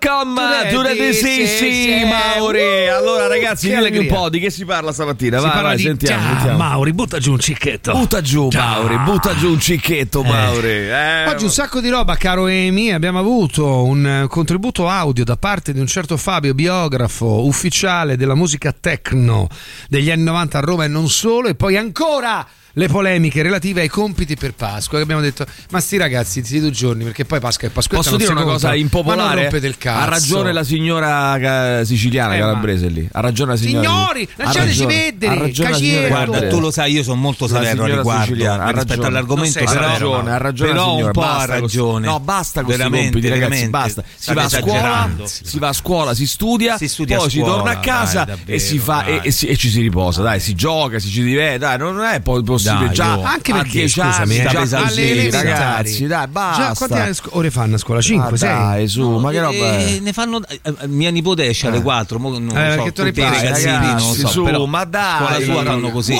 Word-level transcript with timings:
Welcome 0.00 0.40
to 0.70 0.82
the 0.82 0.94
DCC, 0.94 2.06
Mauri. 2.06 2.88
Allora, 2.88 3.26
ragazzi, 3.26 3.68
dimmi 3.68 3.98
un 3.98 4.06
po' 4.06 4.28
di 4.28 4.38
che 4.38 4.48
si 4.48 4.64
parla 4.64 4.92
stamattina. 4.92 5.38
Si 5.38 5.42
vai, 5.42 5.52
parla 5.52 5.68
vai, 5.68 5.76
di 5.76 5.82
sentiamo, 5.82 6.22
Già, 6.22 6.28
sentiamo. 6.34 6.56
Mauri, 6.56 6.92
butta 6.92 7.18
giù 7.18 7.32
un 7.32 7.40
cicchetto. 7.40 7.92
Butta 7.92 8.20
giù, 8.20 8.46
Già. 8.48 8.60
Mauri, 8.60 8.96
butta 8.98 9.34
giù 9.34 9.50
un 9.50 9.60
cicchetto, 9.60 10.22
Mauri. 10.22 10.68
Eh, 10.68 11.26
Oggi 11.26 11.44
un 11.44 11.50
sacco 11.50 11.80
di 11.80 11.88
roba, 11.88 12.14
caro 12.14 12.46
Emi. 12.46 12.92
Abbiamo 12.92 13.18
avuto 13.18 13.82
un 13.82 14.06
eh, 14.06 14.26
contributo 14.28 14.88
audio 14.88 15.24
da 15.24 15.36
parte 15.36 15.72
di 15.72 15.80
un 15.80 15.88
certo 15.88 16.16
Fabio, 16.16 16.54
biografo 16.54 17.44
ufficiale 17.44 18.16
della 18.16 18.36
musica 18.36 18.72
techno 18.78 19.48
degli 19.88 20.12
anni 20.12 20.22
90 20.22 20.58
a 20.58 20.60
Roma 20.60 20.84
e 20.84 20.88
non 20.88 21.08
solo. 21.08 21.48
E 21.48 21.56
poi 21.56 21.76
ancora 21.76 22.46
le 22.78 22.86
polemiche 22.86 23.42
relative 23.42 23.80
ai 23.80 23.88
compiti 23.88 24.36
per 24.36 24.54
Pasqua. 24.54 24.98
Che 24.98 25.02
abbiamo 25.02 25.20
detto, 25.20 25.44
ma 25.70 25.80
sti 25.80 25.96
ragazzi, 25.96 26.44
sti 26.44 26.60
due 26.60 26.70
giorni, 26.70 27.02
perché 27.04 27.24
poi 27.24 27.40
Pasqua 27.40 27.66
e 27.66 27.70
Pasquetta 27.70 27.96
Posso 27.96 28.10
non 28.10 28.18
dire 28.20 28.32
una 28.32 28.42
cosa 28.44 28.68
non 28.68 28.78
impopolare? 28.78 29.50
Ha 29.82 30.04
ragione 30.04 30.52
la 30.52 30.62
signora 30.64 31.82
siciliana 31.84 32.36
Eh, 32.36 32.38
calabrese 32.38 32.86
lì. 32.88 33.08
Ha 33.10 33.20
ragione 33.20 33.52
la 33.52 33.56
signora. 33.58 33.86
Signori, 33.88 34.28
Ha 34.36 34.44
lasciateci 34.44 34.86
vedere, 34.86 35.52
Ha 35.52 36.08
Guarda, 36.08 36.46
tu 36.46 36.60
lo 36.60 36.70
sai, 36.70 36.92
io 36.92 37.02
sono 37.02 37.20
molto 37.20 37.46
severo 37.48 37.84
riguardo 37.84 38.22
siciliana, 38.22 38.64
ha 38.64 38.66
rispetto 38.70 38.88
ragione. 38.88 39.06
all'argomento, 39.08 39.58
severo, 39.58 39.80
ragione, 39.80 40.30
ha 40.30 40.36
ragione 40.36 40.70
la 40.70 40.76
però 40.76 40.94
un 40.96 41.10
po' 41.10 41.22
ha 41.22 41.44
ragione. 41.44 42.06
No, 42.06 42.20
basta 42.20 42.60
con 42.62 42.64
questi 42.72 42.82
Veramente, 42.82 43.10
compiti, 43.12 43.28
ragazzi, 43.32 43.66
veramente. 43.66 43.70
basta. 43.70 44.04
Si 44.16 44.34
va 44.34 44.42
a 44.44 44.48
scuola, 44.48 45.10
si 45.24 45.58
va 45.58 45.68
a 45.68 45.72
scuola, 45.72 46.14
si 46.14 46.26
studia, 46.26 46.76
Si 46.76 46.88
studia 46.88 47.16
poi 47.18 47.30
si 47.30 47.40
torna 47.40 47.70
a 47.72 47.78
casa 47.78 48.24
dai, 48.24 48.36
e 48.46 48.58
si 48.58 48.76
davvero, 48.78 48.92
fa 49.00 49.04
e, 49.22 49.28
e 49.28 49.30
si- 49.32 49.46
e 49.46 49.56
ci 49.56 49.68
si 49.68 49.80
riposa, 49.80 50.22
dai, 50.22 50.38
si 50.40 50.54
gioca, 50.54 50.98
si 50.98 51.08
ci 51.08 51.22
diverte, 51.22 51.58
dai, 51.58 51.78
non 51.78 52.00
è 52.04 52.20
poi 52.20 52.42
possibile 52.68 52.86
Dai, 52.86 52.94
già 52.94 53.18
oh. 53.18 53.22
Anche 53.22 53.52
a 53.52 53.54
perché, 53.56 53.70
10 53.78 54.00
anni, 54.00 54.12
scusami, 54.12 54.36
eh, 54.36 54.42
già 54.42 54.48
state 54.48 54.82
così, 54.82 55.00
alle 55.00 55.10
elementari. 55.10 55.48
ragazzi, 55.48 56.06
dai, 56.06 56.26
basta. 56.28 56.62
Già, 56.62 56.74
quante 56.74 57.00
ore- 57.00 57.14
ore 57.30 57.50
fanno 57.50 57.74
a 57.74 57.78
scuola? 57.78 58.00
5, 58.00 58.34
Ah, 58.34 58.36
6? 58.36 58.48
dai, 58.48 58.88
su, 58.88 59.08
ma 59.10 59.30
che 59.30 59.40
roba 59.40 59.54
è? 59.56 59.84
Eh, 59.94 60.00
ne 60.00 60.12
fanno 60.12 60.40
eh, 60.46 60.60
eh, 60.62 60.86
mia 60.86 61.10
nipote 61.10 61.46
esce 61.46 61.66
alle 61.68 61.82
4 61.82 62.18
mo, 62.18 62.38
non 62.38 62.56
Eh, 62.56 62.74
so, 62.76 62.82
tutti 62.92 63.20
i 63.20 63.22
ragazzini 63.22 63.72
non 63.72 63.80
ragazzi, 63.82 64.20
so 64.20 64.28
su, 64.28 64.42
però 64.44 64.64
ma 64.66 64.84
dai, 64.84 65.18
con 65.18 65.32
la 65.32 65.40
sua 65.40 65.64
fanno 65.64 65.90
così 65.90 66.16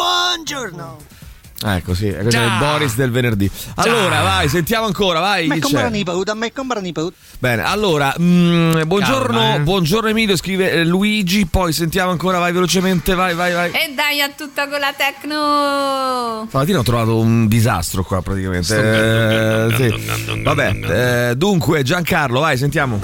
Ecco, 1.61 1.93
sì, 1.93 2.09
questo 2.09 2.29
è 2.29 2.31
Già. 2.31 2.45
il 2.45 2.59
Boris 2.61 2.95
del 2.95 3.11
venerdì. 3.11 3.51
Allora, 3.77 4.23
vai, 4.23 4.49
sentiamo 4.49 4.87
ancora, 4.87 5.19
vai, 5.19 5.49
chi 5.49 5.59
c'è? 5.61 5.91
nipote, 5.91 6.31
a 6.31 6.35
me 6.35 6.53
compra 6.53 6.79
nipote. 6.81 7.17
Bene, 7.41 7.65
allora, 7.65 8.15
mm, 8.21 8.83
buongiorno, 8.87 9.39
Calma, 9.39 9.55
eh. 9.57 9.61
buongiorno 9.61 10.09
Emilio, 10.09 10.37
scrive 10.37 10.71
eh, 10.71 10.85
Luigi, 10.85 11.47
poi 11.47 11.73
sentiamo 11.73 12.13
ancora, 12.13 12.39
vai 12.39 12.53
velocemente, 12.53 13.15
vai, 13.15 13.35
vai, 13.35 13.53
vai. 13.53 13.71
E 13.71 13.93
dai 13.93 14.21
a 14.21 14.31
tutta 14.31 14.69
con 14.69 14.79
la 14.79 14.95
tecno! 14.97 16.47
Stamattina 16.49 16.79
ho 16.79 16.85
trovato 16.85 17.19
un 17.19 17.49
disastro 17.49 18.05
qua 18.05 18.23
praticamente. 18.23 18.77
Eh, 18.77 19.75
sì. 19.75 20.41
Vabbè, 20.43 21.31
eh, 21.31 21.37
dunque 21.37 21.83
Giancarlo, 21.83 22.39
vai, 22.39 22.57
sentiamo. 22.57 23.01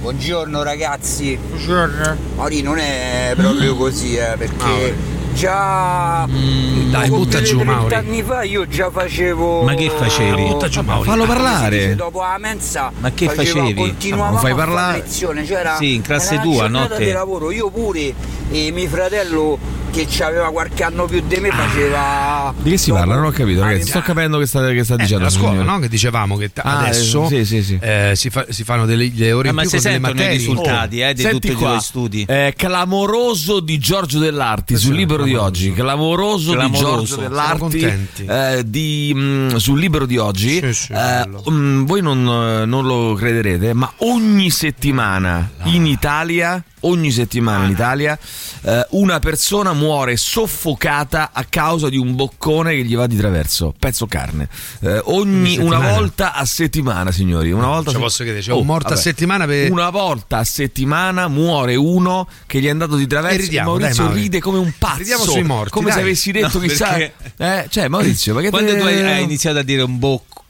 Buongiorno 0.00 0.62
ragazzi. 0.62 1.36
Buongiorno. 1.36 2.16
Mauri 2.36 2.60
non 2.60 2.78
è 2.78 3.32
proprio 3.34 3.74
così, 3.76 4.14
eh, 4.14 4.34
perché 4.36 5.17
già 5.38 6.26
Dai, 6.26 7.08
poco 7.08 7.22
butta 7.22 7.40
giù, 7.42 7.58
di 7.58 7.62
30 7.64 7.64
Mauri. 7.72 7.94
anni 7.94 8.22
fa 8.24 8.42
io 8.42 8.66
già 8.66 8.90
facevo 8.90 9.62
Ma 9.62 9.74
che 9.74 9.88
facevi? 9.88 10.42
Butta 10.42 10.68
giù, 10.68 10.80
Mauri. 10.82 11.08
Fallo 11.08 11.22
Ah, 11.22 11.26
parlare. 11.26 11.94
dopo 11.94 12.20
la 12.20 12.36
mensa 12.40 12.90
Ma 12.98 13.10
che 13.12 13.28
facevi? 13.28 13.74
Continuavamo 13.74 14.32
Non 14.32 14.40
fai 14.40 14.50
a 14.50 14.54
fare 14.56 14.66
parlare? 14.66 14.96
lezione, 14.98 15.44
c'era 15.44 15.76
Sì, 15.76 15.94
in 15.94 16.02
classe 16.02 16.40
tua, 16.40 16.62
giornata 16.62 16.88
no, 16.94 16.96
te? 16.98 17.04
di 17.04 17.12
lavoro, 17.12 17.50
io 17.52 17.70
pure 17.70 18.12
e 18.50 18.70
mio 18.72 18.88
fratello 18.88 19.58
che 19.90 20.06
aveva 20.22 20.50
qualche 20.50 20.84
anno 20.84 21.06
più 21.06 21.22
di 21.26 21.36
me 21.38 21.50
faceva 21.50 22.52
Di 22.56 22.70
che 22.70 22.76
si 22.76 22.92
parla? 22.92 23.14
Non 23.16 23.24
ho 23.24 23.30
capito, 23.30 23.62
ragazzi. 23.62 23.88
Sto 23.88 24.00
capendo 24.00 24.38
che 24.38 24.46
sta, 24.46 24.64
che 24.70 24.84
sta 24.84 24.94
Eh, 24.94 24.98
dicendo. 24.98 25.24
la 25.24 25.30
scuola, 25.30 25.62
no? 25.62 25.78
Che 25.78 25.88
dicevamo 25.88 26.36
che 26.36 26.52
t- 26.52 26.60
Ah, 26.62 26.78
adesso 26.80 27.24
eh, 27.24 27.28
sì, 27.28 27.44
sì, 27.44 27.62
sì. 27.62 27.78
eh, 27.80 28.12
si, 28.14 28.28
fa- 28.30 28.44
si 28.50 28.64
fanno 28.64 28.84
delle, 28.86 29.12
delle 29.12 29.32
ore 29.32 29.48
Ah, 29.48 29.50
in 29.50 29.56
ma 29.56 29.62
più 29.62 29.70
con 29.70 29.80
delle 29.80 29.92
sentono 29.94 30.12
i 30.12 30.16
materie. 30.16 30.36
risultati 30.38 31.00
eh, 31.00 31.14
di 31.14 31.20
Senti 31.22 31.34
tutti 31.40 31.52
i 31.52 31.54
qua, 31.54 31.68
tuoi 31.68 31.80
studi 31.80 32.24
eh, 32.28 32.52
clamoroso 32.56 33.60
di 33.60 33.78
Giorgio 33.78 34.18
Dell'Arti 34.18 34.76
sul 34.76 34.94
libro 34.94 35.24
di 35.28 35.34
oggi. 35.36 35.72
Clamoroso, 35.72 36.52
Clamoroso. 36.52 36.98
di 37.00 37.04
Giorgio 37.06 37.16
Dell'Arti 37.28 37.58
contenti. 37.58 38.24
eh, 38.26 38.62
di, 38.66 39.12
mm, 39.14 39.54
sul 39.56 39.78
libro 39.78 40.06
di 40.06 40.16
oggi. 40.16 40.60
Sì, 40.60 40.72
sì, 40.72 40.92
Eh, 40.92 40.96
bello. 40.96 41.42
mm, 41.50 41.84
voi 41.84 42.02
non, 42.02 42.18
eh, 42.26 42.64
non 42.66 42.84
lo 42.86 43.14
crederete, 43.14 43.72
ma 43.74 43.92
ogni 43.98 44.50
settimana 44.50 45.48
in 45.64 45.86
Italia. 45.86 46.62
Ogni 46.80 47.10
settimana 47.10 47.64
in 47.64 47.70
Italia 47.70 48.18
eh, 48.62 48.86
una 48.90 49.18
persona 49.18 49.72
muore 49.72 50.16
soffocata 50.16 51.30
a 51.32 51.44
causa 51.44 51.88
di 51.88 51.96
un 51.96 52.14
boccone 52.14 52.74
che 52.74 52.84
gli 52.84 52.94
va 52.96 53.06
di 53.06 53.16
traverso, 53.16 53.74
pezzo 53.78 54.06
carne. 54.06 54.48
Eh, 54.80 55.00
ogni 55.04 55.56
Ogni 55.56 55.58
una 55.58 55.76
settimana? 55.76 55.98
volta 55.98 56.32
a 56.34 56.44
settimana, 56.44 57.10
signori. 57.12 57.50
Una 57.52 57.66
volta 57.66 57.90
se- 57.90 57.98
posso 57.98 58.22
credere, 58.22 58.42
c'è 58.42 58.52
Oh, 58.52 58.60
un 58.60 58.66
morto 58.66 58.86
a 58.86 58.90
vabbè. 58.90 59.00
settimana 59.02 59.46
per... 59.46 59.70
Una 59.70 59.90
volta 59.90 60.38
a 60.38 60.44
settimana 60.44 61.28
muore 61.28 61.74
uno 61.74 62.28
che 62.46 62.60
gli 62.60 62.66
è 62.66 62.70
andato 62.70 62.96
di 62.96 63.06
traverso. 63.06 63.38
E 63.38 63.40
ridiamo, 63.42 63.70
Maurizio 63.76 64.06
dai, 64.06 64.14
ride 64.14 64.40
come 64.40 64.58
un 64.58 64.72
pazzo. 64.78 64.98
Ridiamo 64.98 65.24
sui 65.24 65.42
morti, 65.42 65.70
Come 65.70 65.88
se 65.90 65.94
dai. 65.96 66.02
avessi 66.04 66.30
detto 66.32 66.58
No, 66.58 66.64
chissà. 66.66 66.88
perché- 66.88 67.12
Eh, 67.36 67.66
cioè, 67.70 67.88
Maurizio, 67.88 68.34
ma 68.34 68.40
che 68.40 68.50
quando 68.50 68.72
te- 68.72 68.78
tu 68.78 68.84
hai, 68.84 69.02
hai 69.02 69.22
iniziato 69.22 69.58
a 69.58 69.62
dire 69.62 69.82
un 69.82 69.98
bocco 69.98 70.44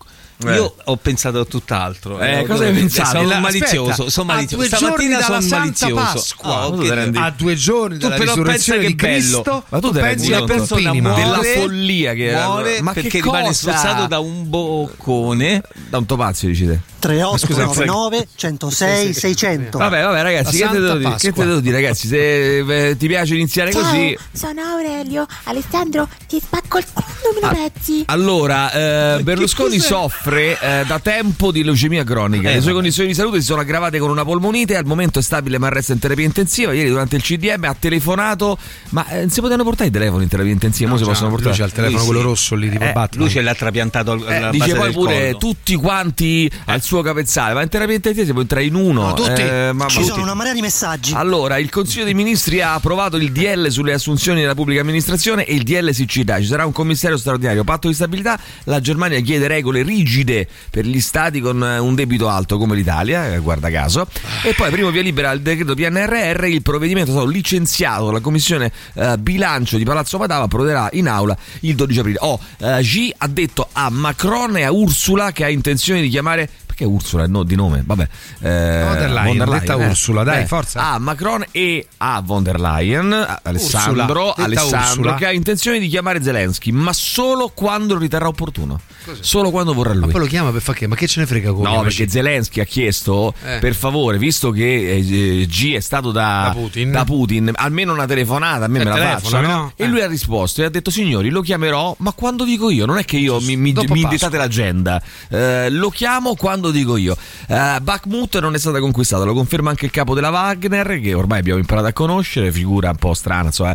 Eh. 0.47 0.53
io 0.55 0.73
ho 0.85 0.97
pensato 0.97 1.41
a 1.41 1.45
tutt'altro 1.45 2.21
Eh, 2.21 2.39
Ho- 2.41 2.47
cosa 2.47 2.65
hai 2.65 2.73
pensato? 2.73 3.09
sono 3.09 3.23
Aspetta, 3.23 3.41
malizioso 3.41 4.09
sono 4.11 4.31
a 4.31 4.35
malizioso 4.37 4.57
due 4.57 4.69
giorni 4.69 4.87
stamattina 4.87 5.15
dalla 5.19 5.25
sono 5.27 5.41
Santa 5.41 5.59
malizioso 5.59 5.95
Pasqua. 5.95 6.55
Ah, 6.55 6.67
ok. 6.69 6.75
Tu 6.77 6.83
te 6.87 6.95
rendi- 6.95 7.19
a 7.19 7.35
due 7.37 7.55
giorni 7.57 7.99
Tu 7.99 8.09
però 8.09 8.23
risurrezione 8.23 8.81
che 8.81 8.87
di 8.87 8.95
bello. 8.95 9.13
Cristo 9.17 9.65
Ma 9.69 9.81
tu 9.81 9.91
te 9.91 10.01
pensi 10.01 10.31
rendi 10.31 10.33
a 10.35 10.39
conto? 10.39 10.53
persona 10.55 10.93
ma- 10.95 11.01
muore, 11.01 11.23
Della 11.23 11.43
follia 11.61 12.13
che 12.15 12.25
era- 12.27 12.47
muore 12.47 12.81
ma 12.83 12.93
che 12.93 13.01
perché 13.03 13.21
rimane 13.21 13.47
cosa? 13.47 13.53
spruzzato 13.73 14.07
da 14.07 14.19
un 14.21 14.49
boccone 14.49 15.63
Da 15.89 15.99
un 15.99 16.07
topazio, 16.07 16.49
dici 16.49 16.67
te. 16.67 16.81
3899 17.01 18.27
106 18.35 19.15
600. 19.15 19.79
Vabbè, 19.79 20.03
vabbè, 20.03 20.23
ragazzi, 20.23 20.59
che 20.59 20.67
te, 20.69 20.81
devo 20.81 20.97
dire? 20.99 21.15
che 21.17 21.33
te 21.33 21.45
devo 21.45 21.61
dire, 21.61 21.75
ragazzi? 21.81 22.07
Se 22.09 22.59
eh, 22.89 22.97
ti 22.97 23.07
piace 23.07 23.35
iniziare 23.35 23.71
così. 23.73 24.17
sono 24.33 24.61
Aurelio. 24.63 25.27
Alessandro, 25.45 26.09
ti 26.27 26.41
spacco 26.41 26.79
il 26.79 26.85
culo 26.93 27.39
in 27.41 27.71
pezzi. 27.73 28.03
Allora, 28.07 29.17
eh, 29.17 29.23
Berlusconi 29.23 29.79
soffre 29.79 30.28
eh, 30.37 30.85
da 30.87 30.99
tempo 30.99 31.51
di 31.51 31.63
leucemia 31.65 32.05
cronica. 32.05 32.49
Eh, 32.51 32.55
Le 32.55 32.57
sue 32.59 32.67
vabbè. 32.67 32.75
condizioni 32.75 33.09
di 33.09 33.15
salute 33.15 33.41
si 33.41 33.47
sono 33.47 33.61
aggravate 33.61 33.99
con 33.99 34.11
una 34.11 34.25
polmonite. 34.25 34.77
Al 34.77 34.85
momento 34.85 35.19
è 35.19 35.23
stabile, 35.23 35.59
ma 35.59 35.69
resta 35.69 35.93
in 35.93 35.99
terapia 35.99 36.25
intensiva. 36.25 36.73
Ieri, 36.73 36.89
durante 36.89 37.17
il 37.17 37.23
CDM, 37.23 37.65
ha 37.65 37.75
telefonato. 37.79 38.59
Ma 38.91 39.07
eh, 39.09 39.21
non 39.21 39.31
si 39.31 39.41
potevano 39.41 39.65
portare 39.65 39.89
i 39.89 39.93
telefoni 39.93 40.25
in 40.25 40.29
terapia 40.29 40.53
intensiva? 40.53 40.91
Mo 40.91 40.97
si 40.97 41.05
possono 41.05 41.29
Lui 41.31 41.37
portare. 41.43 41.57
c'ha 41.59 41.65
il 41.67 41.73
telefono 41.73 41.99
Lui 41.99 42.07
quello 42.07 42.21
sì. 42.21 42.27
rosso 42.27 42.55
lì 42.55 42.71
tipo 42.71 42.85
Eh, 42.85 42.93
Batman. 42.93 43.25
lui 43.25 43.31
ce 43.33 43.41
l'ha 43.43 43.55
trapiantato 43.55 44.11
al- 44.13 44.25
Eh, 44.29 44.49
dice 44.51 44.75
poi 44.75 44.93
pure 44.93 45.17
collo. 45.27 45.37
tutti 45.39 45.75
quanti 45.77 46.51
al 46.67 46.83
suo 46.83 47.03
capezzale. 47.03 47.55
Va 47.55 47.63
in 47.63 47.69
terapia 47.69 47.95
intensiva, 47.95 48.25
si 48.27 48.33
può 48.33 48.41
entrare 48.43 48.65
in 48.65 48.75
uno. 48.75 49.03
No, 49.09 49.15
tutti. 49.15 49.41
Eh, 49.41 49.71
ma- 49.73 49.87
Ci 49.89 50.01
ma- 50.01 50.05
sono 50.05 50.23
una 50.23 50.35
marea 50.35 50.53
di 50.53 50.61
messaggi. 50.61 51.13
Allora, 51.15 51.59
il 51.59 51.71
Consiglio 51.71 52.05
dei 52.05 52.15
Ministri 52.15 52.61
ha 52.61 52.75
approvato 52.75 53.17
il 53.17 53.33
DL 53.33 53.69
sulle 53.71 53.93
assunzioni 53.93 54.41
della 54.41 54.55
pubblica 54.55 54.81
amministrazione 54.81 55.45
e 55.45 55.55
il 55.55 55.63
DL 55.63 55.93
siccità. 55.93 56.39
Ci 56.41 56.47
sarà 56.47 56.67
un 56.67 56.73
commissario 56.73 57.17
straordinario, 57.17 57.65
patto 57.65 57.89
di 57.89 57.95
stabilità. 57.95 58.39
La 58.65 58.81
Germania 58.81 59.19
chiede 59.21 59.47
regole 59.47 59.83
rigide 59.83 60.17
per 60.25 60.87
gli 60.87 61.01
stati 61.01 61.41
con 61.41 61.63
eh, 61.63 61.79
un 61.79 61.95
debito 61.95 62.29
alto 62.29 62.59
come 62.59 62.75
l'Italia, 62.75 63.35
eh, 63.35 63.39
guarda 63.39 63.71
caso. 63.71 64.07
E 64.45 64.55
poi 64.55 64.71
primo 64.71 64.91
via 64.91 65.03
libera 65.03 65.31
al 65.31 65.41
decreto 65.41 65.75
PNRR, 65.75 66.45
il 66.45 66.63
provvedimento 66.63 67.11
è 67.11 67.15
stato 67.15 67.29
licenziato 67.29 68.07
dalla 68.07 68.21
Commissione 68.21 68.73
eh, 68.95 69.19
Bilancio 69.19 69.77
di 69.77 69.85
Palazzo 69.85 70.19
Padava, 70.19 70.45
approderà 70.45 70.89
in 70.93 71.09
aula 71.09 71.37
il 71.61 71.75
12 71.75 71.99
aprile. 71.99 72.19
Oh, 72.21 72.39
eh, 72.59 72.81
G 72.83 73.13
ha 73.17 73.29
detto 73.29 73.69
a 73.73 73.91
Macron 73.91 74.57
e 74.57 74.65
a 74.65 74.73
Ursula 74.73 75.33
che 75.33 75.45
ha 75.45 75.49
intenzione 75.49 76.01
di 76.01 76.09
chiamare 76.09 76.49
perché 76.79 76.85
Ursula 76.85 77.27
no, 77.27 77.43
di 77.43 77.57
nome? 77.57 77.83
Vabbè. 77.85 78.09
Eh, 78.41 78.85
Von 78.85 78.97
der 78.99 79.11
Leyen, 79.11 79.45
detta 79.51 79.77
Ursula, 79.77 80.23
dai, 80.23 80.47
forza. 80.47 80.93
A 80.93 80.99
Macron 80.99 81.45
e 81.51 81.87
a 81.99 82.23
von 82.25 82.43
der 82.45 82.61
Leyen, 82.61 83.39
Alessandro, 83.43 84.29
Ursula, 84.29 84.45
Alessandro 84.45 84.89
Ursula. 85.01 85.15
che 85.17 85.27
ha 85.27 85.33
intenzione 85.33 85.79
di 85.81 85.89
chiamare 85.89 86.23
Zelensky, 86.23 86.71
ma 86.71 86.93
solo 86.93 87.51
quando 87.53 87.95
lo 87.95 88.01
riterrà 88.01 88.29
opportuno. 88.29 88.81
Solo 89.21 89.51
quando 89.51 89.73
vorrà 89.73 89.95
Ma 89.95 90.01
lui. 90.03 90.11
poi 90.13 90.21
lo 90.21 90.27
chiama 90.27 90.51
per 90.51 90.61
fare 90.61 90.79
che? 90.79 90.87
Ma 90.87 90.95
che 90.95 91.07
ce 91.09 91.21
ne 91.21 91.27
frega 91.27 91.53
come? 91.53 91.69
No, 91.69 91.77
Ma 91.77 91.83
perché 91.83 92.09
Zelensky 92.09 92.61
ha 92.61 92.65
chiesto 92.65 93.33
Eh. 93.45 93.59
per 93.59 93.75
favore, 93.75 94.19
visto 94.19 94.51
che 94.51 94.97
eh, 94.97 95.47
G 95.47 95.73
è 95.75 95.81
stato 95.81 96.13
da, 96.13 96.51
Da 96.53 96.61
Putin. 96.61 96.91
da 96.93 97.05
Putin, 97.05 97.51
almeno 97.55 97.93
una 97.95 98.07
telefonata, 98.07 98.67
a 98.67 98.69
me 98.69 98.81
Eh, 98.81 98.85
me 98.85 98.91
la 98.91 99.19
faccia. 99.19 99.41
no? 99.41 99.73
E 99.77 99.85
Eh. 99.85 99.87
lui 99.89 100.03
ha 100.03 100.07
risposto 100.07 100.61
e 100.61 100.67
ha 100.67 100.69
detto: 100.69 100.91
Signori, 100.91 101.31
lo 101.31 101.41
chiamerò, 101.41 101.97
ma 102.01 102.13
quando 102.13 102.45
dico 102.45 102.69
io, 102.71 102.85
non 102.87 102.99
è 102.99 103.05
che 103.05 103.17
io 103.17 103.41
mi, 103.41 103.57
mi, 103.57 103.73
mi 103.73 104.01
indicate 104.03 104.37
l'agenda. 104.37 105.03
Eh, 105.31 105.71
lo 105.71 105.89
chiamo 105.89 106.35
quando 106.35 106.68
lo 106.69 106.71
dico 106.73 106.97
io. 106.97 107.17
Uh, 107.49 107.81
Bakhmut 107.81 108.39
non 108.41 108.55
è 108.55 108.59
stata 108.59 108.79
conquistata, 108.81 109.25
lo 109.25 109.35
conferma 109.35 109.71
anche 109.71 109.85
il 109.87 109.91
capo 109.91 110.15
della 110.15 110.31
Wagner, 110.31 111.01
che 111.01 111.15
ormai 111.15 111.39
abbiamo 111.41 111.59
imparato 111.59 111.87
a 111.89 111.93
conoscere, 111.93 112.53
figura 112.53 112.91
un 112.91 112.97
po' 112.97 113.15
strana, 113.15 113.47
insomma, 113.47 113.75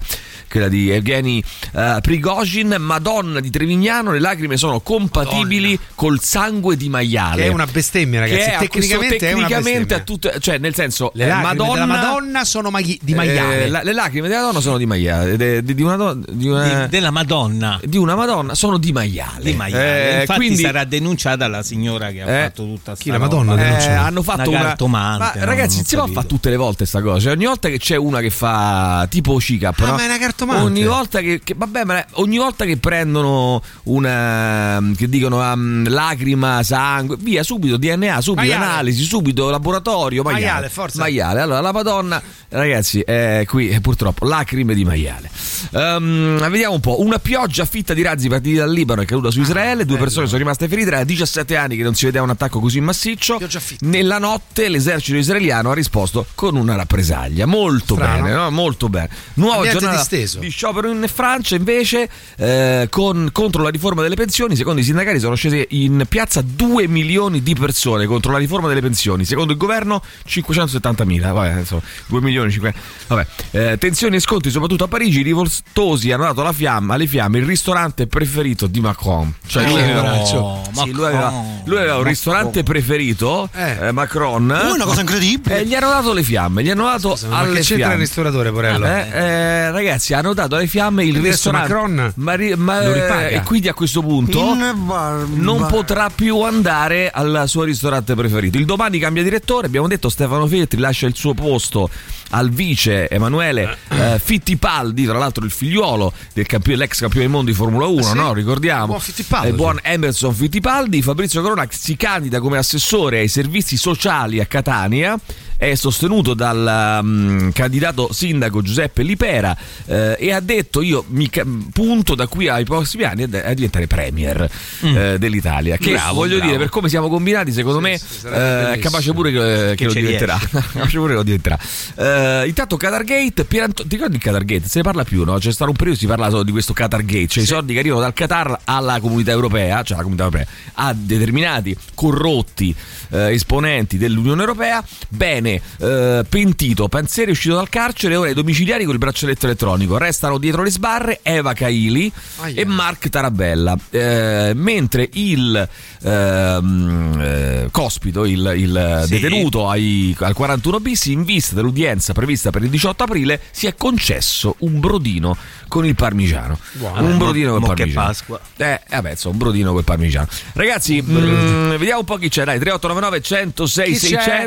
quella 0.49 0.67
di 0.67 0.89
Evgeny 0.89 1.43
uh, 1.73 1.99
Prigozhin. 2.01 2.75
Madonna 2.79 3.39
di 3.39 3.49
Trevignano, 3.49 4.11
le 4.11 4.19
lacrime 4.19 4.57
sono 4.57 4.79
compatibili 4.81 5.69
Madonna. 5.71 5.89
col 5.95 6.19
sangue 6.21 6.75
di 6.77 6.89
maiale. 6.89 7.41
Che 7.43 7.47
è 7.47 7.51
una 7.51 7.65
bestemmia, 7.65 8.19
ragazzi. 8.21 8.37
Che 8.37 8.65
è 8.65 8.67
questo- 8.69 8.79
tecnicamente, 8.99 9.29
è 9.29 9.33
una 9.33 9.47
tecnicamente 9.47 9.95
bestemmia. 9.95 9.95
a 9.95 9.99
tutte, 10.31 10.39
cioè 10.39 10.57
nel 10.57 10.73
senso, 10.75 11.11
Le 11.15 11.23
eh, 11.25 11.27
lacrime 11.27 11.47
Madonna, 11.53 11.73
della 11.73 11.85
Madonna 11.85 12.45
sono 12.45 12.69
maghi- 12.69 12.99
di 13.01 13.13
maiale. 13.13 13.63
eh, 13.65 13.69
la- 13.69 13.81
le 13.83 13.93
lacrime 13.93 14.27
della 14.27 14.41
donna 14.41 14.59
sono 14.59 14.77
di 14.77 14.85
maiale, 14.85 15.37
de- 15.37 15.63
de- 15.63 15.73
di, 15.75 15.81
una, 15.81 16.13
di 16.13 16.47
una- 16.47 16.83
Di- 16.85 16.89
della 16.89 17.11
Madonna. 17.11 17.79
di 17.83 17.97
una 17.97 18.15
Madonna 18.15 18.53
sono 18.55 18.77
di 18.77 18.91
maiale. 18.91 19.43
Di 19.43 19.53
maiale. 19.53 20.17
Eh, 20.17 20.21
Infatti 20.21 20.39
quindi 20.39 20.61
sarà 20.61 20.83
denunciata 20.83 21.47
la 21.47 21.63
signora 21.63 22.11
che 22.11 22.21
ha 22.21 22.27
Eh, 22.29 22.41
fatto 22.43 22.63
tutta 22.83 22.95
chi, 22.95 23.09
la 23.09 23.17
roba. 23.17 23.41
Madonna? 23.43 23.77
eh, 23.79 23.91
hanno 23.91 24.21
fatto 24.23 24.49
Una 24.49 24.59
una, 24.59 24.67
cartomante, 24.69 25.39
Ma 25.39 25.45
ragazzi, 25.45 25.77
Non 25.77 25.85
si 25.85 25.95
può 25.95 26.03
capito. 26.03 26.19
fare 26.19 26.27
tutte 26.33 26.49
le 26.49 26.55
volte 26.57 26.85
sta 26.85 27.01
cosa. 27.01 27.19
Cioè, 27.19 27.31
ogni 27.33 27.45
volta 27.45 27.69
che 27.69 27.79
c'è 27.79 27.95
una 27.95 28.19
che 28.19 28.29
fa 28.29 29.05
tipo 29.09 29.39
CICAP, 29.39 29.79
Ah, 29.79 29.85
no? 29.85 29.91
ma 29.93 30.01
è 30.03 30.05
una 30.05 30.17
cartomante. 30.17 30.63
Ogni 30.63 30.83
volta 30.83 31.19
che, 31.21 31.41
che- 31.43 31.53
vabbè, 31.57 31.83
ma 31.85 32.05
ogni 32.13 32.37
volta 32.37 32.65
che 32.65 32.77
prendono 32.77 33.61
una 33.83 34.81
che 34.95 35.07
dicono 35.09 35.39
um, 35.51 35.87
lacrima, 35.89 36.61
sangue, 36.63 37.15
via 37.19 37.43
subito 37.43 37.77
DNA, 37.77 38.21
subito 38.21 38.45
Maiale. 38.47 38.65
analisi, 38.65 39.03
subito 39.03 39.49
laboratorio, 39.49 40.23
maiale. 40.23 40.41
Maiale, 40.45 40.69
forza. 40.69 40.99
Maiale. 40.99 41.41
Allora 41.41 41.61
la 41.61 41.71
Madonna, 41.71 42.21
ragazzi, 42.49 42.99
è 43.01 43.43
qui 43.47 43.69
eh, 43.69 43.81
purtroppo 43.81 44.25
lacrime 44.25 44.73
di 44.73 44.83
maiale. 44.83 45.29
Ehm, 45.71 46.49
vediamo 46.49 46.75
un 46.75 46.79
po', 46.81 47.01
una 47.01 47.19
pioggia 47.19 47.65
fitta 47.65 47.93
di 47.93 48.01
razzi 48.01 48.27
partiti 48.27 48.55
dal 48.55 48.71
Libano 48.71 49.01
è 49.01 49.05
caduta 49.05 49.31
su 49.31 49.39
Ah, 49.39 49.43
Israele, 49.43 49.85
due 49.85 49.97
persone 49.97 50.25
sono 50.27 50.37
rimaste 50.37 50.67
ferite, 50.67 50.87
era 50.89 51.03
17 51.03 51.55
anni 51.57 51.75
che 51.77 51.83
non 51.83 51.95
si 51.95 52.05
vedeva 52.05 52.23
un 52.23 52.29
attacco 52.31 52.59
così 52.59 52.72
massiccio. 52.81 53.37
Pioggia 53.37 53.59
fitta. 53.59 53.85
Nella 53.87 54.17
notte 54.17 54.67
l'esercito 54.69 55.17
israeliano 55.17 55.71
ha 55.71 55.73
risposto 55.73 56.25
con 56.35 56.55
una 56.55 56.75
rappresaglia. 56.75 57.45
Molto 57.45 57.95
Strano. 57.95 58.23
bene, 58.23 58.35
no? 58.35 58.49
molto 58.51 58.89
bene. 58.89 59.09
Nuova 59.35 59.67
giornata 59.69 59.97
disteso. 59.97 60.39
di 60.39 60.49
sciopero 60.49 60.89
in 60.91 61.05
Francia 61.11 61.55
invece 61.55 62.09
eh, 62.37 62.87
con- 62.89 63.29
contro 63.31 63.63
la 63.63 63.69
riforma 63.69 64.01
delle 64.01 64.15
pensioni. 64.15 64.55
Secondo 64.55 64.81
i 64.81 64.83
sindacati 64.83 65.19
sono 65.19 65.35
scese 65.35 65.65
in 65.71 66.05
piazza 66.07 66.41
2 66.43 66.87
milioni 66.87 67.41
di 67.43 67.55
persone 67.55 68.05
contro 68.05 68.31
la 68.31 68.37
riforma 68.37 68.67
delle 68.67 68.81
pensioni. 68.81 69.25
Secondo 69.25 69.51
il 69.53 69.57
governo 69.57 70.01
570 70.25 71.05
mila. 71.05 71.31
Vabbè, 71.31 71.59
insomma, 71.59 71.81
2 72.07 72.21
milioni 72.21 72.51
5. 72.51 72.73
Vabbè. 73.07 73.27
Eh, 73.51 73.77
tensioni 73.77 74.15
e 74.15 74.19
scontri 74.19 74.51
soprattutto 74.51 74.85
a 74.85 74.87
Parigi. 74.87 75.19
I 75.19 75.23
rivoltosi 75.23 76.11
hanno 76.11 76.23
dato 76.23 76.41
la 76.43 76.53
fiamma, 76.53 76.95
alle 76.95 77.07
fiamme 77.07 77.39
il 77.39 77.45
ristorante 77.45 78.07
preferito 78.07 78.67
di 78.67 78.79
Macron. 78.79 79.33
Cioè 79.45 79.65
lui 79.67 79.79
Eh, 79.79 79.83
aveva, 79.83 80.01
braccio. 80.01 80.61
sì, 80.73 80.91
lui 80.91 81.05
aveva- 81.05 81.33
lui 81.65 81.77
aveva 81.77 81.97
un 81.97 82.03
ristorante 82.03 82.62
preferito, 82.63 83.49
Eh. 83.53 83.87
eh, 83.87 83.91
Macron. 83.91 84.43
Una 84.73 84.83
cosa 84.85 85.01
incredibile. 85.01 85.59
E 85.59 85.65
gli 85.65 85.75
hanno 85.75 85.89
dato 85.89 86.13
le 86.13 86.23
fiamme, 86.23 86.63
gli 86.63 86.69
hanno 86.69 86.85
dato 86.85 87.17
Ma 87.27 87.39
alle 87.39 87.53
che 87.55 87.59
c'entra 87.59 87.75
il 87.75 87.81
fiamme. 87.81 87.95
ristoratore, 87.97 88.51
Porello? 88.51 88.85
Eh, 88.85 89.09
eh, 89.11 89.71
ragazzi, 89.71 90.13
hanno 90.13 90.33
dato 90.33 90.55
alle 90.55 90.67
fiamme 90.67 91.03
il 91.03 91.17
Adesso 91.17 91.51
ristorante. 91.51 91.73
Macron 91.73 92.13
ma, 92.15 92.35
ma- 92.57 93.27
e 93.27 93.41
quindi 93.43 93.67
a 93.67 93.73
questo 93.73 94.01
punto 94.01 94.55
barba. 94.55 95.25
non 95.35 95.65
potrà 95.67 96.09
più 96.09 96.39
andare 96.41 97.09
al 97.13 97.43
suo 97.47 97.63
ristorante 97.63 98.15
preferito. 98.15 98.57
Il 98.57 98.65
domani 98.65 98.99
cambia 98.99 99.21
direttore. 99.23 99.67
Abbiamo 99.67 99.87
detto 99.87 100.09
Stefano 100.09 100.47
Feltri 100.47 100.79
lascia 100.79 101.05
il 101.07 101.15
suo 101.15 101.33
posto 101.33 101.89
al 102.35 102.49
vice 102.49 103.07
Emanuele 103.09 103.77
eh, 103.89 104.19
Fittipaldi, 104.23 105.05
tra 105.05 105.17
l'altro 105.19 105.45
il 105.45 105.51
figliuolo 105.51 106.11
del 106.33 106.45
campione, 106.47 106.87
del 107.11 107.29
mondo 107.29 107.51
di 107.51 107.55
Formula 107.55 107.85
1, 107.85 107.99
Ah, 107.99 108.03
sì? 108.03 108.15
no? 108.15 108.33
ricordiamo. 108.33 108.85
Buon 108.87 108.99
Fittipaldi. 108.99 109.47
Il 109.49 109.53
buon 109.55 109.79
Emerson 109.83 110.33
Fittipaldi. 110.33 111.01
Fabrizio 111.01 111.41
Corona 111.41 111.65
si 111.69 111.95
candida 111.95 112.39
come 112.39 112.52
assessore 112.57 113.19
ai 113.19 113.27
servizi 113.27 113.77
sociali 113.77 114.39
a 114.39 114.45
Catania. 114.45 115.17
È 115.55 115.73
sostenuto 115.75 116.33
dal 116.33 116.99
mm, 117.03 117.49
candidato 117.51 118.11
sindaco 118.11 118.61
Giuseppe 118.61 119.03
Lipera 119.03 119.55
eh, 119.85 120.15
e 120.19 120.31
ha 120.31 120.39
detto 120.39 120.81
io 120.81 121.05
mi 121.09 121.29
ca- 121.29 121.45
punto 121.71 122.15
da 122.15 122.27
qui 122.27 122.47
ai 122.49 122.65
prossimi 122.65 123.03
anni 123.03 123.23
a, 123.23 123.53
diventare 123.53 123.87
premier 123.87 124.49
eh, 124.81 125.17
dell'Italia. 125.17 125.77
Che 125.77 125.91
Mm. 125.93 125.95
Bravo, 125.95 126.13
voglio 126.15 126.35
bravo. 126.37 126.45
dire 126.51 126.57
per 126.57 126.69
come 126.69 126.89
siamo 126.89 127.07
combinati 127.07 127.51
secondo 127.51 127.79
me 127.79 127.97
sì, 127.97 128.25
eh, 128.27 128.73
è 128.73 128.79
capace 128.79 129.13
pure 129.13 129.31
che, 129.31 129.73
che 129.75 129.85
lo 129.85 129.91
ci 129.91 129.99
diventerà. 129.99 130.37
capace 130.41 130.97
pure 130.97 131.09
che 131.09 131.15
lo 131.15 131.23
diventerà. 131.23 131.57
Eh, 131.95 132.47
intanto 132.47 132.77
Qatargate 132.77 133.45
Pieranto- 133.45 133.83
ti 133.83 133.95
ricordi 133.95 134.15
il 134.15 134.21
Qatargate 134.21 134.63
se 134.67 134.79
ne 134.79 134.83
parla 134.83 135.03
più 135.03 135.23
no? 135.23 135.37
c'è 135.37 135.51
stato 135.51 135.69
un 135.69 135.75
periodo 135.77 135.99
si 135.99 136.07
parla 136.07 136.29
solo 136.29 136.43
di 136.43 136.51
questo 136.51 136.73
Qatargate 136.73 137.27
cioè 137.27 137.43
i 137.43 137.45
soldi 137.45 137.73
che 137.73 137.79
arrivano 137.79 138.01
dal 138.01 138.13
Qatar 138.13 138.59
alla 138.63 138.99
comunità 138.99 139.31
europea 139.31 139.83
cioè 139.83 139.97
alla 139.97 140.03
comunità 140.07 140.23
europea 140.23 140.45
a 140.73 140.93
determinati 140.97 141.75
corrotti 141.93 142.75
eh, 143.11 143.33
esponenti 143.33 143.97
dell'Unione 143.97 144.39
Europea. 144.41 144.83
Bene 145.09 145.42
eh, 145.51 146.25
pentito 146.27 146.87
Panzeri 146.87 147.27
è 147.27 147.31
uscito 147.31 147.55
dal 147.55 147.69
carcere 147.69 148.15
ora 148.15 148.29
ai 148.29 148.33
domiciliari 148.35 148.83
con 148.83 148.93
il 148.93 148.99
braccialetto 148.99 149.45
elettronico 149.45 149.97
restano 149.97 150.37
dietro 150.37 150.63
le 150.63 150.69
sbarre 150.71 151.19
Eva 151.23 151.53
Kaili 151.53 152.11
Aia. 152.41 152.61
e 152.61 152.65
Mark 152.65 153.09
Tarabella 153.09 153.77
Eh, 153.89 154.51
mentre 154.55 155.09
il 155.13 155.67
ehm, 156.01 157.17
eh, 157.21 157.67
cospito 157.71 158.25
il, 158.25 158.53
il 158.57 159.03
Sì. 159.05 159.19
detenuto 159.19 159.69
ai- 159.69 160.15
al 160.19 160.33
41 160.33 160.79
bis 160.79 161.05
in 161.05 161.23
vista 161.23 161.55
dell'udienza 161.55 162.13
prevista 162.13 162.49
per 162.51 162.63
il 162.63 162.69
18 162.69 163.03
aprile 163.03 163.39
si 163.51 163.67
è 163.67 163.75
concesso 163.75 164.55
un 164.59 164.79
brodino 164.79 165.35
con 165.67 165.85
il 165.85 165.95
parmigiano 165.95 166.57
Buono. 166.73 167.05
un 167.07 167.17
brodino 167.17 167.51
con 167.53 167.61
il 167.61 167.67
parmigiano 167.67 168.05
Pasqua. 168.07 168.39
eh 168.57 168.81
vabbè 168.89 169.11
insomma 169.11 169.33
un 169.33 169.39
brodino 169.39 169.69
con 169.69 169.79
il 169.79 169.83
parmigiano 169.85 170.27
ragazzi 170.53 171.01
mm, 171.01 171.69
vediamo 171.75 171.99
un 171.99 172.05
po' 172.05 172.17
chi 172.17 172.29
c'è 172.29 172.43
dai 172.43 172.59
3899 172.59 173.21
106 173.21 173.91
Chi 173.93 174.15
c'è? 174.15 174.41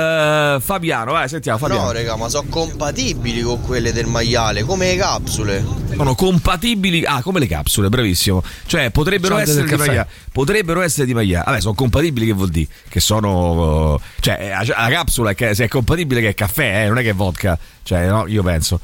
600 0.00 0.56
eh, 0.56 0.60
Fabiano 0.60 1.12
vai 1.12 1.28
sentiamo 1.28 1.58
Fabiano. 1.58 1.84
No, 1.84 1.92
raga, 1.92 2.16
ma 2.16 2.28
sono 2.28 2.48
compatibili 2.48 3.42
con 3.42 3.60
quelle 3.62 3.92
del 3.92 4.06
maiale, 4.06 4.62
come 4.62 4.88
le 4.90 4.96
capsule. 4.96 5.64
sono 5.94 6.14
compatibili 6.14 7.04
ah 7.04 7.22
come 7.22 7.40
le 7.40 7.46
capsule 7.46 7.88
bravissimo. 7.88 8.42
Cioè 8.66 8.90
potrebbero 8.90 9.36
Cialde 9.36 9.50
essere 9.50 9.66
di 9.66 9.76
maiale 9.76 10.08
potrebbero 10.32 10.80
essere 10.80 11.06
di 11.06 11.14
maiale 11.14 11.44
vabbè 11.46 11.60
sono 11.60 11.74
compatibili 11.74 12.26
che 12.26 12.32
vuol 12.32 12.48
dire? 12.48 12.68
Che 12.88 13.00
sono 13.00 14.00
cioè 14.20 14.38
eh, 14.60 14.66
la 14.66 14.88
capsula 14.90 15.30
è 15.30 15.34
che 15.34 15.54
se 15.54 15.64
è 15.64 15.68
compatibile 15.68 16.20
che 16.20 16.28
è 16.28 16.34
caffè 16.34 16.84
eh, 16.84 16.88
non 16.88 16.98
è 16.98 17.02
che 17.02 17.10
è 17.10 17.14
vodka. 17.14 17.58
Cioè 17.82 18.06
no 18.08 18.26
io 18.26 18.42
penso. 18.42 18.80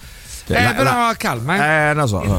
Cioè, 0.46 0.58
Eh, 0.58 0.62
la- 0.62 0.74
però 0.74 0.90
la- 1.08 1.14
calma, 1.18 1.56
eh. 1.56 1.90
eh 1.90 1.94
non 1.94 2.06
so. 2.06 2.22
No. 2.22 2.36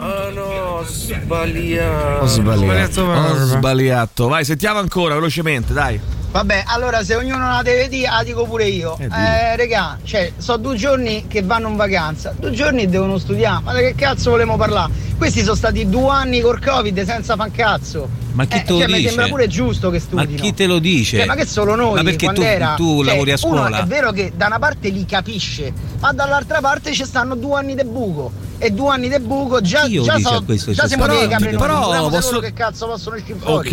Ah 0.00 0.28
no, 0.30 0.82
sbagliato. 0.84 2.24
ho 2.24 2.26
sbagliato. 2.26 3.02
Ho 3.02 3.34
sbagliato. 3.46 4.28
Vai 4.28 4.44
sentiamo 4.44 4.80
ancora 4.80 5.14
velocemente 5.14 5.72
dai 5.72 6.00
Vabbè, 6.30 6.62
allora 6.66 7.02
se 7.02 7.16
ognuno 7.16 7.48
la 7.50 7.60
deve 7.62 7.88
dire, 7.88 8.08
la 8.08 8.22
dico 8.22 8.44
pure 8.44 8.66
io. 8.66 8.96
Eh, 9.00 9.08
Eh, 9.10 9.56
regà, 9.56 9.98
cioè, 10.04 10.32
sono 10.36 10.58
due 10.58 10.76
giorni 10.76 11.26
che 11.26 11.42
vanno 11.42 11.68
in 11.68 11.74
vacanza, 11.76 12.32
due 12.38 12.52
giorni 12.52 12.88
devono 12.88 13.18
studiare. 13.18 13.60
Ma 13.64 13.74
di 13.74 13.80
che 13.80 13.94
cazzo 13.96 14.30
volevamo 14.30 14.56
parlare? 14.56 14.92
Questi 15.18 15.40
sono 15.42 15.56
stati 15.56 15.88
due 15.88 16.08
anni 16.10 16.40
col 16.40 16.62
Covid 16.64 17.04
senza 17.04 17.34
fan 17.34 17.50
cazzo. 17.50 18.08
Ma 18.32 18.44
chi 18.46 18.58
Eh, 18.58 18.62
te 18.62 18.72
lo 18.72 18.78
cioè, 18.78 18.86
mi 18.86 18.92
dice? 18.94 19.08
sembra 19.08 19.26
pure 19.26 19.48
giusto 19.48 19.90
che 19.90 19.96
Ma 20.12 20.20
studino. 20.22 20.40
chi 20.40 20.54
te 20.54 20.66
lo 20.66 20.78
dice? 20.78 21.16
Cioè, 21.18 21.26
ma 21.26 21.34
che 21.34 21.46
solo 21.46 21.74
noi 21.74 21.94
Ma 21.94 22.02
perché 22.04 22.32
tu, 22.32 22.40
era 22.42 22.74
tu 22.76 22.98
cioè, 23.02 23.06
lavori 23.12 23.32
a 23.32 23.38
uno 23.42 23.56
scuola? 23.56 23.80
è 23.82 23.84
vero 23.86 24.12
che 24.12 24.32
da 24.36 24.46
una 24.46 24.58
parte 24.60 24.88
li 24.90 25.04
capisce, 25.04 25.72
ma 25.98 26.12
dall'altra 26.12 26.60
parte 26.60 26.92
ci 26.92 27.04
stanno 27.04 27.34
due 27.34 27.58
anni 27.58 27.74
di 27.74 27.84
buco. 27.84 28.30
E 28.62 28.70
due 28.72 28.90
anni 28.92 29.08
di 29.08 29.18
buco 29.18 29.62
già, 29.62 29.88
lo 29.88 30.02
già, 30.02 30.18
so- 30.18 30.44
già 30.46 30.54
Ci 30.82 30.88
siamo 30.88 31.06
dei 31.06 31.26
capri 31.28 31.56
però 31.56 31.80
figuriamoci 31.80 32.10
posso- 32.10 32.38
che 32.40 32.52
cazzo 32.52 32.86
possono 32.88 33.16
uscire 33.16 33.38
fuori. 33.38 33.68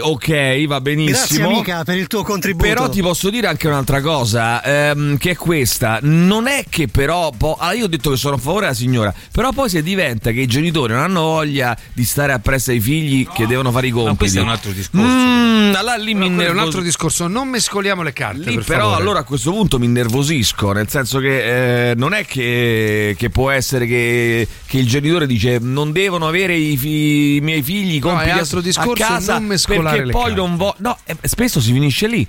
Ok, 0.00 0.10
ok, 0.10 0.66
va 0.66 0.80
benissimo. 0.80 1.16
Grazie 1.16 1.42
amica 1.44 1.84
per 1.84 1.96
il 1.96 2.06
tuo 2.08 2.24
contributo. 2.24 2.66
Però 2.66 2.88
ti 2.88 3.00
posso 3.02 3.30
dire 3.30 3.46
anche 3.46 3.68
un'altra 3.68 4.00
cosa, 4.00 4.60
ehm, 4.62 5.16
che 5.16 5.30
è 5.30 5.36
questa. 5.36 6.00
Non 6.02 6.48
è 6.48 6.64
che 6.68 6.88
però. 6.88 7.30
po- 7.36 7.56
allora 7.56 7.76
io 7.76 7.84
ho 7.84 7.88
detto 7.88 8.10
che 8.10 8.16
sono 8.16 8.34
a 8.34 8.38
favore 8.38 8.62
della 8.62 8.74
signora, 8.74 9.14
però 9.30 9.52
poi 9.52 9.68
se 9.68 9.80
diventa 9.82 10.32
che 10.32 10.40
i 10.40 10.46
genitori 10.46 10.92
non 10.92 11.02
hanno 11.02 11.20
voglia 11.22 11.76
di 11.92 12.04
stare 12.04 12.32
appresso 12.32 12.72
ai 12.72 12.80
figli 12.80 13.26
che 13.32 13.46
devono 13.46 13.70
fare 13.70 13.86
i 13.86 13.90
compiti. 13.90 14.16
questo 14.16 14.38
è 14.40 14.42
un 14.42 14.48
altro 14.48 14.72
discorso. 14.72 15.06
Mm, 15.06 15.74
allora 15.76 15.96
lì 15.96 16.14
mi 16.14 16.26
quello 16.34 16.48
è 16.48 16.52
un 16.52 16.58
altro 16.58 16.80
discorso, 16.80 17.28
non 17.28 17.48
mescoliamo 17.48 18.02
le 18.02 18.12
carte. 18.12 18.50
Lì 18.50 18.56
per 18.56 18.64
però 18.64 18.82
favore. 18.86 19.00
allora 19.00 19.18
a 19.20 19.24
questo 19.24 19.52
punto 19.52 19.78
mi 19.78 19.86
innervosisco, 19.86 20.72
nel 20.72 20.88
senso 20.88 21.20
che 21.20 21.90
eh, 21.90 21.94
non 21.94 22.12
è 22.12 22.24
che, 22.24 23.14
che 23.16 23.30
può 23.30 23.50
essere 23.50 23.86
che, 23.86 24.30
che 24.66 24.78
il 24.78 24.86
genitore 24.88 25.26
dice 25.26 25.58
non 25.60 25.92
devono 25.92 26.26
avere 26.28 26.54
i, 26.56 26.76
fi- 26.76 27.36
i 27.36 27.40
miei 27.40 27.62
figli 27.62 27.94
i 27.94 27.98
No, 27.98 28.08
compiti 28.10 28.30
a- 28.30 28.36
altro 28.36 28.58
a 28.58 28.62
discorso 28.62 28.92
casa 29.04 29.34
non 29.38 29.44
mescolare 29.44 29.88
perché 29.96 30.04
le 30.06 30.12
poi 30.12 30.22
carte. 30.22 30.36
non 30.40 30.56
vo- 30.56 30.74
no, 30.78 30.98
eh, 31.04 31.16
spesso 31.22 31.60
si 31.60 31.72
finisce 31.72 32.06
lì. 32.06 32.26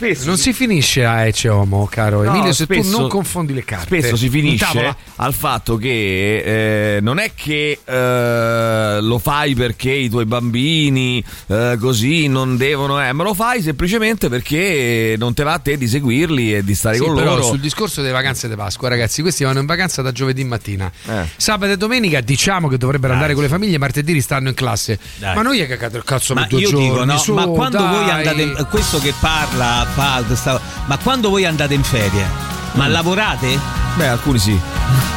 Spesso 0.00 0.26
Non 0.26 0.38
si 0.38 0.52
finisce 0.54 1.04
a 1.04 1.26
Ece 1.26 1.48
Homo, 1.50 1.86
caro 1.90 2.22
No, 2.22 2.30
Emilio, 2.30 2.52
se 2.54 2.66
tu 2.66 2.72
spesso- 2.74 2.98
non 2.98 3.08
confondi 3.08 3.52
le 3.52 3.64
carte. 3.64 3.84
Spesso 4.00 4.16
si 4.16 4.26
In 4.26 4.30
finisce 4.30 4.96
al 5.16 5.34
fatto 5.34 5.76
che 5.76 6.96
eh, 6.96 7.00
non 7.02 7.18
è 7.18 7.32
che 7.34 7.78
eh, 7.84 8.98
lo 9.00 9.18
fai 9.18 9.54
perché 9.54 9.90
i 9.92 10.08
tuoi 10.08 10.24
bambini 10.24 11.22
eh, 11.48 11.76
così 11.78 12.28
non 12.28 12.56
devono, 12.56 13.02
eh, 13.04 13.12
ma 13.12 13.22
lo 13.24 13.34
fai 13.34 13.60
semplicemente 13.60 14.28
perché 14.30 15.16
non 15.18 15.34
te 15.34 15.42
va 15.42 15.52
a 15.54 15.58
te 15.58 15.76
di 15.76 15.86
seguirli 15.86 16.54
e 16.54 16.64
di 16.64 16.74
stare 16.74 16.96
Sì, 16.96 17.02
con 17.02 17.14
però 17.14 17.30
loro. 17.32 17.42
sul 17.42 17.60
discorso 17.60 18.00
delle 18.00 18.12
vacanze 18.14 18.48
di 18.48 18.54
Pasqua, 18.54 18.88
ragazzi, 18.88 19.20
questi 19.22 19.44
vanno 19.44 19.60
in 19.60 19.66
vacanza 19.66 20.00
da 20.02 20.12
giovedì 20.12 20.44
mattina. 20.44 20.90
Eh. 21.06 21.28
Sabato 21.36 21.72
e 21.72 21.76
domenica 21.76 22.20
diciamo 22.20 22.68
che 22.68 22.78
dovrebbero 22.78 23.12
andare 23.12 23.34
con 23.34 23.42
le 23.42 23.48
famiglie, 23.48 23.76
martedì 23.78 24.12
ristanno 24.12 24.48
in 24.48 24.54
classe. 24.54 24.98
Dai. 25.18 25.34
Ma 25.34 25.42
noi 25.42 25.60
è 25.60 25.66
cagato 25.66 25.96
il 25.98 26.04
cazzo 26.04 26.32
Ma 26.34 26.46
io 26.48 26.58
giorni. 26.70 26.88
dico, 26.88 27.04
no, 27.04 27.18
su, 27.18 27.34
ma 27.34 27.46
quando 27.46 27.78
dai. 27.78 27.88
voi 27.94 28.10
andate 28.10 28.66
questo 28.70 28.98
che 28.98 29.12
parla, 29.20 29.86
fa, 29.94 30.22
sta- 30.34 30.60
ma 30.86 30.96
quando 30.98 31.28
voi 31.30 31.44
andate 31.44 31.74
in 31.74 31.82
ferie, 31.82 32.26
ma 32.72 32.86
Mm. 32.88 32.92
lavorate? 32.92 33.58
Beh, 33.96 34.06
alcuni 34.06 34.38
sì. 34.38 34.58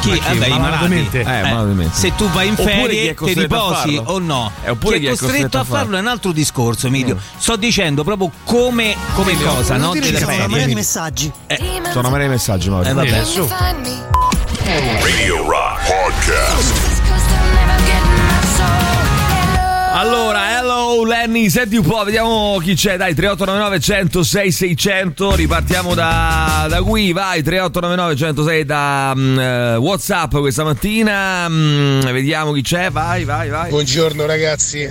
Chi? 0.02 0.10
Ma 0.10 0.16
chi? 0.16 0.22
Vabbè. 0.40 0.50
Malamente? 0.50 1.20
Eh, 1.22 1.42
malamente. 1.42 1.96
Se 1.96 2.14
tu 2.16 2.28
vai 2.30 2.48
in 2.50 2.56
chi 2.56 2.62
è 2.62 2.66
ferie, 2.66 3.14
ti 3.16 3.34
riposi 3.34 4.00
o 4.04 4.20
no? 4.20 4.52
Eh, 4.64 4.72
oppure 4.72 5.00
chi 5.00 5.06
è 5.08 5.16
costretto 5.16 5.60
a 5.60 5.64
farlo 5.64 5.96
è 5.98 6.00
un 6.00 6.08
altro 6.08 6.32
discorso, 6.32 6.88
Emilio. 6.88 7.18
Sto 7.38 7.56
dicendo 7.56 8.04
proprio 8.04 8.32
come, 8.44 8.96
come 9.16 9.36
cosa, 9.42 9.78
no? 9.78 9.92
Delle 9.94 10.20
sono 10.20 10.32
ferie. 10.32 10.48
magari 10.48 10.74
messaggi. 10.76 11.32
Sono 11.92 12.10
magari 12.10 12.26
i 12.26 12.30
messaggi, 12.30 12.70
Mauro. 12.70 12.90
Eh, 12.90 12.94
vabbè. 12.94 13.24
Su. 13.24 13.48
Radio 14.66 15.48
Rock 15.48 15.88
Podcast. 15.88 16.93
Allora, 19.96 20.58
hello 20.58 21.04
Lenny, 21.06 21.52
senti 21.52 21.76
un 21.76 21.86
po', 21.86 22.04
vediamo 22.04 22.58
chi 22.58 22.74
c'è, 22.74 22.98
dai, 22.98 23.14
3899 23.14 23.80
106 23.80 24.52
600, 24.52 25.36
ripartiamo 25.36 25.94
da, 25.94 26.66
da 26.68 26.82
qui, 26.82 27.14
vai, 27.14 27.44
3899 27.44 28.16
106 28.16 28.66
da 28.66 29.14
mm, 29.16 29.40
eh, 29.40 29.76
Whatsapp 29.76 30.32
questa 30.38 30.64
mattina, 30.64 31.48
mm, 31.48 32.02
vediamo 32.12 32.54
chi 32.54 32.64
c'è, 32.64 32.90
vai, 32.90 33.24
vai, 33.24 33.50
vai. 33.50 33.70
Buongiorno 33.70 34.26
ragazzi. 34.26 34.90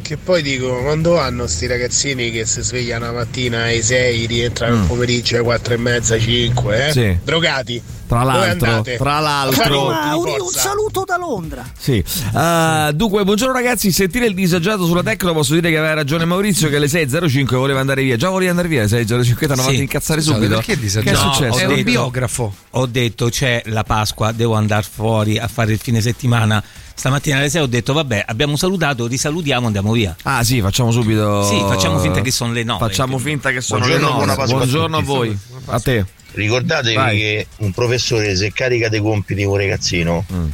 Che 0.00 0.16
poi 0.16 0.40
dico, 0.40 0.80
quando 0.80 1.12
vanno 1.12 1.46
sti 1.46 1.66
ragazzini 1.66 2.30
che 2.30 2.46
si 2.46 2.62
svegliano 2.62 3.04
la 3.04 3.12
mattina 3.12 3.64
alle 3.64 3.82
6, 3.82 4.24
rientrano 4.24 4.80
al 4.80 4.86
pomeriggio 4.86 5.34
alle 5.34 5.44
4 5.44 5.74
e 5.74 5.76
mezza, 5.76 6.18
5, 6.18 6.86
eh? 6.86 6.92
Sì. 6.92 7.18
Drogati. 7.22 7.82
Tra 8.10 8.24
l'altro, 8.24 8.82
tra 8.98 9.20
l'altro. 9.20 9.84
Mauri, 9.88 10.32
un 10.40 10.48
saluto 10.48 11.04
da 11.06 11.16
Londra. 11.16 11.64
Sì. 11.78 12.02
Uh, 12.32 12.90
dunque, 12.92 13.22
buongiorno 13.22 13.52
ragazzi. 13.54 13.92
Sentire 13.92 14.26
il 14.26 14.34
disagiato 14.34 14.84
sulla 14.84 15.04
tecno, 15.04 15.32
posso 15.32 15.54
dire 15.54 15.70
che 15.70 15.78
aveva 15.78 15.94
ragione 15.94 16.24
Maurizio 16.24 16.68
che 16.68 16.74
alle 16.74 16.88
6.05 16.88 17.54
voleva 17.54 17.78
andare 17.78 18.02
via. 18.02 18.16
Già 18.16 18.28
volevi 18.28 18.50
andare 18.50 18.66
via 18.66 18.80
alle 18.80 18.88
6.05, 18.88 19.36
ti 19.38 19.44
hanno 19.44 19.54
Sì. 19.54 19.60
fatto 19.62 19.70
incazzare 19.74 20.20
Scusate, 20.22 20.38
subito. 20.40 20.56
perché 20.56 20.72
che 20.72 20.78
è 20.78 20.82
disagiato? 20.82 21.24
No, 21.24 21.32
successo? 21.32 21.58
È 21.58 21.64
ho 21.64 21.68
un 21.68 21.74
detto- 21.76 21.84
biografo. 21.90 22.54
Ho 22.70 22.86
detto 22.86 23.28
c'è 23.28 23.62
la 23.66 23.84
Pasqua, 23.84 24.32
devo 24.32 24.54
andare 24.54 24.86
fuori 24.92 25.38
a 25.38 25.46
fare 25.46 25.70
il 25.70 25.78
fine 25.78 26.00
settimana. 26.00 26.60
Stamattina 26.92 27.36
alle 27.38 27.48
6 27.48 27.62
ho 27.62 27.66
detto 27.66 27.92
vabbè, 27.92 28.24
abbiamo 28.26 28.56
salutato, 28.56 29.06
risalutiamo, 29.06 29.66
andiamo 29.66 29.92
via. 29.92 30.16
Ah 30.24 30.42
sì, 30.42 30.60
facciamo 30.60 30.90
subito. 30.90 31.44
Sì, 31.44 31.56
facciamo 31.60 32.00
finta 32.00 32.20
che 32.22 32.32
sono 32.32 32.52
le 32.52 32.64
nove. 32.64 32.80
Facciamo 32.86 33.18
finta 33.18 33.50
che 33.52 33.60
sono 33.60 33.86
Buongiorno, 33.86 34.06
le 34.08 34.12
buona 34.14 34.34
9. 34.34 34.36
Pasqua 34.36 34.54
a 34.54 34.58
Buongiorno 34.58 34.96
a 34.96 35.00
voi. 35.02 35.38
A 35.66 35.78
te. 35.80 36.04
Ricordatevi 36.32 36.94
Vai. 36.94 37.18
che 37.18 37.46
un 37.58 37.72
professore 37.72 38.36
se 38.36 38.52
carica 38.52 38.88
dei 38.88 39.00
compiti 39.00 39.42
con 39.44 39.52
un 39.54 39.58
ragazzino 39.58 40.24
Mm. 40.32 40.46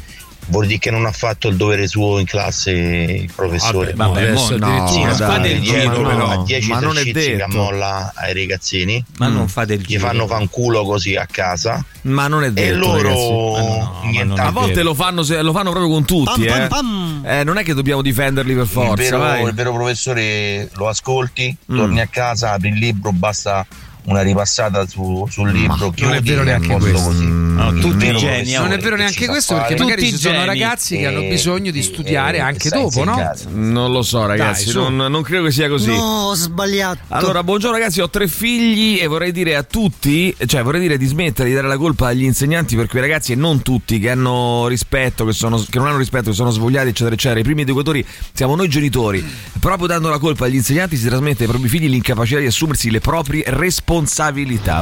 vuol 0.49 0.66
dire 0.66 0.78
che 0.78 0.90
non 0.92 1.06
ha 1.06 1.11
fatto 1.12 1.49
il 1.49 1.56
dovere 1.56 1.87
suo 1.88 2.18
in 2.21 2.25
classe 2.25 2.71
il 2.71 3.30
professore. 3.35 3.92
Vabbè, 3.95 4.12
vabbè, 4.14 4.26
adesso 4.28 4.52
sì, 4.54 4.59
no, 4.59 4.68
non 4.68 4.85
dai, 4.87 5.16
fate 5.16 5.49
il 5.49 5.61
giro, 5.62 5.90
però. 5.90 6.09
però. 6.09 6.30
a 6.30 6.45
10 6.45 6.68
ma 6.71 6.78
non 6.80 6.97
è 6.97 7.00
esercizi 7.00 7.26
che 7.30 7.37
detto. 7.37 7.56
molla 7.56 8.12
ai 8.14 8.33
ragazzini, 8.33 9.04
Ma 9.18 9.26
non 9.28 9.49
fate 9.49 9.75
il 9.75 9.80
gli 9.80 9.85
giro. 9.87 10.06
fanno 10.06 10.26
fanculo 10.28 10.85
così 10.85 11.16
a 11.16 11.26
casa 11.28 11.85
Ma 12.02 12.28
non 12.28 12.45
è 12.45 12.52
detto. 12.52 12.73
e 12.73 12.75
loro. 12.76 13.11
Ma 13.11 13.61
no, 13.61 13.78
ma 13.78 14.00
non 14.02 14.11
niente 14.11 14.40
è 14.40 14.45
A 14.45 14.50
volte 14.50 14.83
lo 14.85 14.95
fanno, 14.95 15.23
se- 15.25 15.42
lo 15.42 15.52
fanno 15.52 15.71
proprio 15.71 15.92
con 15.92 16.04
tutti, 16.04 16.45
Pam, 16.45 16.47
pam, 16.47 16.62
eh. 16.62 16.68
pam. 16.68 17.23
Eh, 17.26 17.45
non 17.45 17.59
è 17.59 17.64
che 17.64 17.75
dobbiamo 17.75 18.00
difenderli 18.02 18.52
per 18.54 18.62
il, 18.62 18.68
forza, 18.68 18.95
vero, 19.02 19.18
vai. 19.18 19.42
il 19.45 19.52
vero 19.52 19.73
professore 19.73 20.71
lo 20.75 20.88
ascolti, 20.88 21.56
Mm. 21.73 21.76
torni 21.76 22.00
a 22.00 22.06
casa, 22.06 22.52
apri 22.52 22.68
il 22.68 22.78
libro, 22.78 23.11
basta 23.12 23.66
una 24.07 24.23
ripassata 24.23 24.87
su- 24.87 25.27
sul 25.31 25.51
libro, 25.51 25.93
non 25.99 26.15
è 26.15 26.21
vero 26.21 26.43
neanche 26.43 26.77
questo. 26.77 27.13
No, 27.13 27.73
tutti 27.75 28.05
vero 28.05 28.19
geni, 28.19 28.53
Non 28.53 28.73
è 28.73 28.79
vero 28.79 28.97
che 28.97 29.03
neanche 29.03 29.27
questo 29.27 29.55
perché 29.55 29.73
fare- 29.77 29.83
magari 29.85 30.03
Tutti 30.03 30.15
ci 30.17 30.21
sono 30.21 30.35
geni. 30.35 30.47
ragazzi 30.47 30.97
che 30.99 31.07
hanno 31.07 31.21
bisogno 31.23 31.71
di 31.71 31.79
e- 31.79 31.83
studiare 31.83 32.37
e- 32.37 32.41
anche 32.41 32.69
dopo, 32.69 33.03
no? 33.05 33.33
Non 33.53 33.91
lo 33.93 34.03
so, 34.03 34.27
ragazzi, 34.27 34.73
Dai, 34.73 34.75
non, 34.75 35.11
non 35.11 35.23
credo 35.23 35.45
che 35.45 35.51
sia 35.53 35.69
così. 35.69 35.89
No, 35.91 36.29
ho 36.29 36.35
sbagliato. 36.35 36.99
Allora, 37.09 37.43
buongiorno 37.43 37.77
ragazzi, 37.79 38.01
ho 38.01 38.11
tre 38.11 38.29
figli 38.29 38.99
e 39.01 39.07
vorrei 39.07 39.33
dire 39.33 39.57
a 39.57 39.63
tutti, 39.63 40.35
cioè 40.47 40.63
vorrei 40.63 40.81
dire 40.83 40.99
di 40.99 41.07
smettere 41.07 41.49
di 41.49 41.55
dare 41.55 41.67
la 41.67 41.77
colpa 41.79 42.09
agli 42.09 42.25
insegnanti 42.25 42.77
per 42.77 42.87
quei 42.89 43.01
ragazzi 43.03 43.33
e 43.33 43.37
non 43.37 43.63
tutti 43.63 43.99
che 43.99 44.11
hanno 44.11 44.67
rispetto, 44.69 45.25
che, 45.25 45.33
sono, 45.33 45.57
che 45.69 45.79
non 45.79 45.89
hanno 45.89 45.99
rispetto, 45.99 46.31
che 46.31 46.37
sono 46.37 46.51
svogliati, 46.51 46.89
eccetera, 46.89 47.15
eccetera. 47.15 47.41
I 47.41 47.45
primi 47.45 47.63
educatori 47.63 48.07
siamo 48.33 48.55
noi 48.55 48.69
genitori. 48.69 49.25
Proprio 49.59 49.89
dando 49.89 50.11
la 50.11 50.19
colpa 50.19 50.45
agli 50.45 50.55
insegnanti 50.57 50.97
si 50.97 51.07
trasmette 51.07 51.45
ai 51.45 51.49
propri 51.49 51.69
figli 51.69 51.89
l'incapacità 51.89 52.39
di 52.39 52.47
assumersi 52.47 52.91
le 52.91 53.01
proprie 53.01 53.43
responsabilità. 53.47 53.95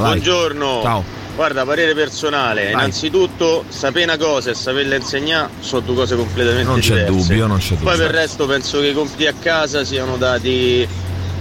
Vai. 0.01 0.13
Buongiorno. 0.13 0.81
Ciao. 0.83 1.05
Guarda, 1.35 1.65
parere 1.65 1.95
personale. 1.95 2.71
Innanzitutto, 2.71 3.65
sapere 3.69 4.05
una 4.05 4.17
cosa 4.17 4.51
e 4.51 4.55
saperla 4.55 4.95
insegnare 4.95 5.51
sono 5.61 5.81
due 5.81 5.95
cose 5.97 6.17
completamente 6.17 6.71
Non 6.71 6.79
c'è 6.79 7.05
diverse. 7.05 7.11
dubbio, 7.11 7.47
non 7.47 7.59
c'è 7.59 7.71
dubbio. 7.71 7.85
Poi 7.85 7.97
per 7.97 8.07
il 8.07 8.13
resto 8.13 8.47
penso 8.47 8.81
che 8.81 8.87
i 8.89 8.93
compiti 8.95 9.27
a 9.27 9.35
casa 9.41 9.85
siano 9.85 10.17
dati 10.17 10.87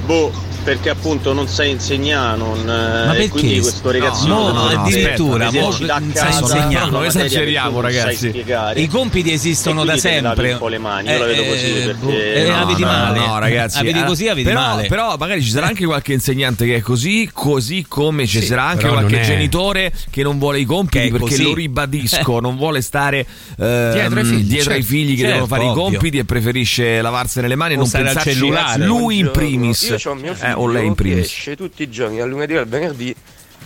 boh, 0.05 0.31
perché 0.63 0.89
appunto 0.89 1.33
non 1.33 1.47
sai 1.47 1.71
insegnare, 1.71 2.37
non, 2.37 2.59
eh, 2.59 2.63
Ma 2.63 3.13
e 3.13 3.15
perché? 3.15 3.29
quindi 3.29 3.59
questo 3.59 3.91
ragazzino 3.91 4.33
No, 4.33 4.51
no, 4.51 4.69
non 4.69 4.77
addirittura, 4.79 5.45
aspetta, 5.47 5.61
mo- 5.61 5.67
a 5.69 5.73
sai 6.47 6.67
casa 6.73 6.85
Non 6.89 7.01
che 7.01 7.07
esageriamo, 7.07 7.81
ragazzi. 7.81 8.43
I 8.75 8.87
compiti 8.87 9.31
esistono 9.31 9.83
da 9.83 9.97
sempre. 9.97 10.53
un 10.53 10.57
po' 10.57 10.67
le 10.69 10.77
mani, 10.77 11.09
io 11.09 11.17
la 11.19 11.25
vedo 11.25 11.43
così, 11.43 11.71
perché- 11.71 11.93
boh, 11.99 12.11
eh, 12.11 12.47
No, 12.49 12.59
la 12.59 12.65
vedi 12.65 12.81
no, 12.81 12.87
male. 12.87 13.19
No, 13.19 13.39
ragazzi. 13.39 13.77
La 13.77 13.83
vedi 13.83 13.99
eh, 13.99 14.03
così, 14.05 14.25
la 14.25 14.33
vedi 14.33 14.47
però, 14.47 14.59
male. 14.61 14.87
Però 14.87 15.15
magari 15.17 15.43
ci 15.43 15.49
sarà 15.49 15.67
anche 15.67 15.85
qualche 15.85 16.13
insegnante 16.13 16.65
che 16.65 16.75
è 16.77 16.81
così, 16.81 17.29
così 17.33 17.85
come 17.87 18.25
ci 18.27 18.39
Sì, 18.39 18.45
sarà 18.47 18.63
anche 18.63 18.87
qualche 18.87 19.21
genitore 19.21 19.91
che 20.09 20.23
non 20.23 20.39
vuole 20.39 20.59
i 20.59 20.65
compiti 20.65 21.09
perché 21.09 21.19
così. 21.29 21.43
lo 21.43 21.53
ribadisco, 21.53 22.39
non 22.39 22.55
vuole 22.55 22.81
stare 22.81 23.25
ehm, 23.59 23.91
Dietro 23.93 24.19
ai 24.19 24.25
figli, 24.25 24.43
dietro 24.43 24.71
ai 24.73 24.79
certo. 24.81 24.93
figli 24.93 25.11
che 25.15 25.17
Certo, 25.23 25.31
devono 25.31 25.47
fare 25.47 25.63
i 25.63 25.67
ovvio. 25.67 25.81
compiti 25.83 26.17
e 26.17 26.25
preferisce 26.25 27.01
lavarsene 27.01 27.47
le 27.47 27.55
mani 27.55 27.73
e 27.73 27.77
non 27.77 27.89
pensarci 27.89 28.31
cellulare. 28.33 28.83
lui 28.85 29.17
in 29.19 29.31
primis. 29.31 29.81
Io 29.83 30.11
ho 30.11 30.15
mio 30.15 30.33
figlio 30.33 30.52
Eh, 30.53 30.59
o 30.59 30.67
lei 30.67 30.85
in 30.85 30.95
primis. 30.95 31.25
esce 31.25 31.55
tutti 31.55 31.83
i 31.83 31.89
giorni, 31.89 32.17
dal 32.17 32.29
lunedì 32.29 32.55
al 32.55 32.67
venerdì, 32.67 33.15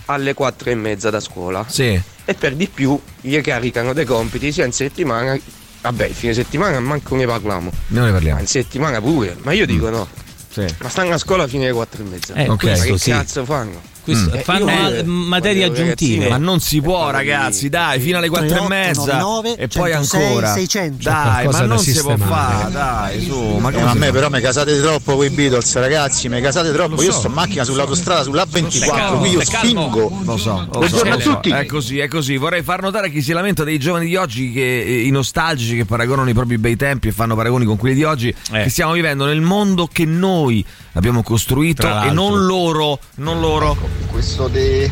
alle 0.06 0.34
4 0.34 0.70
e 0.70 0.74
mezza 0.74 1.10
da 1.10 1.20
scuola. 1.20 1.64
Sì. 1.68 2.00
E 2.24 2.34
per 2.34 2.54
di 2.54 2.68
più 2.68 2.98
gli 3.20 3.40
caricano 3.40 3.92
dei 3.92 4.04
compiti 4.04 4.52
sia 4.52 4.64
in 4.64 4.72
settimana. 4.72 5.38
Vabbè, 5.80 6.06
il 6.06 6.14
fine 6.14 6.34
settimana 6.34 6.80
manco 6.80 7.14
ne 7.14 7.24
parliamo. 7.26 7.70
Non 7.88 8.02
ne 8.04 8.08
Ma 8.08 8.12
parliamo. 8.14 8.40
in 8.40 8.46
settimana 8.46 9.00
pure. 9.00 9.36
Ma 9.42 9.52
io 9.52 9.64
dico 9.64 9.88
no. 9.90 10.08
Sì. 10.50 10.64
Ma 10.80 10.88
stanno 10.88 11.14
a 11.14 11.18
scuola 11.18 11.46
fino 11.46 11.62
alle 11.64 11.72
4 11.72 12.02
e 12.02 12.06
mezza. 12.06 12.34
Eh, 12.34 12.48
Ok. 12.48 12.64
Ma 12.64 12.72
che 12.74 12.98
sì. 12.98 13.10
cazzo 13.10 13.44
fanno? 13.44 13.80
Questo- 14.12 14.32
Eh, 14.36 14.42
fanno 14.42 14.64
ma- 14.64 15.02
materie 15.04 15.64
aggiuntive. 15.64 16.28
Ma 16.28 16.36
non 16.38 16.60
si 16.60 16.80
può, 16.80 17.10
ragazzi, 17.10 17.68
dai, 17.68 18.00
fino 18.00 18.18
alle 18.18 18.28
4 18.28 18.46
e 18.46 18.50
38, 18.50 18.74
mezza 18.74 19.18
99, 19.18 19.56
e 19.56 19.68
poi 19.68 19.90
106, 19.90 20.22
ancora. 20.24 20.52
600. 20.52 21.02
Dai, 21.02 21.46
ma 21.48 21.60
non 21.62 21.78
si 21.78 21.92
può 22.00 22.16
fare, 22.16 22.70
dai, 22.72 23.20
su, 23.22 23.38
ma 23.58 23.70
Eh, 23.70 23.80
a 23.80 23.94
me 23.94 24.10
però 24.10 24.28
mi 24.30 24.40
casate 24.40 24.80
troppo 24.80 25.14
voi 25.16 25.28
Beatles 25.30 25.74
ragazzi, 25.74 26.28
mi 26.28 26.40
casate 26.40 26.72
troppo. 26.72 26.94
Lo 26.96 27.02
Io 27.02 27.12
so. 27.12 27.18
sto 27.18 27.26
in 27.28 27.34
macchina 27.34 27.64
sull'autostrada 27.64 28.22
sulla 28.22 28.46
24, 28.48 28.96
calmo, 28.96 29.18
qui 29.18 29.30
io 29.30 29.44
spingo. 29.44 30.20
Lo 30.24 30.36
so, 30.36 30.66
lo 30.72 30.78
Buongiorno 30.78 31.18
so, 31.20 31.30
a 31.30 31.34
tutti. 31.34 31.50
È 31.50 31.66
così, 31.66 31.98
è 31.98 32.08
così. 32.08 32.36
Vorrei 32.36 32.62
far 32.62 32.80
notare 32.82 33.08
a 33.08 33.10
chi 33.10 33.20
si 33.22 33.32
lamenta 33.32 33.62
dei 33.64 33.78
giovani 33.78 34.06
di 34.06 34.16
oggi, 34.16 34.52
che, 34.52 34.80
eh, 34.82 35.06
i 35.06 35.10
nostalgici 35.10 35.76
che 35.76 35.84
paragonano 35.84 36.28
i 36.30 36.34
propri 36.34 36.56
bei 36.58 36.76
tempi 36.76 37.08
e 37.08 37.12
fanno 37.12 37.34
paragoni 37.36 37.64
con 37.64 37.76
quelli 37.76 37.94
di 37.94 38.04
oggi, 38.04 38.28
Eh. 38.52 38.62
che 38.64 38.70
stiamo 38.70 38.92
vivendo 38.92 39.24
nel 39.26 39.40
mondo 39.40 39.88
che 39.92 40.04
noi 40.04 40.64
abbiamo 40.98 41.22
costruito 41.22 41.86
e 42.02 42.10
non 42.10 42.44
loro, 42.44 42.98
non 43.16 43.40
loro. 43.40 43.76
Questo 44.10 44.48
dei, 44.48 44.90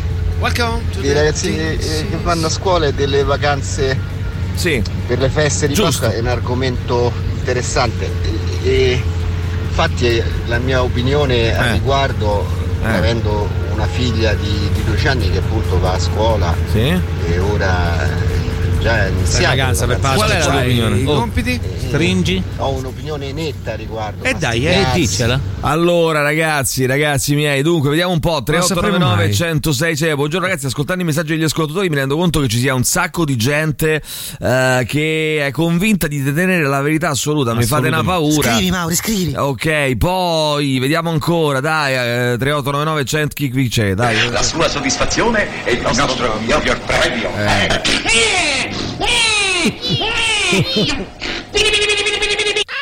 dei 1.00 1.12
ragazzini 1.12 1.58
eh, 1.58 2.06
che 2.08 2.16
vanno 2.22 2.46
a 2.46 2.50
scuola 2.50 2.86
e 2.86 2.94
delle 2.94 3.24
vacanze 3.24 3.98
Sì, 4.54 4.80
per 5.06 5.18
le 5.18 5.28
feste 5.28 5.66
di 5.66 5.74
Giusto. 5.74 6.02
Pasqua 6.02 6.16
è 6.16 6.20
un 6.20 6.28
argomento 6.28 7.12
interessante. 7.38 8.08
E, 8.62 8.68
e 8.68 9.02
infatti 9.68 10.06
eh, 10.06 10.24
la 10.46 10.58
mia 10.58 10.82
opinione 10.82 11.56
al 11.56 11.66
Eh. 11.66 11.72
riguardo, 11.72 12.46
Eh. 12.84 12.86
avendo 12.88 13.48
una 13.72 13.86
figlia 13.86 14.32
di, 14.34 14.68
di 14.72 14.84
12 14.84 15.08
anni 15.08 15.30
che 15.30 15.38
appunto 15.38 15.78
va 15.80 15.92
a 15.92 15.98
scuola 15.98 16.54
sì. 16.70 16.78
e 17.26 17.38
ora 17.40 18.08
Cioè, 18.86 19.10
Stai 19.24 19.42
vacanza 19.46 19.84
per 19.84 19.98
Pasqua, 19.98 20.26
Qual 20.26 20.30
è 20.36 20.38
la 20.38 20.44
tua 20.44 20.60
opinione? 20.60 20.96
I 20.98 21.06
Oh. 21.06 21.18
compiti? 21.18 21.60
Stringi? 21.88 22.40
Ho 22.58 22.70
un'opinione 22.74 23.32
netta 23.32 23.74
riguardo. 23.74 24.22
E 24.22 24.32
ma 24.34 24.38
dai, 24.38 24.64
eh, 24.64 24.80
cazzi. 24.80 25.00
diccela. 25.00 25.40
Allora 25.62 26.22
ragazzi, 26.22 26.86
ragazzi 26.86 27.34
miei, 27.34 27.62
dunque 27.62 27.90
vediamo 27.90 28.12
un 28.12 28.20
po', 28.20 28.44
Non 28.46 28.62
sapremo 28.62 28.96
3899 28.98 29.24
mai. 29.24 29.34
106 29.34 29.96
6. 29.96 30.14
Buongiorno 30.14 30.46
ragazzi, 30.46 30.66
ascoltando 30.66 31.02
i 31.02 31.04
messaggi 31.04 31.32
degli 31.34 31.42
ascoltatori 31.42 31.88
mi 31.88 31.96
rendo 31.96 32.16
conto 32.16 32.38
che 32.38 32.46
ci 32.46 32.60
sia 32.60 32.74
un 32.74 32.84
sacco 32.84 33.24
di 33.24 33.34
gente 33.34 34.00
eh, 34.40 34.84
che 34.86 35.44
è 35.46 35.50
convinta 35.50 36.06
di 36.06 36.22
detenere 36.22 36.62
la 36.62 36.80
verità 36.80 37.08
assoluta, 37.08 37.54
mi 37.54 37.64
fate 37.64 37.88
una 37.88 38.04
paura. 38.04 38.52
Scrivi, 38.54 38.70
Mauri, 38.70 38.94
scrivi. 38.94 39.34
Ok, 39.36 39.96
poi 39.96 40.78
vediamo 40.78 41.10
ancora, 41.10 41.58
dai, 41.58 41.92
eh, 41.94 42.36
3899 42.38 43.04
100 43.04 43.34
chi 43.34 43.50
qui 43.50 43.68
c'è, 43.68 43.94
dai. 43.94 44.30
La 44.30 44.44
sua 44.44 44.68
soddisfazione 44.68 45.64
è 45.64 45.70
il 45.72 45.80
nostro, 45.80 46.38
miglior 46.38 46.78
premio. 46.86 47.30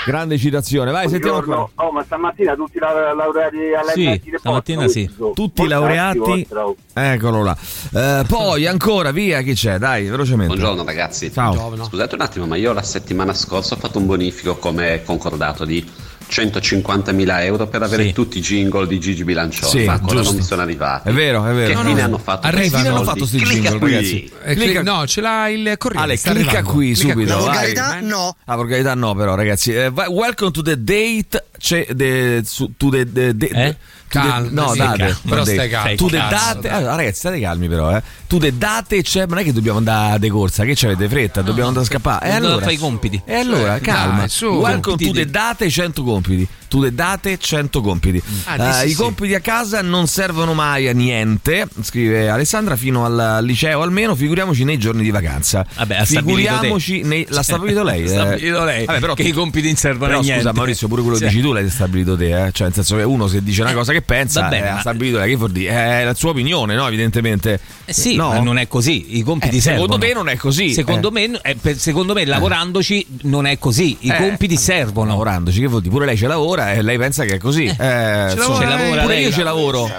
Grande 0.07 0.37
citazione, 0.37 0.91
vai, 0.91 1.09
sentiamo 1.09 1.39
ancora. 1.39 1.67
Oh, 1.77 1.91
ma 1.91 2.03
stamattina 2.05 2.55
tutti 2.55 2.79
la- 2.79 3.15
laureati 3.15 3.57
all'MIT 3.75 4.23
Sì, 4.23 4.35
stamattina 4.39 4.87
sì. 4.87 5.11
Tutti 5.35 5.63
i 5.63 5.67
laureati. 5.67 6.47
Eccolo 6.93 7.43
là. 7.43 7.57
Eh, 7.95 8.25
poi 8.29 8.67
ancora, 8.67 9.13
via, 9.13 9.41
chi 9.41 9.55
c'è? 9.55 9.79
Dai, 9.79 10.05
velocemente. 10.07 10.55
Buongiorno 10.55 10.85
ragazzi. 10.85 11.33
Ciao. 11.33 11.75
Scusate 11.85 12.17
un 12.17 12.21
attimo, 12.21 12.47
ma 12.47 12.57
io 12.57 12.75
la 12.75 12.83
settimana 12.83 13.33
scorsa 13.33 13.77
ho 13.77 13.79
fatto 13.79 13.97
un 13.99 14.05
bonifico 14.05 14.57
come 14.57 15.03
concordato 15.05 15.65
di 15.65 15.83
150.000 16.31 17.45
euro 17.45 17.67
per 17.67 17.83
avere 17.83 18.05
Sì. 18.05 18.13
tutti 18.13 18.39
i 18.39 18.41
jingle 18.41 18.87
di 18.87 18.99
Gigi 18.99 19.25
Bilancioni. 19.25 19.71
Sì, 19.71 19.85
ma 19.85 19.93
ancora 19.93 20.17
giusto. 20.17 20.31
non 20.31 20.41
mi 20.41 20.47
sono 20.47 20.63
arrivati. 20.63 21.09
È 21.09 21.13
vero, 21.13 21.47
è 21.47 21.53
vero. 21.53 21.69
Che 21.69 21.75
No, 21.75 21.81
fine 21.83 21.95
no, 21.95 22.03
hanno 22.07 22.19
fatto? 22.19 22.47
Arrivano 22.47 22.77
fine 22.85 22.89
hanno 22.89 23.03
fatto 23.05 23.27
sti 23.27 23.39
Clicca 23.39 23.53
jingle, 23.71 23.79
qui. 23.79 23.91
ragazzi? 23.93 24.33
Eh, 24.45 24.55
Clicca- 24.55 24.83
No, 24.83 25.07
ce 25.07 25.21
l'ha 25.21 25.49
il 25.49 25.75
corriere. 25.79 26.05
Ale, 26.05 26.15
clicca 26.19 26.31
arrivando. 26.31 26.71
qui 26.71 26.93
Clicca 26.95 27.13
subito. 27.13 27.35
La 27.35 27.41
volgarità 27.41 28.01
no. 28.01 28.37
La 28.45 28.55
volgarità 28.57 28.95
no, 28.95 29.15
però, 29.15 29.35
ragazzi. 29.35 29.73
Eh, 29.75 29.91
vai- 29.91 30.09
welcome 30.09 30.51
to 30.51 30.63
the 30.63 30.83
date. 30.83 31.45
C'è 31.59 31.87
the, 31.95 32.43
su- 32.45 32.73
to 32.77 32.89
the, 32.91 33.11
the- 33.11 33.37
the- 33.37 33.49
Eh? 33.49 33.77
Calma, 34.21 34.49
no, 34.63 34.73
sì, 34.73 34.79
date. 34.79 34.97
calma. 34.99 35.13
no, 35.23 35.31
Però 35.31 35.45
stai 35.45 35.69
calmo, 35.69 35.95
the 36.09 36.17
cazzo, 36.17 36.55
date. 36.55 36.69
Allora, 36.69 36.95
ragazzi, 36.97 37.19
state 37.19 37.41
calmi, 37.41 37.69
però. 37.69 37.97
Eh. 37.97 38.03
To 38.27 38.39
the 38.39 38.57
date. 38.57 39.03
Ma 39.15 39.25
non 39.27 39.39
è 39.39 39.43
che 39.45 39.53
dobbiamo 39.53 39.79
andare 39.79 40.19
de 40.19 40.29
corsa. 40.31 40.65
Che 40.65 40.73
c'avete 40.75 41.09
fretta? 41.09 41.43
Dobbiamo 41.43 41.69
andare 41.69 41.85
a 41.85 41.89
scappare. 41.89 42.27
E 42.27 42.31
Allora 42.31 42.47
allora. 42.53 42.65
fai 42.65 42.75
i 42.75 42.79
compiti. 42.79 43.23
E 43.25 43.35
allora, 43.35 43.79
calma. 43.81 44.19
dai, 44.19 44.29
su. 44.29 44.61
To 44.81 44.97
the 44.97 45.11
di- 45.13 45.31
date 45.31 45.69
100 45.69 46.03
compiti. 46.03 46.49
To 46.75 46.81
the 46.81 46.93
date 46.93 47.39
100 47.39 47.81
compiti. 47.83 48.21
Ah, 48.47 48.71
Eh, 48.71 48.73
sì, 48.73 48.87
I 48.87 48.89
sì. 48.91 48.95
compiti 48.97 49.33
a 49.33 49.39
casa 49.39 49.81
non 49.81 50.09
servono 50.09 50.55
mai 50.55 50.89
a 50.89 50.93
niente, 50.93 51.69
scrive 51.83 52.29
Alessandra, 52.29 52.75
fino 52.75 53.05
al 53.05 53.45
liceo 53.45 53.81
almeno, 53.83 54.17
figuriamoci 54.17 54.65
nei 54.65 54.77
giorni 54.77 55.05
di 55.05 55.13
vacanza. 55.13 55.65
Vabbè, 55.77 55.99
ha 55.99 56.05
figuriamoci 56.05 57.03
te. 57.03 57.07
nei- 57.07 57.27
l'ha 57.29 57.45
stabilito 57.45 57.85
lei. 57.85 58.03
Eh. 58.03 58.09
stabilito 58.09 58.65
lei 58.65 58.85
Vabbè, 58.87 58.99
però 58.99 59.15
che 59.15 59.23
tu- 59.23 59.29
i 59.29 59.33
compiti 59.33 59.69
non 59.69 59.77
servono 59.77 60.07
però 60.07 60.19
a 60.19 60.23
niente. 60.23 60.41
scusa 60.43 60.53
Maurizio, 60.53 60.89
pure 60.89 61.03
quello 61.03 61.17
che 61.17 61.29
dici 61.29 61.41
tu 61.41 61.53
l'hai 61.53 61.71
stabilito 61.71 62.17
te, 62.17 62.47
eh? 62.47 62.51
cioè 62.51 62.67
nel 62.67 62.75
senso 62.75 62.97
che 62.97 63.03
uno 63.05 63.29
se 63.29 63.41
dice 63.45 63.63
una 63.63 63.73
cosa 63.73 63.93
che 63.93 64.03
pensa, 64.03 64.41
Va 64.41 64.49
bene, 64.49 64.67
eh, 64.67 64.71
ha 64.71 64.81
stabilito 64.81 65.19
lei, 65.19 65.29
che 65.31 65.37
vuol 65.37 65.53
dire? 65.53 65.71
È 66.01 66.05
la 66.05 66.15
sua 66.15 66.31
opinione, 66.31 66.75
no? 66.75 66.89
Evidentemente. 66.89 67.61
Eh 67.85 67.93
sì, 67.93 68.17
no? 68.17 68.43
non 68.43 68.59
è 68.59 68.67
così. 68.67 69.17
I 69.17 69.23
compiti 69.23 69.59
Eh, 69.59 69.61
servono. 69.61 69.85
secondo 69.85 70.05
me 70.07 70.13
non 70.13 70.29
è 70.29 70.37
così. 70.37 70.73
Secondo, 70.73 71.15
Eh. 71.15 71.29
me, 71.29 71.41
eh, 71.41 71.75
secondo 71.79 72.15
me, 72.15 72.25
lavorandoci 72.25 73.07
non 73.23 73.47
è 73.47 73.59
così. 73.61 73.97
I 74.01 74.09
Eh. 74.11 74.17
compiti 74.17 74.57
servono. 74.57 75.11
Lavorandoci, 75.11 75.61
che 75.61 75.67
vuol 75.69 75.81
dire? 75.83 75.93
Pure 75.93 76.07
lei 76.07 76.17
ce 76.17 76.27
lavora 76.27 76.64
e 76.73 76.83
lei 76.83 76.99
pensa 76.99 77.25
che 77.25 77.35
è 77.35 77.39
così. 77.39 77.65
Eh, 77.65 78.33
insomma, 78.33 78.65
lavora 78.65 78.77
lei? 78.77 79.01
pure 79.01 79.15
io 79.17 79.23
lei? 79.23 79.33
ce 79.33 79.43
lavoro. 79.43 79.91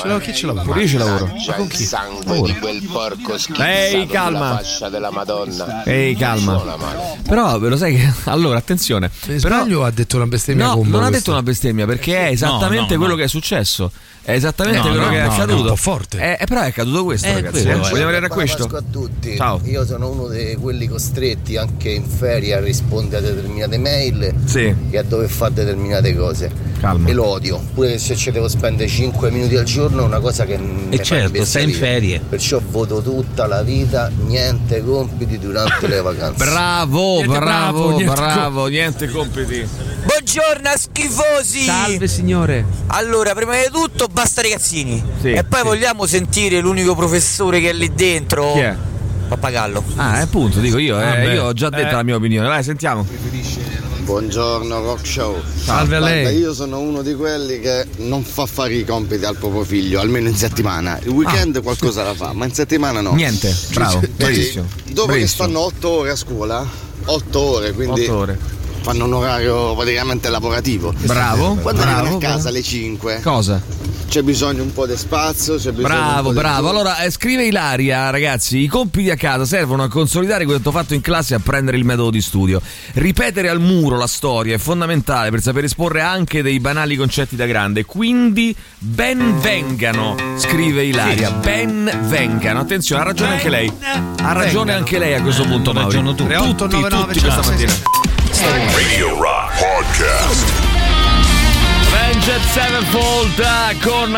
Ce 0.00 0.08
l'ho, 0.08 0.18
chi 0.18 0.34
ce 0.34 0.46
l'ha? 0.46 0.52
Pure 0.54 0.80
io 0.82 0.88
ce 0.88 0.98
lavoro. 0.98 1.30
C'ha 1.46 1.56
il 1.58 1.72
sangue 1.74 2.42
di 2.42 2.58
quel 2.58 2.82
porco 2.90 3.38
schifo. 3.38 3.62
Ehi, 3.62 4.06
calma. 4.06 4.56
fascia 4.56 4.88
della 4.88 5.10
Madonna. 5.10 5.84
Ehi, 5.84 6.14
calma. 6.16 6.60
Però 7.26 7.58
ve 7.58 7.68
lo 7.68 7.76
sai 7.76 7.96
che. 7.96 8.12
Allora, 8.24 8.58
attenzione. 8.58 9.10
Però, 9.24 9.38
sbaglio 9.38 9.84
ha 9.84 9.90
detto 9.90 10.16
una 10.16 10.26
bestemmia 10.26 10.66
no, 10.66 10.82
non 10.84 11.02
ha 11.02 11.10
detto 11.10 11.30
una 11.30 11.42
bestemmia 11.42 11.86
perché 11.86 12.28
è 12.28 12.30
esattamente 12.30 12.92
no, 12.94 12.98
quello 12.98 13.12
no. 13.14 13.18
che 13.18 13.24
è 13.24 13.28
successo. 13.28 13.90
È 14.24 14.30
esattamente 14.30 14.78
No, 14.82 14.86
quello 14.88 15.04
no, 15.06 15.10
che 15.10 15.18
è 15.18 15.24
no, 15.24 15.32
accaduto. 15.32 15.54
no, 15.54 15.60
un 15.62 15.66
po' 15.68 15.76
forte. 15.76 16.18
Eh, 16.20 16.36
eh, 16.40 16.46
però 16.46 16.60
è 16.60 16.66
accaduto 16.68 17.02
questo, 17.04 17.26
Eh, 17.26 17.34
ragazzi. 17.34 17.62
quello 17.64 17.82
eh. 17.82 17.86
è. 17.86 17.90
Vogliamo 17.90 18.06
vedere 18.06 18.26
a 18.26 18.28
questo? 18.28 18.56
Pasqua 18.66 18.78
a 18.78 18.82
tutti. 18.88 19.36
Ciao. 19.36 19.60
Io 19.64 19.84
sono 19.84 20.10
uno 20.10 20.28
di 20.28 20.56
quelli 20.60 20.86
costretti 20.86 21.56
anche 21.56 21.90
in 21.90 22.04
ferie 22.06 22.54
a 22.54 22.60
rispondere 22.60 23.26
a 23.26 23.30
determinate 23.32 23.78
mail 23.78 24.32
Sì. 24.44 24.72
e 24.90 24.96
a 24.98 25.02
dover 25.02 25.28
fare 25.28 25.54
determinate 25.54 26.14
cose. 26.16 26.52
Calma. 26.78 27.08
E 27.08 27.12
lo 27.12 27.26
odio. 27.26 27.60
Pure 27.74 27.98
se 27.98 28.14
ci 28.14 28.30
devo 28.30 28.46
spendere 28.48 28.88
5 28.88 29.28
minuti 29.32 29.56
al 29.56 29.64
giorno 29.64 29.81
è 29.88 30.02
una 30.02 30.20
cosa 30.20 30.44
che 30.44 30.58
E 30.90 30.96
fa 30.96 31.02
certo, 31.02 31.44
stai 31.44 31.64
in 31.64 31.72
ferie. 31.74 32.20
Perciò 32.28 32.60
voto 32.64 33.00
tutta 33.02 33.46
la 33.46 33.62
vita, 33.62 34.10
niente 34.26 34.82
compiti 34.84 35.38
durante 35.38 35.86
le 35.86 36.00
vacanze. 36.00 36.44
Bravo, 36.44 37.14
Niente 37.16 37.38
bravo, 37.38 37.96
bravo, 37.96 38.12
bravo, 38.12 38.66
niente 38.66 39.06
niente, 39.06 39.08
compiti. 39.08 39.68
Buongiorno 40.04 40.70
schifosi! 40.76 41.64
Salve 41.64 42.08
signore. 42.08 42.64
Allora, 42.88 43.32
prima 43.34 43.54
di 43.56 43.68
tutto 43.72 44.06
basta 44.10 44.42
ragazzini. 44.42 45.02
Sì, 45.20 45.32
e 45.32 45.44
poi 45.44 45.60
sì. 45.60 45.66
vogliamo 45.66 46.06
sentire 46.06 46.60
l'unico 46.60 46.94
professore 46.94 47.60
che 47.60 47.70
è 47.70 47.72
lì 47.72 47.92
dentro. 47.94 48.52
Chi 48.52 48.58
è? 48.60 48.74
Pappagallo. 49.28 49.82
Ah, 49.96 50.18
appunto, 50.20 50.60
dico 50.60 50.78
io. 50.78 51.00
eh, 51.00 51.04
Ah, 51.04 51.22
io 51.32 51.44
ho 51.44 51.52
già 51.52 51.70
detto 51.70 51.88
Eh. 51.88 51.92
la 51.92 52.02
mia 52.02 52.16
opinione. 52.16 52.48
Vai, 52.48 52.62
sentiamo. 52.62 53.06
Buongiorno 54.04 54.80
Rock 54.80 55.06
Show. 55.06 55.40
Salve 55.54 55.96
a 55.96 55.98
Guarda, 56.00 56.22
lei. 56.22 56.36
io 56.36 56.52
sono 56.52 56.80
uno 56.80 57.02
di 57.02 57.14
quelli 57.14 57.60
che 57.60 57.86
non 57.98 58.24
fa 58.24 58.46
fare 58.46 58.74
i 58.74 58.84
compiti 58.84 59.24
al 59.24 59.36
proprio 59.36 59.62
figlio, 59.62 60.00
almeno 60.00 60.28
in 60.28 60.34
settimana. 60.34 60.98
Il 61.02 61.10
weekend 61.10 61.62
qualcosa 61.62 62.02
la 62.02 62.12
fa, 62.12 62.32
ma 62.32 62.44
in 62.44 62.52
settimana 62.52 63.00
no. 63.00 63.10
Ah. 63.10 63.14
Niente, 63.14 63.56
bravo, 63.72 64.00
bravissimo. 64.16 64.66
Dopo 64.90 65.12
che 65.12 65.26
stanno 65.28 65.60
8 65.60 65.88
ore 65.88 66.10
a 66.10 66.16
scuola, 66.16 66.66
8 67.04 67.40
ore, 67.40 67.72
quindi 67.72 68.02
Otto 68.02 68.16
ore. 68.16 68.38
Fanno 68.82 69.04
un 69.04 69.12
orario 69.14 69.74
praticamente 69.74 70.28
lavorativo. 70.28 70.92
Bravo, 71.02 71.54
Quando 71.56 71.80
bravo, 71.82 71.96
arrivano 71.98 72.16
a 72.16 72.20
casa 72.20 72.32
bravo. 72.34 72.48
alle 72.48 72.62
5 72.62 73.20
Cosa? 73.22 73.62
c'è 74.12 74.20
bisogno 74.20 74.62
un 74.62 74.74
po' 74.74 74.86
di 74.86 74.94
spazio, 74.94 75.54
c'è 75.56 75.72
bisogno 75.72 75.94
un 75.94 76.00
Bravo, 76.04 76.32
bravo. 76.32 76.68
Allora, 76.68 76.98
eh, 76.98 77.10
scrive 77.10 77.46
Ilaria, 77.46 78.10
ragazzi, 78.10 78.58
i 78.58 78.66
compiti 78.66 79.08
a 79.08 79.16
casa 79.16 79.46
servono 79.46 79.84
a 79.84 79.88
consolidare 79.88 80.44
quanto 80.44 80.70
fatto 80.70 80.92
in 80.92 81.00
classe 81.00 81.32
e 81.32 81.36
a 81.38 81.40
prendere 81.42 81.78
il 81.78 81.86
metodo 81.86 82.10
di 82.10 82.20
studio. 82.20 82.60
Ripetere 82.92 83.48
al 83.48 83.58
muro 83.58 83.96
la 83.96 84.06
storia 84.06 84.54
è 84.54 84.58
fondamentale 84.58 85.30
per 85.30 85.40
saper 85.40 85.64
esporre 85.64 86.02
anche 86.02 86.42
dei 86.42 86.60
banali 86.60 86.94
concetti 86.94 87.36
da 87.36 87.46
grande. 87.46 87.86
Quindi, 87.86 88.54
ben 88.76 89.40
vengano, 89.40 90.14
scrive 90.36 90.84
Ilaria. 90.84 91.30
Ben 91.30 91.90
vengano. 92.02 92.60
Attenzione, 92.60 93.00
ha 93.00 93.04
ragione 93.06 93.30
anche 93.32 93.48
lei. 93.48 93.72
Ha 94.20 94.32
ragione 94.32 94.74
anche 94.74 94.98
lei 94.98 95.14
a 95.14 95.22
questo 95.22 95.44
punto, 95.44 95.72
Mauri. 95.72 95.88
ragiono 95.88 96.14
tu. 96.14 96.24
Tutti, 96.24 96.34
3899 96.34 97.12
tutti 97.14 97.20
questa 97.20 97.50
mattina. 97.50 98.01
Radio 98.42 99.20
Rock 99.20 99.56
Podcast. 99.56 100.52
Avenged 101.86 102.42
Sevenfold 102.50 103.40
con 103.80 104.10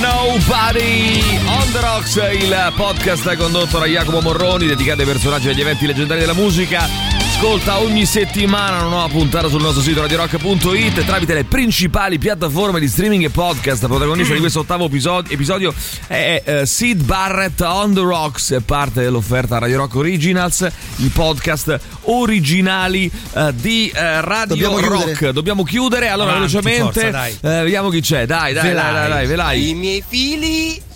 Nobody 0.00 1.22
on 1.46 1.72
the 1.72 1.80
Rocks, 1.80 2.16
il 2.32 2.72
podcast 2.76 3.34
condotto 3.36 3.78
da 3.78 3.86
Jacopo 3.86 4.20
Morroni, 4.20 4.66
dedicato 4.66 5.00
ai 5.00 5.06
personaggi 5.06 5.48
e 5.48 5.52
agli 5.52 5.60
eventi 5.62 5.86
leggendari 5.86 6.20
della 6.20 6.34
musica. 6.34 7.09
Ascolta 7.42 7.80
ogni 7.80 8.04
settimana 8.04 8.80
una 8.80 8.88
nuova 8.88 9.08
puntata 9.08 9.48
sul 9.48 9.62
nostro 9.62 9.80
sito 9.80 10.02
radiorock.it 10.02 11.06
tramite 11.06 11.32
le 11.32 11.44
principali 11.44 12.18
piattaforme 12.18 12.78
di 12.78 12.86
streaming 12.86 13.24
e 13.24 13.30
podcast. 13.30 13.86
Protagonista 13.86 14.34
di 14.34 14.40
questo 14.40 14.60
ottavo 14.60 14.84
episodio, 14.84 15.32
episodio 15.32 15.72
è 16.06 16.42
eh, 16.44 16.66
Sid 16.66 17.02
Barrett 17.02 17.62
on 17.62 17.94
the 17.94 18.00
Rocks, 18.00 18.58
parte 18.66 19.00
dell'offerta 19.00 19.56
Radio 19.56 19.78
Rock 19.78 19.94
Originals, 19.94 20.70
i 20.96 21.08
podcast 21.08 21.80
originali 22.02 23.10
eh, 23.32 23.54
di 23.54 23.88
eh, 23.88 24.20
Radio 24.20 24.54
Dobbiamo 24.54 24.78
Rock. 24.78 25.06
chiudere. 25.06 25.32
Dobbiamo 25.32 25.62
chiudere, 25.62 26.08
allora 26.08 26.32
Avanti, 26.32 26.52
velocemente 26.52 27.10
forza, 27.10 27.62
vediamo 27.62 27.88
chi 27.88 28.02
c'è. 28.02 28.26
Dai, 28.26 28.52
dai, 28.52 28.68
Velai. 28.68 28.84
dai, 28.84 28.92
dai, 28.92 29.08
dai, 29.08 29.26
velai. 29.26 29.68
I 29.70 29.74
miei 29.74 30.04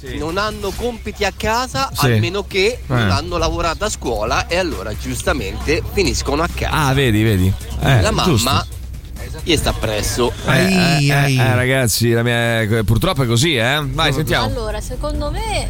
figli 0.05 0.19
non 0.19 0.39
hanno 0.39 0.71
compiti 0.75 1.25
a 1.25 1.33
casa 1.37 1.91
Sì. 1.93 2.07
almeno 2.07 2.45
che 2.47 2.81
non 2.87 2.99
Eh. 2.99 3.11
hanno 3.11 3.37
lavorato 3.39 3.85
a 3.85 3.89
scuola 3.89 4.47
e 4.47 4.57
allora 4.57 4.97
giustamente 4.97 5.83
finiscono 5.93 6.43
a 6.43 6.49
casa. 6.53 6.71
Ah, 6.89 6.93
vedi, 6.93 7.23
vedi. 7.23 7.53
Eh, 7.81 8.01
La 8.01 8.11
mamma 8.11 8.25
giusto. 8.25 8.67
gli 9.43 9.57
sta 9.57 9.71
appresso. 9.71 10.33
Eh, 10.47 11.07
eh, 11.07 11.13
ai. 11.13 11.39
eh, 11.39 11.55
ragazzi, 11.55 12.11
la 12.11 12.23
mia- 12.23 12.83
purtroppo 12.85 13.23
è 13.23 13.27
così, 13.27 13.57
eh. 13.57 13.81
Vai, 13.85 14.13
sentiamo. 14.13 14.47
Allora, 14.47 14.81
secondo 14.81 15.31
me, 15.31 15.69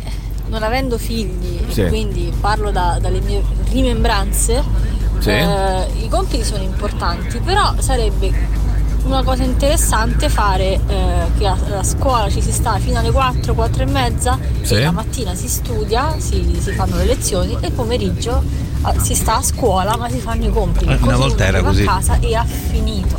non 0.48 0.62
avendo 0.62 0.98
figli, 0.98 1.58
Sì. 1.70 1.82
e 1.82 1.88
quindi 1.88 2.32
parlo 2.40 2.70
da- 2.70 2.98
dalle 3.00 3.20
mie 3.20 3.42
rimembranze, 3.70 4.62
Sì. 5.18 5.30
eh, 5.30 5.86
i 6.02 6.08
compiti 6.08 6.44
sono 6.44 6.62
importanti, 6.62 7.38
però 7.38 7.74
sarebbe 7.78 8.30
una 9.04 9.22
cosa 9.22 9.42
interessante 9.42 10.28
fare 10.28 10.80
eh, 10.86 11.26
che 11.38 11.46
a, 11.46 11.56
a 11.78 11.82
scuola 11.82 12.30
ci 12.30 12.40
si 12.40 12.52
sta 12.52 12.78
fino 12.78 12.98
alle 12.98 13.10
4, 13.10 13.54
4 13.54 13.82
e 13.82 13.86
mezza, 13.86 14.38
Sì. 14.62 14.80
la 14.80 14.90
mattina 14.92 15.34
si 15.34 15.48
studia, 15.48 16.14
si, 16.18 16.58
si 16.60 16.72
fanno 16.72 16.96
le 16.96 17.04
lezioni 17.04 17.56
e 17.60 17.66
il 17.66 17.72
pomeriggio 17.72 18.42
eh, 18.86 19.00
si 19.00 19.14
sta 19.14 19.36
a 19.36 19.42
scuola 19.42 19.96
ma 19.96 20.08
si 20.08 20.18
fanno 20.18 20.44
i 20.46 20.50
compiti. 20.50 20.84
Eh, 20.86 20.96
una 20.96 21.14
Così 21.14 21.16
volta 21.18 21.44
era 21.46 21.62
così. 21.62 21.82
a 21.82 21.86
casa 21.86 22.18
e 22.20 22.34
ha 22.34 22.44
finito. 22.44 23.18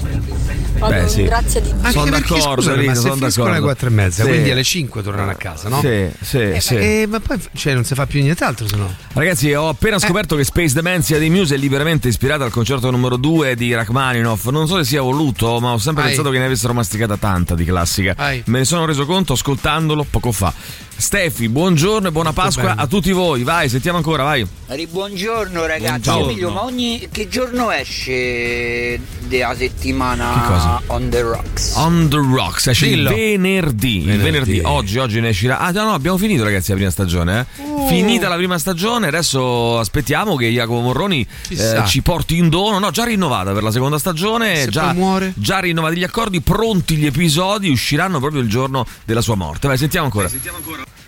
Beh, 0.78 1.08
sì. 1.08 1.24
Grazie 1.24 1.62
di 1.62 1.70
Anche 1.72 1.92
Sono 1.92 2.12
perché, 2.12 2.34
d'accordo, 2.34 2.62
scusami, 2.62 2.86
ma 2.86 2.94
se 2.96 3.00
sono 3.02 3.14
finiscono 3.16 3.46
alle 3.48 3.60
d'accordo. 3.60 3.66
4 3.80 3.88
e 3.88 3.92
mezza, 3.92 4.24
Sì. 4.24 4.30
quindi 4.30 4.52
alle 4.52 4.64
5 4.64 5.02
tornano 5.04 5.32
a 5.32 5.34
casa, 5.36 5.70
no? 5.70 5.80
Sì, 5.80 6.10
sì, 6.22 6.38
Eh, 6.42 6.60
sì. 6.62 6.76
eh, 6.76 7.06
ma 7.10 7.20
poi 7.20 7.40
cioè, 7.56 7.74
non 7.74 7.84
si 7.86 7.96
fa 7.96 8.06
più 8.06 8.22
nient'altro, 8.22 8.68
se 8.68 8.76
no. 8.76 8.94
Ragazzi, 9.14 9.54
ho 9.54 9.68
Eh. 9.68 9.70
appena 9.70 9.98
scoperto 10.00 10.36
che 10.36 10.44
Space 10.44 10.74
Dementia 10.74 11.18
dei 11.18 11.30
Muse 11.30 11.56
è 11.56 11.58
liberamente 11.58 12.08
ispirata 12.08 12.44
al 12.44 12.52
concerto 12.52 12.92
numero 12.92 13.16
2 13.18 13.56
di 13.56 13.74
Rachmaninoff. 13.74 14.46
Non 14.50 14.68
so 14.68 14.78
se 14.78 14.84
sia 14.84 15.02
voluto, 15.02 15.60
ma 15.60 15.72
ho 15.72 15.78
sempre 15.78 16.04
Vai. 16.04 16.12
pensato 16.12 16.32
che 16.34 16.40
ne 16.40 16.46
avessero 16.46 16.74
masticata 16.74 17.18
tanta 17.18 17.56
di 17.56 17.64
classica. 17.66 18.14
Vai. 18.16 18.44
Me 18.46 18.60
ne 18.60 18.66
sono 18.66 18.86
reso 18.86 19.06
conto 19.06 19.34
ascoltandolo 19.34 20.06
poco 20.10 20.32
fa. 20.32 20.54
Stefi, 20.97 21.49
buongiorno 21.49 22.08
e 22.08 22.12
buona 22.12 22.31
Pasqua 22.31 22.69
bene. 22.69 22.81
a 22.81 22.88
tutti 22.88 23.12
voi. 23.12 23.43
Vai, 23.43 23.67
sentiamo 23.69 23.97
ancora, 23.97 24.23
vai. 24.23 24.47
Buongiorno 24.89 25.65
ragazzi, 25.65 26.10
Buongiorno. 26.10 26.23
Emilio, 26.29 26.51
ma 26.51 26.63
ogni 26.63 27.08
che 27.12 27.27
giorno 27.27 27.69
esce 27.69 28.99
della 29.27 29.55
settimana 29.55 30.31
Che 30.34 30.47
cosa? 30.47 30.81
On 30.88 31.10
the 31.10 31.21
Rocks? 31.21 31.73
On 31.75 32.08
the 32.10 32.15
Rocks 32.17 32.67
esce 32.67 32.88
Dillo. 32.88 33.10
il 33.10 33.15
venerdì. 33.15 33.97
Il 33.97 34.05
Venerdì. 34.05 34.23
venerdì. 34.23 34.62
Oggi, 34.63 34.97
oggi 34.97 35.19
ne 35.19 35.29
uscirà. 35.29 35.60
Ah, 35.60 35.71
no, 35.71 35.84
no, 35.84 35.93
abbiamo 35.93 36.17
finito, 36.17 36.43
ragazzi, 36.43 36.69
la 36.69 36.75
prima 36.75 36.91
stagione. 36.91 37.39
eh. 37.58 37.62
Uh. 37.63 37.88
Finita 37.88 38.29
la 38.29 38.36
prima 38.38 38.58
stagione, 38.58 39.08
adesso 39.08 39.77
aspettiamo 39.77 40.36
che 40.38 40.47
Jacopo 40.49 40.79
Morroni 40.79 41.27
eh, 41.49 41.84
ci 41.86 42.01
porti 42.01 42.38
in 42.38 42.49
dono. 42.49 42.79
No, 42.79 42.89
già 42.91 43.03
rinnovata 43.03 43.51
per 43.51 43.63
la 43.63 43.71
seconda 43.71 43.99
stagione. 43.99 44.55
Se 44.55 44.69
già, 44.69 44.95
già 45.36 45.60
rinnovati 45.60 45.97
gli 45.97 46.03
accordi, 46.03 46.41
pronti 46.41 46.95
gli 46.95 47.05
episodi, 47.05 47.69
usciranno 47.69 48.19
proprio 48.19 48.41
il 48.41 48.49
giorno 48.49 48.86
della 49.03 49.21
sua 49.21 49.36
morte. 49.36 49.67
Vai, 49.67 49.77
sentiamo 49.77 50.05
ancora. 50.05 50.29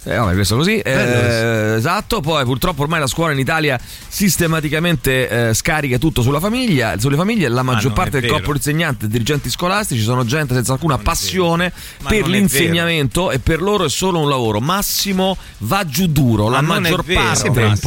Eh, 0.08 0.15
vabbè, 0.15 0.34
questo 0.34 0.56
così. 0.56 0.80
Bello 0.82 1.74
Eh, 1.74 1.76
esatto. 1.76 2.22
Poi 2.22 2.43
purtroppo 2.46 2.84
ormai 2.84 3.00
la 3.00 3.08
scuola 3.08 3.34
in 3.34 3.39
Italia 3.39 3.78
sistematicamente 4.08 5.50
eh, 5.50 5.54
scarica 5.54 5.98
tutto 5.98 6.22
sulla 6.22 6.39
famiglia. 6.39 6.98
Sulle 6.98 7.17
famiglie 7.17 7.50
la 7.50 7.62
maggior 7.63 7.88
non 7.88 7.93
parte 7.93 8.17
è 8.17 8.22
del 8.22 8.30
corpo 8.30 8.52
di 8.52 8.58
insegnanti 8.58 9.06
e 9.06 9.08
dirigenti 9.10 9.50
scolastici 9.50 10.02
sono 10.02 10.24
gente 10.26 10.54
senza 10.54 10.74
alcuna 10.74 10.98
passione 10.98 11.74
Ma 12.02 12.10
per 12.10 12.22
non 12.22 12.34
è 12.34 12.38
l'insegnamento 12.38 13.32
e 13.32 13.39
per 13.39 13.62
loro 13.62 13.86
è 13.86 13.89
solo 13.89 14.20
un 14.20 14.30
lavoro. 14.30 14.62
Massimo 14.62 15.38
va 15.60 15.86
giù 15.86 16.08
duro. 16.08 16.50
La 16.50 16.62
Ma 16.62 16.76
non 16.76 16.86
è 16.86 16.89
maggior 16.89 17.04
parte 17.04 17.50
del 17.52 17.80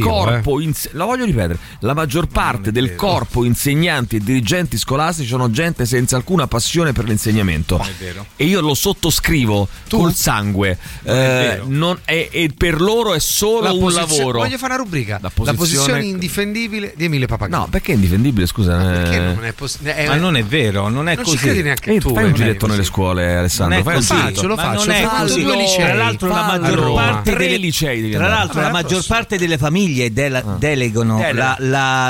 corpo, 0.00 0.60
inse- 0.60 0.90
la 0.92 1.04
voglio 1.04 1.24
ripetere, 1.24 1.58
la 1.80 1.94
maggior 1.94 2.26
parte 2.26 2.72
del 2.72 2.94
corpo 2.96 3.44
insegnanti 3.44 4.16
e 4.16 4.20
dirigenti 4.20 4.76
scolastici 4.76 5.28
sono 5.28 5.50
gente 5.50 5.86
senza 5.86 6.16
alcuna 6.16 6.46
passione 6.46 6.92
per 6.92 7.04
l'insegnamento. 7.04 7.78
è 7.78 7.92
vero. 7.98 8.26
E 8.36 8.44
io 8.46 8.60
lo 8.60 8.74
sottoscrivo 8.74 9.68
col 9.88 10.14
sangue. 10.14 10.78
Non 11.02 11.16
è 11.16 11.50
Eh, 11.51 11.51
vero. 11.54 11.64
non 11.68 11.98
è- 12.04 12.28
e 12.30 12.50
per 12.56 12.80
loro 12.80 13.14
è 13.14 13.18
solo 13.20 13.62
La 13.62 13.72
un 13.72 13.80
posizio- 13.80 14.16
lavoro. 14.18 14.38
Voglio 14.40 14.58
fare 14.58 14.74
una 14.74 14.82
rubrica. 14.82 15.12
La 15.14 15.18
La 15.22 15.30
posizione- 15.30 15.56
posizione, 15.58 16.04
indifendibile 16.04 16.92
di 16.96 17.04
Emilio 17.04 17.26
Papagano. 17.26 17.62
No, 17.64 17.68
perché 17.70 17.92
è 17.92 17.94
indifendibile, 17.94 18.46
scusa. 18.46 18.76
Perché 18.76 19.16
eh. 19.16 19.20
non 19.34 19.44
è 19.44 19.52
possibile? 19.52 20.06
Ma 20.06 20.14
non 20.16 20.36
è 20.36 20.44
vero, 20.44 20.88
non 20.88 21.08
è 21.08 21.14
non 21.14 21.24
così. 21.24 21.36
ci 21.36 21.42
credi 21.44 21.62
neanche 21.62 21.94
Eh, 21.94 22.00
tu. 22.00 22.12
fai 22.12 22.24
eh, 22.24 22.26
un 22.26 22.32
è 22.32 22.34
giretto 22.36 22.66
nelle 22.66 22.84
scuole, 22.84 23.36
Alessandro. 23.36 23.78
Non 23.82 23.92
è 23.92 23.96
fai 23.96 24.02
giretto. 24.18 24.34
Faccio, 24.34 24.46
lo 24.46 24.54
Ma 24.54 24.62
faccio, 24.62 24.90
è 24.90 25.02
fatto 25.02 25.22
così. 25.22 25.42
due 25.42 25.56
licei. 25.56 25.84
Tra 25.84 25.94
l'altro, 25.94 26.28
la 26.28 26.42
maggior 26.58 26.92
parte 26.94 27.36
delle, 27.36 27.56
licei 27.56 28.10
tra 28.10 28.28
l'altro, 28.28 28.60
la 28.60 28.70
maggior 28.70 29.04
parte 29.06 29.36
delle 29.38 29.58
famiglie 29.58 30.12
dela- 30.12 30.42
delegano 30.58 31.20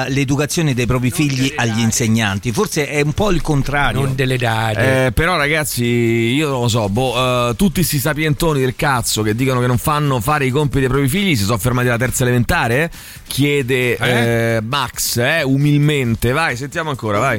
l'educazione 0.08 0.74
dei 0.74 0.86
propri 0.86 1.10
figli 1.10 1.52
agli 1.56 1.80
insegnanti. 1.80 2.52
Forse 2.52 2.88
è 2.88 3.00
un 3.00 3.12
po' 3.12 3.30
il 3.30 3.40
contrario. 3.42 4.02
Non 4.02 4.14
delle 4.14 4.36
date. 4.36 5.06
Eh, 5.06 5.12
però 5.12 5.36
ragazzi, 5.36 5.84
io 5.84 6.48
non 6.48 6.60
lo 6.62 6.68
so, 6.68 6.88
boh, 6.88 7.50
eh, 7.50 7.56
tutti 7.56 7.74
questi 7.74 7.98
sapientoni 7.98 8.60
del 8.60 8.74
cazzo 8.76 9.22
che 9.22 9.31
dicono 9.34 9.60
che 9.60 9.66
non 9.66 9.78
fanno 9.78 10.20
fare 10.20 10.46
i 10.46 10.50
compiti 10.50 10.84
ai 10.84 10.90
propri 10.90 11.08
figli 11.08 11.36
si 11.36 11.44
sono 11.44 11.58
fermati 11.58 11.88
alla 11.88 11.98
terza 11.98 12.22
elementare? 12.24 12.90
Chiede 13.26 13.96
Eh? 13.96 14.56
eh, 14.56 14.60
Max, 14.60 15.16
eh, 15.18 15.42
umilmente. 15.42 16.32
Vai, 16.32 16.56
sentiamo 16.56 16.90
ancora, 16.90 17.18
vai. 17.18 17.38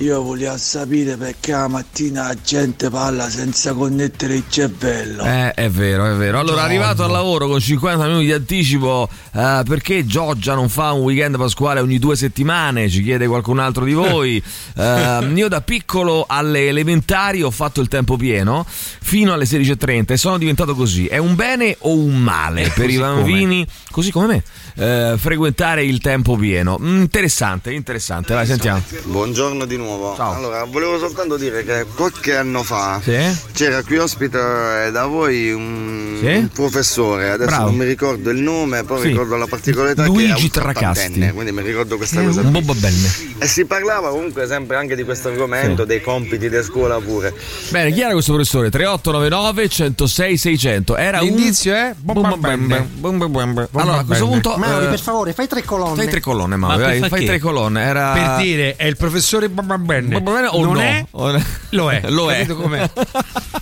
Io 0.00 0.22
volevo 0.22 0.56
sapere 0.56 1.16
perché 1.16 1.50
la 1.50 1.66
mattina 1.66 2.28
la 2.28 2.36
gente 2.40 2.88
parla 2.88 3.28
senza 3.28 3.72
connettere 3.72 4.36
il 4.36 4.44
cervello. 4.48 5.24
Eh, 5.24 5.52
è 5.54 5.68
vero, 5.68 6.06
è 6.06 6.14
vero. 6.14 6.38
Allora, 6.38 6.62
arrivato 6.62 7.02
al 7.02 7.10
lavoro 7.10 7.48
con 7.48 7.58
50 7.58 8.06
minuti 8.06 8.26
di 8.26 8.32
anticipo, 8.32 9.08
eh, 9.34 9.62
perché 9.66 10.06
Giorgia 10.06 10.54
non 10.54 10.68
fa 10.68 10.92
un 10.92 11.00
weekend 11.00 11.36
pasquale 11.36 11.80
ogni 11.80 11.98
due 11.98 12.14
settimane? 12.14 12.88
Ci 12.88 13.02
chiede 13.02 13.26
qualcun 13.26 13.58
altro 13.58 13.84
di 13.84 13.92
voi. 13.92 14.42
Eh, 14.78 15.32
io 15.34 15.48
da 15.48 15.60
piccolo 15.60 16.24
alle 16.28 16.68
elementari 16.68 17.42
ho 17.42 17.50
fatto 17.50 17.80
il 17.80 17.88
tempo 17.88 18.16
pieno 18.16 18.64
fino 18.68 19.32
alle 19.32 19.44
16.30 19.44 20.12
e 20.12 20.16
sono 20.16 20.38
diventato 20.38 20.76
così. 20.76 21.06
È 21.06 21.16
un 21.18 21.34
bene 21.34 21.76
o 21.80 21.94
un 21.96 22.16
male 22.16 22.62
Eh, 22.64 22.70
per 22.70 22.88
i 22.88 22.96
bambini, 22.96 23.66
così 23.90 24.12
come 24.12 24.26
me, 24.26 24.42
eh, 24.78 25.14
frequentare 25.18 25.84
il 25.84 26.00
tempo 26.00 26.36
pieno? 26.36 26.78
Mm, 26.80 27.00
interessante, 27.02 27.72
interessante. 27.72 28.32
Vai, 28.34 28.46
sentiamo. 28.46 28.82
Buongiorno 29.04 29.64
di 29.64 29.76
nuovo. 29.76 30.16
Allora, 30.16 30.64
volevo 30.64 30.98
soltanto 30.98 31.36
dire 31.36 31.64
che 31.64 31.84
qualche 31.94 32.36
anno 32.36 32.62
fa 32.62 33.00
Sì? 33.02 33.16
c'era 33.52 33.82
qui 33.82 33.98
ospite 33.98 34.90
da 34.92 35.06
voi 35.06 35.50
un, 35.52 36.16
Sì? 36.20 36.26
un 36.26 36.48
professore, 36.48 37.30
adesso 37.30 37.50
Bravo. 37.50 37.64
non 37.66 37.76
mi 37.76 37.84
ricordo 37.84 38.30
il 38.30 38.38
nome, 38.40 38.84
poi 38.84 39.00
Sì. 39.02 39.08
ricordo 39.08 39.36
la 39.36 39.46
particolarità 39.46 40.04
Luigi 40.06 40.50
Tracasti. 40.50 41.30
quindi 41.32 41.52
mi 41.52 41.62
ricordo 41.62 41.96
questa 41.96 42.20
È 42.20 42.24
cosa. 42.24 42.40
un 42.42 42.50
bobo 42.52 42.74
belle. 42.74 43.08
E 43.38 43.46
si 43.46 43.64
parlava 43.64 44.10
comunque 44.10 44.46
sempre 44.46 44.76
anche 44.76 44.94
di 44.96 45.02
questo 45.04 45.28
argomento, 45.28 45.82
Sì. 45.82 45.88
dei 45.88 46.00
compiti 46.00 46.48
di 46.48 46.62
scuola 46.62 46.98
pure. 46.98 47.34
Bene, 47.70 47.92
chi 47.92 48.00
era 48.00 48.12
questo 48.12 48.32
professore? 48.32 48.70
3899 48.70 49.68
106 49.68 50.36
600. 50.36 50.96
Era 50.96 51.20
L'indizio 51.20 51.72
un 51.72 51.78
è. 51.78 51.94
Bum 51.98 52.22
bum 52.22 53.32
bam. 53.32 53.68
Allora, 53.72 53.98
a 53.98 54.04
questo 54.04 54.26
punto 54.26 54.56
Mauri, 54.68 54.84
eh, 54.84 54.88
per 54.88 55.00
favore, 55.00 55.32
fai 55.32 55.46
tre 55.46 55.62
colonne. 55.64 55.96
fai 55.96 56.08
tre 56.08 56.20
colonne, 56.20 56.56
Mauri, 56.56 56.76
Ma 56.78 56.82
vai, 56.82 57.08
fai 57.08 57.24
tre 57.24 57.38
colonne. 57.38 57.82
Era 57.82 58.12
Per 58.12 58.36
dire, 58.42 58.76
è 58.76 58.84
il 58.86 58.96
professore 58.96 59.48
Bababenne. 59.48 60.20
Bababene 60.20 60.46
o 60.48 60.64
non 60.64 60.74
no? 60.74 60.80
è? 60.80 61.04
O 61.10 61.30
no? 61.30 61.42
Lo 61.70 61.90
è. 61.90 62.02
Lo 62.08 62.30
è. 62.30 62.38
Capito 62.38 62.56
com'è? 62.56 62.90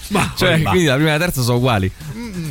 Ma 0.08 0.32
Cioè, 0.36 0.62
quindi 0.62 0.84
la 0.84 0.94
prima 0.94 1.10
e 1.10 1.12
la 1.12 1.18
terza 1.18 1.42
sono 1.42 1.56
uguali. 1.56 1.90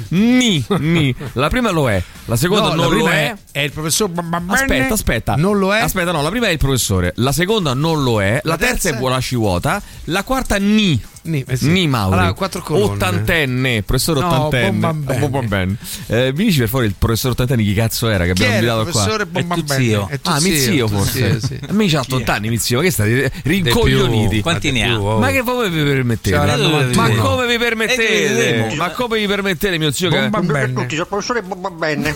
Ni, 0.10 0.66
ni. 0.80 1.16
La 1.34 1.50
prima 1.50 1.72
lo 1.72 1.90
è, 1.90 2.02
la 2.26 2.36
seconda 2.36 2.70
No, 2.70 2.70
la 2.70 2.76
non 2.76 2.84
lo 2.86 2.90
prima 3.04 3.12
è. 3.14 3.36
È 3.52 3.60
il 3.60 3.72
professor 3.72 4.10
Bababenne. 4.10 4.54
Aspetta, 4.54 4.94
aspetta. 4.94 5.36
Non 5.36 5.58
lo 5.58 5.74
è? 5.74 5.80
Aspetta, 5.80 6.12
no, 6.12 6.22
la 6.22 6.30
prima 6.30 6.48
è 6.48 6.52
il 6.52 6.58
professore, 6.58 7.14
la 7.18 7.32
seconda 7.32 7.74
non 7.74 8.04
lo 8.04 8.22
è, 8.22 8.40
la, 8.44 8.52
La 8.52 8.58
terza, 8.58 8.74
terza 8.74 8.90
è 8.90 8.98
Buolasci 9.00 9.36
vuota, 9.36 9.82
la 10.06 10.24
quarta 10.24 10.58
ni. 10.58 11.02
Ni, 11.26 11.44
eh 11.48 11.56
sì. 11.58 11.70
Ni 11.70 11.88
Mauri. 11.88 12.18
Allora, 12.20 12.34
quattro 12.34 12.62
colonne. 12.62 12.86
Ottantenne, 12.94 13.82
professore 13.82 14.20
No, 14.20 14.28
ottantenne. 14.28 14.70
Bombabene. 14.80 15.20
Bombabene. 15.28 15.78
Eh, 16.06 16.32
mi 16.36 16.44
dici 16.46 16.60
per 16.60 16.68
favore 16.68 16.86
il 16.86 16.94
professore 16.96 17.32
ottantenne 17.34 17.64
chi 17.64 17.74
cazzo 17.74 18.10
era 18.10 18.26
che 18.26 18.34
Chi 18.34 18.44
abbiamo 18.44 18.54
invitato 18.58 18.82
qua? 18.84 18.92
professore 18.92 19.24
È 19.24 19.28
tuo 19.32 19.42
Bababenne? 19.42 19.84
zio. 19.84 20.08
È 20.08 20.20
tuo 20.20 20.32
Ah, 20.34 20.40
mi 20.40 20.56
zio 20.56 20.88
forse. 20.88 21.40
sì. 21.42 21.60
A 21.68 21.74
me 21.74 21.88
c'ha 21.88 22.00
80 22.02 22.32
anni, 22.34 22.50
mi 22.50 22.58
zio, 22.60 22.78
ma 22.78 22.84
che 22.84 22.92
state 22.92 23.32
rincoglioniti? 23.44 24.42
Quanti 24.42 24.72
ne 24.72 24.84
ha? 24.88 25.00
Ma 25.00 25.32
che 25.32 25.42
come 25.42 25.68
vi 25.70 25.84
permettete? 25.84 26.38
Ma 26.38 26.56
91. 26.58 27.22
come 27.24 27.48
vi 27.48 27.58
permettete? 27.58 28.76
Ma 28.76 28.92
come 28.92 29.18
vi 29.20 29.26
permettete, 29.26 29.75
mio 29.78 29.92
zio? 29.92 30.10
Che... 30.10 30.30
Bombabenne. 30.30 30.74
Tutti, 30.74 30.96
il 30.96 31.06
professore 31.08 31.42
Bababenne. 31.42 32.14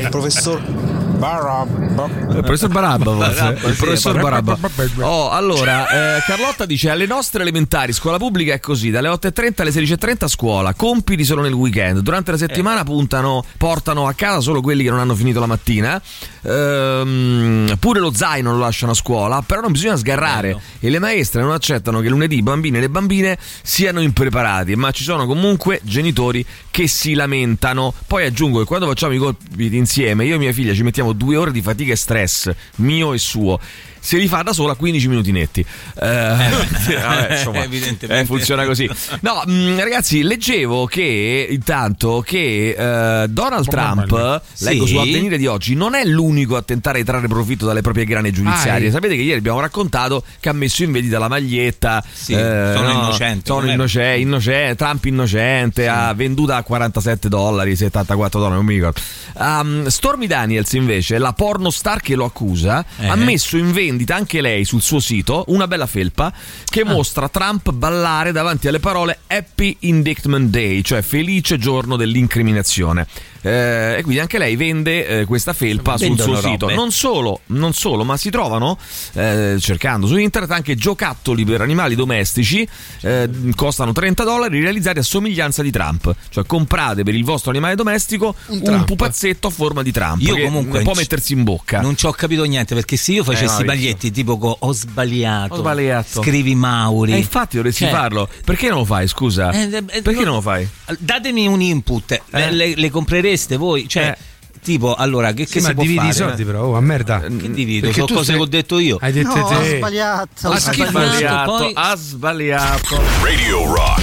il 0.00 0.08
professor 0.10 0.60
Barabba. 0.60 2.04
Il 2.06 2.42
professor 2.42 2.68
Barabba, 2.68 3.12
forse. 3.12 3.40
Barabba, 3.40 3.68
il 3.68 3.74
sì, 3.74 3.82
professor 3.82 4.20
Barabba. 4.20 4.56
Barabba. 4.56 5.08
Oh, 5.08 5.30
allora, 5.30 6.16
eh, 6.16 6.22
Carlotta 6.26 6.66
dice: 6.66 6.90
alle 6.90 7.06
nostre 7.06 7.42
elementari, 7.42 7.92
scuola 7.92 8.18
pubblica 8.18 8.52
è 8.52 8.60
così: 8.60 8.90
dalle 8.90 9.08
8.30 9.08 9.52
alle 9.62 9.70
16.30 9.70 10.24
a 10.24 10.28
scuola, 10.28 10.74
compiti 10.74 11.24
solo 11.24 11.42
nel 11.42 11.52
weekend. 11.52 12.00
Durante 12.00 12.32
la 12.32 12.36
settimana 12.36 12.84
puntano, 12.84 13.44
portano 13.56 14.06
a 14.06 14.12
casa 14.12 14.40
solo 14.40 14.60
quelli 14.60 14.82
che 14.82 14.90
non 14.90 14.98
hanno 14.98 15.14
finito 15.14 15.40
la 15.40 15.46
mattina. 15.46 16.02
Ehm, 16.46 17.76
pure 17.78 18.00
lo 18.00 18.12
zaino 18.12 18.52
lo 18.52 18.58
lasciano 18.58 18.92
a 18.92 18.94
scuola, 18.94 19.42
però 19.42 19.60
non 19.60 19.72
bisogna 19.72 19.96
sgarrare. 19.96 20.48
Bello. 20.48 20.60
E 20.80 20.90
le 20.90 20.98
maestre 20.98 21.42
non 21.42 21.52
accettano 21.52 22.00
che 22.00 22.08
lunedì 22.08 22.36
i 22.36 22.42
bambini 22.42 22.76
e 22.76 22.80
le 22.80 22.90
bambine 22.90 23.38
siano 23.62 24.00
impreparati, 24.00 24.76
ma 24.76 24.90
ci 24.90 25.02
sono 25.02 25.26
comunque 25.26 25.80
genitori 25.82 26.44
che 26.70 26.86
si 26.86 27.14
lamentano. 27.14 27.92
Poi 28.06 28.26
aggiungo 28.26 28.58
che 28.58 28.64
quando 28.64 28.86
facciamo 28.86 29.14
i 29.14 29.18
compiti 29.18 29.76
insieme, 29.76 30.24
io 30.24 30.34
e 30.34 30.38
mia 30.38 30.52
figlia 30.52 30.74
ci 30.74 30.82
mettiamo 30.82 31.12
due 31.12 31.36
ore 31.36 31.52
di 31.52 31.62
fatica 31.62 31.92
e 31.92 31.96
stress, 31.96 32.50
mio 32.76 33.12
e 33.12 33.18
suo. 33.18 33.58
Se 34.04 34.18
li 34.18 34.28
fa 34.28 34.42
da 34.42 34.52
sola 34.52 34.74
15 34.74 35.08
minuti 35.08 35.32
netti. 35.32 35.60
Eh, 35.60 35.66
vabbè, 36.06 37.28
insomma, 37.30 37.62
Evidentemente. 37.64 38.20
eh, 38.20 38.24
funziona 38.26 38.66
così. 38.66 38.86
No, 39.20 39.42
mh, 39.46 39.78
ragazzi, 39.80 40.22
leggevo 40.22 40.84
che 40.84 41.46
intanto 41.50 42.20
che 42.20 42.74
eh, 43.22 43.28
Donald 43.28 43.66
Trump, 43.66 44.42
Sì. 44.52 44.64
leggo 44.64 44.86
su 44.86 44.96
avvenire 44.98 45.38
di 45.38 45.46
oggi, 45.46 45.74
non 45.74 45.94
è 45.94 46.04
l'unico 46.04 46.56
a 46.56 46.62
tentare 46.62 46.98
di 46.98 47.04
trarre 47.04 47.28
profitto 47.28 47.64
dalle 47.64 47.80
proprie 47.80 48.04
grane 48.04 48.30
giudiziarie. 48.30 48.86
Ah, 48.86 48.88
eh. 48.90 48.92
Sapete 48.92 49.16
che 49.16 49.22
ieri 49.22 49.38
abbiamo 49.38 49.60
raccontato 49.60 50.22
che 50.38 50.50
ha 50.50 50.52
messo 50.52 50.82
in 50.82 50.92
vendita 50.92 51.18
la 51.18 51.28
maglietta. 51.28 52.04
Sì, 52.12 52.34
sono 52.34 52.90
innocente, 52.90 53.46
Sono 53.46 53.60
non 53.60 53.68
è- 53.70 53.72
innoce- 53.72 54.16
innoce- 54.18 54.74
Trump 54.76 55.04
innocente, 55.06 55.88
ha 55.88 56.12
venduta 56.12 56.56
a 56.56 56.62
47 56.62 57.28
dollari, 57.30 57.74
74 57.74 58.38
dollari, 58.38 58.56
non 58.58 58.66
mi 58.66 58.74
ricordo. 58.74 59.00
Um, 59.38 59.86
Stormy 59.86 60.26
Daniels 60.26 60.72
invece, 60.74 61.16
la 61.16 61.32
pornostar 61.32 62.00
che 62.02 62.14
lo 62.14 62.26
accusa, 62.26 62.84
Eh. 62.98 63.08
ha 63.08 63.14
messo 63.16 63.56
in 63.56 63.72
vendita 63.72 63.92
anche 64.14 64.40
lei 64.40 64.64
sul 64.64 64.82
suo 64.82 65.00
sito 65.00 65.44
una 65.48 65.68
bella 65.68 65.86
felpa 65.86 66.32
che 66.64 66.80
Ah. 66.80 66.92
mostra 66.92 67.28
Trump 67.28 67.70
ballare 67.72 68.32
davanti 68.32 68.68
alle 68.68 68.80
parole 68.80 69.20
Happy 69.26 69.76
Indictment 69.80 70.50
Day, 70.50 70.82
cioè 70.82 71.02
felice 71.02 71.58
giorno 71.58 71.96
dell'incriminazione. 71.96 73.06
Eh, 73.44 73.96
e 73.98 74.02
quindi 74.02 74.20
anche 74.20 74.38
lei 74.38 74.56
vende 74.56 75.06
eh, 75.20 75.24
questa 75.26 75.52
felpa 75.52 75.98
sul 75.98 76.18
suo 76.18 76.40
sito. 76.40 76.68
Non 76.74 76.90
solo, 76.90 77.40
non 77.46 77.72
solo, 77.74 78.04
ma 78.04 78.16
si 78.16 78.30
trovano 78.30 78.78
eh, 79.12 79.56
cercando 79.60 80.06
su 80.06 80.16
internet 80.16 80.50
anche 80.50 80.74
giocattoli 80.76 81.44
per 81.44 81.60
animali 81.60 81.94
domestici, 81.94 82.66
eh, 83.02 83.28
costano 83.54 83.92
30 83.92 84.24
dollari, 84.24 84.60
realizzati 84.60 84.98
a 84.98 85.02
somiglianza 85.02 85.62
di 85.62 85.70
Trump. 85.70 86.14
Cioè 86.30 86.44
comprate 86.46 87.02
per 87.02 87.14
il 87.14 87.24
vostro 87.24 87.50
animale 87.50 87.74
domestico 87.74 88.34
un, 88.46 88.62
Trump. 88.62 88.86
pupazzetto 88.86 89.48
a 89.48 89.50
forma 89.50 89.82
di 89.82 89.92
Trump. 89.92 90.20
Io 90.22 90.34
che 90.34 90.44
comunque 90.44 90.80
può 90.82 90.92
non 90.92 91.00
mettersi 91.02 91.32
in 91.34 91.44
bocca. 91.44 91.80
Non 91.80 91.96
ci 91.96 92.06
ho 92.06 92.12
capito 92.12 92.44
niente 92.44 92.74
perché 92.74 92.96
se 92.96 93.12
io 93.12 93.24
facessi 93.24 93.42
Eh, 93.44 93.62
i 93.62 93.64
Maurizio. 93.66 93.74
baglietti 93.74 94.10
tipo 94.10 94.56
ho 94.58 94.72
sbagliato, 94.72 95.54
Ho 95.54 95.56
sbagliato. 95.58 96.22
scrivi 96.22 96.54
Mauri. 96.54 97.12
E 97.12 97.16
infatti 97.18 97.56
dovresti 97.56 97.84
Cioè, 97.84 97.92
farlo. 97.92 98.28
Perché 98.44 98.68
non 98.68 98.78
lo 98.78 98.84
fai, 98.84 99.06
scusa? 99.08 99.50
Eh, 99.50 99.68
eh, 99.76 99.82
Perché 100.02 100.20
no- 100.20 100.24
non 100.24 100.34
lo 100.36 100.40
fai? 100.40 100.66
Datemi 100.98 101.46
un 101.46 101.60
input, 101.60 102.12
Eh. 102.30 102.50
le, 102.50 102.74
le 102.74 102.90
comprereste 103.34 103.56
voi? 103.56 103.88
Cioè, 103.88 104.16
tipo, 104.62 104.94
allora, 104.94 105.32
che, 105.32 105.46
Sì, 105.46 105.54
che 105.54 105.60
ma 105.60 105.68
si 105.68 105.74
può 105.74 105.82
dividi 105.82 105.98
fare? 106.00 106.10
i 106.10 106.14
soldi, 106.14 106.44
però. 106.44 106.62
Oh, 106.64 106.76
a 106.76 106.80
merda. 106.80 107.20
Che 107.20 107.50
divido? 107.50 107.86
Perché 107.86 108.00
Sono 108.02 108.12
cose 108.14 108.24
sei- 108.24 108.36
che 108.36 108.40
ho 108.42 108.46
detto 108.46 108.78
io. 108.78 108.98
Hai 109.00 109.12
detto 109.12 109.34
No, 109.36 109.46
ha 109.48 109.58
te. 109.60 109.76
sbagliato. 109.76 110.48
Ha 110.48 110.52
Ha 110.54 110.58
schifo. 110.60 110.86
sbagliato, 110.88 111.50
poi- 111.56 111.72
ha 111.74 111.96
sbagliato. 111.96 113.00
Radio 113.22 113.74
Rock. 113.74 114.02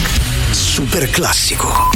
Super 0.52 1.10
classico. 1.10 1.90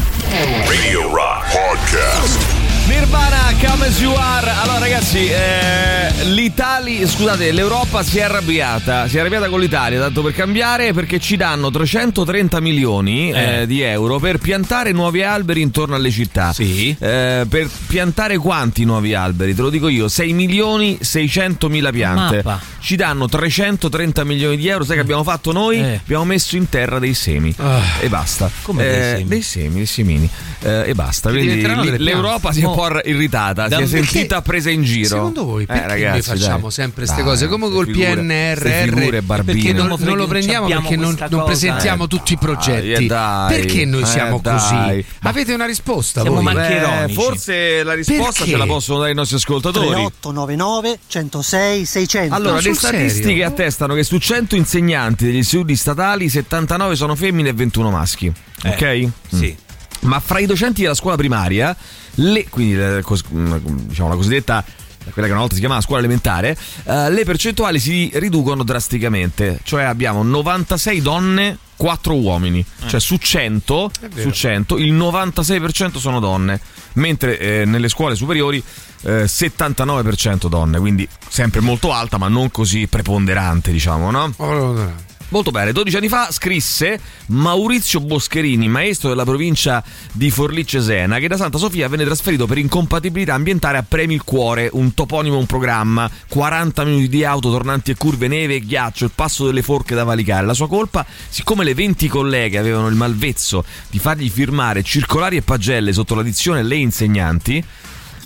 Radio 0.67 1.02
Rock 1.13 1.52
Podcast. 1.52 2.64
Nirvana, 2.88 3.52
come 3.65 3.88
as 3.88 4.00
you 4.00 4.13
are. 4.13 4.48
Allora, 4.62 4.78
ragazzi, 4.78 5.28
eh, 5.28 6.12
l'Italia, 6.26 7.08
scusate, 7.08 7.52
l'Europa 7.52 8.04
si 8.04 8.19
è 8.19 8.21
arrabbiata. 8.21 9.08
Si 9.08 9.17
è 9.17 9.21
arrabbiata 9.21 9.50
con 9.50 9.60
l'Italia, 9.60 10.00
tanto 10.00 10.21
per 10.21 10.34
cambiare, 10.34 10.93
perché 10.93 11.19
ci 11.19 11.36
danno 11.36 11.71
330 11.71 12.60
milioni 12.60 13.32
eh, 13.32 13.62
Eh. 13.62 13.65
di 13.67 13.82
euro 13.82 14.19
per 14.19 14.38
piantare 14.38 14.91
nuovi 14.91 15.24
alberi 15.24 15.62
intorno 15.62 15.95
alle 15.95 16.12
città. 16.12 16.54
Sì. 16.54 16.95
Eh, 17.00 17.45
per 17.50 17.67
piantare 17.88 18.38
quanti 18.38 18.84
nuovi 18.86 19.15
alberi? 19.15 19.56
Te 19.56 19.62
lo 19.63 19.71
dico 19.71 19.88
io: 19.88 20.08
6 20.08 20.34
milioni 20.34 21.00
600 21.02 21.67
mila 21.69 21.89
piante. 21.91 22.41
Mappa. 22.43 22.62
Ci 22.80 22.95
danno 22.95 23.28
330 23.28 24.24
milioni 24.24 24.58
di 24.58 24.67
euro. 24.67 24.84
Sai 24.84 24.95
che 24.98 25.02
abbiamo 25.02 25.24
fatto 25.24 25.52
noi? 25.52 25.80
Eh. 25.80 25.95
Abbiamo 26.04 26.26
messo 26.26 26.56
in 26.56 26.69
terra 26.69 27.00
dei 27.00 27.15
semi. 27.15 27.52
Ah. 27.58 27.82
E 28.00 28.10
basta. 28.10 28.48
Come 28.62 28.84
dei 28.84 28.91
Eh, 28.95 29.02
semi? 29.17 29.28
Dei 29.28 29.41
semi, 29.41 29.74
dei 29.76 29.86
semini. 29.88 30.30
E 30.60 30.93
basta. 30.93 31.30
Quindi 31.32 31.62
l'Europa 31.98 32.52
si 32.52 32.62
è. 32.62 32.74
Po' 32.75 32.99
irritata, 33.03 33.67
Da- 33.67 33.77
si 33.77 33.83
è 33.83 33.88
perché- 33.88 34.05
sentita 34.07 34.41
presa 34.41 34.69
in 34.69 34.83
giro. 34.83 35.07
Secondo 35.07 35.45
voi 35.45 35.65
perché 35.65 35.83
eh, 35.83 35.88
ragazzi, 35.88 36.29
noi 36.29 36.38
facciamo 36.39 36.61
dai. 36.61 36.71
sempre 36.71 37.05
queste 37.05 37.23
cose? 37.23 37.47
Come 37.47 37.69
col 37.69 37.85
figure- 37.85 38.15
PNRR? 38.15 39.43
Perché 39.43 39.73
non, 39.73 39.95
Non 39.99 40.17
lo 40.17 40.27
prendiamo 40.27 40.67
perché 40.67 40.95
non, 40.95 41.17
non 41.29 41.43
presentiamo 41.45 42.03
eh. 42.03 42.07
tutti 42.07 42.33
i 42.33 42.38
progetti? 42.38 42.88
Dai, 42.93 43.03
eh, 43.05 43.07
dai. 43.07 43.55
perché 43.61 43.85
noi 43.85 44.01
Eh, 44.01 44.05
siamo 44.05 44.39
dai. 44.41 44.57
così? 44.59 45.05
Avete 45.21 45.53
una 45.53 45.65
risposta 45.65 46.21
Siamo 46.21 46.41
voi? 46.41 46.55
Eh, 46.55 46.75
ironici. 46.75 47.13
forse 47.13 47.83
la 47.83 47.93
risposta 47.93 48.31
Perché? 48.31 48.51
ce 48.51 48.57
la 48.57 48.65
possono 48.65 48.99
dare 48.99 49.11
i 49.11 49.15
nostri 49.15 49.38
ascoltatori. 49.38 49.88
3899 49.88 50.99
106 51.07 51.85
600. 51.85 52.33
Allora, 52.35 52.59
le 52.59 52.73
statistiche 52.73 53.27
serio? 53.27 53.47
attestano 53.47 53.93
che 53.93 54.03
su 54.03 54.17
100 54.17 54.55
insegnanti 54.55 55.25
degli 55.25 55.38
istituti 55.38 55.75
statali 55.75 56.29
79 56.29 56.95
sono 56.95 57.15
femmine 57.15 57.49
e 57.49 57.53
21 57.53 57.89
maschi. 57.91 58.31
Eh, 58.63 58.69
ok? 58.69 59.09
Sì. 59.33 59.55
Ma 60.01 60.19
fra 60.19 60.39
i 60.39 60.45
docenti 60.45 60.81
della 60.83 60.93
scuola 60.93 61.15
primaria, 61.15 61.75
le, 62.15 62.47
quindi 62.49 62.75
la, 62.75 63.01
cos- 63.01 63.25
diciamo, 63.28 64.10
la 64.10 64.15
cosiddetta 64.15 64.63
quella 65.12 65.28
che 65.28 65.34
una 65.34 65.41
volta 65.41 65.54
si 65.56 65.60
chiamava 65.60 65.82
scuola 65.82 65.99
elementare, 65.99 66.58
eh, 66.86 67.12
le 67.12 67.23
percentuali 67.23 67.80
si 67.80 68.10
riducono 68.15 68.63
drasticamente, 68.63 69.60
cioè 69.63 69.84
abbiamo 69.84 70.23
96 70.23 71.01
donne, 71.01 71.58
4 71.75 72.15
uomini, 72.15 72.65
cioè 72.88 72.99
su 72.99 73.17
100, 73.17 73.91
vero. 74.10 74.21
su 74.21 74.30
100 74.32 74.78
il 74.78 74.93
96% 74.93 75.97
sono 75.97 76.19
donne, 76.19 76.60
mentre 76.93 77.38
eh, 77.38 77.65
nelle 77.65 77.89
scuole 77.89 78.15
superiori 78.15 78.63
eh, 79.04 79.25
79% 79.25 80.47
donne, 80.47 80.80
quindi 80.80 81.08
sempre 81.28 81.60
molto 81.60 81.91
alta 81.91 82.17
ma 82.17 82.28
non 82.28 82.49
così 82.49 82.88
preponderante 82.88 83.71
diciamo, 83.71 84.10
no? 84.10 84.34
Oh, 84.38 85.13
Molto 85.29 85.49
bene, 85.49 85.71
12 85.71 85.97
anni 85.97 86.07
fa 86.07 86.31
scrisse 86.31 86.99
Maurizio 87.27 87.99
Boscherini, 87.99 88.67
maestro 88.67 89.09
della 89.09 89.23
provincia 89.23 89.83
di 90.11 90.29
Forlì 90.29 90.67
Cesena, 90.67 91.17
che 91.17 91.27
da 91.27 91.35
Santa 91.35 91.57
Sofia 91.57 91.88
venne 91.88 92.05
trasferito 92.05 92.45
per 92.45 92.59
incompatibilità 92.59 93.33
ambientale 93.33 93.79
a 93.79 93.83
Premi 93.83 94.13
il 94.13 94.23
Cuore, 94.23 94.69
un 94.73 94.93
toponimo, 94.93 95.35
un 95.35 95.47
programma, 95.47 96.09
40 96.29 96.83
minuti 96.85 97.09
di 97.09 97.25
auto, 97.25 97.49
tornanti 97.49 97.89
e 97.89 97.95
curve, 97.95 98.27
neve 98.27 98.55
e 98.55 98.59
ghiaccio, 98.59 99.05
il 99.05 99.11
passo 99.15 99.47
delle 99.47 99.63
forche 99.63 99.95
da 99.95 100.03
valicare. 100.03 100.45
La 100.45 100.53
sua 100.53 100.67
colpa, 100.67 101.03
siccome 101.29 101.63
le 101.63 101.73
20 101.73 102.07
colleghe 102.07 102.59
avevano 102.59 102.88
il 102.88 102.95
malvezzo 102.95 103.65
di 103.89 103.97
fargli 103.97 104.29
firmare 104.29 104.83
circolari 104.83 105.38
e 105.38 105.41
pagelle 105.41 105.91
sotto 105.91 106.13
la 106.13 106.23
dizione 106.23 106.61
le 106.61 106.75
insegnanti, 106.75 107.63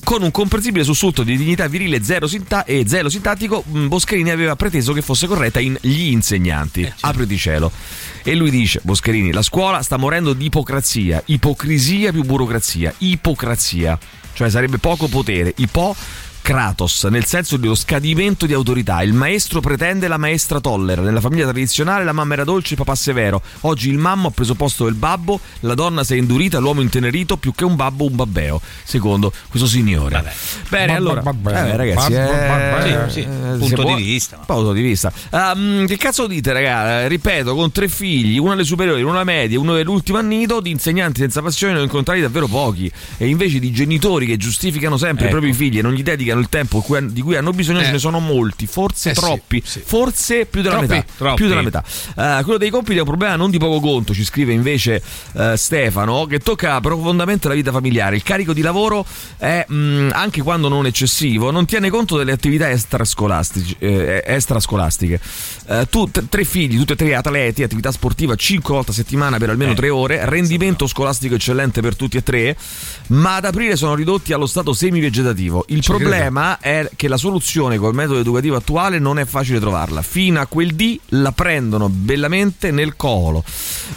con 0.04 0.22
un 0.24 0.32
comprensibile 0.32 0.84
sussulto 0.84 1.24
di 1.24 1.38
dignità 1.38 1.68
virile 1.68 2.04
zero 2.04 2.28
sinta- 2.28 2.64
e 2.66 2.84
zero 2.88 3.10
sintattico, 3.10 3.64
mh, 3.66 3.88
Boscherini 3.88 4.30
aveva 4.32 4.56
preteso 4.56 4.94
che 4.94 5.02
fosse 5.02 5.28
corretta 5.28 5.60
in 5.60 5.78
gli 5.82 6.12
insegnanti. 6.12 6.92
Apriti 7.02 7.38
cielo. 7.38 7.72
E 8.24 8.36
lui 8.36 8.50
dice, 8.50 8.80
Boscherini, 8.84 9.32
la 9.32 9.42
scuola 9.42 9.82
sta 9.82 9.98
morendo 9.98 10.34
di 10.34 10.46
ipocrazia, 10.46 11.22
ipocrisia 11.26 12.12
più 12.12 12.24
burocrazia, 12.24 12.94
ipocrazia, 12.98 13.98
cioè 14.34 14.50
sarebbe 14.50 14.78
poco 14.78 15.08
potere, 15.08 15.54
ipo 15.58 15.96
Kratos, 16.42 17.04
nel 17.06 17.26
senso 17.26 17.58
dello 17.58 17.76
scadimento 17.76 18.46
di 18.46 18.54
autorità. 18.54 19.04
Il 19.04 19.14
maestro 19.14 19.60
pretende 19.60 20.08
la 20.08 20.18
maestra 20.18 20.60
tollera. 20.60 21.02
Nella 21.02 21.22
famiglia 21.22 21.44
tradizionale 21.44 22.04
la 22.04 22.12
mamma 22.12 22.34
era 22.34 22.44
dolce 22.44 22.70
e 22.70 22.72
il 22.72 22.78
papà 22.84 22.96
severo. 22.96 23.42
Oggi 23.62 23.90
il 23.90 23.98
mammo 23.98 24.30
ha 24.30 24.32
preso 24.32 24.56
posto 24.56 24.86
del 24.86 24.96
babbo, 24.96 25.40
la 25.62 25.76
donna 25.76 26.04
si 26.04 26.16
è 26.16 26.18
indurita, 26.18 26.58
l'uomo 26.58 26.82
intenerito, 26.82 27.38
più 27.38 27.54
che 27.54 27.66
un 27.66 27.76
babbo 27.76 28.06
un 28.06 28.16
babbeo. 28.16 28.60
Secondo 28.84 29.32
questo 29.48 29.68
signore. 29.68 30.24
Bene, 30.70 30.96
allora. 30.96 31.22
Eh, 31.22 31.76
ragazzi, 31.78 32.14
eh, 32.14 33.10
Sì, 33.10 33.14
sì, 33.14 33.20
eh, 33.20 33.58
punto 33.58 33.84
di 33.84 33.94
vista. 33.96 34.38
Punto 34.46 34.74
di 34.74 34.82
vista. 34.82 35.12
Ehm, 35.32 35.86
che 35.86 35.98
cazzo 35.98 36.26
dite, 36.26 36.52
ragazzi? 36.52 37.08
Ripeto, 37.10 37.54
con 37.54 37.72
tre 37.72 37.88
figli, 37.88 38.40
uno 38.40 38.54
alle 38.54 38.64
superiori, 38.64 39.04
uno 39.04 39.16
alle 39.16 39.24
medie, 39.24 39.58
uno 39.58 39.76
dell'ultimo 39.76 40.18
annito, 40.18 40.62
di 40.62 40.72
insegnanti 40.72 41.22
senza 41.22 41.42
passione 41.44 41.74
ne 41.74 41.80
ho 41.80 41.84
incontrati 41.84 42.22
davvero 42.22 42.48
pochi. 42.48 42.92
E 43.18 43.28
invece 43.28 43.60
di 43.60 43.72
genitori 43.72 44.26
che 44.26 44.38
giustificano 44.38 44.98
sempre 44.98 45.28
Ecco. 45.28 45.38
i 45.38 45.40
propri 45.40 45.54
figli 45.54 45.78
e 45.78 45.82
non 45.82 45.94
gli 45.94 46.02
dedicano 46.02 46.39
il 46.40 46.50
tempo 46.50 46.84
di 47.02 47.22
cui 47.22 47.36
hanno 47.36 47.52
bisogno, 47.52 47.80
Eh. 47.82 47.86
ce 47.86 47.92
ne 47.92 48.00
sono 48.00 48.20
molti, 48.20 48.66
forse 48.68 49.12
Eh 49.12 49.14
sì, 49.14 49.20
troppi, 49.20 49.62
sì. 49.66 49.82
forse 49.86 50.46
più 50.46 50.62
della 50.62 50.78
Troppi, 50.78 50.94
metà. 50.94 51.06
troppi. 51.18 51.36
Più 51.36 51.48
della 51.48 51.62
metà. 51.62 51.84
Eh, 51.84 52.44
quello 52.44 52.58
dei 52.58 52.70
compiti 52.70 52.98
è 52.98 53.02
un 53.02 53.08
problema 53.08 53.36
non 53.36 53.50
di 53.52 53.58
poco 53.58 53.80
conto, 53.80 54.14
ci 54.14 54.24
scrive 54.24 54.54
invece 54.54 55.02
eh, 55.34 55.56
Stefano, 55.58 56.26
che 56.26 56.40
tocca 56.40 56.80
profondamente 56.82 57.48
la 57.48 57.54
vita 57.54 57.72
familiare. 57.72 58.16
Il 58.16 58.24
carico 58.24 58.54
di 58.54 58.62
lavoro 58.62 59.06
è, 59.38 59.66
mh, 59.68 60.10
anche 60.14 60.42
quando 60.42 60.68
non 60.70 60.86
eccessivo, 60.86 61.52
non 61.52 61.66
tiene 61.66 61.90
conto 61.90 62.18
delle 62.18 62.32
attività 62.32 62.70
extrascolastici- 62.70 63.76
eh, 63.80 64.24
extrascolastiche. 64.26 65.20
Eh, 65.68 65.88
tu, 65.90 66.10
t- 66.10 66.28
tre 66.30 66.44
figli, 66.44 66.78
tutti 66.78 66.94
e 66.94 66.96
tre 66.96 67.16
atleti, 67.16 67.64
attività 67.64 67.92
sportiva 67.92 68.36
5 68.36 68.74
volte 68.74 68.92
a 68.92 68.94
settimana 68.94 69.38
per 69.38 69.50
almeno 69.50 69.72
Eh, 69.72 69.76
3 69.76 69.90
ore, 69.90 70.26
rendimento 70.30 70.88
scolastico 70.88 71.36
eccellente 71.36 71.82
per 71.82 71.96
tutti 71.96 72.18
e 72.18 72.24
tre, 72.24 72.56
ma 73.08 73.36
ad 73.36 73.46
aprile 73.46 73.76
sono 73.76 73.96
ridotti 73.96 74.34
allo 74.34 74.46
stato 74.48 74.74
semivegetativo. 74.74 75.66
Il 75.70 75.82
Ci 75.82 75.92
problema 76.24 76.58
è 76.60 76.90
che 76.96 77.08
la 77.08 77.18
soluzione 77.18 77.78
col 77.78 77.94
metodo 77.94 78.20
educativo 78.20 78.56
attuale 78.56 79.00
non 79.00 79.20
è 79.20 79.26
facile 79.26 79.60
trovarla. 79.60 80.02
Fino 80.02 80.40
a 80.40 80.46
quel 80.46 80.74
D 80.74 81.00
la 81.10 81.32
prendono 81.32 81.90
bellamente 81.90 82.72
nel 82.72 82.96
colo. 82.96 83.44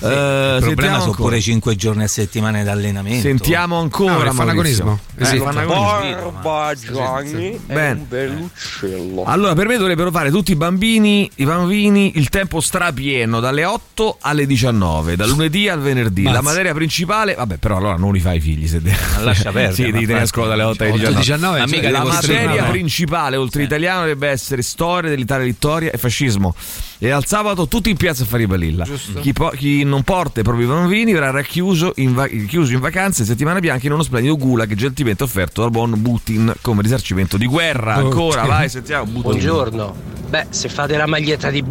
Eh, 0.00 0.56
Il 0.58 0.58
problema 0.61 0.98
sono 0.98 1.11
ancora. 1.11 1.28
pure 1.28 1.40
5 1.40 1.76
giorni 1.76 2.02
a 2.04 2.08
settimana 2.08 2.62
d'allenamento. 2.62 3.22
Sentiamo 3.22 3.78
ancora. 3.78 4.24
No, 4.24 4.32
fanagonismo. 4.32 4.98
Eh, 5.16 5.22
Esiste. 5.22 5.44
fanagonismo. 5.44 6.30
Barba 6.42 6.74
Gianni 6.74 7.50
è 7.66 7.72
Bene. 7.74 7.90
un 8.00 8.06
bel 8.08 8.37
uccello. 8.52 9.24
Allora, 9.24 9.54
per 9.54 9.66
me 9.66 9.76
dovrebbero 9.76 10.11
fare 10.11 10.30
tutti 10.30 10.52
i 10.52 10.56
bambini, 10.56 11.30
i 11.37 11.44
bambini 11.44 12.12
il 12.16 12.28
tempo 12.28 12.61
strapieno 12.61 13.40
dalle 13.40 13.64
8 13.64 14.18
alle 14.20 14.46
19, 14.46 15.16
dal 15.16 15.28
lunedì 15.28 15.68
al 15.68 15.80
venerdì. 15.80 16.22
La 16.24 16.30
Mazza. 16.32 16.42
materia 16.42 16.74
principale, 16.74 17.35
vabbè, 17.35 17.56
però 17.56 17.76
allora 17.76 17.96
non 17.96 18.12
li 18.12 18.20
fai 18.20 18.37
i 18.38 18.40
figli 18.40 18.66
se 18.66 18.80
devi. 18.80 18.96
Lascia 19.20 19.50
perdere, 19.52 19.74
sì, 19.74 19.82
devi 19.85 19.92
tenere 20.00 20.12
a 20.12 20.20
infatti, 20.22 20.28
scuola 20.28 20.48
dalle 20.50 20.62
8 20.64 20.82
alle 20.82 20.92
8 20.92 20.98
19. 20.98 21.20
19 21.22 21.61
Amica 21.61 21.82
cioè, 21.82 21.90
La 21.90 21.98
materia 22.12 22.64
principale, 22.64 23.37
oltre 23.37 23.62
italiano, 23.62 24.01
dovrebbe 24.01 24.29
essere 24.29 24.62
storia 24.62 25.11
dell'Italia 25.11 25.44
vittoria 25.44 25.90
e 25.90 25.98
fascismo. 25.98 26.55
E 26.98 27.11
al 27.11 27.27
sabato 27.27 27.66
tutti 27.66 27.90
in 27.90 27.96
piazza 27.96 28.22
a 28.22 28.27
fare 28.27 28.44
i 28.44 28.46
balilla. 28.46 28.87
Chi, 29.20 29.33
po- 29.33 29.51
chi 29.51 29.83
non 29.83 30.03
porta 30.03 30.40
i 30.40 30.42
propri 30.42 30.64
bambini 30.64 31.12
verrà 31.12 31.31
racchiuso 31.31 31.92
in, 31.96 32.14
va- 32.14 32.29
chiuso 32.29 32.72
in 32.72 32.81
vacanze 32.81 33.22
e 33.22 33.25
settimana 33.25 33.59
bianca 33.59 33.87
in 33.87 33.92
uno 33.92 34.03
splendido 34.03 34.37
gulag 34.37 34.72
gentilmente 34.75 35.25
offerto 35.25 35.62
dal 35.62 35.70
buon 35.70 36.01
Putin 36.01 36.55
come 36.61 36.83
risarcimento 36.83 37.37
di 37.37 37.46
guerra. 37.46 37.94
Ancora, 37.94 38.44
vai, 38.44 38.68
sentiamo. 38.68 39.05
Putin. 39.05 39.22
Buongiorno. 39.22 39.94
Beh, 40.29 40.46
se 40.51 40.68
fate 40.68 40.96
la 40.96 41.07
maglietta 41.07 41.51
di 41.51 41.62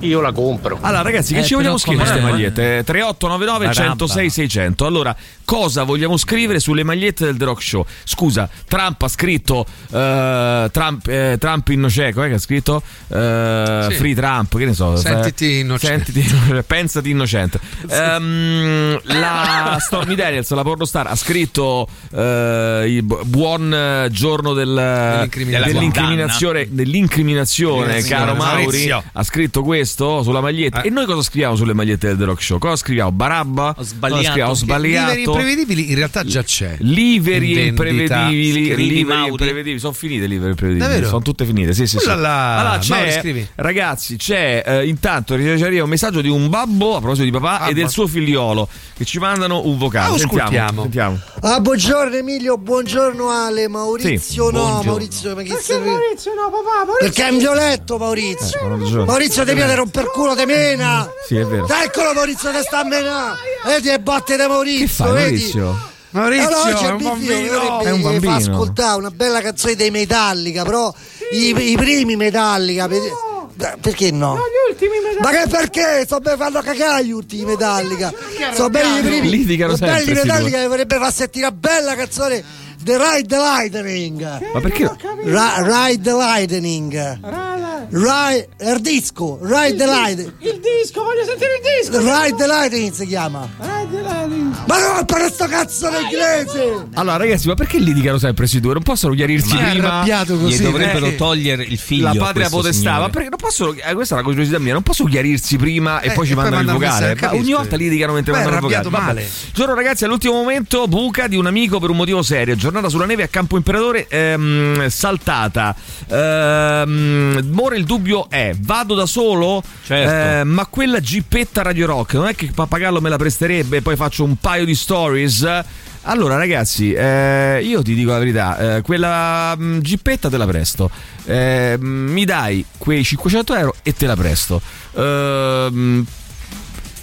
io 0.00 0.20
la 0.20 0.32
compro. 0.32 0.78
Allora, 0.80 1.02
ragazzi, 1.02 1.34
che 1.34 1.40
Eh, 1.40 1.44
ci 1.44 1.54
vogliamo 1.54 1.78
scrivere 1.78 2.08
queste 2.10 2.24
magliette? 2.30 2.82
3899 2.84 3.66
La 3.66 3.72
106 3.72 4.30
600. 4.30 4.86
Allora, 4.86 5.14
cosa 5.44 5.82
vogliamo 5.84 6.16
scrivere 6.16 6.58
sulle 6.60 6.82
magliette 6.82 7.24
del 7.24 7.36
The 7.36 7.44
Rock 7.44 7.62
Show? 7.62 7.84
Scusa, 8.04 8.48
Trump 8.68 9.02
ha 9.02 9.08
scritto 9.08 9.64
eh, 9.92 10.68
Trump, 10.72 11.06
eh, 11.08 11.36
Trump 11.38 11.68
innocente, 11.68 12.12
com'è 12.14 12.28
che 12.28 12.34
ha 12.34 12.38
scritto? 12.38 12.82
Eh, 13.08 13.86
Sì. 13.90 13.94
Free 13.96 14.14
Trump, 14.14 14.56
che 14.56 14.64
ne 14.64 14.74
so. 14.74 14.96
Sentiti 14.96 15.58
innocente. 15.58 16.12
Sentiti- 16.12 16.62
pensati 16.66 17.10
innocente. 17.10 17.58
Ehm, 17.90 18.98
la 19.04 19.76
Stormy 19.80 20.14
Daniels, 20.14 20.50
la 20.50 20.62
pornostar, 20.62 21.06
ha 21.06 21.16
scritto 21.16 21.86
eh, 22.12 23.02
buon 23.24 23.72
eh, 23.74 24.08
giorno 24.10 24.52
del- 24.54 24.68
Dell'incriminazione. 24.74 25.72
dell'incriminazione, 25.72 26.68
dell'incriminazione, 26.70 28.02
caro. 28.02 28.34
Mauri. 28.34 28.90
Ha 28.90 29.22
scritto 29.24 29.62
questo 29.62 29.88
sulla 30.22 30.40
maglietta. 30.40 30.82
Eh. 30.82 30.88
E 30.88 30.90
noi 30.90 31.04
cosa 31.06 31.22
scriviamo 31.22 31.56
sulle 31.56 31.74
magliette 31.74 32.08
del 32.08 32.16
The 32.16 32.24
Rock 32.24 32.42
Show? 32.42 32.58
Cosa 32.58 32.76
scriviamo? 32.76 33.12
Barabba? 33.12 33.74
Ho 33.76 33.82
sbagliato. 33.82 34.40
Ho 34.40 34.52
Liveri 34.52 34.54
sbagliato. 34.54 35.18
imprevedibili 35.18 35.90
in 35.90 35.96
realtà 35.96 36.24
già 36.24 36.42
c'è. 36.42 36.76
Liveri 36.80 37.48
In 37.50 37.54
vendita. 37.54 37.84
imprevedibili, 37.84 38.52
liveri 38.52 39.28
imprevedibili, 39.28 39.78
sono 39.78 39.92
finite 39.92 40.26
liveri 40.26 40.50
imprevedibili, 40.50 40.88
Davvero? 40.88 41.08
sono 41.08 41.22
tutte 41.22 41.44
finite. 41.44 41.74
Sì, 41.74 41.86
sì, 41.86 41.98
sì. 41.98 42.08
Allora, 42.08 42.78
c'è, 42.80 43.46
ragazzi, 43.56 44.16
c'è 44.16 44.62
eh, 44.64 44.86
intanto 44.86 45.34
arriva 45.34 45.84
un 45.84 45.90
messaggio 45.90 46.20
di 46.20 46.28
un 46.28 46.48
babbo 46.48 46.96
a 46.96 46.98
proposito 46.98 47.24
di 47.24 47.30
papà 47.30 47.66
e 47.66 47.74
del 47.74 47.88
suo 47.88 48.06
figliolo 48.06 48.68
che 48.96 49.04
ci 49.04 49.18
mandano 49.18 49.66
un 49.66 49.78
vocale. 49.78 50.14
Ah, 50.14 50.18
sentiamo, 50.18 50.82
sentiamo. 50.82 51.18
Ah, 51.40 51.60
buongiorno 51.60 52.16
Emilio, 52.16 52.56
buongiorno 52.58 53.28
Ale, 53.30 53.68
Maurizio 53.68 54.18
Sì, 54.18 54.38
no, 54.38 54.50
buongiorno. 54.60 54.90
Maurizio, 54.90 55.34
ma 55.34 55.42
chi 55.42 55.48
Perché 55.48 55.62
serve? 55.64 55.86
Maurizio 55.86 56.32
no, 56.34 56.50
papà? 56.50 56.84
Maurizio 56.86 56.98
Perché 57.06 57.26
è 57.26 57.30
un 57.30 57.38
violetto 57.38 57.98
Maurizio. 57.98 58.60
Eh, 58.60 58.68
ragione. 58.68 59.04
Maurizio 59.04 59.44
ti 59.44 59.54
piace 59.54 59.74
romper 59.80 60.10
culo 60.10 60.34
te 60.34 60.46
mena. 60.46 61.10
Sì, 61.26 61.36
è 61.36 61.44
vero. 61.44 61.66
Eccolo 61.68 62.12
Maurizio 62.12 62.50
che 62.50 62.62
sta 62.62 62.80
a 62.80 62.84
menà. 62.84 63.34
Vedi 63.64 63.88
le 63.88 64.00
botte 64.00 64.36
di 64.36 64.46
Maurizio, 64.46 64.86
Che 64.86 64.92
fai, 64.92 65.12
vedi? 65.12 65.30
Maurizio? 65.30 65.88
Maurizio, 66.10 66.46
Allora, 66.48 66.70
oggi 66.70 66.84
è 66.84 66.90
un 66.90 67.02
bambino. 67.02 67.80
È 67.80 67.90
un 67.90 68.02
bambino. 68.02 68.30
Fa 68.30 68.36
ascoltare 68.36 68.98
una 68.98 69.10
bella 69.10 69.40
canzone 69.40 69.74
dei 69.76 69.90
Metallica, 69.90 70.64
però 70.64 70.92
i, 71.32 71.70
i 71.70 71.76
primi 71.76 72.16
Metallica. 72.16 72.88
Beh, 72.88 73.76
Perché 73.80 74.10
no? 74.10 74.36
gli 74.36 74.70
ultimi 74.70 74.92
medagli. 75.02 75.22
Ma 75.22 75.30
che 75.30 75.48
perché? 75.48 76.02
Sto 76.04 76.18
ben 76.20 76.36
fanno 76.38 76.60
cagare 76.62 77.04
gli 77.04 77.12
ultimi 77.12 77.44
Metallica. 77.44 78.12
Sono 78.54 78.70
belli 78.70 78.98
i 78.98 79.02
primi. 79.02 79.28
Litigano 79.30 79.76
Sono 79.76 79.92
belli 79.92 80.12
Metallica 80.12 80.58
che 80.60 80.66
vorrebbe 80.66 80.96
far 80.96 81.12
sentire 81.12 81.46
una 81.46 81.56
bella 81.56 81.94
canzone 81.94 82.42
The 82.82 82.96
Ride 82.96 83.28
the 83.28 83.36
Lightning. 83.36 84.50
Ma 84.54 84.60
perché? 84.60 84.90
Ra- 85.24 85.56
ride 85.86 86.02
the 86.02 86.12
Lightning. 86.12 87.18
Ride 87.22 87.49
il 87.88 88.80
disco. 88.80 89.38
Ride 89.42 89.76
the 89.76 89.86
Lightning. 89.86 90.32
Il 90.40 90.60
disco, 90.60 91.02
voglio 91.02 91.24
sentire 91.24 91.50
il 91.56 91.80
disco. 91.80 91.98
Ride 91.98 92.36
the 92.36 92.46
Lightning 92.46 92.92
si 92.92 93.06
chiama. 93.06 93.48
Ride 93.58 93.88
the 93.90 94.02
Lightning. 94.02 94.54
Ma 94.66 94.78
non 94.94 95.04
per 95.06 95.30
sto 95.32 95.46
cazzo 95.46 95.88
d'inglese! 95.88 96.86
Allora, 96.94 97.16
ragazzi, 97.16 97.46
ma 97.48 97.54
perché 97.54 97.78
litigano 97.78 98.18
sempre 98.18 98.38
questi 98.38 98.60
due? 98.60 98.74
Non 98.74 98.82
possono 98.82 99.14
chiarirsi 99.14 99.54
Ma 99.54 99.66
è 99.66 99.70
prima? 99.70 99.88
arrabbiato 99.92 100.34
Gli 100.36 100.42
così. 100.42 100.62
dovrebbero 100.62 101.06
eh. 101.06 101.14
togliere 101.16 101.62
il 101.64 101.78
figlio. 101.78 102.12
la 102.12 102.14
patria 102.14 102.48
potestà, 102.48 102.98
ma 102.98 103.08
perché 103.08 103.28
non 103.28 103.38
possono, 103.38 103.72
eh, 103.72 103.94
questa 103.94 104.14
è 104.16 104.18
una 104.18 104.26
curiosità 104.28 104.58
mia, 104.58 104.72
non 104.74 104.82
possono 104.82 105.08
chiarirsi 105.08 105.56
prima 105.56 106.00
e 106.00 106.08
Eh, 106.08 106.12
poi 106.12 106.26
ci 106.26 106.32
e 106.32 106.34
poi 106.34 106.44
mandano 106.44 106.62
il 106.62 106.66
mandano 106.66 106.78
vocale. 106.92 107.14
messaggio, 107.14 107.34
Ma 107.34 107.40
ogni 107.40 107.52
volta 107.52 107.76
litigano 107.76 108.12
mentre 108.12 108.32
mandano 108.32 108.54
il 108.56 108.60
vocale. 108.62 108.88
male. 108.90 109.28
Giorno 109.52 109.74
ragazzi, 109.74 110.04
all'ultimo 110.04 110.34
momento, 110.34 110.86
buca 110.86 111.26
di 111.26 111.36
un 111.36 111.46
amico 111.46 111.78
per 111.80 111.90
un 111.90 111.96
motivo 111.96 112.22
serio. 112.22 112.54
Giornata 112.56 112.88
sulla 112.88 113.06
neve 113.06 113.22
a 113.24 113.28
Campo 113.28 113.56
Imperatore 113.56 114.06
ehm, 114.08 114.88
saltata. 114.88 115.74
Ehm, 116.08 117.40
ora 117.70 117.76
il 117.76 117.84
dubbio 117.84 118.28
è, 118.28 118.52
vado 118.58 118.94
da 118.94 119.06
solo? 119.06 119.62
Certo. 119.84 120.40
Eh, 120.40 120.44
ma 120.44 120.66
quella 120.66 121.00
gippetta 121.00 121.62
Radio 121.62 121.86
Rock, 121.86 122.14
non 122.14 122.26
è 122.26 122.34
che 122.34 122.50
Pappagallo 122.52 123.00
me 123.00 123.08
la 123.08 123.16
presterebbe? 123.16 123.80
Poi 123.80 123.96
faccio 123.96 124.24
un 124.24 124.36
paio 124.36 124.64
di 124.64 124.74
stories. 124.74 125.62
Allora, 126.02 126.36
ragazzi, 126.36 126.92
eh, 126.92 127.60
io 127.62 127.82
ti 127.82 127.94
dico 127.94 128.10
la 128.10 128.18
verità: 128.18 128.76
eh, 128.76 128.80
quella 128.82 129.54
mh, 129.56 129.80
gippetta 129.80 130.28
te 130.28 130.36
la 130.36 130.46
presto. 130.46 130.90
Eh, 131.24 131.76
mi 131.78 132.24
dai 132.24 132.64
quei 132.76 133.04
500 133.04 133.54
euro 133.54 133.74
e 133.82 133.92
te 133.92 134.06
la 134.06 134.16
presto. 134.16 134.60
Ehm, 134.94 136.04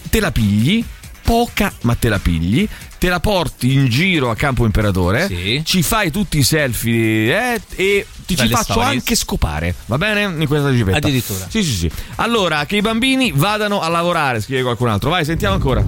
te 0.09 0.19
la 0.19 0.31
pigli, 0.31 0.83
poca, 1.23 1.71
ma 1.81 1.95
te 1.95 2.09
la 2.09 2.19
pigli. 2.19 2.67
Te 2.99 3.09
la 3.09 3.19
porti 3.19 3.73
in 3.73 3.85
giro 3.87 4.29
a 4.31 4.35
Campo 4.35 4.65
Imperatore, 4.65 5.27
Sì. 5.27 5.61
ci 5.63 5.83
fai 5.83 6.09
tutti 6.11 6.39
i 6.39 6.43
selfie 6.43 7.53
eh, 7.53 7.61
e 7.75 8.07
ti 8.25 8.35
ci 8.35 8.47
faccio 8.47 8.71
stories. 8.73 8.89
anche 8.91 9.15
scopare, 9.15 9.75
va 9.85 9.97
bene? 9.99 10.23
In 10.23 10.47
questa 10.47 10.73
gippetta. 10.73 10.97
Addirittura. 10.97 11.45
Sì, 11.47 11.63
sì, 11.63 11.71
sì. 11.73 11.91
Allora, 12.15 12.65
che 12.65 12.77
i 12.77 12.81
bambini 12.81 13.31
vadano 13.35 13.81
a 13.81 13.87
lavorare, 13.87 14.41
scrive 14.41 14.63
qualcun 14.63 14.89
altro. 14.89 15.09
Vai, 15.11 15.23
sentiamo 15.25 15.53
ancora. 15.53 15.85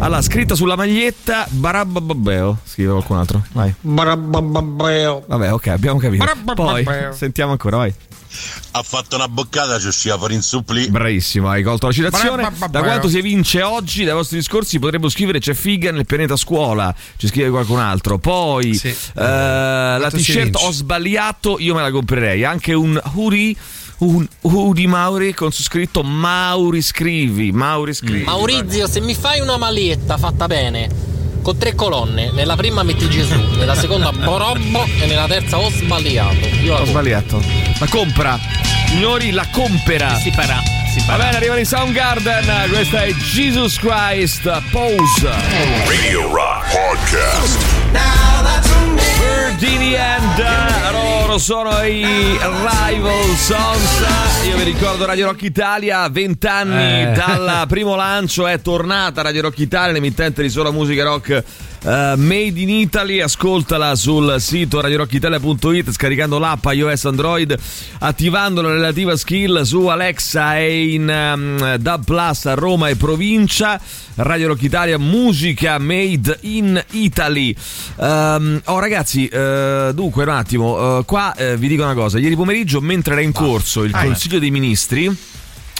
Allora, 0.00 0.22
scritta 0.22 0.54
sulla 0.54 0.76
maglietta 0.76 1.46
Barabba 1.50 2.00
Babbeo, 2.00 2.58
scrive 2.64 2.90
qualcun 2.90 3.16
altro. 3.16 3.42
Vai. 3.52 3.74
Barabbababeo. 3.80 5.24
Vabbè, 5.26 5.52
ok, 5.52 5.66
abbiamo 5.68 5.98
capito. 5.98 6.24
Poi 6.54 6.86
sentiamo 7.12 7.52
ancora, 7.52 7.78
vai. 7.78 7.94
Ha 8.72 8.82
fatto 8.82 9.16
una 9.16 9.28
boccata, 9.28 9.78
ci 9.80 9.86
usciva 9.86 10.18
fuori 10.18 10.34
in 10.34 10.42
suppli. 10.42 10.88
Bravissimo, 10.90 11.48
hai 11.48 11.62
colto 11.62 11.86
la 11.86 11.92
citazione. 11.92 12.50
Da 12.70 12.82
quanto 12.82 13.08
si 13.08 13.20
vince 13.22 13.62
oggi, 13.62 14.04
dai 14.04 14.14
vostri 14.14 14.36
discorsi 14.36 14.78
potremmo 14.78 15.08
scrivere 15.08 15.38
c'è 15.38 15.54
figa 15.54 15.90
nel 15.90 16.04
pianeta 16.04 16.36
scuola. 16.36 16.94
Ci 17.16 17.26
scrive 17.28 17.48
qualcun 17.48 17.78
altro. 17.80 18.18
Poi 18.18 18.74
Sì. 18.74 18.88
eh, 18.88 18.94
la 19.14 20.08
t-shirt 20.12 20.54
ho 20.56 20.70
sbagliato, 20.70 21.58
io 21.58 21.74
me 21.74 21.80
la 21.80 21.90
comprerei. 21.90 22.44
Anche 22.44 22.74
un 22.74 23.00
hoodie. 23.14 23.56
Un 23.98 24.24
hoodie 24.42 24.86
Mauri 24.86 25.34
con 25.34 25.50
su 25.50 25.62
scritto 25.62 26.02
Mauri 26.02 26.82
scrivi. 26.82 27.50
Mauri 27.50 27.92
scrivi. 27.92 28.22
Maurizio, 28.22 28.86
se 28.86 29.00
mi 29.00 29.14
fai 29.14 29.40
una 29.40 29.56
maglietta 29.56 30.16
fatta 30.16 30.46
bene, 30.46 30.88
con 31.42 31.58
tre 31.58 31.74
colonne, 31.74 32.30
nella 32.30 32.54
prima 32.54 32.84
metti 32.84 33.10
Gesù, 33.10 33.34
nella 33.56 33.74
seconda 33.74 34.12
Borobbo 34.12 34.84
e 35.00 35.06
nella 35.06 35.26
terza 35.26 35.58
ho 35.58 35.68
sbagliato. 35.70 36.46
Io 36.62 36.76
Ho 36.76 36.84
sbagliato. 36.84 37.42
La 37.80 37.88
compra. 37.88 38.38
Signori, 38.86 39.32
la 39.32 39.48
compera. 39.50 40.16
Si 40.18 40.30
farà. 40.30 40.77
Si 40.92 41.04
Va 41.06 41.16
bene, 41.16 41.36
arrivano 41.36 41.60
i 41.60 41.64
Soundgarden. 41.64 42.68
Questa 42.70 43.02
è 43.02 43.12
Jesus 43.12 43.78
Christ. 43.78 44.62
Pose. 44.70 45.30
Radio 45.86 46.32
Rock 46.32 46.66
Podcast. 46.72 47.66
In 49.60 49.78
the 49.78 49.96
end. 49.96 50.92
Loro 50.92 51.38
sono 51.38 51.82
i 51.82 52.04
Rival 52.04 53.36
Sons. 53.36 54.04
Io 54.46 54.56
vi 54.56 54.62
ricordo 54.62 55.04
Radio 55.04 55.26
Rock 55.26 55.42
Italia, 55.42 56.08
20 56.08 56.46
anni 56.46 57.02
Eh. 57.02 57.12
dal 57.12 57.64
primo 57.66 57.96
lancio 57.96 58.46
è 58.46 58.60
tornata 58.60 59.22
Radio 59.22 59.42
Rock 59.42 59.58
Italia, 59.58 59.92
l'emittente 59.92 60.42
di 60.42 60.48
sola 60.48 60.70
musica 60.70 61.02
rock. 61.02 61.42
Eh, 61.82 62.14
made 62.16 62.60
in 62.60 62.68
Italy, 62.68 63.20
ascoltala 63.20 63.94
sul 63.94 64.36
sito 64.38 64.80
radiorockitalia.it 64.80 65.90
scaricando 65.90 66.38
l'app 66.38 66.64
iOS 66.66 67.04
Android, 67.04 67.56
attivando 68.00 68.60
la 68.62 68.72
relativa 68.72 69.16
skill 69.16 69.62
su 69.62 69.86
Alexa 69.86 70.58
e 70.58 70.92
in 70.92 71.08
um, 71.08 71.76
DAB 71.76 72.04
Plus 72.04 72.46
a 72.46 72.54
Roma 72.54 72.88
e 72.88 72.96
provincia. 72.96 73.80
Radio 74.20 74.48
Rock 74.48 74.62
Italia, 74.62 74.98
musica 74.98 75.78
made 75.78 76.38
in 76.40 76.82
Italy. 76.90 77.54
Ehm, 78.00 78.60
oh 78.64 78.78
ragazzi, 78.80 79.28
eh, 79.28 79.92
dunque 79.94 80.24
un 80.24 80.28
attimo, 80.30 80.98
eh, 80.98 81.04
qua 81.04 81.32
vi 81.56 81.68
dico 81.68 81.84
una 81.84 81.94
cosa, 81.94 82.18
ieri 82.18 82.34
pomeriggio 82.34 82.80
mentre 82.80 83.12
era 83.12 83.22
in 83.22 83.30
corso 83.30 83.84
il 83.84 83.94
Ah, 83.94 84.02
Consiglio 84.02 84.40
dei 84.40 84.50
Ministri, 84.50 85.14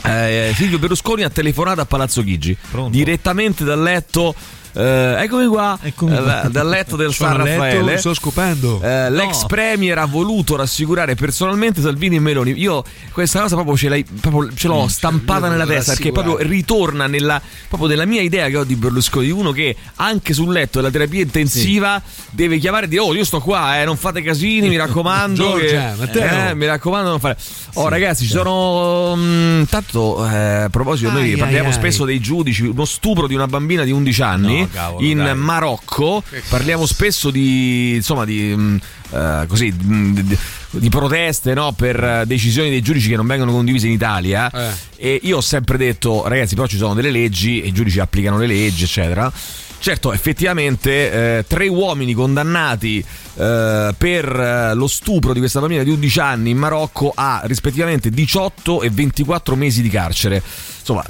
eh, 0.05 0.53
Silvio 0.55 0.79
Berlusconi 0.79 1.23
ha 1.25 1.31
telefonato 1.31 1.81
a 1.81 1.85
Palazzo 1.85 2.23
Chigi, 2.23 2.57
direttamente 2.91 3.65
dal 3.65 3.83
letto 3.83 4.35
Eh, 4.75 5.15
eccomi 5.23 5.47
qua, 5.47 5.79
Eccomi 5.83 6.17
qua. 6.17 6.45
eh, 6.45 6.51
dal 6.51 6.69
letto 6.69 6.95
del 6.97 7.13
Sono 7.13 7.31
San 7.35 7.43
letto, 7.43 7.63
Raffaele. 7.63 7.99
sto 7.99 8.15
scopando. 8.15 8.81
Eh, 8.83 9.11
l'ex 9.11 9.41
No. 9.43 9.47
premier 9.47 9.99
ha 9.99 10.05
voluto 10.07 10.57
rassicurare 10.57 11.15
personalmente 11.15 11.81
Salvini 11.81 12.17
e 12.17 12.21
Meloni. 12.21 12.53
Io 12.59 12.85
questa 13.13 13.41
cosa 13.41 13.55
proprio 13.57 13.77
ce, 13.77 13.89
l'hai, 13.89 14.05
proprio 14.05 14.53
ce 14.55 14.69
l'ho 14.69 14.87
stampata 14.89 15.49
nella 15.49 15.67
testa 15.67 15.93
perché 15.93 16.13
proprio 16.13 16.37
ritorna 16.39 17.07
nella, 17.07 17.41
proprio 17.69 17.89
nella 17.89 18.05
mia 18.05 18.21
idea 18.23 18.49
che 18.49 18.57
ho 18.57 18.65
di 18.65 18.77
Berlusconi, 18.77 19.31
uno 19.31 19.51
che 19.53 19.75
anche 19.97 20.33
sul 20.33 20.53
letto 20.53 20.79
della 20.81 20.91
terapia 20.93 21.23
intensiva 21.23 22.01
deve 22.31 22.59
chiamare 22.59 22.85
e 22.87 22.89
dire 22.89 23.01
oh 23.03 23.15
io 23.15 23.25
sto 23.25 23.41
qua, 23.41 23.81
eh, 23.81 23.85
non 23.85 23.97
fate 23.97 24.23
casini, 24.23 24.69
mi 24.69 24.77
raccomando. 24.79 25.43
Giorgia, 25.43 25.93
che- 25.93 25.97
Matteo. 25.99 26.49
eh, 26.51 26.55
mi 26.55 26.67
raccomando 26.67 27.09
non 27.11 27.19
fare. 27.21 27.37
Oh 27.75 27.89
ragazzi, 27.89 28.25
ci 28.25 28.31
sono... 28.31 29.15
mm, 29.17 29.63
tanto 29.65 30.25
eh, 30.27 30.37
a 30.65 30.69
proposito, 30.69 31.11
noi 31.11 31.33
Ai, 31.33 31.37
parliamo 31.37 31.69
ai, 31.69 31.75
spesso 31.75 32.03
ai. 32.03 32.09
dei 32.11 32.21
giudici, 32.21 32.65
uno 32.67 32.85
stupro 32.85 33.27
di 33.27 33.35
una 33.35 33.47
bambina 33.47 33.83
di 33.85 33.91
11 33.93 34.23
anni 34.23 34.58
No, 34.58 34.58
cavolo, 34.67 35.05
in 35.05 35.19
dai. 35.19 35.35
Marocco. 35.35 36.23
Parliamo 36.49 36.87
spesso 36.87 37.31
di 37.31 37.95
insomma 37.95 38.25
di 38.25 38.81
eh, 39.11 39.45
così 39.47 39.73
mm, 39.73 40.15
di, 40.15 40.39
di 40.71 40.89
proteste 40.89 41.55
no, 41.55 41.73
per 41.73 42.25
decisioni 42.27 42.71
dei 42.71 42.83
giudici 42.83 43.09
che 43.09 43.17
non 43.17 43.27
vengono 43.27 43.53
condivise 43.53 43.87
in 43.87 43.93
Italia. 43.93 44.51
Eh. 44.51 44.71
E 44.97 45.21
io 45.23 45.37
ho 45.37 45.41
sempre 45.41 45.77
detto, 45.79 46.27
ragazzi, 46.27 46.55
però 46.55 46.67
ci 46.67 46.77
sono 46.77 46.95
delle 46.95 47.11
leggi 47.11 47.63
e 47.63 47.69
i 47.69 47.73
giudici 47.73 48.01
applicano 48.01 48.39
le 48.39 48.47
leggi, 48.47 48.85
eccetera. 48.85 49.33
Certo, 49.81 50.13
effettivamente 50.13 51.39
eh, 51.39 51.45
tre 51.47 51.69
uomini 51.69 52.13
condannati 52.13 52.99
eh, 53.37 53.95
per 53.97 54.25
eh, 54.29 54.75
lo 54.75 54.89
stupro 54.89 55.33
di 55.33 55.39
questa 55.39 55.61
bambina 55.61 55.85
di 55.85 55.91
11 55.91 56.21
anni 56.21 56.51
in 56.51 56.59
Marocco 56.59 57.13
a 57.15 57.43
rispettivamente 57.45 58.11
18 58.11 58.83
e 58.83 58.91
24 58.91 59.55
mesi 59.55 59.81
di 59.81 59.89
carcere. 59.89 60.43
Insomma, 60.89 61.05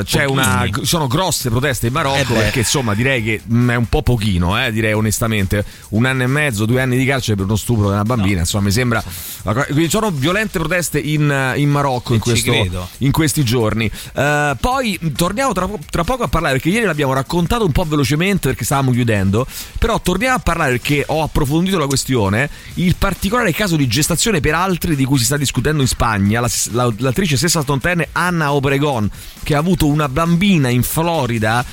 eh, 0.00 0.02
c'è 0.04 0.24
una, 0.24 0.66
sono 0.82 1.06
grosse 1.06 1.48
proteste 1.50 1.86
in 1.86 1.92
Marocco 1.92 2.34
Eh 2.34 2.36
perché 2.42 2.58
insomma 2.60 2.94
direi 2.94 3.22
che 3.22 3.40
mh, 3.44 3.70
è 3.70 3.74
un 3.76 3.88
po' 3.88 4.02
pochino, 4.02 4.62
eh, 4.62 4.72
direi 4.72 4.92
onestamente. 4.92 5.64
Un 5.90 6.04
anno 6.04 6.24
e 6.24 6.26
mezzo, 6.26 6.66
due 6.66 6.80
anni 6.82 6.98
di 6.98 7.04
carcere 7.04 7.36
per 7.36 7.44
uno 7.46 7.56
stupro 7.56 7.86
di 7.86 7.92
una 7.92 8.02
bambina, 8.04 8.40
insomma 8.40 8.64
mi 8.64 8.72
sembra... 8.72 9.02
Quindi 9.42 9.88
sono 9.88 10.10
violente 10.10 10.58
proteste 10.58 10.98
in, 10.98 11.52
in 11.56 11.70
Marocco 11.70 12.12
in, 12.14 12.20
questo- 12.20 12.50
in 12.98 13.12
questi 13.12 13.44
giorni. 13.44 13.90
Poi 14.12 14.98
mh, 15.00 15.12
torniamo 15.12 15.52
tra, 15.52 15.68
tra 15.88 16.04
poco 16.04 16.24
a 16.24 16.28
parlare 16.28 16.54
perché 16.54 16.68
ieri 16.68 16.84
l'abbiamo 16.84 17.12
raccontato 17.12 17.61
un 17.64 17.72
po' 17.72 17.84
velocemente 17.84 18.48
perché 18.48 18.64
stavamo 18.64 18.90
chiudendo, 18.92 19.46
però 19.78 20.00
torniamo 20.00 20.36
a 20.36 20.38
parlare 20.40 20.72
perché 20.78 21.04
ho 21.06 21.22
approfondito 21.22 21.78
la 21.78 21.86
questione, 21.86 22.48
il 22.74 22.96
particolare 22.96 23.52
caso 23.52 23.76
di 23.76 23.86
gestazione 23.86 24.40
per 24.40 24.54
altri 24.54 24.94
di 24.96 25.04
cui 25.04 25.18
si 25.18 25.24
sta 25.24 25.36
discutendo 25.36 25.82
in 25.82 25.88
Spagna, 25.88 26.40
la- 26.40 26.50
la- 26.72 26.92
l'attrice 26.98 27.36
sessantottenne 27.36 28.08
Anna 28.12 28.52
Obregon 28.52 29.10
che 29.42 29.54
ha 29.54 29.58
avuto 29.58 29.86
una 29.86 30.08
bambina 30.08 30.68
in 30.68 30.82
Florida 30.82 31.64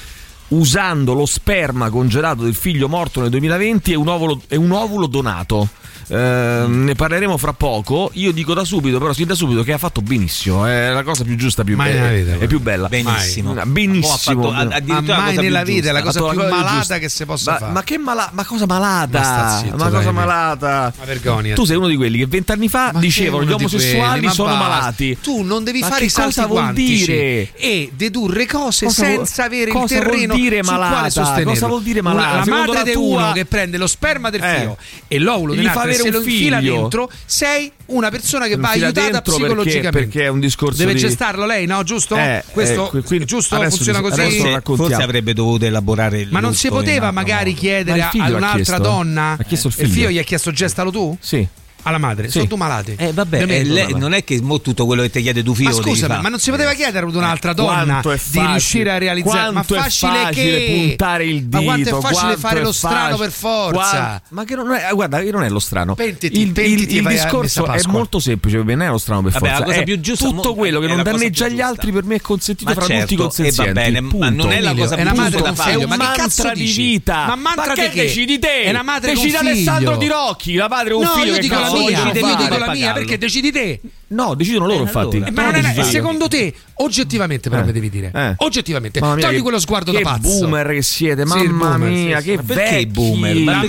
usando 0.50 1.14
lo 1.14 1.26
sperma 1.28 1.90
congelato 1.90 2.44
del 2.44 2.56
figlio 2.56 2.88
morto 2.90 3.22
nel 3.22 3.30
2020 3.30 3.92
e 3.92 3.96
un 3.96 4.08
ovulo, 4.08 4.42
e 4.48 4.56
un 4.56 4.72
ovulo 4.72 5.06
donato. 5.06 5.70
Eh, 6.12 6.66
ne 6.68 6.96
parleremo 6.96 7.38
fra 7.38 7.54
poco. 7.54 8.10
Io 8.14 8.32
dico 8.32 8.54
da 8.54 8.64
subito, 8.66 8.98
però, 9.00 9.14
sin 9.14 9.28
da 9.28 9.36
subito 9.36 9.62
che 9.64 9.74
ha 9.74 9.78
fatto 9.78 10.02
benissimo. 10.02 10.66
È 10.66 10.90
la 10.92 11.04
cosa 11.04 11.24
più 11.24 11.36
giusta, 11.36 11.64
più 11.64 11.76
Mai 11.76 11.94
nella 11.94 12.10
vita, 12.10 12.44
è 12.44 12.48
più 12.48 12.60
bella. 12.60 12.88
Benissimo. 12.88 13.54
Mai. 13.54 13.66
Benissimo. 13.68 14.48
Oh, 14.48 14.50
ha 14.52 14.54
fatto- 14.58 14.74
addirittura 14.76 15.18
Ma 15.18 15.24
mai 15.24 15.30
cosa 15.36 15.42
nella 15.42 15.64
vita 15.64 15.90
è 15.90 15.92
la 15.92 16.02
cosa 16.02 16.20
più 16.20 16.28
la 16.28 16.34
cosa 16.34 16.50
malata 16.56 16.76
giusta. 16.78 16.98
che 16.98 17.10
si 17.10 17.26
possa 17.26 17.52
ma, 17.52 17.58
fare. 17.60 17.72
ma 17.72 17.84
che 17.84 17.98
mala- 18.00 18.30
ma 18.34 18.46
cosa 18.46 18.66
malata? 18.66 19.20
Ma 19.20 19.58
zitto, 19.62 19.78
ma 19.78 19.90
cosa 19.90 20.04
dai, 20.04 20.14
malata? 20.14 20.94
Ma 20.98 21.06
vergogna. 21.06 21.54
Tu 21.56 21.64
sei 21.66 21.76
uno 21.78 21.88
di 21.88 21.96
quelli 21.96 22.18
che 22.18 22.26
vent'anni 22.28 22.68
fa 22.70 22.90
Ma 22.94 23.00
dicevano 23.00 23.44
che 23.46 23.50
gli 23.52 23.54
omosessuali 23.54 24.10
quelli, 24.12 24.26
ma 24.26 24.32
sono 24.32 24.56
malati. 24.56 25.18
Tu 25.22 25.42
non 25.44 25.64
devi 25.64 25.80
Ma 25.82 25.88
fare 25.88 26.06
i 26.06 26.10
salti 26.10 26.34
cosa 26.36 26.48
vuol 26.48 26.74
dire? 26.74 27.52
e 27.56 27.92
dedurre 27.96 28.46
cose 28.48 28.86
Cosa 28.86 29.06
vuol- 29.06 29.16
senza 29.18 29.44
avere 29.46 29.72
cosa 29.72 29.96
il 29.96 30.02
vuol 30.02 30.14
terreno 30.16 30.36
dire 30.36 30.64
sul 30.64 30.74
malata? 30.74 31.22
Cosa 31.44 31.68
vuol 31.68 31.82
dire 31.84 32.02
malata? 32.02 32.46
La 32.46 32.46
madre 32.66 32.84
di 32.84 32.96
uno 32.96 33.32
che 33.32 33.46
prende 33.46 33.78
lo 33.78 33.88
sperma 33.88 34.30
del 34.30 34.44
Eh. 34.44 34.56
figlio 34.56 34.78
e 35.08 35.20
l'ovulo 35.20 35.54
Gli 35.56 35.68
avere 36.02 36.12
se 36.12 36.18
un 36.18 36.24
lo 36.24 36.30
infila 36.30 36.58
figlio. 36.60 36.74
dentro, 36.82 37.12
sei 37.26 37.72
una 37.88 38.10
persona 38.10 38.48
che 38.48 38.56
va 38.56 38.70
aiutata 38.70 39.02
dentro 39.02 39.22
perché- 39.22 39.40
psicologicamente. 39.46 39.90
perché 40.00 40.24
è 40.24 40.28
un 40.28 40.40
discorso 40.40 40.78
Deve 40.78 40.94
di- 40.94 41.00
gestarlo 41.00 41.46
lei, 41.46 41.66
no? 41.66 41.84
Giusto? 41.84 42.16
Eh, 42.16 42.44
Questo 42.52 42.88
eh, 42.88 42.90
qui- 42.90 43.02
quindi 43.04 43.26
giusto 43.26 43.56
adesso 43.56 43.76
funziona 43.78 44.02
così? 44.02 44.20
adesso 44.22 44.62
Forse, 44.76 44.94
avrebbe 45.02 45.34
dovuto 45.34 45.66
elaborare 45.66 46.20
il 46.22 46.30
Ma 46.32 46.40
non 46.40 46.54
si 46.54 46.68
poteva 46.70 47.12
magari 47.12 47.50
modo. 47.52 47.62
chiedere 47.62 48.02
ad 48.02 48.14
un'altra 48.32 48.56
chiesto? 48.56 48.78
donna 48.84 49.38
Ha 49.40 49.44
chiesto 49.44 49.68
il 49.68 49.74
figlio 49.90 50.10
gli 50.10 50.18
ha 50.20 50.24
chiesto 50.24 50.52
gestalo 50.52 50.92
tu? 50.92 51.18
Sì. 51.20 51.48
Alla 51.84 51.98
madre, 51.98 52.26
Sì. 52.28 52.34
sono 52.40 52.48
tu 52.48 52.56
malate. 52.58 52.96
Eh 52.98 53.14
vabbè, 53.14 53.42
eh, 53.44 53.64
lei- 53.64 53.94
non 53.98 54.14
è 54.14 54.24
che 54.24 54.40
mo 54.42 54.60
tutto 54.62 54.86
quello 54.86 55.02
che 55.04 55.10
ti 55.10 55.22
chiede 55.22 55.42
tu 55.44 55.54
figlio 55.54 55.78
Ma 55.82 55.96
fare. 55.96 56.22
ma 56.22 56.30
non 56.30 56.40
si 56.40 56.50
poteva 56.52 56.74
chiedere 56.74 57.06
ad 57.06 57.16
un'altra 57.16 57.54
donna 57.54 57.84
Quanto 58.02 58.12
è 58.12 58.16
di 58.16 58.20
facile, 58.20 58.48
riuscire 58.52 58.92
a 58.92 58.98
realizzare 58.98 59.52
quanto 59.52 59.74
ma 59.76 59.80
è 59.80 59.84
facile, 59.84 60.12
facile 60.24 60.58
che 60.58 60.86
puntare 60.88 61.26
il 61.26 61.48
Ma 61.50 61.62
quanto 61.62 61.84
dito, 61.84 61.98
è 61.98 62.02
facile 62.02 62.20
quanto 62.22 62.40
fare 62.40 62.60
è 62.60 62.64
lo 62.64 62.72
strano 62.72 62.96
facile. 63.00 63.18
per 63.18 63.32
forza. 63.32 63.80
Qua- 63.90 64.22
ma 64.30 64.44
che 64.44 64.56
non 64.56 64.72
è, 64.74 64.90
guarda, 64.94 65.20
che 65.22 65.32
non 65.32 65.44
è 65.44 65.50
lo 65.50 65.60
strano. 65.60 65.96
Pentiti, 65.96 66.40
il, 66.42 66.52
pentiti 66.52 66.96
il- 66.98 67.02
il 67.02 67.08
discorso 67.08 67.66
è 67.66 67.82
molto 67.88 68.20
semplice, 68.20 68.58
non 68.58 68.82
è 68.82 68.88
lo 68.90 68.98
strano 68.98 69.22
per 69.24 69.32
Vabbè, 69.32 69.46
la 69.46 69.52
forza. 69.52 69.66
cosa 69.66 69.80
è 69.80 69.84
più 69.84 70.00
giusta- 70.02 70.26
tutto 70.26 70.54
quello 70.56 70.80
che 70.80 70.86
è 70.86 70.90
non 70.94 71.02
danneggia 71.04 71.48
gli 71.48 71.62
altri 71.62 71.92
per 71.92 72.04
me 72.04 72.16
è 72.16 72.22
consentito 72.22 72.70
Ma 72.70 72.76
fra 72.76 72.86
certo, 72.86 73.02
tutti 73.02 73.14
i 73.14 73.18
va 73.18 73.24
consenzienti. 73.24 73.72
bene, 73.74 74.02
ma 74.02 74.30
non 74.30 74.52
è 74.52 74.60
la 74.60 74.74
cosa 74.76 74.96
è 74.96 75.02
più 75.04 75.14
giusta 75.24 75.40
da 75.42 75.54
fare. 75.54 75.86
ma 75.86 75.98
che 75.98 76.20
mantra 76.20 76.54
di 76.54 76.66
vita. 76.66 77.26
Ma 77.26 77.36
mantra 77.36 77.74
che 77.74 77.88
di 77.90 77.96
che? 77.96 78.02
decidi 78.04 78.38
te? 78.40 78.62
È 78.64 78.70
una 78.70 78.84
madre 78.84 79.14
con 79.14 79.24
decidi. 79.24 79.38
Alessandro 79.48 79.96
Di 79.98 80.08
Rocchi, 80.08 80.54
la 80.56 80.68
madre 80.68 80.94
con 80.94 81.04
No, 81.04 81.10
figlio 81.14 81.38
la 81.74 81.80
mia, 81.80 82.12
io 82.14 82.36
dico 82.36 82.58
la 82.58 82.58
mia 82.58 82.66
pagarlo. 82.66 82.94
perché 82.94 83.18
decidi 83.18 83.52
te. 83.52 83.80
No, 84.12 84.34
decidono 84.34 84.66
loro, 84.66 84.80
Eh, 84.80 84.84
infatti. 84.84 85.16
allora. 85.18 85.32
Ma 85.32 85.52
non 85.52 85.66
è, 85.66 85.84
secondo 85.84 86.28
te, 86.28 86.52
oggettivamente 86.76 87.50
però 87.50 87.62
Eh. 87.62 87.66
mi 87.66 87.72
devi 87.72 87.90
dire. 87.92 88.12
Eh. 88.14 88.34
Oggettivamente, 88.38 89.00
togli 89.00 89.22
che- 89.22 89.42
quello 89.42 89.60
sguardo 89.60 89.92
che 89.92 90.02
da 90.02 90.10
pazzo. 90.14 90.40
boomer 90.40 90.68
che 90.68 90.82
siete, 90.82 91.26
mamma 91.26 91.78
boomer, 91.78 91.90
mia, 91.92 92.22
che 92.22 92.40
vecchi, 92.42 92.86
boomer? 92.88 93.36
Ma 93.38 93.64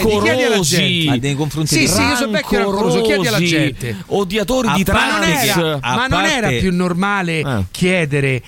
rancorosi, 0.00 1.18
nei 1.20 1.34
confronti 1.34 1.74
Sì, 1.74 1.80
di- 1.80 1.86
sì, 1.88 2.00
io 2.02 2.16
sono 2.16 2.32
vecchio 2.32 2.58
rancoroso, 2.58 3.02
chiedi 3.02 3.26
alla 3.26 3.38
gente. 3.38 3.96
odiatori 4.06 4.68
di 4.74 4.84
parte 4.84 5.08
Ma 5.10 5.18
non 5.26 5.80
trans. 5.80 5.80
ma 5.96 6.06
non 6.08 6.24
era 6.24 6.48
più 6.48 6.74
normale 6.74 7.38
Eh. 7.40 7.64
chiedere. 7.70 8.42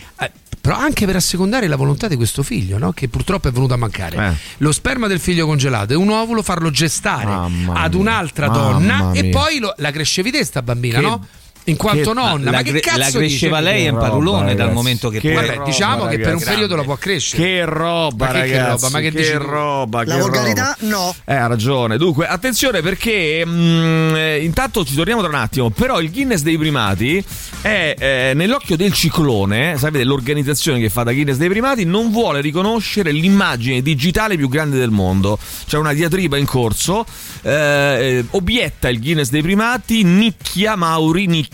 Però 0.63 0.77
anche 0.77 1.07
per 1.07 1.17
assecondare 1.17 1.67
la 1.67 1.75
volontà 1.75 2.07
di 2.07 2.15
questo 2.15 2.45
figlio, 2.45 2.79
no? 2.79 2.93
che 2.93 3.09
purtroppo 3.09 3.49
è 3.49 3.51
venuto 3.51 3.75
a 3.75 3.77
mancare. 3.77 4.29
Eh. 4.29 4.33
Lo 4.59 4.71
sperma 4.71 5.09
del 5.09 5.19
figlio 5.19 5.45
congelato 5.45 5.93
e 5.93 5.97
un 5.97 6.09
ovulo 6.09 6.41
farlo 6.41 6.71
gestare 6.71 7.25
Mamma 7.27 7.75
ad 7.81 7.93
mia, 7.95 8.01
un'altra 8.01 8.47
mamma 8.49 8.71
donna 8.71 9.13
e 9.13 9.23
mia. 9.23 9.31
poi 9.39 9.59
lo- 9.59 9.75
la 9.79 9.91
crescevi 9.91 10.31
te 10.31 10.45
sta 10.45 10.63
bambina, 10.63 11.01
Che- 11.01 11.05
no? 11.05 11.27
In 11.67 11.77
quanto 11.77 12.09
che- 12.13 12.15
nonna, 12.19 12.45
la, 12.51 12.57
ma 12.57 12.63
che 12.63 12.81
cazzo 12.81 12.99
la 12.99 13.05
dice? 13.07 13.19
cresceva 13.19 13.61
lei 13.61 13.85
è 13.85 13.89
un 13.89 13.95
roba, 13.97 14.09
parulone 14.09 14.47
dal 14.47 14.57
ragazzi. 14.57 14.75
momento 14.75 15.09
che, 15.11 15.21
Che 15.21 15.33
poi 15.33 15.43
Vabbè, 15.43 15.57
roba, 15.59 15.65
diciamo 15.71 16.03
che 16.07 16.17
per 16.17 16.19
un 16.19 16.25
ragazzi. 16.33 16.45
periodo 16.51 16.77
la 16.77 16.83
può 16.83 16.97
crescere. 16.97 17.43
Che 17.43 17.65
roba, 17.65 18.27
Ma 18.27 18.33
che- 18.33 18.43
che 18.43 18.57
ragazzi. 18.59 18.71
roba? 18.83 18.89
Ma 18.91 19.01
che 19.01 19.11
dici 19.13 19.31
tu? 19.33 19.39
roba, 19.39 20.05
La 20.05 20.15
che 20.15 20.21
volgarità 20.21 20.77
no. 20.81 21.15
Eh, 21.25 21.35
ha 21.35 21.47
ragione. 21.47 21.97
Dunque, 21.99 22.27
attenzione 22.27 22.81
perché 22.83 23.45
mm, 23.47 24.15
eh, 24.17 24.39
intanto 24.43 24.85
ci 24.85 24.95
torniamo 24.97 25.21
tra 25.21 25.29
un 25.31 25.37
attimo. 25.37 25.71
Però 25.71 26.01
il 26.01 26.11
Guinness 26.11 26.43
dei 26.43 26.59
primati 26.59 27.25
è 27.61 27.95
eh, 27.97 28.33
nell'occhio 28.35 28.77
del 28.77 28.93
ciclone. 28.93 29.77
Sapete, 29.79 30.03
l'organizzazione 30.03 30.81
che 30.81 30.89
fa 30.91 31.05
da 31.05 31.13
Guinness 31.13 31.37
dei 31.37 31.49
primati 31.49 31.85
non 31.85 32.11
vuole 32.11 32.41
riconoscere 32.41 33.13
l'immagine 33.13 33.83
digitale 33.83 34.37
più 34.37 34.49
grande 34.49 34.79
del 34.79 34.91
mondo. 34.91 35.39
C'è 35.67 35.79
una 35.79 35.93
diatriba 35.93 36.37
in 36.37 36.47
corso. 36.47 37.07
eh, 37.45 37.51
eh, 37.53 38.25
obietta 38.31 38.89
il 38.89 38.99
Guinness 39.01 39.29
dei 39.31 39.43
primati, 39.43 40.03
nicchia 40.03 40.75
Mauri, 40.77 41.27
nicchia 41.27 41.51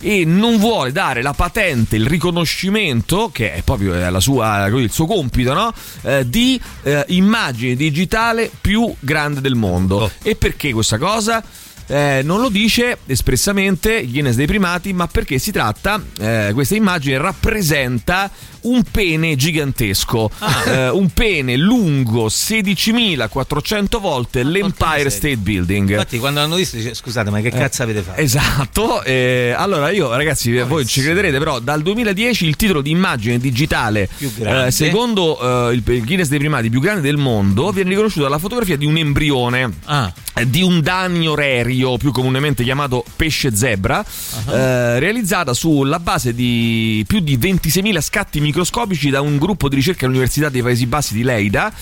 e 0.00 0.24
non 0.24 0.58
vuole 0.58 0.92
dare 0.92 1.22
la 1.22 1.32
patente, 1.32 1.96
il 1.96 2.06
riconoscimento, 2.06 3.30
che 3.32 3.52
è 3.52 3.62
proprio 3.62 3.94
eh, 3.94 4.10
la 4.10 4.20
sua, 4.20 4.66
il 4.66 4.90
suo 4.90 5.06
compito, 5.06 5.52
no? 5.52 5.72
Eh, 6.02 6.28
di 6.28 6.60
eh, 6.82 7.04
immagine 7.08 7.74
digitale 7.74 8.50
più 8.60 8.94
grande 9.00 9.40
del 9.40 9.54
mondo. 9.54 10.10
E 10.22 10.36
perché 10.36 10.72
questa 10.72 10.98
cosa? 10.98 11.42
Eh, 11.86 12.22
non 12.24 12.40
lo 12.40 12.48
dice 12.48 12.98
espressamente 13.06 14.06
Guinness 14.06 14.36
dei 14.36 14.46
primati, 14.46 14.92
ma 14.92 15.06
perché 15.06 15.38
si 15.38 15.52
tratta, 15.52 16.02
eh, 16.18 16.50
questa 16.54 16.74
immagine 16.74 17.18
rappresenta 17.18 18.30
un 18.64 18.82
pene 18.90 19.36
gigantesco, 19.36 20.30
Eh, 20.66 20.88
un 20.90 21.08
pene 21.10 21.56
lungo 21.56 22.28
16.400 22.28 24.00
volte 24.00 24.42
l'Empire 24.42 25.10
State 25.10 25.36
Building. 25.36 25.90
Infatti, 25.90 26.18
quando 26.18 26.40
l'hanno 26.40 26.56
visto, 26.56 26.76
dice: 26.76 26.94
Scusate, 26.94 27.30
ma 27.30 27.40
che 27.40 27.50
cazzo 27.50 27.82
avete 27.82 28.02
fatto? 28.02 28.20
Esatto, 28.20 29.02
eh, 29.02 29.54
allora 29.56 29.90
io 29.90 30.14
ragazzi, 30.14 30.56
voi 30.60 30.86
ci 30.86 31.00
crederete, 31.02 31.38
però 31.38 31.58
dal 31.60 31.82
2010 31.82 32.46
il 32.46 32.56
titolo 32.56 32.80
di 32.80 32.90
immagine 32.90 33.38
digitale 33.38 34.08
eh, 34.38 34.70
secondo 34.70 35.68
eh, 35.70 35.74
il, 35.74 35.82
il 35.86 36.04
Guinness 36.04 36.28
dei 36.28 36.38
primati 36.38 36.70
più 36.70 36.80
grande 36.80 37.02
del 37.02 37.16
mondo 37.16 37.70
viene 37.70 37.90
riconosciuto 37.90 38.22
dalla 38.24 38.38
fotografia 38.38 38.76
di 38.76 38.86
un 38.86 38.96
embrione. 38.96 39.70
Ah. 39.84 40.12
eh, 40.34 40.48
Di 40.48 40.62
un 40.62 40.80
danio 40.80 41.34
rerio, 41.34 41.96
più 41.96 42.10
comunemente 42.12 42.62
chiamato 42.64 43.04
pesce 43.16 43.54
zebra, 43.54 44.04
eh, 44.50 44.98
realizzata 44.98 45.52
sulla 45.54 45.98
base 45.98 46.34
di 46.34 47.04
più 47.06 47.20
di 47.20 47.36
26.000 47.36 48.00
scatti 48.00 48.40
microscopici 48.40 48.53
da 49.10 49.20
un 49.20 49.38
gruppo 49.38 49.68
di 49.68 49.76
ricerca 49.76 50.06
all'Università 50.06 50.48
dei 50.48 50.62
Paesi 50.62 50.86
Bassi 50.86 51.14
di 51.14 51.22
Leida. 51.22 51.72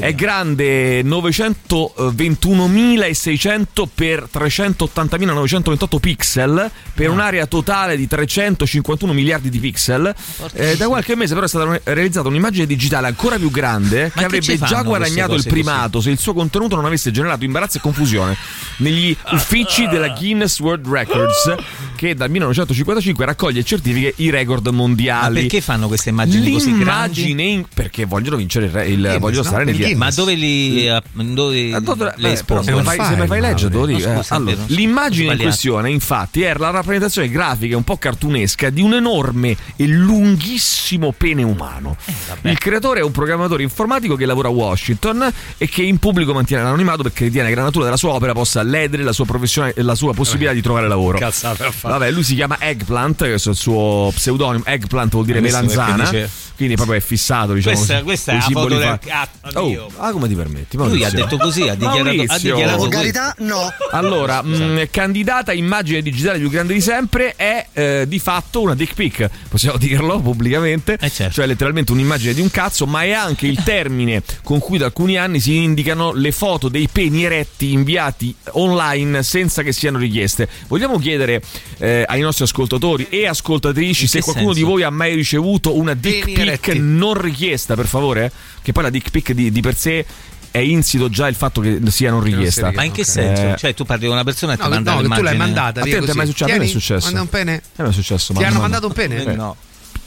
È 0.00 0.14
grande 0.14 1.02
921.600 1.02 3.86
per 3.94 4.28
380.928 4.32 5.98
pixel 6.00 6.70
per 6.92 7.10
un'area 7.10 7.46
totale 7.46 7.96
di 7.96 8.06
351 8.08 9.12
miliardi 9.12 9.48
di 9.48 9.58
pixel. 9.58 10.14
Eh, 10.54 10.76
da 10.76 10.86
qualche 10.88 11.14
mese 11.16 11.34
però 11.34 11.46
è 11.46 11.48
stata 11.48 11.80
realizzata 11.84 12.28
un'immagine 12.28 12.66
digitale 12.66 13.06
ancora 13.06 13.38
più 13.38 13.50
grande 13.50 14.10
che 14.14 14.24
che 14.28 14.34
avrebbe 14.38 14.58
già 14.58 14.82
guadagnato 14.82 15.34
il 15.34 15.44
primato 15.44 16.00
se 16.00 16.10
il 16.10 16.18
suo 16.18 16.32
contenuto 16.32 16.76
non 16.76 16.84
avesse 16.84 17.10
generato 17.10 17.44
imbarazzo 17.44 17.78
e 17.78 17.80
confusione 17.80 18.36
negli 18.78 19.16
uffici 19.32 19.86
della 19.88 20.08
Guinness 20.10 20.58
World 20.60 20.86
Records 20.86 21.54
che 21.96 22.14
dal 22.14 22.30
1955 22.30 23.24
raccoglie 23.24 23.60
e 23.60 23.64
certifica 23.64 24.10
i 24.16 24.30
record 24.30 24.66
Ma 24.66 24.72
mondiali. 24.72 25.42
perché 25.42 25.60
fanno 25.60 25.86
queste 25.86 26.03
immagini 26.10 26.50
così 26.52 26.76
grandi? 26.76 27.64
Perché 27.74 28.04
vogliono 28.04 28.36
vincere 28.36 28.66
il, 28.66 28.72
re- 28.72 28.86
il 28.86 28.94
Guinness, 28.96 29.18
vogliono 29.18 29.42
no? 29.42 29.48
stare 29.48 29.64
nei 29.64 29.74
Il 29.74 29.80
Guinness. 29.80 29.98
Ma 29.98 30.10
dove 30.10 30.34
li. 30.34 30.86
eh, 30.86 31.02
dove 31.12 31.68
Eh, 31.70 31.80
dove- 31.80 32.14
le 32.16 32.32
eh, 32.32 32.42
però 32.44 32.62
se, 32.62 32.72
mi 32.72 32.82
fai, 32.82 33.26
fai 33.26 33.40
leggere. 33.40 33.74
No, 33.74 33.86
eh. 33.86 34.20
Allora, 34.28 34.56
l'immagine 34.66 35.32
in 35.32 35.38
questione, 35.38 35.90
infatti, 35.90 36.42
è 36.42 36.54
la 36.56 36.70
rappresentazione 36.70 37.28
grafica 37.28 37.76
un 37.76 37.84
po' 37.84 37.96
cartunesca 37.96 38.70
di 38.70 38.80
un 38.82 38.94
enorme 38.94 39.56
e 39.76 39.86
lunghissimo 39.86 41.12
pene 41.16 41.42
umano. 41.42 41.96
Eh, 42.42 42.50
Il 42.50 42.58
creatore 42.58 43.00
è 43.00 43.02
un 43.02 43.10
programmatore 43.12 43.62
informatico 43.62 44.16
che 44.16 44.26
lavora 44.26 44.48
a 44.48 44.50
Washington 44.52 45.30
e 45.56 45.68
che 45.68 45.82
in 45.82 45.98
pubblico 45.98 46.32
mantiene 46.32 46.62
l'anonimato 46.62 47.02
perché 47.02 47.24
ritiene 47.24 47.48
che 47.48 47.54
la 47.54 47.62
natura 47.62 47.84
della 47.84 47.96
sua 47.96 48.10
opera 48.12 48.32
possa 48.32 48.62
ledere 48.62 49.02
la 49.02 49.12
sua 49.12 49.24
professione 49.24 49.72
e 49.74 49.82
la 49.82 49.94
sua 49.94 50.12
possibilità 50.14 50.52
di 50.52 50.60
trovare 50.62 50.88
lavoro. 50.88 51.18
Cazzate 51.18 51.64
a 51.64 51.70
fare. 51.70 51.98
Vabbè, 51.98 52.10
lui 52.10 52.22
si 52.24 52.34
chiama 52.34 52.56
Eggplant, 52.60 53.16
questo 53.24 53.48
è 53.50 53.52
il 53.52 53.58
suo 53.58 54.10
pseudonimo. 54.14 54.64
Eggplant 54.66 55.12
vuol 55.12 55.24
dire 55.24 55.40
Questo 55.40 55.58
dice- 56.02 56.30
Quindi 56.56 56.76
proprio 56.76 56.96
è 56.96 57.00
fissato, 57.00 57.52
diciamo. 57.52 57.74
Questa, 57.76 58.02
questa 58.02 58.32
è 58.32 58.34
la 58.36 58.40
foto 58.42 58.78
del 58.78 58.98
cazzo. 59.04 59.58
Oh, 59.58 59.90
ah, 59.96 60.12
come 60.12 60.28
ti 60.28 60.34
permetti? 60.34 60.76
Lui 60.76 60.86
Maurizio? 60.86 61.06
ha 61.08 61.10
detto 61.10 61.36
così, 61.36 61.62
ha 61.62 61.74
dichiarato, 61.74 62.00
ha 62.00 62.04
Maurizio. 62.04 62.54
dichiarato. 62.54 62.78
Volgarità 62.78 63.34
no. 63.38 63.72
Allora, 63.90 64.40
mh, 64.42 64.88
candidata 64.90 65.52
immagine 65.52 66.00
digitale 66.00 66.38
più 66.38 66.48
grande 66.50 66.74
di 66.74 66.80
sempre 66.80 67.34
è 67.34 67.66
eh, 67.72 68.04
di 68.06 68.18
fatto 68.20 68.60
una 68.60 68.74
dick 68.76 68.94
pic, 68.94 69.28
possiamo 69.48 69.76
dirlo 69.78 70.20
pubblicamente, 70.20 70.98
cioè 71.10 71.46
letteralmente 71.46 71.90
un'immagine 71.92 72.34
di 72.34 72.40
un 72.40 72.50
cazzo, 72.50 72.86
ma 72.86 73.02
è 73.02 73.10
anche 73.10 73.46
il 73.46 73.60
termine 73.64 74.22
con 74.44 74.58
cui 74.60 74.78
da 74.78 74.86
alcuni 74.86 75.16
anni 75.16 75.40
si 75.40 75.56
indicano 75.56 76.12
le 76.12 76.30
foto 76.30 76.68
dei 76.68 76.88
peni 76.90 77.24
eretti 77.24 77.72
inviati 77.72 78.34
online 78.52 79.22
senza 79.24 79.62
che 79.62 79.72
siano 79.72 79.98
richieste. 79.98 80.48
Vogliamo 80.68 80.98
chiedere 80.98 81.42
eh, 81.78 82.04
ai 82.06 82.20
nostri 82.20 82.44
ascoltatori 82.44 83.08
e 83.10 83.26
ascoltatrici 83.26 84.06
se 84.06 84.20
qualcuno 84.20 84.52
senso? 84.52 84.64
di 84.64 84.70
voi 84.72 84.82
ha 84.84 84.90
mai 84.90 85.14
ricevuto 85.14 85.73
una 85.76 85.94
dick 85.94 86.24
pic 86.32 86.74
non 86.76 87.14
richiesta, 87.20 87.74
per 87.74 87.86
favore? 87.86 88.30
Che 88.62 88.72
poi 88.72 88.82
la 88.82 88.90
dick 88.90 89.10
pic 89.10 89.32
di, 89.32 89.50
di 89.52 89.60
per 89.60 89.76
sé 89.76 90.04
è 90.50 90.58
insito 90.58 91.08
già 91.08 91.26
il 91.26 91.34
fatto 91.34 91.60
che 91.60 91.80
sia 91.88 92.10
non 92.10 92.22
richiesta. 92.22 92.70
Ma 92.72 92.84
in 92.84 92.92
che 92.92 93.04
senso? 93.04 93.42
Eh, 93.42 93.54
Cioè, 93.58 93.74
tu 93.74 93.84
parli 93.84 94.04
con 94.06 94.14
una 94.14 94.24
persona 94.24 94.52
e 94.52 94.56
No, 94.56 94.64
ti 94.64 94.70
manda 94.70 94.90
no, 94.92 94.96
che 94.98 95.02
tu 95.02 95.08
l'immagine. 95.08 95.28
l'hai 95.28 95.36
mandata. 95.38 95.80
a 95.80 95.82
te 95.84 95.90
non 95.96 96.04
ti 96.04 96.10
è 96.10 96.14
mai 96.14 96.26
successo? 96.26 96.52
A 96.54 96.56
me 96.58 96.64
è 96.64 96.68
successo. 96.68 97.04
Manda 97.06 97.20
un 97.22 97.28
pene. 97.28 97.62
A 97.76 97.82
me 97.82 97.88
è 97.88 97.92
successo. 97.92 98.32
Ti 98.32 98.44
hanno 98.44 98.54
ma- 98.54 98.60
mandato 98.60 98.86
un 98.86 98.92
pene? 98.92 99.24
Eh, 99.24 99.34
No. 99.34 99.56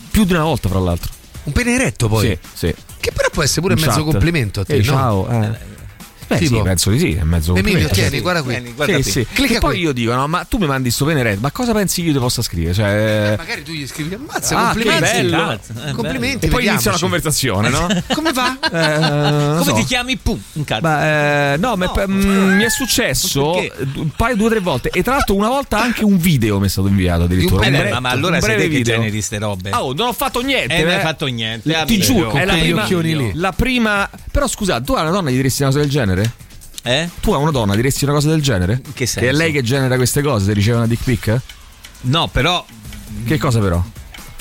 Più 0.09 0.24
di 0.26 0.34
una 0.34 0.43
volta, 0.43 0.70
fra 0.70 0.80
l'altro. 0.80 1.11
Un 1.43 1.53
pene 1.53 1.74
eretto 1.76 2.07
poi. 2.07 2.28
Sì, 2.28 2.38
sì. 2.53 2.76
Che 2.99 3.11
però 3.11 3.30
può 3.30 3.43
essere 3.43 3.61
pure 3.61 3.74
In 3.76 3.82
mezzo 3.86 4.03
complimento 4.03 4.61
a 4.61 4.65
te, 4.65 4.74
Eh, 4.76 4.78
no? 4.78 4.84
ciao. 4.84 5.30
eh. 5.30 5.76
Beh, 6.28 6.38
Tipo? 6.40 6.58
sì, 6.58 6.62
penso 6.62 6.90
di 6.92 7.00
sì, 7.00 7.14
è 7.14 7.24
mezzo 7.24 7.56
Emilio, 7.56 7.88
tieni, 7.88 8.10
Sì. 8.18 8.20
guarda 8.20 8.42
qui. 8.44 8.54
Tieni, 8.54 8.74
guarda 8.74 8.96
Sì, 8.98 9.02
qui. 9.02 9.12
sì. 9.12 9.28
Clicca 9.32 9.54
Che 9.54 9.60
poi 9.60 9.74
qui. 9.76 9.82
io 9.82 9.92
dico, 9.94 10.14
no, 10.14 10.28
ma 10.28 10.44
tu 10.44 10.58
mi 10.58 10.66
mandi 10.68 10.92
sto 10.92 11.06
venere, 11.06 11.38
ma 11.40 11.52
cosa 11.52 11.72
pensi 11.74 12.02
che 12.02 12.08
io 12.08 12.14
ti 12.14 12.20
possa 12.20 12.42
scrivere? 12.42 12.74
Cioè, 12.74 13.36
Magari 13.38 13.64
tu 13.64 13.72
gli 13.72 13.88
scrivi, 13.88 14.14
ammazza, 14.16 14.58
Ah, 14.58 14.64
complimenti. 14.74 15.04
che 15.04 15.12
bello. 15.12 15.52
Eh, 15.86 15.92
complimenti. 15.94 16.46
e 16.46 16.50
poi 16.50 16.66
inizia 16.66 16.92
una 16.92 17.00
conversazione, 17.00 17.70
no? 17.70 17.88
Come 18.14 18.32
va? 18.34 18.58
Eh, 18.62 19.58
Come 19.58 19.64
so. 19.64 19.74
ti 19.74 19.84
chiami? 19.86 20.18
Pum, 20.18 20.42
un. 20.54 20.66
Ma, 20.82 21.54
eh, 21.54 21.58
no, 21.58 21.76
ma 21.78 21.90
pe- 21.90 22.08
mm, 22.08 22.56
mi 22.58 22.64
è 22.64 22.70
successo 22.70 23.54
un 23.96 24.10
paio, 24.16 24.36
due 24.36 24.48
o 24.48 24.50
tre 24.50 24.60
volte. 24.60 24.90
E 24.90 25.02
tra 25.04 25.14
l'altro, 25.16 25.36
una 25.36 25.48
volta 25.50 25.80
anche 25.82 26.04
un 26.04 26.18
video 26.18 26.60
mi 26.60 26.66
è 26.66 26.70
stato 26.70 26.88
inviato 26.90 27.24
addirittura. 27.24 27.64
Eh, 27.64 27.68
Un 27.68 27.74
breve- 27.74 28.00
ma, 28.00 28.10
allora 28.10 28.36
un 28.36 28.42
sei 28.42 28.58
te 28.58 28.68
che 28.70 28.82
generi 28.82 29.22
ste 29.22 29.38
robe. 29.40 29.70
Ah, 29.70 29.84
oh, 29.84 29.94
non 29.94 30.08
ho 30.08 30.14
fatto 30.14 30.42
niente. 30.42 30.76
Eh, 30.76 30.82
non 30.82 30.92
hai 30.92 30.98
eh. 30.98 31.02
fatto 31.02 31.26
niente. 31.28 31.84
Ti 31.86 31.98
giuro, 32.00 32.32
è 32.32 32.46
la 33.34 33.52
prima. 33.54 34.10
Però 34.32 34.48
scusa, 34.48 34.80
tu 34.82 34.94
a 34.94 35.02
una 35.02 35.10
donna 35.10 35.30
gli 35.30 35.36
diresti 35.36 35.62
una 35.64 35.72
cosa 35.72 35.82
del 35.84 35.92
genere? 35.92 36.16
Eh? 36.84 37.09
Tu 37.20 37.32
a 37.34 37.38
una 37.38 37.51
donna 37.51 37.76
diresti 37.76 38.03
una 38.05 38.13
cosa 38.13 38.30
del 38.30 38.41
genere? 38.41 38.80
che 38.82 38.91
Che 38.93 39.03
è 39.03 39.07
senso? 39.07 39.38
lei 39.38 39.51
che 39.51 39.61
genera 39.61 39.95
queste 39.97 40.22
cose, 40.22 40.45
se 40.45 40.53
riceve 40.53 40.78
una 40.78 40.88
dick 40.88 41.03
pic? 41.03 41.39
No, 42.01 42.28
però. 42.28 42.65
Che 43.26 43.38
cosa 43.38 43.59
però? 43.59 43.84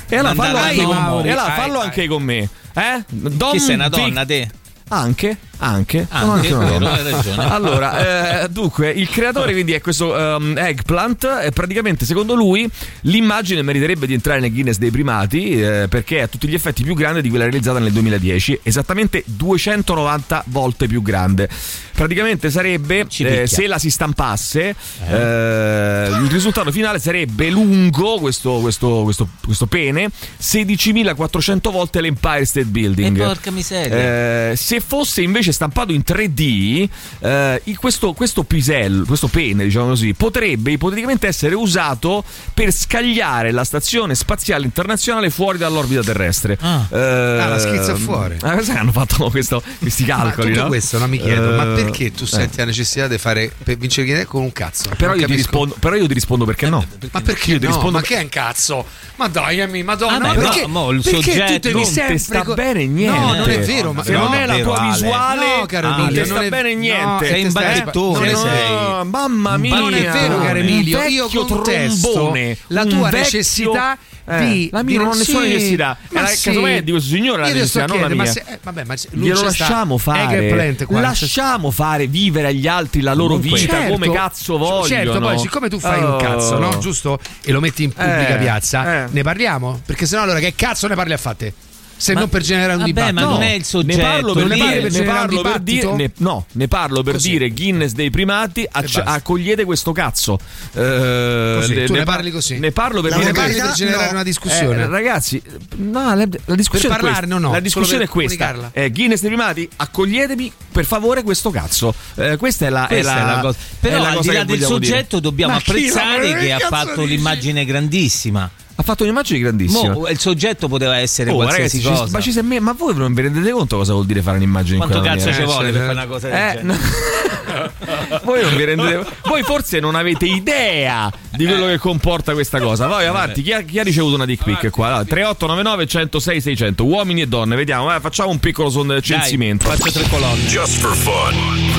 E 0.08 0.16
allora 0.16 0.34
fallo, 0.34 0.58
anche 0.58 0.82
con, 0.84 0.96
Mauri. 0.96 1.28
e 1.28 1.32
allora 1.32 1.52
fallo 1.54 1.80
anche 1.80 2.06
con 2.06 2.22
me. 2.22 2.48
Eh? 2.74 3.04
Don 3.08 3.50
Che 3.52 3.58
sei 3.58 3.74
una 3.74 3.88
Dick- 3.88 4.02
donna, 4.02 4.24
te? 4.24 4.50
Anche, 4.88 5.36
anche, 5.58 6.06
sono 6.08 6.32
Anche, 6.32 6.52
una 6.52 6.64
vero, 6.64 6.88
hai 6.88 7.10
ragione. 7.10 7.44
Allora, 7.50 8.42
eh, 8.42 8.48
dunque, 8.48 8.90
il 8.90 9.08
creatore 9.08 9.50
quindi 9.50 9.72
è 9.72 9.80
questo 9.80 10.12
um, 10.12 10.54
Eggplant 10.56 11.40
e 11.42 11.50
praticamente 11.50 12.04
secondo 12.04 12.34
lui 12.34 12.70
l'immagine 13.02 13.62
meriterebbe 13.62 14.06
di 14.06 14.14
entrare 14.14 14.38
nel 14.38 14.52
Guinness 14.52 14.76
dei 14.76 14.92
primati 14.92 15.60
eh, 15.60 15.86
perché 15.88 16.18
è 16.18 16.20
a 16.22 16.28
tutti 16.28 16.46
gli 16.46 16.54
effetti 16.54 16.84
più 16.84 16.94
grande 16.94 17.20
di 17.20 17.30
quella 17.30 17.44
realizzata 17.44 17.80
nel 17.80 17.90
2010, 17.90 18.60
esattamente 18.62 19.24
290 19.26 20.44
volte 20.46 20.86
più 20.86 21.02
grande. 21.02 21.48
Praticamente 21.92 22.50
sarebbe, 22.50 23.06
eh, 23.18 23.46
se 23.46 23.66
la 23.66 23.78
si 23.78 23.90
stampasse, 23.90 24.76
eh, 25.08 26.08
il 26.22 26.28
risultato 26.30 26.70
finale 26.70 27.00
sarebbe 27.00 27.48
lungo 27.48 28.18
questo, 28.18 28.58
questo, 28.60 29.00
questo, 29.02 29.26
questo 29.42 29.66
pene 29.66 30.10
16.400 30.40 31.70
volte 31.70 32.00
l'Empire 32.02 32.44
State 32.44 32.66
Building. 32.66 33.18
E 33.18 33.24
porca 33.24 33.50
miseria. 33.50 34.50
Eh, 34.50 34.56
se 34.56 34.75
fosse 34.80 35.22
invece 35.22 35.52
stampato 35.52 35.92
in 35.92 36.02
3D, 36.06 36.88
eh, 37.20 37.62
questo, 37.78 38.12
questo 38.12 38.42
pisello, 38.44 39.04
questo 39.04 39.28
pene, 39.28 39.64
diciamo 39.64 39.88
così, 39.88 40.14
potrebbe 40.14 40.72
ipoteticamente 40.72 41.26
essere 41.26 41.54
usato 41.54 42.24
per 42.54 42.72
scagliare 42.72 43.50
la 43.52 43.64
stazione 43.64 44.14
spaziale 44.14 44.64
internazionale 44.64 45.30
fuori 45.30 45.58
dall'orbita 45.58 46.02
terrestre. 46.02 46.56
Ah. 46.60 46.86
Eh, 46.90 47.14
Ah, 47.46 47.48
la 47.48 47.58
schizza 47.58 47.94
fuori. 47.96 48.36
Ma 48.42 48.54
cosa 48.56 48.78
hanno 48.80 48.92
fatto 48.92 49.28
questo- 49.30 49.62
questi 49.78 50.04
calcoli? 50.04 50.54
ma 50.54 50.62
no? 50.62 50.66
questo 50.68 50.98
no, 50.98 51.06
mi 51.06 51.18
chiedo, 51.20 51.50
ma 51.54 51.62
Eh, 51.72 51.82
perché 51.82 52.12
tu 52.12 52.24
eh. 52.24 52.26
senti 52.26 52.56
la 52.58 52.64
necessità 52.64 53.06
di 53.08 53.18
fare 53.18 53.52
per 53.62 53.76
vincere 53.76 54.24
con 54.26 54.42
un 54.42 54.52
cazzo? 54.52 54.90
Però 54.96 55.12
Non 55.12 55.20
io, 55.20 55.26
rispondo, 55.26 55.76
però 55.78 55.94
io 55.96 56.06
ti 56.06 56.14
rispondo 56.14 56.44
perché 56.44 56.68
no. 56.68 56.84
Ma 57.12 57.20
perché 57.20 57.52
Io 57.52 57.58
ti 57.58 57.64
no? 57.66 57.70
rispondo 57.72 57.98
Ma 57.98 58.02
che 58.02 58.16
è 58.16 58.22
un 58.22 58.28
cazzo? 58.28 58.84
Ma 59.16 59.28
dai, 59.28 59.60
Amy, 59.60 59.82
madonna, 59.82 60.18
Vabbè, 60.18 60.26
ma 60.26 60.34
però, 60.34 60.48
perché, 60.50 60.66
mo, 60.66 60.90
il 60.90 61.00
perché 61.02 61.16
tu 61.18 61.22
soggetto 61.30 61.58
devi 61.68 61.74
non 61.80 61.84
sempre 61.84 62.18
sta 62.18 62.42
co- 62.42 62.54
bene 62.54 62.86
niente. 62.86 63.18
No, 63.18 63.34
non 63.34 63.50
è 63.50 63.60
vero, 63.60 63.92
ma 63.92 64.04
se 64.04 64.12
no, 64.12 64.24
non 64.24 64.34
è 64.34 64.46
la 64.46 64.58
tua 64.66 64.78
Ale. 64.78 64.90
visuale, 64.92 65.56
No, 65.58 65.66
caro 65.66 65.88
non 65.88 66.00
Emilio, 66.00 66.20
non 66.20 66.26
sta 66.36 66.42
è- 66.42 66.48
bene 66.48 66.74
niente. 66.74 67.26
sei 67.26 67.40
in 67.42 67.52
No, 67.52 68.36
sei. 68.36 69.04
Mamma 69.04 69.56
mia, 69.56 69.78
non 69.78 69.94
è 69.94 70.02
vero, 70.02 70.38
caro 70.38 70.50
un 70.50 70.56
Emilio, 70.56 71.02
io 71.02 71.28
contesto 71.28 72.32
la 72.68 72.82
un 72.82 72.88
tua 72.88 73.10
necessità 73.10 73.96
Eh, 74.28 74.38
di 74.44 74.68
la 74.72 74.82
mia 74.82 74.98
non 74.98 75.08
ho 75.08 75.14
nessuna 75.14 75.42
sì, 75.44 75.48
necessità. 75.52 75.96
ma 76.10 76.18
Era 76.18 76.28
sì. 76.28 76.48
casomai 76.48 76.82
di 76.82 76.90
questo 76.90 77.14
signore 77.14 77.42
la 77.42 77.48
necessità, 77.48 77.86
non 77.86 78.00
la 78.00 78.06
mia. 78.08 78.16
ma 78.16 78.26
se- 78.26 78.42
eh, 78.44 78.58
vabbè, 78.60 78.84
ma 78.84 78.96
se- 78.96 79.08
Glielo 79.12 79.34
c'è 79.40 79.50
sta- 79.52 79.64
lasciamo 79.64 79.98
fare. 79.98 80.84
Qua. 80.84 81.00
Lasciamo 81.00 81.70
fare 81.70 82.06
vivere 82.08 82.48
agli 82.48 82.66
altri 82.66 83.02
la 83.02 83.14
loro 83.14 83.34
Comunque- 83.36 83.60
vita 83.60 83.76
Certo, 83.76 83.92
come 83.92 84.10
cazzo 84.10 84.58
vogliono. 84.58 84.86
Certo, 84.86 85.18
poi 85.20 85.38
siccome 85.38 85.68
tu 85.68 85.78
fai 85.78 85.98
un 86.02 86.10
Oh. 86.10 86.16
cazzo, 86.16 86.58
no? 86.58 86.76
Giusto? 86.78 87.18
E 87.44 87.52
lo 87.52 87.60
metti 87.60 87.84
in 87.84 87.92
pubblica 87.92 88.34
Eh, 88.34 88.38
piazza, 88.38 89.04
eh. 89.04 89.08
ne 89.10 89.22
parliamo? 89.22 89.80
Perché 89.86 90.06
sennò 90.06 90.22
allora 90.22 90.40
che 90.40 90.54
cazzo 90.56 90.88
ne 90.88 90.94
parli 90.96 91.12
a 91.12 91.18
fate? 91.18 91.52
Se 91.98 92.12
Ma- 92.12 92.20
non 92.20 92.28
per 92.28 92.42
generare 92.42 92.72
un 92.72 92.78
vabbè, 92.80 92.90
dibattito. 92.92 93.14
ma 93.14 93.26
non 93.32 93.42
è 93.42 93.52
il 93.52 93.64
soggetto, 93.64 93.96
Ne 93.96 94.02
parlo 94.02 94.32
per 94.34 94.46
dire, 94.48 94.80
è- 94.86 94.90
ne 94.90 95.02
parlo 95.02 95.40
per 95.40 95.58
dire, 95.60 95.92
ne- 95.94 96.10
no, 96.18 96.46
ne 96.52 96.68
parlo 96.68 97.02
per 97.02 97.14
Così. 97.14 97.30
dire 97.30 97.50
Guinness 97.50 97.92
dei 97.92 98.10
primati, 98.10 98.66
acc- 98.70 99.02
accogliete 99.04 99.64
questo 99.64 99.92
cazzo. 99.92 100.38
Eh, 100.74 101.56
Così, 101.60 101.84
tu 101.84 101.92
ne 101.94 102.02
par- 102.02 102.16
parli 102.16 102.30
così? 102.30 102.58
Ne 102.58 102.70
parlo 102.72 103.00
per 103.00 103.12
dire 103.14 103.24
Ne 103.24 103.32
parli 103.32 103.54
per 103.54 103.72
generare 103.72 104.04
no. 104.06 104.10
una 104.12 104.22
discussione. 104.22 104.82
Eh, 104.82 104.86
ragazzi, 104.88 105.40
no, 105.76 106.14
la, 106.14 106.26
la 106.44 106.54
discussione 106.54 106.94
Per 106.96 107.04
è 107.04 107.10
parlarne 107.10 107.26
questa. 107.28 107.34
o 107.34 107.38
no? 107.38 107.52
La 107.52 107.60
discussione 107.60 108.04
è 108.04 108.08
questa. 108.08 108.70
Eh, 108.72 108.90
Guinness 108.90 109.20
dei 109.20 109.30
primati, 109.30 109.68
accoglietemi 109.76 110.52
per 110.72 110.84
favore 110.84 111.22
questo 111.22 111.50
cazzo. 111.50 111.94
Eh, 112.16 112.36
questa 112.36 112.66
è 112.66 112.68
la, 112.68 112.84
Questa 112.86 113.12
è 113.12 113.16
la, 113.16 113.22
è 113.32 113.34
la 113.36 113.40
cosa. 113.40 113.58
è 113.58 113.76
Però 113.80 114.02
la 114.02 114.08
al 114.08 114.14
cosa 114.16 114.30
di 114.30 114.36
là 114.36 114.44
del 114.44 114.62
soggetto 114.62 115.18
dobbiamo 115.20 115.54
apprezzare 115.56 116.34
che 116.36 116.52
ha 116.52 116.58
fatto 116.58 117.04
l'immagine 117.04 117.64
grandissima. 117.64 118.50
Ha 118.78 118.82
fatto 118.82 119.04
un'immagine 119.04 119.38
grandissima. 119.38 119.92
Mo, 119.92 120.06
il 120.08 120.18
soggetto 120.18 120.68
poteva 120.68 120.98
essere 120.98 121.30
Oh, 121.30 121.36
qualsiasi 121.36 121.78
ragazzi, 121.78 121.94
ci- 121.94 122.00
cosa. 122.00 122.12
ma, 122.16 122.20
ci 122.22 122.32
sei 122.32 122.42
me- 122.42 122.60
ma 122.60 122.72
voi 122.72 122.94
non 122.94 123.14
vi 123.14 123.22
rendete 123.22 123.50
conto 123.50 123.76
cosa 123.78 123.92
vuol 123.94 124.04
dire 124.06 124.20
fare 124.20 124.36
un'immagine 124.36 124.76
Quanto 124.76 124.96
in 124.98 125.02
quella 125.02 125.16
cazzo 125.16 125.32
ci 125.32 125.42
vuole 125.44 125.68
Eh, 125.68 125.72
per 125.72 125.80
fare 125.80 125.92
una 125.92 126.06
cosa 126.06 126.28
del 126.28 126.36
eh, 126.36 126.52
genere? 126.56 126.62
no. 126.62 126.76
voi 128.24 128.42
non 128.42 128.54
vi 128.56 128.64
rendete 128.64 129.06
voi 129.24 129.42
forse 129.42 129.80
non 129.80 129.94
avete 129.94 130.26
idea 130.26 131.10
di 131.30 131.46
quello 131.46 131.66
che 131.66 131.78
comporta 131.78 132.32
questa 132.34 132.60
cosa 132.60 132.86
vai 132.86 133.06
avanti 133.06 133.40
chi 133.42 133.52
ha, 133.52 133.62
chi 133.62 133.78
ha 133.78 133.82
ricevuto 133.82 134.14
una 134.14 134.26
dick 134.26 134.44
pic 134.44 134.68
qua 134.70 134.86
Allora, 134.88 135.04
3899 135.04 135.86
106 135.86 136.40
600 136.42 136.84
uomini 136.84 137.22
e 137.22 137.26
donne 137.28 137.56
vediamo 137.56 137.94
eh, 137.94 138.00
facciamo 138.00 138.28
un 138.30 138.38
piccolo 138.38 138.68
son- 138.68 138.98
censimento 139.00 139.66
faccio 139.68 139.90
tre 139.90 140.06
colonne 140.08 140.42
Just 140.46 140.80
for 140.80 140.94
fun. 140.94 141.75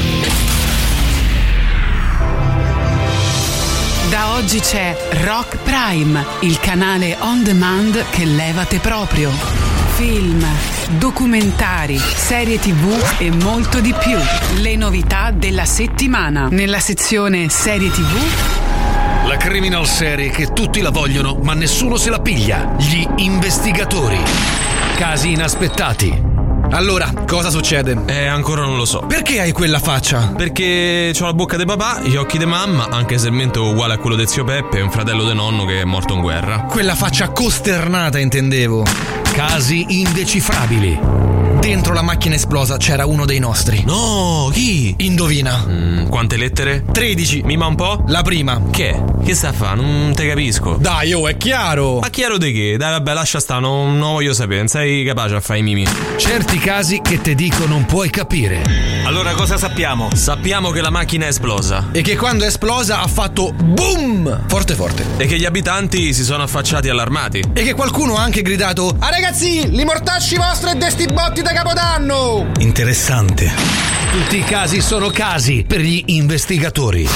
Da 4.18 4.34
oggi 4.34 4.60
c'è 4.60 4.98
Rock 5.26 5.58
Prime, 5.58 6.26
il 6.40 6.60
canale 6.60 7.16
on 7.20 7.44
demand 7.44 8.04
che 8.10 8.26
levate 8.26 8.80
proprio. 8.80 9.30
Film, 9.94 10.44
documentari, 10.98 12.00
serie 12.00 12.58
tv 12.58 12.98
e 13.20 13.30
molto 13.30 13.80
di 13.80 13.94
più. 13.94 14.18
Le 14.60 14.76
novità 14.76 15.30
della 15.30 15.66
settimana. 15.66 16.48
Nella 16.48 16.80
sezione 16.80 17.50
serie 17.50 17.92
tv 17.92 19.28
La 19.28 19.38
criminal 19.38 19.86
serie 19.86 20.32
che 20.32 20.52
tutti 20.52 20.82
la 20.82 20.90
vogliono, 20.90 21.38
ma 21.44 21.54
nessuno 21.54 21.96
se 21.96 22.10
la 22.10 22.20
piglia. 22.20 22.74
Gli 22.76 23.06
investigatori. 23.18 24.18
Casi 24.96 25.34
inaspettati. 25.34 26.47
Allora, 26.72 27.12
cosa 27.26 27.50
succede? 27.50 27.98
Eh, 28.06 28.26
ancora 28.26 28.62
non 28.62 28.78
lo 28.78 28.86
so. 28.86 29.00
Perché 29.08 29.40
hai 29.40 29.52
quella 29.52 29.80
faccia? 29.80 30.34
Perché 30.36 31.14
ho 31.18 31.26
la 31.26 31.34
bocca 31.34 31.58
di 31.58 31.66
papà, 31.66 32.02
gli 32.02 32.16
occhi 32.16 32.38
di 32.38 32.46
mamma, 32.46 32.88
anche 32.90 33.18
se 33.18 33.28
il 33.28 33.34
mento 33.34 33.66
è 33.66 33.70
uguale 33.72 33.94
a 33.94 33.98
quello 33.98 34.16
del 34.16 34.28
zio 34.28 34.44
Peppe, 34.44 34.82
un 34.82 34.92
fratello 34.92 35.28
di 35.28 35.34
nonno 35.34 35.66
che 35.66 35.82
è 35.82 35.84
morto 35.86 36.14
in 36.14 36.22
guerra. 36.22 36.64
Quella 36.70 36.96
faccia 36.96 37.30
costernata, 37.30 38.20
intendevo. 38.20 38.86
Casi 39.34 39.86
indecifrabili. 40.00 41.47
Dentro 41.60 41.94
la 41.94 42.02
macchina 42.02 42.36
esplosa 42.36 42.78
c'era 42.78 43.06
uno 43.06 43.26
dei 43.26 43.40
nostri. 43.40 43.84
No, 43.84 44.50
chi? 44.54 44.94
Indovina. 45.00 45.66
Mm, 45.68 46.08
quante 46.08 46.38
lettere? 46.38 46.84
13. 46.92 47.42
Mima 47.44 47.66
un 47.66 47.76
po'? 47.76 48.04
La 48.08 48.22
prima. 48.22 48.62
Che? 48.72 49.04
Che 49.24 49.36
sta 49.36 49.50
a 49.50 49.54
fa? 49.54 49.74
Non 49.74 50.14
te 50.16 50.28
capisco. 50.28 50.78
Dai, 50.80 51.14
oh, 51.14 51.28
è 51.28 51.36
chiaro. 51.36 52.00
Ma 52.00 52.10
chiaro 52.10 52.38
di 52.38 52.54
che? 52.54 52.78
Dai, 52.78 52.92
vabbè, 52.92 53.14
lascia 53.14 53.40
stare, 53.40 53.62
non, 53.62 53.98
non 53.98 54.14
voglio 54.14 54.34
sapere. 54.34 54.60
Non 54.60 54.68
sei 54.68 55.04
capace 55.04 55.36
a 55.36 55.42
fare 55.42 55.60
i 55.60 55.64
mimi. 55.64 55.86
Certi 56.18 56.58
casi 56.60 57.02
che 57.02 57.22
te 57.22 57.36
dico 57.36 57.66
non 57.66 57.86
puoi 57.86 58.10
capire. 58.10 58.62
Allora 59.04 59.34
cosa 59.34 59.58
sappiamo? 59.58 60.10
Sappiamo 60.14 60.70
che 60.70 60.82
la 60.82 60.90
macchina 60.90 61.26
è 61.26 61.30
esplosa. 61.30 61.90
E 61.92 62.02
che 62.02 62.16
quando 62.16 62.44
è 62.44 62.48
esplosa 62.48 63.02
ha 63.02 63.08
fatto 63.08 63.52
boom! 63.52 64.44
Forte 64.48 64.76
forte. 64.76 65.06
E 65.18 65.26
che 65.26 65.38
gli 65.38 65.46
abitanti 65.46 66.14
si 66.14 66.24
sono 66.24 66.44
affacciati 66.44 66.88
allarmati. 66.90 67.44
E 67.54 67.64
che 67.64 67.74
qualcuno 67.74 68.16
ha 68.16 68.22
anche 68.22 68.42
gridato 68.42 68.96
Ah 69.00 69.10
ragazzi, 69.10 69.70
li 69.70 69.84
mortacci 69.84 70.36
vostri 70.36 70.72
e 70.72 70.76
desti 70.76 71.06
botti 71.06 71.42
da 71.48 71.54
capodanno! 71.54 72.52
Interessante. 72.60 73.52
Tutti 74.12 74.38
i 74.38 74.44
casi 74.44 74.82
sono 74.82 75.10
casi 75.10 75.64
per 75.66 75.80
gli 75.80 76.04
investigatori. 76.08 77.08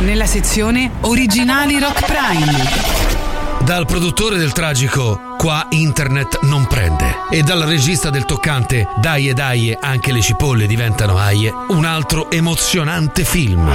Nella 0.00 0.26
sezione 0.26 0.90
Originali 1.02 1.78
Rock 1.78 2.04
Prime. 2.04 3.64
Dal 3.64 3.86
produttore 3.86 4.36
del 4.36 4.52
tragico 4.52 5.27
Qua 5.38 5.66
internet 5.70 6.40
non 6.42 6.66
prende 6.66 7.14
e 7.30 7.42
dal 7.42 7.60
regista 7.60 8.10
del 8.10 8.24
toccante 8.24 8.88
Dai 8.96 9.28
e 9.28 9.34
dai 9.34 9.76
anche 9.80 10.10
le 10.10 10.20
cipolle 10.20 10.66
diventano 10.66 11.16
aie 11.16 11.54
un 11.68 11.84
altro 11.84 12.28
emozionante 12.28 13.22
film. 13.22 13.72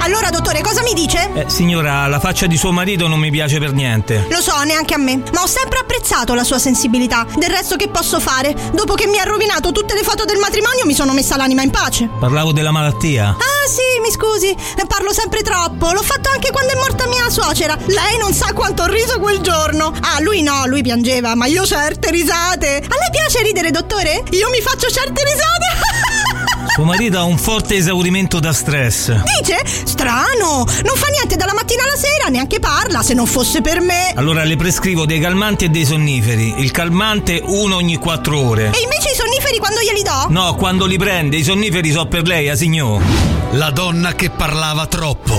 Allora, 0.00 0.30
dottore, 0.30 0.62
cosa 0.62 0.82
mi 0.82 0.94
dice? 0.94 1.30
Eh, 1.34 1.50
signora, 1.50 2.06
la 2.06 2.20
faccia 2.20 2.46
di 2.46 2.56
suo 2.56 2.70
marito 2.70 3.08
non 3.08 3.18
mi 3.18 3.30
piace 3.30 3.58
per 3.58 3.72
niente. 3.72 4.26
Lo 4.30 4.40
so, 4.40 4.62
neanche 4.62 4.94
a 4.94 4.98
me, 4.98 5.20
ma 5.32 5.42
ho 5.42 5.46
sempre 5.46 5.80
apprezzato 5.80 6.32
la 6.32 6.44
sua 6.44 6.58
sensibilità. 6.58 7.26
Del 7.34 7.50
resto 7.50 7.76
che 7.76 7.88
posso 7.88 8.20
fare? 8.20 8.54
Dopo 8.72 8.94
che 8.94 9.06
mi 9.06 9.18
ha 9.18 9.24
rovinato 9.24 9.72
tutte 9.72 9.94
le 9.94 10.02
foto 10.02 10.24
del 10.24 10.38
matrimonio 10.38 10.86
mi 10.86 10.94
sono 10.94 11.12
messa 11.12 11.36
l'anima 11.36 11.62
in 11.62 11.70
pace. 11.70 12.08
Parlavo 12.20 12.52
della 12.52 12.70
malattia. 12.70 13.30
Ah 13.30 13.68
sì, 13.68 14.00
mi 14.00 14.12
scusi, 14.12 14.54
parlo 14.86 15.12
sempre 15.12 15.42
troppo. 15.42 15.90
L'ho 15.90 16.02
fatto 16.02 16.30
anche 16.32 16.52
quando 16.52 16.72
è 16.72 16.76
morta 16.76 17.08
mia 17.08 17.28
suocera. 17.28 17.76
Lei 17.86 18.16
non 18.18 18.32
sa 18.32 18.52
quanto 18.52 18.84
ho 18.84 18.86
riso 18.86 19.18
quel 19.18 19.40
giorno. 19.40 19.92
Ah, 20.00 20.20
lui 20.20 20.42
no, 20.42 20.66
lui 20.66 20.82
piangeva, 20.86 21.34
ma 21.34 21.46
io 21.46 21.66
certe 21.66 22.12
risate. 22.12 22.76
A 22.76 22.94
lei 22.94 23.10
piace 23.10 23.42
ridere, 23.42 23.72
dottore? 23.72 24.22
Io 24.30 24.48
mi 24.50 24.60
faccio 24.60 24.88
certe 24.88 25.24
risate. 25.24 26.70
Suo 26.74 26.84
marito 26.84 27.18
ha 27.18 27.24
un 27.24 27.38
forte 27.38 27.74
esaurimento 27.74 28.38
da 28.38 28.52
stress. 28.52 29.10
Dice? 29.40 29.58
Strano! 29.66 30.64
Non 30.64 30.94
fa 30.94 31.08
niente 31.08 31.34
dalla 31.34 31.54
mattina 31.54 31.82
alla 31.82 31.96
sera, 31.96 32.28
neanche 32.28 32.60
parla, 32.60 33.02
se 33.02 33.14
non 33.14 33.26
fosse 33.26 33.62
per 33.62 33.80
me. 33.80 34.12
Allora 34.14 34.44
le 34.44 34.54
prescrivo 34.54 35.06
dei 35.06 35.18
calmanti 35.18 35.64
e 35.64 35.70
dei 35.70 35.84
sonniferi. 35.84 36.54
Il 36.58 36.70
calmante 36.70 37.42
uno 37.44 37.74
ogni 37.74 37.96
quattro 37.96 38.38
ore. 38.38 38.66
E 38.66 38.80
invece 38.80 39.10
i 39.10 39.16
sonniferi 39.16 39.58
quando 39.58 39.80
glieli 39.80 40.02
do? 40.04 40.26
No, 40.28 40.54
quando 40.54 40.86
li 40.86 40.98
prende, 40.98 41.36
i 41.36 41.42
sonniferi 41.42 41.90
so 41.90 42.06
per 42.06 42.22
lei, 42.28 42.48
a 42.48 42.54
signor. 42.54 43.02
La 43.52 43.70
donna 43.70 44.14
che 44.14 44.30
parlava 44.30 44.86
troppo. 44.86 45.34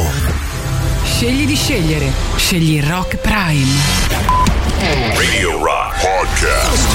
Scegli 1.06 1.46
di 1.46 1.56
scegliere. 1.56 2.12
Scegli 2.36 2.82
Rock 2.84 3.16
Prime. 3.16 4.57
Radio 4.80 5.58
Rock 5.64 6.00
Podcast. 6.02 6.88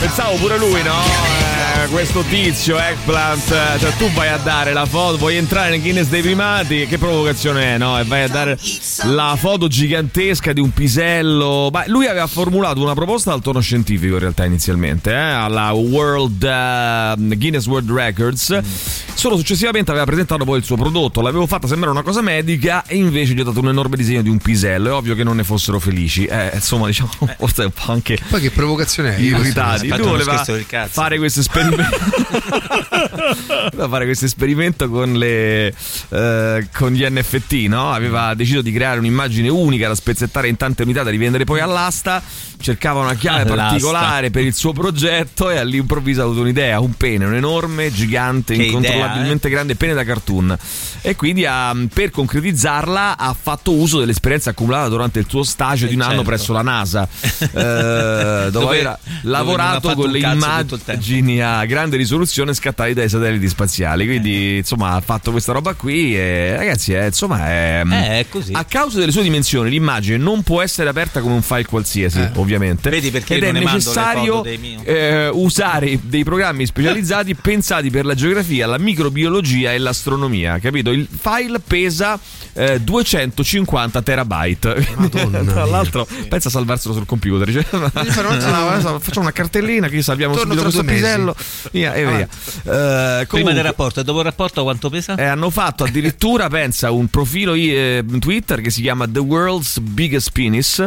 Pensavo 0.00 0.36
pure 0.36 0.56
lui, 0.56 0.82
no? 0.82 0.94
Eh, 0.94 1.88
questo 1.88 2.22
tizio, 2.22 2.78
Eggplant, 2.78 3.50
eh, 3.50 3.78
cioè 3.78 3.92
tu 3.98 4.10
vai 4.12 4.28
a 4.28 4.38
dare 4.38 4.72
la 4.72 4.86
foto, 4.86 5.18
vuoi 5.18 5.36
entrare 5.36 5.70
nel 5.70 5.82
Guinness 5.82 6.06
dei 6.08 6.22
primati, 6.22 6.86
che 6.86 6.96
provocazione 6.96 7.74
è, 7.74 7.78
no? 7.78 7.98
E 7.98 8.04
vai 8.04 8.22
a 8.22 8.28
dare 8.28 8.58
la 9.02 9.36
foto 9.38 9.68
gigantesca 9.68 10.52
di 10.52 10.60
un 10.60 10.72
pisello. 10.72 11.68
Ma 11.70 11.84
lui 11.86 12.06
aveva 12.06 12.26
formulato 12.26 12.80
una 12.80 12.94
proposta 12.94 13.32
al 13.32 13.42
tono 13.42 13.60
scientifico 13.60 14.14
in 14.14 14.20
realtà 14.20 14.44
inizialmente, 14.44 15.10
eh, 15.10 15.14
alla 15.14 15.72
World 15.72 16.42
eh, 16.42 17.36
Guinness 17.36 17.66
World 17.66 17.90
Records. 17.90 19.07
Solo 19.18 19.36
successivamente 19.36 19.90
aveva 19.90 20.06
presentato 20.06 20.44
poi 20.44 20.58
il 20.58 20.64
suo 20.64 20.76
prodotto, 20.76 21.20
l'avevo 21.20 21.44
fatta 21.48 21.66
sembrare 21.66 21.90
una 21.92 22.04
cosa 22.04 22.20
medica 22.20 22.84
e 22.86 22.94
invece 22.94 23.34
gli 23.34 23.40
ho 23.40 23.44
dato 23.44 23.58
un 23.58 23.66
enorme 23.66 23.96
disegno 23.96 24.22
di 24.22 24.28
un 24.28 24.38
pisello. 24.38 24.90
È 24.90 24.92
ovvio 24.92 25.16
che 25.16 25.24
non 25.24 25.34
ne 25.34 25.42
fossero 25.42 25.80
felici. 25.80 26.24
Eh, 26.26 26.52
insomma, 26.54 26.86
diciamo, 26.86 27.10
forse 27.36 27.62
è 27.62 27.64
un 27.64 27.72
po' 27.72 27.90
anche 27.90 28.16
Poi 28.28 28.40
che 28.40 28.52
provocazione 28.52 29.16
è? 29.16 29.18
irritati. 29.18 29.88
Lui 29.88 30.06
voleva 30.06 30.44
fare 30.88 31.18
questo 31.18 31.40
esperimento. 31.40 31.98
fare 33.88 34.04
questo 34.04 34.24
esperimento 34.24 34.88
con, 34.88 35.12
le, 35.14 35.74
eh, 36.10 36.68
con 36.72 36.92
gli 36.92 37.04
NFT, 37.04 37.52
no? 37.66 37.90
Aveva 37.90 38.34
deciso 38.34 38.62
di 38.62 38.70
creare 38.70 39.00
un'immagine 39.00 39.48
unica 39.48 39.88
da 39.88 39.96
spezzettare 39.96 40.46
in 40.46 40.56
tante 40.56 40.84
unità 40.84 41.02
da 41.02 41.10
rivendere 41.10 41.42
poi 41.42 41.58
all'asta. 41.58 42.22
Cercava 42.60 43.00
una 43.00 43.14
chiave 43.14 43.42
All'asta. 43.42 43.62
particolare 43.68 44.30
per 44.30 44.42
il 44.44 44.52
suo 44.54 44.72
progetto 44.72 45.48
e 45.48 45.58
all'improvviso 45.58 46.20
ha 46.20 46.24
avuto 46.24 46.40
un'idea: 46.40 46.80
un 46.80 46.92
pene, 46.94 47.24
un 47.24 47.34
enorme, 47.34 47.92
gigante, 47.92 48.54
Che 48.56 48.64
incontrollabilmente 48.64 49.46
idea, 49.46 49.58
grande 49.58 49.74
pene 49.76 49.94
da 49.94 50.04
cartoon. 50.04 50.56
E 51.00 51.14
quindi 51.16 51.46
ha, 51.46 51.74
per 51.92 52.10
concretizzarla 52.10 53.16
ha 53.16 53.36
fatto 53.40 53.72
uso 53.72 53.98
dell'esperienza 54.00 54.50
accumulata 54.50 54.88
durante 54.88 55.18
il 55.20 55.26
suo 55.28 55.42
stage 55.44 55.86
di 55.86 55.94
un 55.94 56.00
anno 56.00 56.14
certo. 56.16 56.28
presso 56.28 56.52
la 56.52 56.62
NASA, 56.62 57.08
eh, 57.38 57.48
dove, 57.50 58.50
Dove- 58.50 58.66
aveva 58.78 58.98
lavorato 59.22 59.94
con 59.94 60.10
le 60.10 60.18
immagini 60.18 61.40
a 61.40 61.64
grande 61.64 61.96
risoluzione 61.96 62.54
scattate 62.54 62.92
dai 62.94 63.08
satelliti 63.08 63.48
spaziali. 63.48 64.04
Quindi, 64.06 64.58
insomma, 64.58 64.94
ha 64.94 65.00
fatto 65.00 65.30
questa 65.30 65.52
roba 65.52 65.74
qui 65.74 66.16
e 66.16 66.56
ragazzi, 66.56 66.92
è, 66.92 67.06
insomma, 67.06 67.46
è, 67.48 67.82
Eh, 67.88 68.18
è 68.20 68.26
così. 68.28 68.52
a 68.52 68.64
causa 68.64 68.98
delle 68.98 69.12
sue 69.12 69.22
dimensioni, 69.22 69.70
l'immagine 69.70 70.16
non 70.16 70.42
può 70.42 70.60
essere 70.60 70.88
aperta 70.88 71.20
come 71.20 71.34
un 71.34 71.42
file 71.42 71.64
qualsiasi, 71.64 72.18
ovviamente. 72.18 72.47
Vedi 72.90 73.10
perché 73.10 73.34
Ed 73.36 73.44
è 73.44 73.52
necessario 73.52 74.44
eh, 74.44 75.28
usare 75.32 75.98
dei 76.02 76.24
programmi 76.24 76.66
specializzati 76.66 77.34
pensati 77.40 77.90
per 77.90 78.04
la 78.04 78.14
geografia, 78.14 78.66
la 78.66 78.78
microbiologia 78.78 79.72
e 79.72 79.78
l'astronomia. 79.78 80.58
Capito? 80.58 80.90
Il 80.90 81.06
file 81.10 81.60
pesa 81.60 82.18
eh, 82.54 82.80
250 82.80 84.02
terabyte. 84.02 84.86
Tra 85.46 85.64
l'altro, 85.64 86.06
pensa 86.28 86.48
a 86.48 86.50
salvarselo 86.50 86.94
sul 86.94 87.06
computer. 87.06 87.46
"No, 87.72 88.98
facciamo 88.98 89.20
una 89.20 89.32
cartellina 89.32 89.88
che 89.88 90.02
salviamo 90.02 90.34
Torno 90.34 90.54
subito 90.54 90.70
tra 90.70 90.82
questo 90.82 90.82
due 90.82 90.92
mesi." 90.92 91.04
pisello. 91.04 91.36
Via, 91.72 91.94
e 91.94 92.06
via. 92.06 92.18
Eh, 92.20 92.26
Prima 92.64 93.26
comunque- 93.26 93.54
del 93.54 93.62
rapporto 93.62 94.00
e 94.00 94.04
dopo 94.04 94.18
il 94.18 94.24
rapporto 94.24 94.62
quanto 94.62 94.90
pesa? 94.90 95.14
eh, 95.14 95.24
hanno 95.24 95.50
fatto 95.50 95.84
addirittura, 95.84 96.48
pensa, 96.50 96.90
un 96.90 97.08
profilo 97.08 97.54
eh, 97.54 98.04
Twitter 98.18 98.60
che 98.60 98.70
si 98.70 98.82
chiama 98.82 99.06
The 99.08 99.18
World's 99.20 99.78
Biggest 99.80 100.30
Penis, 100.32 100.84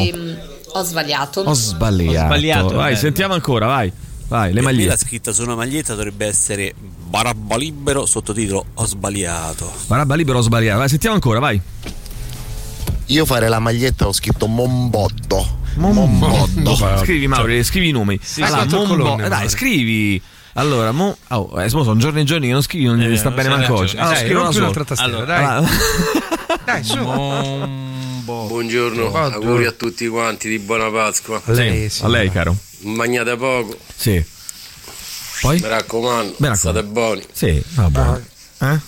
ho 0.73 0.83
sbagliato. 0.83 1.41
Ho 1.41 1.53
sbagliato. 1.53 2.19
Ho 2.19 2.25
sbagliato, 2.27 2.75
Vai, 2.75 2.85
bello. 2.89 2.97
sentiamo 2.97 3.33
ancora, 3.33 3.65
vai. 3.67 3.91
Vai, 4.27 4.53
le 4.53 4.61
Per 4.61 4.63
me 4.63 4.71
la 4.71 4.77
magliette. 4.77 5.05
scritta 5.05 5.33
su 5.33 5.43
una 5.43 5.55
maglietta 5.55 5.93
dovrebbe 5.93 6.25
essere 6.25 6.73
Barabba 6.77 7.57
libero, 7.57 8.05
sottotitolo 8.05 8.65
Ho 8.75 8.85
sbagliato. 8.85 9.69
Barabba 9.87 10.15
libero 10.15 10.37
ho 10.37 10.41
sbagliato. 10.41 10.79
Vai, 10.79 10.87
sentiamo 10.89 11.15
ancora, 11.15 11.39
vai. 11.39 11.61
Io 13.07 13.25
fare 13.25 13.49
la 13.49 13.59
maglietta 13.59 14.07
ho 14.07 14.13
scritto 14.13 14.47
Mombotto. 14.47 15.59
Mombotto. 15.75 16.75
Scrivi 17.03 17.27
Mauri, 17.27 17.61
scrivi 17.63 17.89
i 17.89 17.91
nomi. 17.91 18.17
Sì, 18.21 18.41
allora, 18.41 18.59
quattro 18.59 18.77
Mombo- 18.79 18.95
colonne, 18.95 19.25
eh, 19.25 19.29
dai, 19.29 19.37
Mauri. 19.39 19.49
scrivi. 19.49 20.21
Allora, 20.53 20.91
mo, 20.91 21.17
oh, 21.29 21.49
eh, 21.61 21.69
mo 21.71 21.83
sono 21.83 21.97
giorni 21.97 22.21
e 22.21 22.23
giorni 22.25 22.47
che 22.47 22.53
non 22.53 22.61
scrivi, 22.61 22.85
non 22.85 22.97
gli 22.97 23.11
Eh, 23.11 23.15
sta 23.17 23.29
non 23.29 23.37
bene 23.37 23.49
manco 23.49 23.75
oggi. 23.75 23.95
Allora, 23.97 24.15
Dai, 24.15 24.25
scrivo 24.25 24.45
solo. 24.51 24.57
un'altra 24.59 24.83
tastiera, 24.83 25.17
Allora, 25.17 25.37
dai. 25.37 25.45
allora- 25.45 25.71
Dai, 26.65 26.83
su. 26.83 26.97
Buongiorno, 26.97 29.09
Buongiorno. 29.09 29.17
auguri 29.17 29.65
a 29.65 29.71
tutti 29.71 30.07
quanti 30.07 30.49
di 30.49 30.59
buona 30.59 30.89
Pasqua. 30.91 31.41
A 31.43 31.51
lei, 31.53 31.89
a 32.01 32.07
lei, 32.07 32.29
caro. 32.31 32.55
Mangiate 32.79 33.35
poco, 33.37 33.77
Sì. 33.95 34.23
Poi? 35.41 35.59
mi 35.59 35.67
raccomando, 35.67 36.35
Mi 36.37 36.47
raccomando. 36.47 36.55
state 36.55 36.83
buoni. 36.83 37.23
Sì, 37.31 37.63
va 37.75 37.89
buono. 37.89 38.21
Eh? 38.59 38.79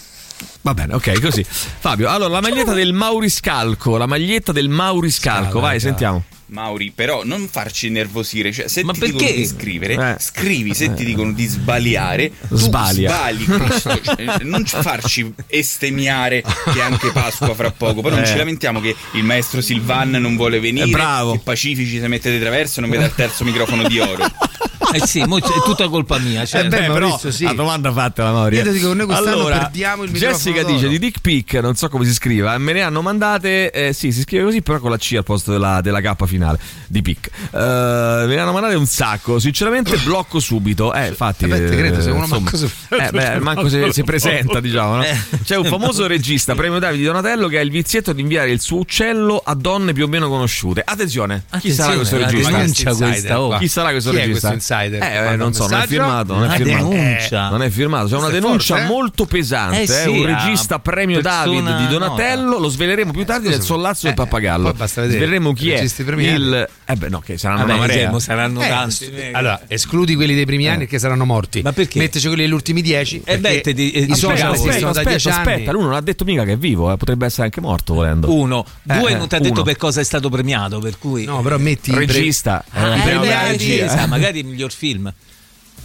Va 0.61 0.74
bene, 0.74 0.93
ok, 0.93 1.20
così. 1.22 1.43
Fabio, 1.43 2.09
allora 2.09 2.30
la 2.30 2.41
maglietta 2.41 2.74
del 2.74 2.93
Mauriscalco, 2.93 3.97
la 3.97 4.05
maglietta 4.05 4.51
del 4.51 4.70
Mauriscalco, 4.70 5.59
vai, 5.59 5.80
sentiamo. 5.80 6.24
Mauri, 6.54 6.91
però 6.93 7.24
non 7.26 7.47
farci 7.51 7.89
nervosire. 7.89 8.51
Cioè, 8.54 8.68
se 8.68 8.84
Ma 8.84 8.93
ti 8.93 8.99
perché? 8.99 9.16
dicono 9.18 9.36
di 9.36 9.45
scrivere, 9.45 9.93
Eh. 9.93 10.16
scrivi. 10.20 10.74
Se 10.76 10.93
ti 10.93 11.04
dicono 11.04 11.32
di 11.34 11.45
sbagliare, 11.45 12.32
tu 12.47 12.56
Sbalia. 12.56 13.10
sbagli. 13.10 13.43
Cristo. 13.45 13.99
Cioè, 14.04 14.38
non 14.43 14.64
ci 14.66 14.76
farci 14.80 15.34
estemmiare 15.47 16.43
che 16.74 16.82
anche 16.82 17.12
Pasqua 17.12 17.54
fra 17.56 17.72
poco. 17.72 18.01
Però 18.01 18.16
non 18.16 18.24
Eh. 18.24 18.28
ci 18.28 18.38
lamentiamo 18.38 18.80
che 18.80 18.95
il 19.14 19.24
maestro 19.24 19.60
Silvan 19.62 20.12
non 20.12 20.36
vuole 20.36 20.60
venire. 20.60 20.86
Eh, 20.86 20.89
bravo. 20.91 21.32
Che 21.34 21.39
Pacifici 21.43 21.99
si 21.99 22.08
mette 22.08 22.32
di 22.32 22.39
traverso 22.39 22.80
e 22.80 22.82
non 22.82 22.91
vede 22.91 23.06
il 23.06 23.14
terzo 23.16 23.43
microfono 23.43 23.88
di 23.88 23.99
oro. 23.99 24.24
Eh 24.94 25.06
sì, 25.06 25.24
mo 25.26 25.38
è 25.38 25.41
tutta 25.64 25.88
colpa 25.89 26.18
mia. 26.20 26.46
Cioè, 26.46 26.62
Eh 26.62 26.68
beh, 26.68 26.78
però 26.78 27.08
Maurizio, 27.08 27.32
sì. 27.32 27.44
la 27.46 27.54
domanda 27.54 27.91
fatta 27.91 28.24
la 28.24 28.32
Mauri. 28.32 28.58
Io 28.58 28.64
ti 28.64 28.72
dico, 28.72 28.94
noi 28.94 29.06
quest'anno 29.06 29.32
allora, 29.32 29.58
perdiamo 29.60 30.04
il 30.04 30.12
microfono 30.12 30.38
Jessica 30.38 30.62
d'oro. 30.62 30.74
dice 30.74 30.88
di 30.88 31.00
dick 31.00 31.20
pic, 31.22 31.54
non 31.56 31.76
so 31.76 31.89
come 31.89 32.06
si 32.06 32.14
scriva, 32.14 32.58
me 32.58 32.74
ne 32.74 32.82
hanno 32.82 33.02
mandate, 33.02 33.72
eh, 33.72 33.94
sì, 33.94 34.12
si 34.12 34.22
scrive 34.22 34.44
così, 34.44 34.62
però 34.62 34.80
con 34.80 34.91
la 34.91 34.98
C 34.98 35.14
al 35.18 35.24
posto 35.24 35.52
della, 35.52 35.82
della 35.82 36.02
K 36.02 36.26
finale 36.26 36.60
di 36.88 37.02
pic. 37.02 37.30
Eh, 37.52 37.58
me 37.58 38.26
ne 38.36 38.39
hanno 38.39 38.52
mandate 38.52 38.76
un 38.76 38.86
sacco, 38.86 39.39
sinceramente 39.39 39.98
blocco 39.98 40.39
subito. 40.39 40.94
Eh, 40.94 41.08
infatti, 41.08 41.46
Eh 41.46 41.48
beh, 41.48 41.70
te 41.70 41.76
credo, 41.78 42.02
se 42.02 42.10
uno 42.12 42.20
insomma, 42.24 42.39
manco 42.41 42.58
si- 42.58 42.70
eh, 42.89 43.10
beh, 43.12 43.39
manco 43.39 43.70
si, 43.70 43.82
si 43.91 44.04
presenta, 44.04 44.60
diciamo. 44.60 44.98
no? 44.98 45.04
C'è 45.44 45.56
un 45.56 45.66
famoso 45.66 46.08
regista, 46.08 46.56
premio 46.56 46.80
Davide 46.80 47.06
Donatello, 47.06 47.48
che 47.48 47.58
ha 47.58 47.62
il 47.62 47.72
vizietto 47.72 48.14
di 48.14 48.22
inviare 48.22 48.52
il 48.52 48.62
suo 48.62 48.80
uccello 48.80 49.41
a 49.44 49.56
donne 49.56 49.94
più 49.94 50.06
o 50.06 50.08
meno 50.08 50.30
conosciute. 50.30 50.82
Attenzione, 50.86 51.46
chi 51.50 51.56
Attenzione, 51.72 51.74
sarà 51.74 51.96
questo 51.96 52.18
regista? 52.18 53.58
Chi 53.58 53.68
sarà 53.68 53.89
questo 53.91 54.10
Chi 54.12 54.18
è 54.18 54.20
regista? 54.26 54.48
Insider? 54.84 55.04
Eh, 55.04 55.34
eh, 55.34 55.36
non 55.36 55.54
so, 55.54 55.68
non 55.68 55.82
è 55.82 55.88
firmato. 55.88 56.34
Non 56.34 56.52
è 56.52 56.56
firmato. 56.58 56.88
denuncia. 56.90 57.50
Non 57.50 57.62
è 57.62 57.70
firmato, 57.70 58.08
c'è 58.08 58.18
una 58.18 58.30
denuncia 58.30 58.76
forte, 58.76 58.90
eh? 58.92 58.96
molto 58.96 59.26
pesante. 59.26 59.80
Eh 59.80 59.82
eh, 59.84 59.88
sì, 59.88 60.10
un 60.10 60.26
regista 60.26 60.80
premio 60.80 61.22
David 61.22 61.78
di 61.78 61.88
Donatello. 61.88 62.44
nota. 62.50 62.60
Lo 62.60 62.68
sveleremo 62.68 63.12
più 63.12 63.26
tardi 63.26 63.50
nel 63.50 63.62
sollazzo 63.62 64.06
del 64.08 64.16
pappagallo. 64.16 64.68
Eh, 64.68 64.72
poi 64.72 64.80
basta 64.80 65.02
vedere. 65.02 65.20
Sveleremo 65.20 65.54
chi 65.54 65.72
è 65.72 65.82
il. 65.82 66.68
Eh 66.86 66.96
beh, 66.96 67.10
no, 67.10 67.20
che 67.20 67.38
saranno 67.38 67.64
una 67.64 67.76
marea. 67.78 68.20
saranno 68.20 68.62
Eh, 68.62 68.68
tanti. 68.68 69.12
allora, 69.32 69.62
escludi 69.68 70.16
quelli 70.16 70.36
dei 70.36 70.46
primi 70.46 70.68
anni 70.68 70.88
che 70.88 71.00
saranno 71.00 71.26
morti. 71.26 71.62
Ma 71.62 71.72
perché? 71.72 72.00
Metteci 72.00 72.28
quelli 72.28 72.44
degli 72.44 72.54
ultimi 72.54 72.82
dieci. 72.82 73.22
Eh 73.24 73.40
beh, 73.40 73.62
eh, 73.66 73.72
i 73.74 74.12
aspetta, 74.12 74.16
social 74.16 74.52
Aspetta, 74.52 74.70
esistono 74.70 74.94
da 74.94 75.04
dieci 75.04 75.30
anni. 75.30 75.38
aspetta, 75.38 75.72
lui 75.72 75.84
non 75.84 75.94
ha 75.94 76.02
detto 76.02 76.24
mica 76.26 76.44
che 76.44 76.54
è 76.54 76.58
vivo, 76.58 76.92
eh, 76.92 76.98
potrebbe 76.98 77.26
essere 77.26 77.44
anche 77.44 77.62
morto 77.62 77.94
volendo. 77.94 78.34
Uno, 78.34 78.66
due 78.82 79.12
Eh, 79.12 79.16
non 79.16 79.28
ti 79.28 79.36
ha 79.36 79.40
detto 79.40 79.64
per 79.64 79.78
cosa 79.78 80.02
è 80.02 80.04
stato 80.04 80.30
premiato, 80.30 80.80
per 80.80 80.98
cui 80.98 81.26
No, 81.26 81.42
però 81.42 81.58
metti 81.58 81.94
Regista. 81.94 82.64
Ah, 82.72 82.98
eh, 82.98 83.12
eh, 83.12 84.08
magari 84.08 84.40
il 84.40 84.46
miglior 84.46 84.72
film, 84.76 85.13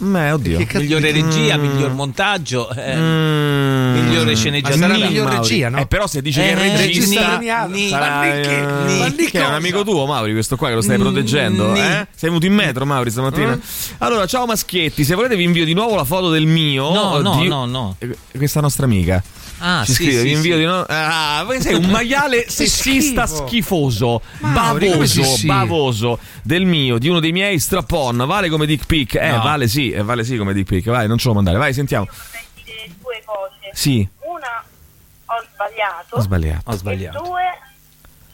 Eh, 0.01 0.31
oddio. 0.31 0.65
Migliore 0.75 1.11
regia, 1.11 1.57
Mm. 1.57 1.61
miglior 1.61 1.91
montaggio, 1.91 2.69
eh, 2.69 2.95
Mm. 2.95 3.93
migliore 3.99 4.33
sceneggiatura. 4.33 4.87
sarà 4.87 4.93
miglior 4.97 5.25
Mauri. 5.27 5.49
regia, 5.49 5.67
no? 5.67 5.77
Eh, 5.79 5.87
però 5.87 6.07
se 6.07 6.21
dice 6.21 6.39
che 6.41 6.47
è 6.47 6.49
Eh, 6.51 6.53
il 6.67 6.77
regista, 6.77 6.85
regista 6.85 7.27
premiato. 7.35 7.77
sarà, 7.89 8.23
di 8.23 8.41
che- 8.41 8.59
eh, 8.59 8.97
ma 8.99 9.09
di 9.09 9.25
che 9.25 9.39
è 9.41 9.45
un 9.45 9.53
amico 9.55 9.83
tuo, 9.83 10.05
Mauri, 10.05 10.31
questo 10.31 10.55
qua 10.55 10.69
che 10.69 10.75
lo 10.75 10.81
stai 10.81 10.97
Mm, 10.97 11.01
proteggendo. 11.01 11.71
ni. 11.73 11.79
Eh? 11.81 12.07
Sei 12.15 12.29
venuto 12.29 12.45
in 12.45 12.53
metro, 12.53 12.85
Mauri, 12.85 13.11
stamattina. 13.11 13.51
Eh? 13.53 13.59
Allora, 13.97 14.25
ciao 14.25 14.45
maschietti, 14.45 15.03
se 15.03 15.15
volete 15.15 15.35
vi 15.35 15.43
invio 15.43 15.65
di 15.65 15.73
nuovo 15.73 15.95
la 15.95 16.05
foto 16.05 16.29
del 16.29 16.45
mio. 16.45 16.93
No, 16.93 17.19
no, 17.19 17.41
di- 17.41 17.47
no, 17.49 17.65
no. 17.65 17.95
Eh, 17.99 18.15
Questa 18.37 18.61
nostra 18.61 18.85
amica. 18.85 19.21
Ah, 19.59 19.83
Ci 19.85 19.93
sì, 19.93 20.03
scrive, 20.03 20.19
sì, 20.19 20.23
vi 20.23 20.31
invio 20.31 20.53
sì. 20.53 20.59
di 20.59 20.65
nuovo. 20.65 20.85
Ah, 20.87 21.45
sei 21.59 21.73
un 21.75 21.85
maiale 21.85 22.45
sessista 22.49 23.27
schifo. 23.27 23.47
schifoso, 23.47 24.21
Mauri, 24.39 24.89
bavoso, 24.89 25.21
bavoso 25.45 26.19
del 26.43 26.65
mio, 26.65 26.97
di 26.97 27.07
uno 27.09 27.19
dei 27.19 27.31
miei 27.31 27.59
strapon. 27.59 28.23
Vale 28.25 28.49
come 28.49 28.65
dick 28.65 28.85
pic? 28.85 29.15
Eh, 29.15 29.31
No. 29.31 29.41
vale 29.41 29.67
sì, 29.67 29.91
eh, 29.91 30.01
vale 30.03 30.23
sì 30.23 30.37
come 30.37 30.53
dick 30.53 30.67
pic. 30.67 30.85
Vai, 30.89 31.07
non 31.07 31.17
ce 31.17 31.27
lo 31.27 31.33
mandare. 31.33 31.57
Vai, 31.57 31.73
sentiamo. 31.73 32.07
due 33.01 33.21
cose. 33.25 33.69
Sì. 33.73 34.07
Una 34.21 34.63
ho 35.25 35.43
sbagliato. 35.53 36.15
Ho 36.15 36.21
sbagliato. 36.21 36.69
Ho 36.69 36.73
sbagliato. 36.75 37.17
E 37.17 37.27
due 37.27 37.43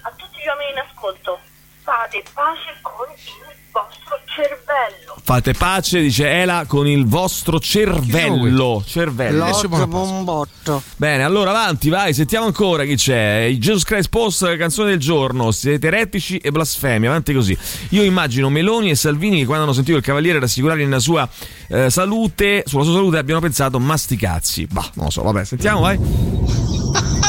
a 0.02 0.10
tutti 0.16 0.38
gli 0.38 0.48
uomini 0.48 0.72
in 0.72 0.80
ascolto. 0.88 1.40
Fate 1.84 2.24
pace 2.34 2.76
con 2.82 3.06
il 3.14 3.56
vostro 3.72 4.20
cervello. 4.36 5.16
Fate 5.24 5.54
pace, 5.54 6.02
dice 6.02 6.30
Ela, 6.30 6.66
con 6.68 6.86
il 6.88 7.08
vostro 7.08 7.60
cervello. 7.60 8.84
Cervello. 8.86 9.50
Bombotto. 9.88 10.84
Bene, 10.98 11.24
allora 11.24 11.52
avanti, 11.52 11.90
vai, 11.90 12.14
sentiamo 12.14 12.46
ancora 12.46 12.84
chi 12.84 12.96
c'è. 12.96 13.48
Il 13.50 13.60
Jesus 13.60 13.84
Christ 13.84 14.10
Post, 14.10 14.56
canzone 14.58 14.90
del 14.90 15.00
giorno. 15.00 15.52
Siete 15.52 15.88
eretici 15.88 16.38
e 16.38 16.52
blasfemi, 16.52 17.08
avanti 17.08 17.34
così. 17.34 17.58
Io 17.90 18.04
immagino 18.04 18.50
Meloni 18.50 18.90
e 18.90 18.96
Salvini 18.96 19.40
che 19.40 19.46
quando 19.46 19.64
hanno 19.64 19.74
sentito 19.74 19.98
il 19.98 20.04
cavaliere 20.04 20.40
rassicurarli 20.40 20.84
nella 20.84 21.00
sua 21.00 21.28
eh, 21.70 21.90
salute, 21.90 22.64
sulla 22.66 22.84
sua 22.84 22.94
salute, 22.94 23.18
abbiano 23.18 23.40
pensato 23.40 23.80
masticazzi. 23.80 24.68
Bah, 24.68 24.90
non 24.96 25.06
lo 25.06 25.12
so, 25.12 25.24
vabbè, 25.24 25.44
sentiamo, 25.46 25.80
vai. 25.80 27.25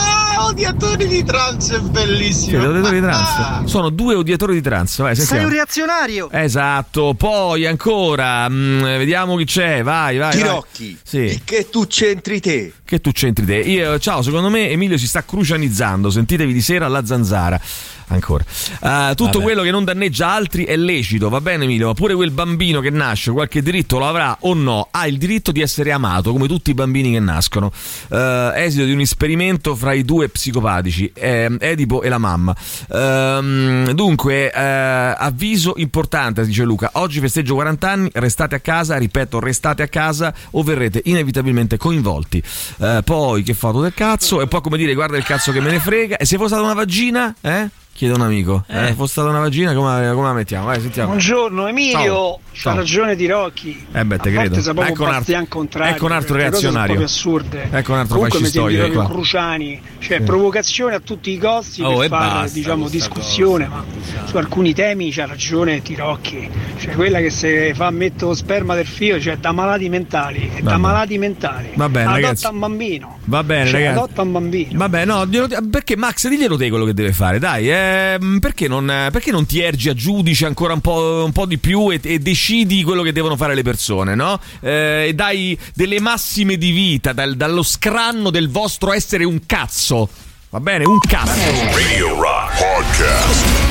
Odiatori 0.48 1.08
di 1.08 1.24
trans 1.24 1.72
è 1.72 1.80
bellissimo. 1.80 2.50
Siete 2.50 2.66
odiatori 2.66 3.00
di 3.00 3.06
trans? 3.06 3.64
Sono 3.64 3.90
due 3.90 4.14
odiatori 4.14 4.54
di 4.54 4.60
trans, 4.62 4.96
vai, 4.98 5.16
Sei 5.16 5.42
un 5.42 5.50
reazionario. 5.50 6.30
Esatto, 6.30 7.14
poi 7.14 7.66
ancora, 7.66 8.48
mm, 8.48 8.80
vediamo 8.82 9.34
chi 9.36 9.44
c'è, 9.44 9.82
vai, 9.82 10.18
vai. 10.18 10.30
vai. 10.34 10.36
Tirocchi, 10.36 10.98
Sì. 11.02 11.40
che 11.44 11.68
tu 11.68 11.86
c'entri 11.88 12.38
te. 12.40 12.72
Che 12.84 13.00
tu 13.00 13.10
c'entri 13.10 13.44
te? 13.44 13.56
Io, 13.56 13.98
ciao, 13.98 14.22
secondo 14.22 14.48
me 14.48 14.70
Emilio 14.70 14.96
si 14.96 15.08
sta 15.08 15.24
crucianizzando. 15.24 16.10
Sentitevi 16.10 16.52
di 16.52 16.60
sera 16.60 16.86
alla 16.86 17.04
zanzara. 17.04 17.60
Ancora. 18.08 18.44
Eh, 18.44 19.14
tutto 19.16 19.30
Vabbè. 19.32 19.42
quello 19.42 19.62
che 19.62 19.72
non 19.72 19.82
danneggia 19.82 20.28
altri 20.30 20.62
è 20.64 20.76
lecito, 20.76 21.28
va 21.28 21.40
bene 21.40 21.64
Emilio, 21.64 21.88
ma 21.88 21.94
pure 21.94 22.14
quel 22.14 22.30
bambino 22.30 22.78
che 22.78 22.90
nasce, 22.90 23.32
qualche 23.32 23.62
diritto 23.62 23.98
lo 23.98 24.06
avrà 24.06 24.36
o 24.42 24.54
no, 24.54 24.86
ha 24.92 25.08
il 25.08 25.18
diritto 25.18 25.50
di 25.50 25.60
essere 25.60 25.90
amato, 25.90 26.30
come 26.30 26.46
tutti 26.46 26.70
i 26.70 26.74
bambini 26.74 27.10
che 27.10 27.18
nascono. 27.18 27.72
Eh, 28.08 28.52
esito 28.54 28.84
di 28.84 28.92
un 28.92 29.00
esperimento 29.00 29.74
fra 29.74 29.92
i 29.92 30.04
due 30.04 30.28
psicopatici, 30.36 31.10
ehm, 31.14 31.56
Edipo 31.60 32.02
e 32.02 32.08
la 32.10 32.18
mamma. 32.18 32.54
Ehm, 32.92 33.90
dunque, 33.92 34.52
eh, 34.52 34.60
avviso 34.60 35.74
importante, 35.76 36.44
dice 36.44 36.62
Luca, 36.64 36.90
oggi 36.94 37.20
festeggio 37.20 37.54
40 37.54 37.90
anni, 37.90 38.10
restate 38.12 38.54
a 38.54 38.60
casa, 38.60 38.98
ripeto, 38.98 39.40
restate 39.40 39.82
a 39.82 39.88
casa 39.88 40.32
o 40.50 40.62
verrete 40.62 41.00
inevitabilmente 41.04 41.78
coinvolti. 41.78 42.42
Eh, 42.78 43.00
poi, 43.02 43.42
che 43.42 43.54
foto 43.54 43.80
del 43.80 43.94
cazzo, 43.94 44.42
e 44.42 44.46
poi 44.46 44.60
come 44.60 44.76
dire, 44.76 44.92
guarda 44.94 45.16
il 45.16 45.24
cazzo 45.24 45.52
che 45.52 45.60
me 45.60 45.70
ne 45.70 45.80
frega, 45.80 46.18
e 46.18 46.26
se 46.26 46.36
fosse 46.36 46.48
stata 46.48 46.62
una 46.62 46.74
vagina, 46.74 47.34
eh? 47.40 47.68
Chiede 47.96 48.12
un 48.12 48.20
amico. 48.20 48.62
Eh, 48.68 48.88
Eh. 48.88 48.92
fosse 48.92 49.12
stata 49.12 49.30
una 49.30 49.38
vagina, 49.38 49.72
come, 49.72 50.10
come 50.12 50.26
la 50.26 50.34
mettiamo? 50.34 50.66
Vai, 50.66 50.80
sentiamo. 50.82 51.08
Buongiorno 51.08 51.66
Emilio, 51.66 52.40
Ciao. 52.52 52.74
ragione 52.76 53.16
di 53.16 53.26
Rocchi. 53.26 53.86
Eh 53.90 54.04
beh, 54.04 54.18
te 54.18 54.28
a 54.28 54.32
credo. 54.32 54.58
Ecco 54.82 55.04
un 55.04 55.48
contrario. 55.48 55.94
ecco 55.94 56.04
un 56.04 56.12
altro 56.12 56.34
sono 56.34 56.40
reazionario. 56.50 56.86
proprio 56.88 57.06
assurde. 57.06 57.68
Ecco 57.72 57.92
un 57.92 57.98
altro 57.98 58.14
Comunque 58.16 58.38
fascistoide 58.38 58.78
proprio 58.80 59.00
qua. 59.00 59.08
Cruciani, 59.10 59.80
cioè 60.00 60.18
Sì. 60.18 60.24
provocazione 60.24 60.94
a 60.94 61.00
tutti 61.00 61.30
i 61.30 61.38
costi 61.38 61.80
Oh, 61.82 61.96
per 62.00 62.08
fare 62.10 62.30
basta 62.34 62.52
diciamo 62.58 62.88
discussione, 62.90 63.66
ma 63.66 63.82
su 64.26 64.36
alcuni 64.36 64.74
temi 64.74 65.10
c'ha 65.10 65.24
ragione 65.24 65.80
Tirocchi. 65.80 66.50
Cioè 66.78 66.94
quella 66.94 67.18
che 67.20 67.30
se 67.30 67.72
fa 67.74 67.88
metto 67.90 68.34
sperma 68.34 68.74
del 68.74 68.86
figlio, 68.86 69.18
cioè 69.18 69.38
da 69.38 69.52
malati 69.52 69.88
mentali, 69.88 70.50
è 70.54 70.60
da 70.60 70.72
Vabbè. 70.72 70.76
malati 70.76 71.16
mentali. 71.16 71.68
Va 71.74 71.88
bene, 71.88 72.04
Adotta 72.10 72.20
ragazzi. 72.20 72.46
un 72.48 72.58
bambino. 72.58 73.18
Va 73.24 73.42
bene, 73.42 73.64
Cioè, 73.70 73.72
ragazzi. 73.80 73.98
adotta 73.98 74.20
un 74.22 74.32
bambino. 74.32 74.68
Vabbè, 74.78 75.04
no, 75.06 75.24
glielo- 75.26 75.48
perché 75.70 75.96
Max, 75.96 76.28
diglielo 76.28 76.58
te 76.58 76.68
quello 76.68 76.84
che 76.84 76.92
deve 76.92 77.12
fare, 77.14 77.38
dai. 77.38 77.70
Ehm, 77.86 78.38
perché, 78.38 78.68
non, 78.68 78.86
perché 79.10 79.30
non 79.30 79.46
ti 79.46 79.60
ergi 79.60 79.88
a 79.88 79.94
giudice 79.94 80.46
ancora 80.46 80.72
un 80.72 80.80
po', 80.80 81.22
un 81.24 81.32
po' 81.32 81.46
di 81.46 81.58
più 81.58 81.90
e, 81.90 82.00
e 82.02 82.18
decidi 82.18 82.82
quello 82.82 83.02
che 83.02 83.12
devono 83.12 83.36
fare 83.36 83.54
le 83.54 83.62
persone, 83.62 84.14
no? 84.14 84.40
Eh, 84.60 85.06
e 85.08 85.14
dai 85.14 85.58
delle 85.74 86.00
massime 86.00 86.56
di 86.56 86.70
vita, 86.70 87.12
dal- 87.12 87.36
dallo 87.36 87.62
scranno 87.62 88.30
del 88.30 88.48
vostro 88.48 88.92
essere 88.92 89.24
un 89.24 89.40
cazzo. 89.46 90.08
Va 90.50 90.60
bene? 90.60 90.84
Un 90.84 90.98
cazzo. 90.98 91.74
Radio 91.74 92.20
Rock 92.20 92.58
Podcast. 92.58 93.65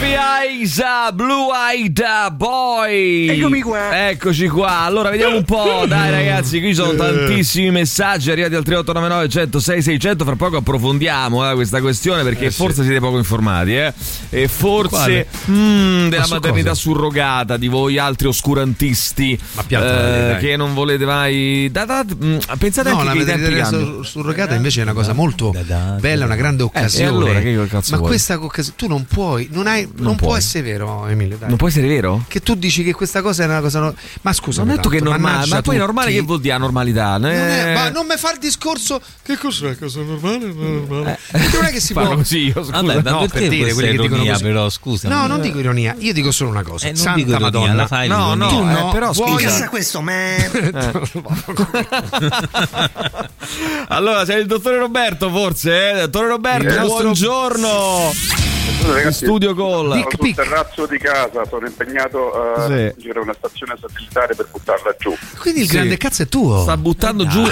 Trophy 0.00 0.14
Eyes, 0.16 0.82
Blue 1.12 1.48
Eyed 1.54 2.02
Boy. 2.32 3.28
Eccomi 3.28 3.60
qua. 3.60 4.08
Eccoci 4.08 4.48
qua. 4.48 4.78
Allora, 4.78 5.10
vediamo 5.10 5.36
un 5.36 5.44
po'. 5.44 5.84
Dai, 5.86 6.10
ragazzi, 6.10 6.58
qui 6.58 6.72
sono 6.72 6.94
tantissimi 6.94 7.70
messaggi 7.70 8.30
arrivati 8.30 8.54
al 8.54 8.62
3899 8.64 9.28
106 9.28 9.82
600. 9.82 10.24
Fra 10.24 10.36
poco 10.36 10.56
approfondiamo 10.56 11.50
eh, 11.50 11.54
questa 11.54 11.82
questione 11.82 12.22
perché 12.22 12.46
Eh, 12.46 12.50
sì. 12.50 12.56
forse 12.56 12.82
siete 12.82 12.98
poco 12.98 13.18
informati, 13.18 13.76
eh. 13.76 13.92
E 14.30 14.48
forse 14.48 14.88
Quale? 14.88 15.26
mm, 15.50 16.08
della 16.08 16.26
Ma 16.28 16.34
maternità 16.34 16.68
cosa? 16.70 16.80
surrogata 16.80 17.56
di 17.58 17.68
voi 17.68 17.98
altri 17.98 18.28
oscurantisti 18.28 19.38
Ma 19.52 19.62
pianta, 19.64 20.36
eh, 20.36 20.40
che 20.40 20.56
non 20.56 20.72
volete 20.72 21.04
mai. 21.04 21.68
Da, 21.70 21.84
da- 21.84 22.04
mm, 22.06 22.38
pensate 22.58 22.88
No, 22.88 23.00
anche 23.00 23.04
la 23.06 23.12
che 23.12 23.24
tempi 23.26 23.40
maternità 23.42 23.68
sur- 23.68 24.06
surrogata 24.06 24.54
invece 24.54 24.80
è 24.80 24.82
una 24.84 24.94
cosa 24.94 25.12
molto 25.12 25.54
bella, 26.00 26.24
una 26.24 26.36
grande 26.36 26.62
occasione. 26.62 27.04
Eh, 27.04 27.06
e 27.06 27.10
allora 27.14 27.40
che 27.40 27.66
cazzo 27.68 27.96
Ma 27.96 28.02
questa 28.06 28.42
occasione 28.42 28.76
tu 28.78 28.86
non 28.86 29.04
puoi, 29.04 29.46
non, 29.52 29.66
hai, 29.66 29.88
non, 29.96 30.16
può 30.16 30.28
puoi. 30.28 30.38
essere 30.38 30.64
vero, 30.64 31.06
Emilio. 31.06 31.36
Dai. 31.36 31.48
Non 31.48 31.56
può 31.58 31.68
essere 31.68 31.86
vero? 31.88 32.24
Che 32.28 32.40
tu 32.40 32.54
dici 32.54 32.82
che 32.82 32.92
questa 32.92 33.22
cosa 33.22 33.42
è 33.42 33.46
una 33.46 33.60
cosa. 33.60 33.80
no- 33.80 33.94
Ma 34.22 34.32
scusa, 34.32 34.62
Non 34.62 34.72
ho 34.72 34.76
detto 34.76 34.88
che 34.88 34.98
è 34.98 35.00
normale, 35.00 35.46
ma 35.46 35.62
poi 35.62 35.76
normale 35.76 36.12
che 36.12 36.20
vuol 36.20 36.40
dire 36.40 36.56
normalità? 36.58 37.16
Non 37.18 37.30
è- 37.30 37.70
Eh, 37.70 37.74
ma 37.74 37.88
non 37.90 38.06
mi 38.06 38.16
fa 38.16 38.32
il 38.32 38.38
discorso. 38.38 39.00
Che 39.22 39.36
cos'è 39.36 39.76
cosa 39.78 40.00
normale? 40.02 40.38
Non 40.52 40.86
normale? 40.88 41.18
Perché 41.30 41.56
non 41.56 41.64
è 41.66 41.70
che 41.70 41.80
si 41.80 41.92
può. 41.94 42.14
così, 42.14 42.38
io, 42.46 42.52
scusa. 42.64 42.80
Vabbè, 42.82 43.10
no, 43.10 43.18
perché 43.20 43.38
per 43.40 43.48
dire 43.48 43.72
quelli 43.72 43.88
che 43.90 43.96
dicono 44.02 44.14
ironia, 44.16 44.32
così. 44.32 44.44
però, 44.44 44.70
scusa. 44.70 45.08
No, 45.08 45.26
non 45.26 45.40
dico 45.40 45.58
ironia, 45.58 45.94
io 45.98 46.12
dico 46.12 46.30
solo 46.30 46.50
una 46.50 46.62
cosa. 46.62 46.86
Eh, 46.86 46.92
non 46.92 47.00
Santa 47.00 47.20
ironia, 47.20 47.38
Madonna. 47.38 47.74
la 47.74 47.86
fai 47.86 48.08
No, 48.08 48.34
no, 48.34 48.48
tu 48.48 48.58
eh, 48.60 48.72
no, 48.72 48.90
però 48.90 49.12
vuoi- 49.12 49.42
scusa. 49.44 49.68
questo, 49.68 50.00
man. 50.00 50.38
Allora, 53.88 54.24
sei 54.24 54.40
il 54.40 54.46
dottore 54.46 54.78
Roberto, 54.78 55.30
forse? 55.30 55.90
Eh? 55.90 55.94
Dottore 56.02 56.28
Roberto, 56.28 56.86
buongiorno. 56.86 58.12
In 59.04 59.12
studio 59.12 59.54
call. 59.54 59.90
Sono 59.90 60.06
sul 60.16 60.34
terrazzo 60.34 60.86
di 60.86 60.98
casa, 60.98 61.44
sono 61.48 61.66
impegnato 61.66 62.32
a 62.32 62.66
Sì. 62.66 62.72
raggiungere 62.72 63.18
una 63.20 63.34
stazione 63.36 63.74
satellitare 63.80 64.34
per 64.34 64.46
buttarla 64.50 64.94
giù. 64.98 65.14
Quindi 65.38 65.60
il 65.62 65.66
Sì. 65.68 65.74
grande 65.74 65.96
cazzo 65.96 66.22
è 66.22 66.28
tuo. 66.28 66.62
Sta 66.62 66.76
buttando 66.76 67.26
giù, 67.26 67.42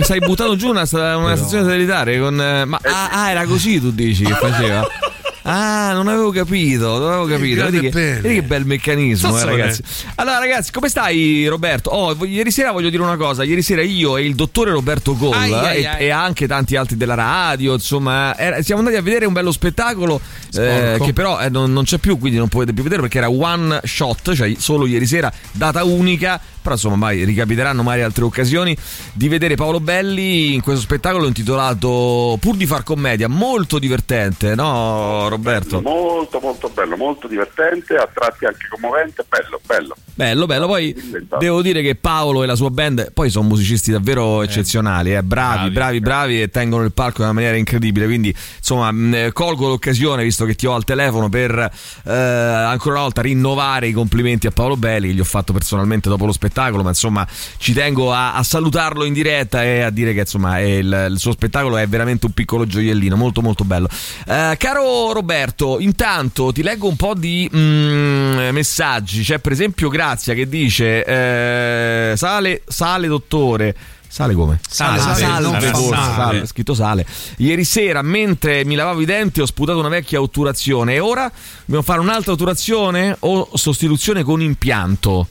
stai 0.00 0.18
buttando 0.18 0.56
giù 0.56 0.68
una, 0.70 0.86
una 0.92 1.36
stazione 1.36 1.64
satellitare 1.64 2.18
con. 2.18 2.40
eh, 2.40 2.64
Ma 2.64 2.78
ah, 2.82 3.08
ah, 3.10 3.30
era 3.30 3.44
così 3.44 3.80
tu 3.80 3.90
dici 3.90 4.24
che 4.24 4.34
faceva? 4.34 4.86
Ah, 5.42 5.92
non 5.92 6.08
avevo 6.08 6.30
capito, 6.30 6.98
non 6.98 7.08
avevo 7.12 7.26
capito. 7.26 7.64
Vedi 7.64 7.80
che, 7.80 7.90
vedi 7.90 8.34
che 8.34 8.42
bel 8.42 8.66
meccanismo, 8.66 9.38
eh, 9.38 9.44
ragazzi. 9.44 9.82
Allora, 10.16 10.38
ragazzi, 10.38 10.70
come 10.70 10.88
stai, 10.88 11.46
Roberto? 11.46 11.90
Oh, 11.90 12.24
ieri 12.24 12.50
sera 12.50 12.72
voglio 12.72 12.90
dire 12.90 13.02
una 13.02 13.16
cosa. 13.16 13.42
Ieri 13.42 13.62
sera 13.62 13.82
io 13.82 14.16
e 14.16 14.24
il 14.24 14.34
dottore 14.34 14.70
Roberto 14.70 15.16
Goll 15.16 15.32
Ai, 15.32 15.52
ai, 15.52 15.84
e, 15.84 16.04
e 16.06 16.10
anche 16.10 16.46
tanti 16.46 16.76
altri 16.76 16.96
della 16.96 17.14
radio, 17.14 17.74
insomma, 17.74 18.36
era- 18.36 18.60
siamo 18.62 18.80
andati 18.80 18.98
a 18.98 19.02
vedere 19.02 19.24
un 19.24 19.32
bello 19.32 19.52
spettacolo 19.52 20.20
eh, 20.54 20.98
che 21.02 21.12
però 21.12 21.40
eh, 21.40 21.48
non, 21.48 21.72
non 21.72 21.84
c'è 21.84 21.98
più, 21.98 22.18
quindi 22.18 22.38
non 22.38 22.48
potete 22.48 22.72
più 22.72 22.82
vedere 22.82 23.00
perché 23.00 23.18
era 23.18 23.30
one 23.30 23.80
shot, 23.84 24.34
cioè 24.34 24.52
solo 24.58 24.86
ieri 24.86 25.06
sera, 25.06 25.32
data 25.52 25.84
unica. 25.84 26.40
Però 26.62 26.74
insomma, 26.74 26.96
mai 26.96 27.24
ricapiteranno 27.24 27.82
mai 27.82 28.02
altre 28.02 28.24
occasioni 28.24 28.76
di 29.12 29.28
vedere 29.28 29.54
Paolo 29.54 29.80
Belli 29.80 30.54
in 30.54 30.60
questo 30.60 30.82
spettacolo 30.82 31.26
intitolato 31.26 32.36
Pur 32.40 32.56
di 32.56 32.66
far 32.66 32.82
commedia, 32.82 33.28
molto 33.28 33.78
divertente, 33.78 34.54
no, 34.54 35.28
Roberto? 35.28 35.80
Molto 35.80 36.38
molto 36.40 36.68
bello, 36.68 36.96
molto 36.96 37.26
divertente, 37.26 37.94
a 37.94 38.08
tratti 38.12 38.44
anche 38.44 38.66
commovente, 38.68 39.24
bello, 39.28 39.60
bello. 39.64 39.96
Bello, 40.14 40.46
bello. 40.46 40.66
Poi 40.66 40.94
devo 41.38 41.62
dire 41.62 41.82
che 41.82 41.94
Paolo 41.94 42.42
e 42.42 42.46
la 42.46 42.54
sua 42.54 42.70
band 42.70 43.12
poi 43.12 43.30
sono 43.30 43.48
musicisti 43.48 43.90
davvero 43.90 44.42
eccezionali, 44.42 45.14
eh, 45.14 45.22
bravi, 45.22 45.70
bravi, 45.70 46.00
bravi, 46.00 46.42
e 46.42 46.48
tengono 46.48 46.84
il 46.84 46.92
palco 46.92 47.18
in 47.18 47.24
una 47.24 47.32
maniera 47.32 47.56
incredibile. 47.56 48.06
Quindi, 48.06 48.34
insomma, 48.58 48.90
mh, 48.90 49.32
colgo 49.32 49.68
l'occasione, 49.68 50.22
visto 50.22 50.44
che 50.44 50.54
ti 50.54 50.66
ho 50.66 50.74
al 50.74 50.84
telefono, 50.84 51.28
per 51.28 51.58
eh, 52.04 52.12
ancora 52.12 52.94
una 52.96 53.04
volta 53.04 53.22
rinnovare 53.22 53.88
i 53.88 53.92
complimenti 53.92 54.46
a 54.46 54.50
Paolo 54.50 54.76
Belli, 54.76 55.08
che 55.08 55.14
gli 55.14 55.20
ho 55.20 55.24
fatto 55.24 55.52
personalmente 55.52 56.08
dopo 56.08 56.26
lo 56.26 56.32
spettacolo. 56.32 56.49
Ma 56.82 56.88
insomma, 56.88 57.26
ci 57.58 57.72
tengo 57.72 58.12
a, 58.12 58.34
a 58.34 58.42
salutarlo 58.42 59.04
in 59.04 59.12
diretta 59.12 59.62
e 59.62 59.80
a 59.82 59.90
dire 59.90 60.12
che 60.12 60.20
insomma 60.20 60.60
il, 60.60 61.08
il 61.10 61.18
suo 61.18 61.32
spettacolo 61.32 61.76
è 61.76 61.86
veramente 61.86 62.26
un 62.26 62.32
piccolo 62.32 62.66
gioiellino, 62.66 63.16
molto, 63.16 63.42
molto 63.42 63.64
bello. 63.64 63.88
Eh, 64.26 64.54
caro 64.58 65.12
Roberto, 65.12 65.78
intanto 65.80 66.52
ti 66.52 66.62
leggo 66.62 66.88
un 66.88 66.96
po' 66.96 67.14
di 67.14 67.50
mm, 67.54 68.48
messaggi. 68.50 69.22
C'è 69.22 69.38
per 69.38 69.52
esempio 69.52 69.88
Grazia 69.88 70.34
che 70.34 70.48
dice: 70.48 71.04
eh, 71.04 72.16
Sale, 72.16 72.62
sale, 72.66 73.06
dottore. 73.06 73.74
Sale 74.10 74.34
come? 74.34 74.58
Sale, 74.68 74.98
sale, 74.98 75.40
non 75.40 75.60
forse, 75.60 75.94
sale. 75.94 76.14
sale, 76.14 76.46
scritto 76.46 76.74
sale. 76.74 77.06
Ieri 77.36 77.62
sera, 77.62 78.02
mentre 78.02 78.64
mi 78.64 78.74
lavavo 78.74 79.00
i 79.00 79.04
denti, 79.04 79.40
ho 79.40 79.46
sputato 79.46 79.78
una 79.78 79.88
vecchia 79.88 80.20
otturazione. 80.20 80.94
E 80.94 80.98
ora 80.98 81.30
dobbiamo 81.60 81.82
fare 81.82 82.00
un'altra 82.00 82.32
otturazione 82.32 83.16
o 83.20 83.50
sostituzione 83.54 84.24
con 84.24 84.42
impianto? 84.42 85.28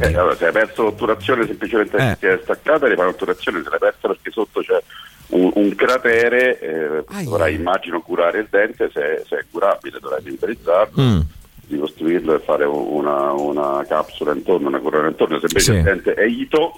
Eh, 0.00 0.06
allora, 0.14 0.34
se 0.36 0.46
hai 0.46 0.52
perso 0.52 0.82
l'otturazione 0.84 1.46
semplicemente 1.46 1.96
Eh. 1.96 2.16
ti 2.18 2.26
è 2.26 2.38
staccata, 2.42 2.86
rifai 2.86 3.06
l'otturazione, 3.06 3.62
se 3.62 3.68
l'hai 3.70 3.78
persa 3.78 4.08
perché 4.08 4.30
sotto 4.30 4.60
c'è 4.60 4.80
un, 5.28 5.50
un 5.54 5.74
cratere, 5.74 6.58
eh, 6.58 7.04
dovrai 7.24 7.54
immagino 7.54 8.00
curare 8.00 8.38
il 8.40 8.46
dente, 8.50 8.90
se, 8.92 9.22
se 9.26 9.36
è 9.36 9.44
curabile 9.50 9.98
dovrai 10.00 10.22
timperizzarlo, 10.22 11.02
Mm. 11.02 11.20
ricostruirlo 11.68 12.34
e 12.34 12.38
fare 12.40 12.64
una, 12.64 13.32
una 13.32 13.84
capsula 13.88 14.32
intorno, 14.32 14.68
una 14.68 14.80
corona 14.80 15.08
intorno, 15.08 15.38
se 15.38 15.46
invece 15.48 15.72
Sì. 15.72 15.78
il 15.78 15.82
dente 15.82 16.14
è 16.14 16.24
ito 16.24 16.72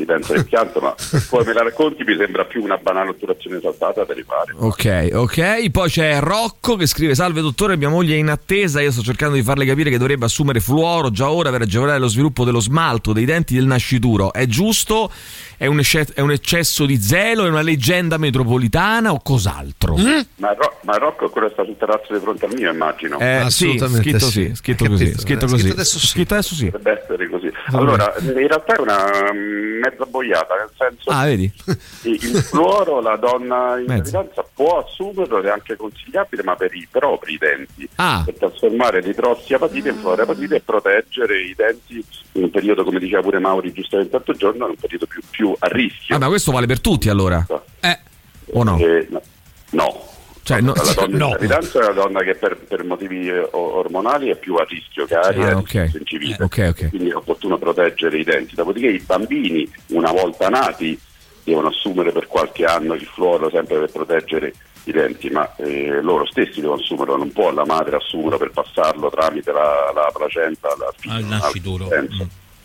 si 0.00 0.04
pensa 0.06 0.32
all'impianto, 0.32 0.80
ma 0.80 0.94
come 1.28 1.44
me 1.44 1.52
la 1.52 1.62
racconti 1.62 2.04
mi 2.04 2.16
sembra 2.16 2.44
più 2.44 2.62
una 2.62 2.76
banale 2.76 3.10
otturazione 3.10 3.60
saltata 3.60 4.04
da 4.04 4.14
rifare. 4.14 4.54
Ok, 4.56 5.10
ok. 5.12 5.70
Poi 5.70 5.88
c'è 5.90 6.18
Rocco 6.20 6.76
che 6.76 6.86
scrive: 6.86 7.14
Salve 7.14 7.40
dottore, 7.40 7.76
mia 7.76 7.88
moglie 7.88 8.14
è 8.14 8.18
in 8.18 8.28
attesa. 8.28 8.80
Io 8.80 8.90
sto 8.90 9.02
cercando 9.02 9.34
di 9.34 9.42
farle 9.42 9.66
capire 9.66 9.90
che 9.90 9.98
dovrebbe 9.98 10.24
assumere 10.24 10.60
fluoro 10.60 11.10
già 11.10 11.30
ora 11.30 11.50
per 11.50 11.62
agevolare 11.62 11.98
lo 11.98 12.08
sviluppo 12.08 12.44
dello 12.44 12.60
smalto 12.60 13.12
dei 13.12 13.24
denti 13.24 13.54
del 13.54 13.66
nascituro. 13.66 14.32
È 14.32 14.46
giusto? 14.46 15.10
È 15.60 15.66
un, 15.66 15.78
ecce- 15.78 16.06
è 16.14 16.22
un 16.22 16.30
eccesso 16.30 16.86
di 16.86 16.96
zelo? 16.98 17.44
È 17.44 17.48
una 17.50 17.60
leggenda 17.60 18.16
metropolitana 18.16 19.12
o 19.12 19.20
cos'altro? 19.22 19.94
Ma, 20.36 20.54
Ro- 20.54 20.78
ma 20.84 20.96
Rocco 20.96 21.26
ancora 21.26 21.50
sta 21.50 21.64
sul 21.64 21.76
terrazzo 21.76 22.14
di 22.14 22.18
fronte 22.18 22.46
al 22.46 22.54
mio, 22.54 22.72
immagino. 22.72 23.18
Eh, 23.18 23.44
sì, 23.50 23.76
scritto 23.76 24.20
sì, 24.20 24.52
scritto 24.54 24.84
Hai 24.84 24.88
così, 24.90 25.14
scritto 25.18 25.44
Eh, 25.44 25.48
così. 25.48 25.58
scritto 25.58 25.74
adesso 25.74 25.98
sì. 25.98 26.06
Scritto 26.06 26.32
adesso 26.32 26.54
sì. 26.54 26.64
Dovrebbe 26.70 26.98
essere 27.02 27.28
così. 27.28 27.52
Allora, 27.72 28.14
in 28.20 28.32
realtà 28.32 28.74
è 28.74 28.80
una 28.80 29.04
mm, 29.34 29.80
mezza 29.80 30.06
boiata, 30.06 30.54
nel 30.54 30.70
senso 30.78 31.10
Ah, 31.10 31.24
vedi? 31.26 31.52
il 32.04 32.18
il 32.24 32.36
fluoro 32.42 33.02
la 33.02 33.16
donna 33.16 33.78
in 33.78 33.84
gravidanza 33.84 34.42
può 34.54 34.78
assumerlo, 34.78 35.42
è 35.42 35.50
anche 35.50 35.76
consigliabile, 35.76 36.42
ma 36.42 36.54
per 36.56 36.74
i 36.74 36.88
propri 36.90 37.36
denti, 37.36 37.86
Ah. 37.96 38.22
per 38.24 38.34
trasformare 38.38 39.02
l'idrossiapatite 39.02 39.90
in 39.90 39.96
fluorapatite 39.96 40.54
e 40.56 40.60
proteggere 40.62 41.38
i 41.38 41.52
denti 41.54 42.02
in 42.32 42.44
un 42.44 42.50
periodo, 42.50 42.82
come 42.82 42.98
diceva 42.98 43.20
pure 43.20 43.38
Mauri 43.40 43.72
giustamente 43.74 44.12
l'altro 44.12 44.32
giorno, 44.34 44.64
in 44.64 44.70
un 44.70 44.76
periodo 44.80 45.04
più, 45.06 45.20
più 45.28 45.48
a 45.58 45.66
rischio. 45.68 46.16
Ah, 46.16 46.18
ma 46.18 46.28
questo 46.28 46.52
vale 46.52 46.66
per 46.66 46.80
tutti 46.80 47.08
allora? 47.08 47.44
O 48.52 48.62
no? 48.64 48.78
Eh, 48.78 49.06
no. 49.10 49.20
no. 49.70 50.04
Cioè, 50.42 50.60
no- 50.60 50.72
la 50.74 50.92
donna 50.94 51.06
no. 51.18 51.26
in 51.28 51.30
gravidanza 51.30 51.78
è 51.80 51.84
una 51.84 51.92
donna 51.92 52.20
che 52.22 52.34
per, 52.34 52.56
per 52.56 52.82
motivi 52.82 53.28
eh, 53.28 53.46
ormonali 53.52 54.30
è 54.30 54.36
più 54.36 54.54
a 54.56 54.64
rischio, 54.68 55.06
aria 55.22 55.46
Ah, 55.46 55.50
e 55.50 55.54
ok. 55.54 55.88
sensibile. 55.92 56.36
Ok, 56.40 56.66
ok. 56.70 56.88
Quindi 56.88 57.10
è 57.10 57.14
opportuno 57.14 57.58
proteggere 57.58 58.18
i 58.18 58.24
denti. 58.24 58.54
Dopodiché 58.56 58.88
i 58.88 58.98
bambini, 58.98 59.70
una 59.88 60.10
volta 60.10 60.48
nati, 60.48 60.98
devono 61.44 61.68
assumere 61.68 62.10
per 62.10 62.26
qualche 62.26 62.64
anno 62.64 62.94
il 62.94 63.04
fluoro 63.06 63.48
sempre 63.50 63.78
per 63.78 63.90
proteggere 63.92 64.52
i 64.84 64.92
denti, 64.92 65.28
ma 65.30 65.54
eh, 65.56 66.00
loro 66.00 66.26
stessi 66.26 66.60
devono 66.60 66.80
assumerlo, 66.80 67.16
non 67.16 67.30
può 67.32 67.52
la 67.52 67.64
madre 67.66 67.96
assumerlo 67.96 68.38
per 68.38 68.50
passarlo 68.50 69.10
tramite 69.10 69.52
la, 69.52 69.92
la 69.94 70.10
placenta 70.12 70.72
alla 70.72 70.92
figlia. 70.96 71.14
Al 71.14 71.24
nascituro. 71.24 71.88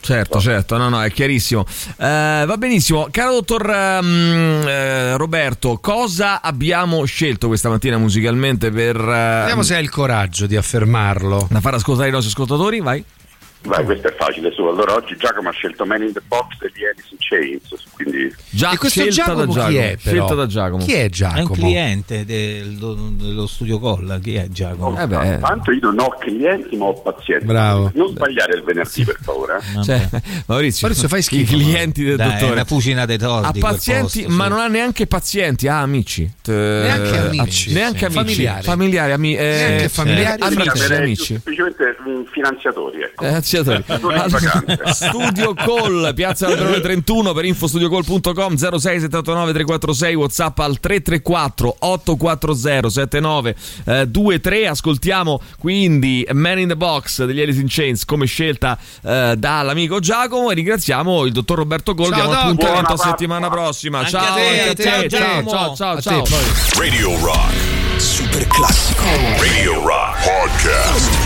Certo, 0.06 0.40
certo, 0.40 0.78
no, 0.78 0.88
no, 0.90 1.02
è 1.02 1.12
chiarissimo. 1.12 1.66
Eh, 1.98 2.44
va 2.46 2.56
benissimo. 2.58 3.08
Caro 3.10 3.32
dottor 3.32 3.68
ehm, 3.68 4.64
eh, 4.68 5.18
Roberto, 5.18 5.80
cosa 5.82 6.42
abbiamo 6.44 7.04
scelto 7.06 7.48
questa 7.48 7.70
mattina 7.70 7.98
musicalmente 7.98 8.70
per... 8.70 8.96
eh, 8.98 9.40
Vediamo 9.40 9.64
se 9.64 9.76
hai 9.76 9.82
il 9.82 9.90
coraggio 9.90 10.46
di 10.46 10.56
affermarlo. 10.56 11.48
Da 11.50 11.60
far 11.60 11.74
ascoltare 11.74 12.10
i 12.10 12.12
nostri 12.12 12.30
ascoltatori, 12.30 12.82
vai. 12.82 13.04
Vai, 13.66 13.84
questo 13.84 14.08
è 14.08 14.16
facile 14.16 14.52
su. 14.52 14.62
Allora 14.64 14.94
oggi 14.94 15.16
Giacomo 15.18 15.50
ha 15.50 15.52
scelto 15.52 15.86
Man 15.86 16.04
in 16.04 16.14
the 16.14 16.22
Box 16.28 16.54
e 16.62 16.72
gli 16.74 16.84
Alice 16.86 17.08
in 17.12 17.18
Chains, 17.20 17.84
quindi 17.94 18.34
Già 18.50 18.72
E 18.72 18.78
questo 18.78 19.02
scelta 19.02 19.24
Giacomo 19.34 19.54
da 19.54 19.66
chi 19.68 19.74
Giacomo. 19.74 19.80
è, 19.80 19.98
però? 20.02 20.16
Scelta 20.16 20.34
da 20.36 20.46
Giacomo. 20.48 20.84
Chi 20.86 20.94
è 20.94 20.98
È 21.00 21.04
un 21.04 21.10
Giacomo? 21.12 21.48
cliente 21.54 22.26
del- 22.26 22.78
dello 23.18 23.48
studio 23.48 23.80
Colla, 23.80 24.20
chi 24.20 24.36
è 24.36 24.48
Giacomo? 24.50 25.00
Eh 25.02 25.08
beh. 25.08 25.40
Tanto 25.40 25.72
io 25.72 25.80
non 25.82 26.00
ho 26.00 26.10
clienti 26.20 26.76
ma 26.78 26.86
ho 26.86 26.94
pazienti. 26.94 27.46
Bravo. 27.46 27.92
Non 27.96 28.10
sbagliare 28.10 28.56
il 28.56 28.64
venerdì 28.64 29.04
per 29.04 29.18
favore. 29.22 29.58
eh. 29.58 29.84
Cioè, 29.84 30.10
Maurizio, 30.46 30.88
Maurizio, 30.88 31.08
fai 31.08 31.20
i 31.20 31.24
schifo, 31.24 31.54
clienti 31.56 32.04
del 32.04 32.16
Dai, 32.18 32.28
è 32.30 32.32
dottore. 32.34 32.52
una 32.52 32.66
fucina 32.66 33.06
dei 33.06 33.18
tordi 33.18 33.60
ha 33.60 33.62
pazienti, 33.62 34.22
posto, 34.24 34.36
ma 34.36 34.44
su. 34.46 34.50
non 34.52 34.60
ha 34.60 34.68
neanche 34.68 35.08
pazienti, 35.08 35.68
ha 35.68 35.80
amici. 35.82 36.32
T- 36.42 36.50
Neanche 36.50 37.16
eh, 37.16 37.18
amici. 37.18 37.74
Neanche 37.74 37.98
Sì. 38.00 38.06
amici. 38.06 38.16
Familiari. 38.36 38.64
Familiari, 38.64 39.12
ami- 39.12 39.36
eh, 39.36 39.44
Neanche 39.44 39.90
familiari, 39.90 40.42
amici, 40.42 40.94
amici. 40.94 41.26
semplicemente 41.26 41.98
mm, 42.08 42.22
finanziatori, 42.32 43.02
ecco. 43.02 43.26
Eh, 43.26 43.42
vacanze. 43.64 44.80
Studio 44.94 45.54
Call, 45.54 46.14
Piazza 46.14 46.48
Alberone 46.48 46.80
31 46.82 47.34
per 47.34 47.46
infostudiocall.com 47.46 48.56
0679 48.56 49.52
346 49.54 50.14
WhatsApp 50.16 50.60
al 50.60 50.80
334 50.80 51.76
840 51.80 52.90
7923. 52.90 54.68
Ascoltiamo 54.68 55.42
quindi 55.60 56.28
Man 56.32 56.60
in 56.60 56.68
the 56.68 56.76
Box 56.76 57.24
degli 57.26 57.42
Alice 57.42 57.60
in 57.60 57.68
Chains 57.70 58.06
come 58.06 58.26
scelta 58.26 58.78
eh, 59.04 59.36
dall'amico 59.38 60.00
Giacomo 60.00 60.52
e 60.52 60.56
ringraziamo 60.56 61.26
il 61.26 61.32
dottor 61.32 61.58
Roberto 61.58 61.94
Gol. 61.94 62.10
Ciao, 62.12 62.26
Diamo 62.26 62.32
appuntamento 62.34 62.94
a 62.94 62.98
settimana 62.98 63.50
prossima. 63.50 64.00
Anche 64.00 64.10
ciao 64.12 64.34
a 64.34 64.36
te, 64.36 64.90
anche 64.90 65.06
a 65.06 65.10
ciao, 65.10 65.44
te. 65.44 65.50
Ciao, 65.50 65.76
ciao, 65.76 65.92
A 65.92 65.96
te, 65.96 66.02
ciao. 66.02 66.22
poi. 66.24 66.44
Radio 66.78 67.20
Rock. 67.20 67.54
Super 67.98 68.48
classico. 68.48 69.04
Radio 69.40 69.82
Rock 69.86 70.24
Podcast. 70.24 71.25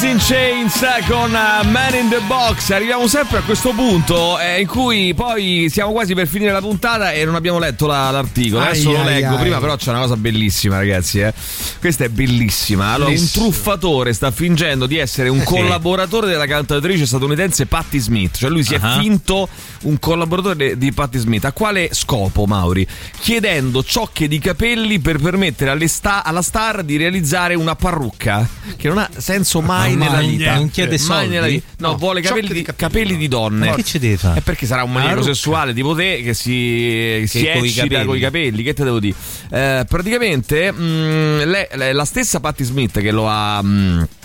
Alice 0.00 0.06
in 0.12 0.18
Chains 0.20 0.84
con 1.08 1.30
uh, 1.32 1.68
Man 1.68 1.94
in 1.94 2.08
the 2.08 2.20
Box. 2.28 2.70
Arriviamo 2.70 3.08
sempre 3.08 3.38
a 3.38 3.42
questo 3.42 3.72
punto 3.72 4.38
eh, 4.38 4.60
in 4.60 4.66
cui 4.68 5.12
poi 5.12 5.66
siamo 5.70 5.90
quasi 5.90 6.14
per 6.14 6.28
finire 6.28 6.52
la 6.52 6.60
puntata 6.60 7.10
e 7.10 7.24
non 7.24 7.34
abbiamo 7.34 7.58
letto 7.58 7.86
la- 7.86 8.10
l'articolo. 8.12 8.62
Adesso 8.62 8.90
Ai, 8.90 8.96
lo 8.96 9.02
leggo 9.02 9.34
ai. 9.34 9.40
prima, 9.40 9.58
però 9.58 9.74
c'è 9.74 9.90
una 9.90 10.00
cosa 10.02 10.16
bellissima, 10.16 10.76
ragazzi. 10.76 11.18
eh. 11.18 11.32
Questa 11.80 12.04
è 12.04 12.08
bellissima. 12.10 12.92
Allora, 12.92 13.08
un 13.10 13.14
Bellissimo. 13.16 13.44
truffatore 13.46 14.12
sta 14.12 14.30
fingendo 14.30 14.86
di 14.86 14.98
essere 14.98 15.30
un 15.30 15.40
Eh, 15.40 15.44
collaboratore 15.44 16.28
della 16.28 16.46
cantatrice 16.46 17.04
statunitense 17.04 17.66
Patti 17.66 17.98
Smith. 17.98 18.36
Cioè, 18.38 18.50
lui 18.50 18.62
si 18.62 18.74
è 18.74 18.78
Ah. 18.80 19.00
finto 19.00 19.48
un 19.82 19.98
collaboratore 19.98 20.78
di 20.78 20.92
Patti 20.92 21.18
Smith. 21.18 21.44
A 21.44 21.52
quale 21.52 21.88
scopo, 21.92 22.46
Mauri? 22.46 22.86
Chiedendo 23.18 23.82
ciocche 23.82 24.28
di 24.28 24.38
capelli 24.38 25.00
per 25.00 25.18
permettere 25.18 25.88
sta- 25.88 26.22
alla 26.22 26.42
star 26.42 26.84
di 26.84 26.96
realizzare 26.96 27.54
una 27.56 27.74
parrucca 27.74 28.46
che 28.76 28.86
non 28.86 28.98
ha 28.98 29.08
senso 29.16 29.60
mai 29.60 29.86
Ma 29.96 30.04
nella 30.04 30.16
mai 30.18 30.28
vita. 30.36 30.54
non 30.54 30.70
chiede 30.70 30.90
Mai 30.90 30.98
soldi? 30.98 31.28
nella 31.28 31.46
vita. 31.46 31.66
No, 31.78 31.88
No, 31.90 31.96
vuole 31.96 32.20
capelli 32.20 32.52
di 32.52 32.62
capelli, 32.62 32.76
capelli 32.92 33.16
di 33.16 33.28
donne. 33.28 33.66
Ma 33.68 33.74
che 33.74 33.84
ci 33.84 33.98
deve 33.98 34.16
fare? 34.16 34.38
È 34.38 34.42
perché 34.42 34.66
sarà 34.66 34.82
un 34.84 34.92
maniero 34.92 35.22
sessuale 35.22 35.72
tipo 35.72 35.94
te 35.94 36.22
che 36.22 36.34
si, 36.34 37.22
si 37.26 37.42
coi 37.52 37.68
eccita 37.68 38.04
con 38.04 38.16
i 38.16 38.20
capelli. 38.20 38.62
Che 38.62 38.74
te 38.74 38.84
devo 38.84 39.00
dire? 39.00 39.16
Eh, 39.50 39.84
praticamente 39.88 40.72
mh, 40.72 41.44
le- 41.44 41.68
le- 41.74 41.92
la 41.92 42.04
stessa 42.04 42.40
Patti 42.40 42.64
Smith 42.64 43.00
che 43.00 43.10
lo 43.10 43.28
ha. 43.28 43.62
mh, 43.62 44.02
eh, 44.02 44.17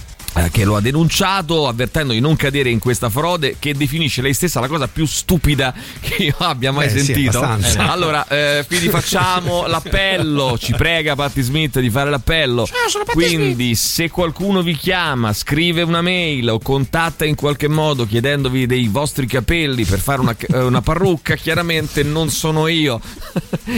che 0.52 0.64
lo 0.66 0.76
ha 0.76 0.82
denunciato 0.82 1.68
avvertendo 1.68 2.12
di 2.14 2.20
non 2.20 2.36
cadere 2.36 2.70
in 2.70 2.80
questa 2.80 3.10
frode 3.10 3.56
che 3.60 3.74
definisce 3.76 4.22
lei 4.22 4.34
stessa 4.34 4.60
la 4.60 4.68
cosa 4.68 4.88
più 4.88 5.06
stupida 5.06 5.74
che 6.00 6.24
io 6.24 6.36
abbia 6.40 6.72
mai 6.72 6.88
Beh, 6.88 7.00
sì, 7.00 7.06
sentito. 7.06 7.38
abbastanza. 7.40 7.92
allora, 7.92 8.28
eh, 8.28 8.64
quindi 8.68 8.90
facciamo 8.90 9.66
l'appello, 9.68 10.58
ci 10.60 10.74
prega 10.74 11.16
Patti 11.16 11.42
Smith 11.42 11.80
di 11.80 11.90
fare 11.90 12.10
l'appello. 12.10 12.68
Quindi 13.12 13.76
se 13.76 14.10
qualcuno 14.10 14.62
vi 14.64 14.76
chiama, 14.76 15.34
scrive 15.34 15.82
una 15.84 16.02
mail 16.02 16.50
o 16.50 16.60
contatta 16.60 17.26
in 17.26 17.36
qualche 17.36 17.68
modo 17.68 18.06
chiedendovi 18.08 18.66
dei 18.66 18.88
vostri 18.88 19.28
capelli 19.28 19.86
per 19.86 20.00
fare 20.00 20.22
una, 20.22 20.36
eh, 20.40 20.58
una 20.60 20.82
parrucca, 20.82 21.36
chiaramente 21.36 22.02
non 22.04 22.30
sono 22.30 22.68
io. 22.68 23.00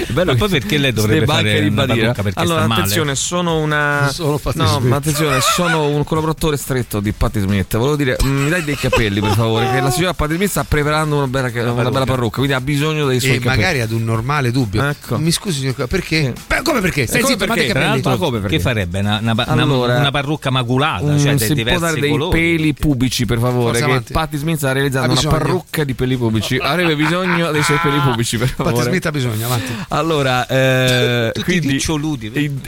Bello 0.08 0.32
Ma 0.32 0.38
poi 0.38 0.50
perché 0.50 0.78
lei 0.78 0.94
dovrebbe 0.94 1.26
fare 1.26 1.38
anche 1.40 1.50
una 1.52 1.60
ribadire. 1.84 2.00
parrucca? 2.02 2.24
Perché 2.24 2.40
allora, 2.40 2.60
sta 2.60 2.68
male? 2.68 2.82
attenzione, 2.82 3.16
sono 3.16 3.58
una 3.60 4.10
sono 4.12 4.40
No, 4.54 4.68
Smith. 4.68 4.82
ma 4.90 4.96
attenzione, 4.96 5.40
sono 5.42 5.88
un 5.88 6.04
collaboratore 6.04 6.44
stretto 6.56 7.00
di 7.00 7.12
Patti 7.12 7.40
Smith. 7.40 7.76
Volevo 7.78 7.96
dire, 7.96 8.18
mm, 8.24 8.44
mi 8.44 8.50
dai 8.50 8.64
dei 8.64 8.76
capelli 8.76 9.20
per 9.20 9.32
favore, 9.32 9.70
che 9.72 9.82
la 9.82 9.90
signora 9.92 10.14
Patti 10.14 10.36
Smith 10.36 10.50
sta 10.50 10.64
preparando 10.64 11.18
una 11.18 11.28
bella, 11.28 11.72
una 11.72 11.90
bella 11.90 12.06
parrucca, 12.06 12.36
quindi 12.38 12.54
ha 12.54 12.62
bisogno 12.62 13.06
dei 13.08 13.20
suoi 13.20 13.36
E 13.36 13.40
capelli. 13.40 13.56
magari 13.62 13.82
ad 13.82 13.92
un 13.92 14.04
normale 14.04 14.52
dubbio. 14.52 14.88
Ecco. 14.88 15.18
Mi 15.18 15.32
scusi, 15.32 15.60
signor, 15.60 15.88
perché? 15.88 16.34
Beh, 16.48 16.62
come 16.64 16.80
perché? 16.82 17.08
Stai 17.08 17.22
come 17.22 17.34
zitto, 17.34 17.46
perché? 17.46 17.64
Tra 17.66 17.74
capelli. 17.74 17.90
l'altro, 17.92 18.12
Ma 18.12 18.18
come 18.18 18.40
perché? 18.40 18.56
che 18.58 18.62
farebbe? 18.62 19.00
Una, 19.00 19.20
una, 19.22 19.32
una- 19.32 19.46
Allora, 19.64 19.98
una 19.98 20.12
parrucca 20.12 20.50
maculata, 20.50 21.04
Mm, 21.06 21.18
cioè 21.18 21.36
dei 21.36 21.64
può 21.66 21.80
dare 21.80 22.00
dei 22.00 22.10
colori. 22.12 22.40
peli 22.40 22.74
pubblici 22.74 23.26
per 23.26 23.40
favore 23.40 23.72
Forza 23.72 23.86
che 23.86 23.92
avanti. 23.92 24.14
Patti 24.14 24.38
Smith 24.38 24.58
sta 24.58 24.72
realizzando 24.72 25.14
Ha 25.14 25.20
una 25.20 25.30
parrucca 25.30 25.84
di 25.84 25.94
peli 25.94 26.18
pubblici 26.18 26.58
avrebbe 26.58 26.96
bisogno 26.96 27.52
dei 27.52 27.64
suoi 27.64 27.78
peli 27.82 28.00
pubblici 28.00 28.38
per 28.38 28.54
Patti 28.54 28.70
favore 28.70 28.84
Smith 28.90 29.06
ha 29.06 29.12
bisogno, 29.12 29.46
avanti. 29.46 29.72
allora 29.90 30.46
eh, 30.48 31.32
Tutti 31.34 31.44
quindi 31.60 31.84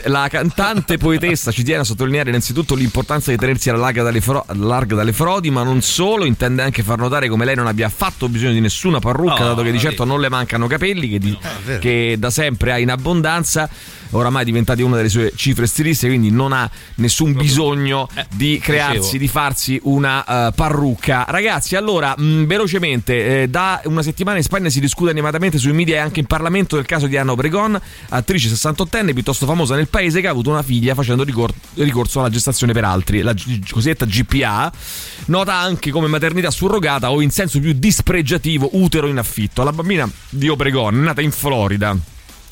la 0.04 0.26
cantante 0.30 0.96
poetessa 0.98 1.50
ci 1.50 1.62
tiene 1.62 1.80
a 1.82 1.84
sottolineare 1.84 2.28
innanzitutto 2.30 2.74
l'importanza 2.74 3.30
di 3.30 3.36
tenersi 3.36 3.67
alla 3.70 3.78
larga 3.80 4.02
dalle, 4.02 4.20
fro- 4.20 4.44
larga 4.52 4.94
dalle 4.94 5.12
frodi 5.12 5.50
ma 5.50 5.62
non 5.62 5.80
solo 5.82 6.24
intende 6.24 6.62
anche 6.62 6.82
far 6.82 6.98
notare 6.98 7.28
come 7.28 7.44
lei 7.44 7.54
non 7.54 7.66
abbia 7.66 7.86
affatto 7.86 8.28
bisogno 8.28 8.52
di 8.52 8.60
nessuna 8.60 8.98
parrucca 8.98 9.44
Oh, 9.44 9.48
dato 9.48 9.62
che 9.62 9.70
di 9.72 9.78
certo 9.78 10.04
non 10.04 10.20
le 10.20 10.28
mancano 10.28 10.66
capelli 10.66 11.08
che, 11.08 11.18
di- 11.18 11.36
vero. 11.64 11.78
che 11.80 12.16
da 12.18 12.30
sempre 12.30 12.72
ha 12.72 12.78
in 12.78 12.90
abbondanza 12.90 13.68
oramai 14.10 14.42
è 14.42 14.44
diventata 14.44 14.84
una 14.84 14.96
delle 14.96 15.08
sue 15.08 15.32
cifre 15.34 15.66
stilistiche 15.66 16.12
quindi 16.12 16.30
non 16.30 16.52
ha 16.52 16.68
nessun 16.96 17.32
bisogno 17.34 18.08
di 18.34 18.58
crearsi 18.58 18.98
dicevo. 18.98 19.18
di 19.18 19.28
farsi 19.28 19.80
una 19.84 20.48
eh, 20.48 20.52
parrucca. 20.52 21.24
Ragazzi 21.28 21.76
allora 21.76 22.14
mh, 22.16 22.46
velocemente 22.46 23.42
eh, 23.42 23.48
da 23.48 23.80
una 23.84 24.02
settimana 24.02 24.36
in 24.38 24.42
Spagna 24.42 24.68
si 24.68 24.80
discute 24.80 25.10
animatamente 25.10 25.58
sui 25.58 25.72
media 25.72 25.96
e 25.96 25.98
anche 25.98 26.20
in 26.20 26.26
Parlamento 26.26 26.76
del 26.76 26.86
caso 26.86 27.06
di 27.06 27.16
Anna 27.16 27.32
Obregon 27.32 27.78
attrice 28.10 28.48
68enne 28.48 29.12
piuttosto 29.12 29.46
famosa 29.46 29.74
nel 29.74 29.88
paese 29.88 30.20
che 30.20 30.26
ha 30.26 30.30
avuto 30.30 30.50
una 30.50 30.62
figlia 30.62 30.94
facendo 30.94 31.22
ricor- 31.24 31.54
ricorso 31.74 32.20
alla 32.20 32.30
gestazione 32.30 32.72
per 32.72 32.84
altri 32.84 33.20
la 33.22 33.32
G- 33.32 33.70
cosiddetta 33.70 34.04
GPA 34.04 34.72
nota 35.26 35.54
anche 35.54 35.90
come 35.90 36.06
maternità 36.08 36.50
surrogata 36.50 37.10
o 37.10 37.20
in 37.20 37.30
senso 37.30 37.60
più 37.60 37.72
dispregiativo 37.72 38.70
utero 38.72 39.06
in 39.06 39.18
affitto. 39.18 39.62
La 39.62 39.72
bambina 39.72 40.10
di 40.28 40.48
Obregon 40.48 40.94
è 40.94 40.98
nata 40.98 41.20
in 41.20 41.30
Florida 41.32 41.96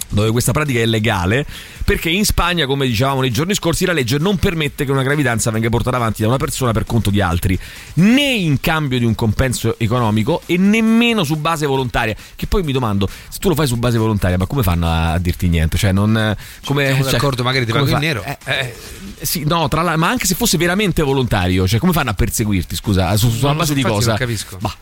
dove 0.09 0.31
questa 0.31 0.53
pratica 0.53 0.81
è 0.81 0.87
legale, 0.87 1.47
perché 1.85 2.11
in 2.11 2.25
Spagna, 2.25 2.67
come 2.67 2.87
dicevamo 2.87 3.21
nei 3.21 3.31
giorni 3.31 3.55
scorsi, 3.55 3.85
la 3.85 3.93
legge 3.93 4.19
non 4.19 4.37
permette 4.39 4.85
che 4.85 4.91
una 4.91 5.03
gravidanza 5.03 5.51
venga 5.51 5.69
portata 5.69 5.97
avanti 5.97 6.23
da 6.23 6.29
una 6.29 6.37
persona 6.37 6.73
per 6.73 6.85
conto 6.85 7.11
di 7.11 7.21
altri, 7.21 7.59
né 7.95 8.33
in 8.35 8.61
cambio 8.61 8.99
di 8.99 9.05
un 9.05 9.15
compenso 9.15 9.79
economico 9.79 10.43
e 10.47 10.57
nemmeno 10.57 11.25
su 11.25 11.37
base 11.37 11.67
volontaria. 11.67 12.15
Che 12.35 12.47
poi 12.47 12.63
mi 12.63 12.73
domando, 12.73 13.09
se 13.29 13.39
tu 13.39 13.49
lo 13.49 13.55
fai 13.55 13.67
su 13.67 13.77
base 13.77 13.99
volontaria, 13.99 14.37
ma 14.37 14.47
come 14.47 14.63
fanno 14.63 14.89
a 14.91 15.19
dirti 15.19 15.49
niente? 15.49 15.77
Cioè, 15.77 15.93
non. 15.93 16.35
Come, 16.65 16.87
Siamo 16.87 17.03
cioè, 17.03 17.13
d'accordo, 17.13 17.43
magari 17.43 17.65
ti 17.67 17.73
pago 17.73 17.89
in 17.89 17.99
nero. 17.99 18.25
eh, 18.25 18.39
eh, 18.45 18.75
sì, 19.21 19.45
no, 19.45 19.69
tra 19.69 19.83
la- 19.83 19.97
ma 19.97 20.09
anche 20.09 20.27
se 20.27 20.35
fosse 20.35 20.57
veramente 20.59 21.03
volontario, 21.03 21.67
cioè 21.67 21.79
come 21.79 21.93
fanno 21.93 22.11
a 22.11 22.15
perseguirti? 22.15 22.75
Scusa, 22.75 23.17
su, 23.17 23.31
sulla 23.31 23.55
base 23.55 23.75
di 23.75 23.83
cosa? 23.83 24.09
non 24.11 24.19
capisco. 24.19 24.59
Bah, 24.61 24.75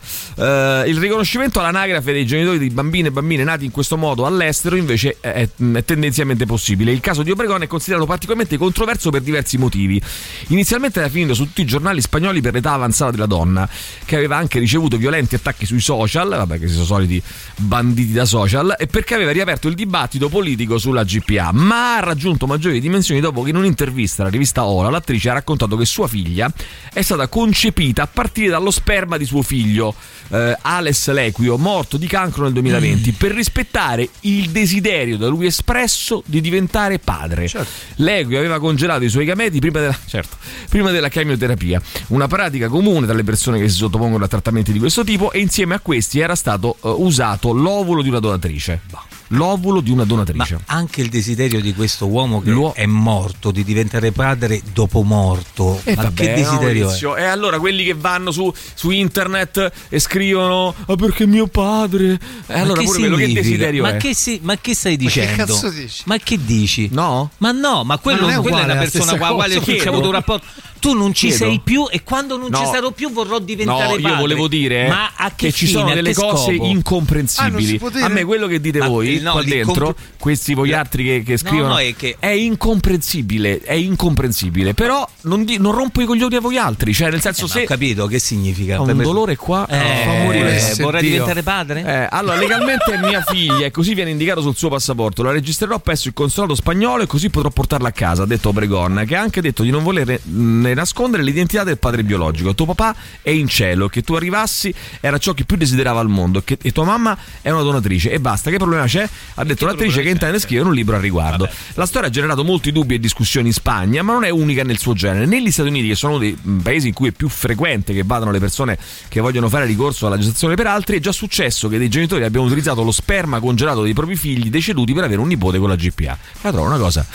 eh, 0.83 0.89
il 0.89 0.97
riconoscimento 0.97 1.59
all'anagrafe 1.59 2.11
dei 2.11 2.25
genitori 2.25 2.57
di 2.59 2.69
bambine 2.69 3.07
e 3.09 3.11
bambine 3.11 3.43
nati 3.43 3.65
in 3.65 3.71
questo 3.71 3.97
modo 3.97 4.25
all'estero 4.25 4.75
invece 4.75 5.14
è, 5.19 5.47
è 5.73 5.83
tendenzialmente 5.85 6.45
possibile. 6.45 6.91
Il 6.91 6.99
caso 6.99 7.23
di 7.23 7.31
Obregon 7.31 7.61
è 7.61 7.67
considerato 7.67 8.05
particolarmente 8.05 8.57
controverso 8.57 9.09
per 9.09 9.21
diversi 9.21 9.57
motivi. 9.57 10.01
Inizialmente 10.47 10.99
era 10.99 11.09
finito 11.09 11.33
su 11.33 11.45
tutti 11.45 11.61
i 11.61 11.65
giornali 11.65 12.01
spagnoli 12.01 12.41
per 12.41 12.53
l'età 12.53 12.73
avanzata 12.73 13.11
della 13.11 13.25
donna, 13.25 13.67
che 14.05 14.15
aveva 14.15 14.37
anche 14.37 14.59
ricevuto 14.59 14.97
violenti 14.97 15.35
attacchi 15.35 15.65
sui 15.65 15.81
social, 15.81 16.29
vabbè 16.29 16.59
che 16.59 16.67
sono 16.67 16.85
soliti 16.85 17.21
banditi 17.57 18.11
da 18.11 18.25
social, 18.25 18.75
e 18.77 18.87
perché 18.87 19.13
aveva 19.13 19.31
riaperto 19.31 19.67
il 19.67 19.75
dibattito 19.75 20.29
politico 20.29 20.77
sulla 20.77 21.03
GPA, 21.03 21.51
ma 21.51 21.97
ha 21.97 21.99
raggiunto 21.99 22.47
maggiori 22.47 22.79
dimensioni 22.79 23.19
dopo 23.19 23.41
che 23.43 23.49
in 23.49 23.55
un'intervista 23.55 24.21
alla 24.21 24.31
rivista 24.31 24.65
Ola 24.65 24.89
l'attrice 24.89 25.29
ha 25.29 25.33
raccontato 25.33 25.75
che 25.75 25.85
sua 25.85 26.07
figlia 26.07 26.51
è 26.93 27.01
stata 27.01 27.27
concepita 27.27 28.03
a 28.03 28.07
partire 28.07 28.49
dallo 28.49 28.71
sperma 28.71 29.17
di 29.17 29.25
suo 29.25 29.41
figlio, 29.41 29.93
eh, 30.29 30.57
Alex 30.61 31.11
Lequio, 31.11 31.57
morto 31.57 31.97
di 31.97 32.07
cancro 32.07 32.43
nel 32.43 32.53
2020, 32.53 33.11
per 33.13 33.31
rispettare 33.31 34.09
il 34.21 34.49
desiderio 34.49 35.04
da 35.13 35.27
lui 35.27 35.45
espresso 35.45 36.23
di 36.25 36.41
diventare 36.41 36.99
padre. 36.99 37.49
Lequio 37.95 38.37
aveva 38.37 38.59
congelato 38.59 39.03
i 39.03 39.09
suoi 39.09 39.25
gameti 39.25 39.59
prima 39.59 39.79
della, 39.79 39.97
certo, 40.05 40.37
prima 40.69 40.91
della 40.91 41.09
chemioterapia, 41.09 41.81
una 42.07 42.27
pratica 42.27 42.67
comune 42.67 43.05
tra 43.05 43.15
le 43.15 43.23
persone 43.23 43.59
che 43.59 43.69
si 43.69 43.77
sottopongono 43.77 44.23
a 44.23 44.27
trattamenti 44.27 44.71
di 44.71 44.79
questo 44.79 45.03
tipo 45.03 45.31
e 45.31 45.39
insieme 45.39 45.75
a 45.75 45.79
questi 45.79 46.19
era 46.19 46.35
stato 46.35 46.75
eh, 46.83 46.89
usato 46.89 47.53
l'ovulo 47.53 48.01
di 48.01 48.09
una 48.09 48.19
donatrice. 48.19 48.81
L'ovulo 49.29 49.81
di 49.81 49.89
una 49.89 50.03
donatrice. 50.03 50.53
Ma 50.53 50.61
anche 50.75 51.01
il 51.01 51.09
desiderio 51.09 51.59
di 51.59 51.73
questo 51.73 52.07
uomo 52.07 52.41
che 52.41 52.51
L'uo- 52.51 52.73
è 52.73 52.85
morto 52.85 53.51
di 53.51 53.63
diventare 53.63 54.11
padre 54.11 54.61
dopo 54.73 55.01
morto. 55.01 55.81
E 55.83 55.95
Ma 55.95 56.03
vabbè, 56.03 56.13
che 56.23 56.33
desiderio 56.35 56.81
è? 56.81 56.85
Maurizio, 56.85 57.15
E 57.17 57.23
allora 57.23 57.57
quelli 57.59 57.83
che 57.83 57.93
vanno 57.95 58.31
su, 58.31 58.53
su 58.75 58.91
internet 58.91 59.71
e 59.89 59.99
scrivono 59.99 60.73
"Ah, 60.85 60.95
perché 60.95 61.25
mio 61.25 61.47
padre. 61.47 62.13
E 62.13 62.19
Ma 62.53 62.61
allora 62.61 62.79
che 62.81 62.85
pure 62.85 62.99
quello 62.99 63.15
che 63.15 63.33
desiderio 63.33 63.81
ma 63.83 63.95
è? 63.95 63.97
Che 63.97 64.13
si- 64.13 64.39
ma 64.43 64.57
che 64.57 64.75
stai 64.75 64.91
Ma 64.93 64.97
che 64.97 65.03
dicendo? 65.05 65.45
cazzo 65.45 65.69
dici? 65.69 66.01
Ma 66.05 66.17
che 66.17 66.39
dici? 66.45 66.89
No? 66.91 67.31
Ma 67.39 67.51
no, 67.51 67.83
ma 67.83 67.97
quello, 67.97 68.21
Ma 68.27 68.27
non 68.33 68.39
è 68.39 68.41
quella 68.41 68.59
è 68.59 68.63
una 68.63 68.73
è 68.73 68.75
la 68.75 68.81
persona 68.81 69.11
con 69.17 69.19
la 69.27 69.33
quale 69.33 69.59
Chiedo. 69.59 69.89
avuto 69.89 70.05
un 70.07 70.13
rapporto. 70.13 70.45
Tu 70.85 70.93
non 70.93 71.13
ci 71.15 71.29
Chiedo. 71.29 71.45
sei 71.45 71.61
più 71.63 71.87
e 71.89 72.03
quando 72.03 72.37
non 72.37 72.53
ci 72.53 72.61
No. 72.61 72.71
sarò 72.71 72.91
più 72.91 73.11
vorrò 73.11 73.39
diventare 73.39 73.83
No, 73.85 73.89
padre. 73.95 74.01
io 74.11 74.15
volevo 74.17 74.47
dire 74.47 74.87
ma 74.87 75.13
a 75.15 75.29
che, 75.35 75.47
che 75.47 75.51
ci 75.51 75.65
sono 75.67 75.91
delle 75.91 76.13
cose 76.13 76.53
scopo? 76.53 76.63
Ah, 76.63 76.67
incomprensibili. 76.67 77.79
dire? 77.79 78.01
a 78.01 78.07
me 78.09 78.23
quello 78.23 78.45
che 78.45 78.61
dite 78.61 78.77
Ma, 78.79 78.87
voi 78.87 79.17
eh, 79.17 79.19
no, 79.19 79.31
qua 79.31 79.41
dentro, 79.43 79.95
questi 80.19 80.53
voi 80.53 80.73
altri 80.73 81.03
che, 81.03 81.23
che 81.23 81.37
scrivono, 81.37 81.69
no, 81.69 81.77
è 81.79 81.95
che- 81.95 82.17
incomprensibile. 82.35 83.61
È 83.61 83.73
incomprensibile. 83.73 84.73
Però 84.75 85.07
non, 85.21 85.43
di- 85.43 85.57
non 85.57 85.71
rompo 85.73 86.01
i 86.01 86.05
coglioni 86.05 86.35
a 86.35 86.39
voi 86.39 86.57
altri. 86.57 86.93
Cioè, 86.93 87.09
nel 87.09 87.21
senso, 87.21 87.45
Eh, 87.45 87.49
se 87.49 87.61
ho 87.63 87.65
capito 87.65 88.05
che 88.05 88.19
significa. 88.19 88.79
ho 88.79 88.83
un 88.83 88.97
dolore 89.01 89.35
qua, 89.37 89.67
Eh, 89.67 90.59
se 90.59 90.83
vorrei 90.83 91.01
Dio. 91.01 91.09
diventare 91.11 91.41
padre? 91.41 91.83
Eh, 91.83 92.07
allora, 92.11 92.35
legalmente 92.37 92.91
è 92.93 92.99
mia 92.99 93.23
figlia 93.25 93.65
e 93.65 93.71
così 93.71 93.95
viene 93.95 94.11
indicato 94.11 94.41
sul 94.41 94.55
suo 94.55 94.69
passaporto. 94.69 95.23
La 95.23 95.31
registrerò 95.31 95.79
presso 95.79 96.07
il 96.09 96.13
consolato 96.13 96.53
spagnolo 96.53 97.01
e 97.01 97.07
così 97.07 97.31
potrò 97.31 97.49
portarla 97.49 97.87
a 97.87 97.91
casa, 97.91 98.21
ha 98.21 98.25
detto 98.27 98.49
Obregon, 98.49 99.03
che 99.07 99.15
ha 99.15 99.21
anche 99.21 99.41
detto 99.41 99.63
di 99.63 99.71
non 99.71 99.81
voler 99.81 100.19
né 100.23 100.73
nascondere 100.75 101.23
l'identità 101.23 101.63
del 101.63 101.77
padre 101.77 102.03
biologico. 102.03 102.53
Tuo 102.53 102.65
papà 102.65 102.95
è 103.21 103.29
in 103.31 103.47
cielo, 103.47 103.87
che 103.87 104.01
tu 104.01 104.13
arrivassi 104.13 104.73
era 104.99 105.17
ciò 105.17 105.33
che 105.33 105.45
più 105.45 105.57
desiderava 105.57 105.99
al 105.99 106.09
mondo 106.09 106.41
che- 106.43 106.57
e 106.61 106.71
tua 106.71 106.83
mamma 106.83 107.17
è 107.41 107.49
una 107.49 107.61
donatrice. 107.61 108.11
E 108.11 108.19
basta, 108.19 108.49
che 108.49 108.57
problema 108.57 108.85
c'è? 108.85 109.07
Ha 109.35 109.43
detto 109.43 109.65
l'attrice 109.65 110.01
che 110.01 110.09
intende 110.09 110.39
scrivere 110.39 110.67
un 110.67 110.75
libro 110.75 110.95
al 110.95 111.01
riguardo. 111.01 111.49
La 111.73 111.85
storia 111.85 112.09
ha 112.09 112.11
generato 112.11 112.43
molti 112.43 112.71
dubbi 112.71 112.95
e 112.95 112.99
discussioni 112.99 113.47
in 113.47 113.53
Spagna, 113.53 114.03
ma 114.03 114.13
non 114.13 114.23
è 114.23 114.29
unica 114.29 114.63
nel 114.63 114.77
suo 114.77 114.93
genere. 114.93 115.25
Negli 115.25 115.51
Stati 115.51 115.69
Uniti, 115.69 115.87
che 115.87 115.95
sono 115.95 116.13
uno 116.13 116.21
dei 116.21 116.37
mm, 116.47 116.59
paesi 116.59 116.87
in 116.87 116.93
cui 116.93 117.09
è 117.09 117.11
più 117.11 117.29
frequente 117.29 117.93
che 117.93 118.03
vadano 118.03 118.31
le 118.31 118.39
persone 118.39 118.77
che 119.07 119.19
vogliono 119.21 119.49
fare 119.49 119.65
ricorso 119.65 120.07
alla 120.07 120.17
gestazione 120.17 120.55
per 120.55 120.67
altri, 120.67 120.97
è 120.97 120.99
già 120.99 121.11
successo 121.11 121.67
che 121.67 121.77
dei 121.77 121.89
genitori 121.89 122.23
abbiano 122.23 122.45
utilizzato 122.45 122.83
lo 122.83 122.91
sperma 122.91 123.39
congelato 123.39 123.81
dei 123.81 123.93
propri 123.93 124.15
figli 124.15 124.49
deceduti 124.49 124.93
per 124.93 125.03
avere 125.03 125.21
un 125.21 125.27
nipote 125.27 125.57
con 125.57 125.69
la 125.69 125.75
GPA. 125.75 126.17
La 126.41 126.51
trovo 126.51 126.67
una 126.67 126.77
cosa 126.77 127.05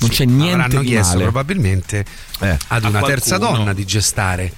non 0.00 0.10
sì, 0.10 0.16
c'è 0.16 0.24
niente 0.24 0.78
di 0.78 0.86
chiesto 0.86 1.12
male. 1.14 1.24
probabilmente 1.24 2.04
eh, 2.40 2.56
ad 2.68 2.84
una 2.84 3.02
terza 3.02 3.38
donna 3.38 3.72
di 3.72 3.84
gestare 3.84 4.52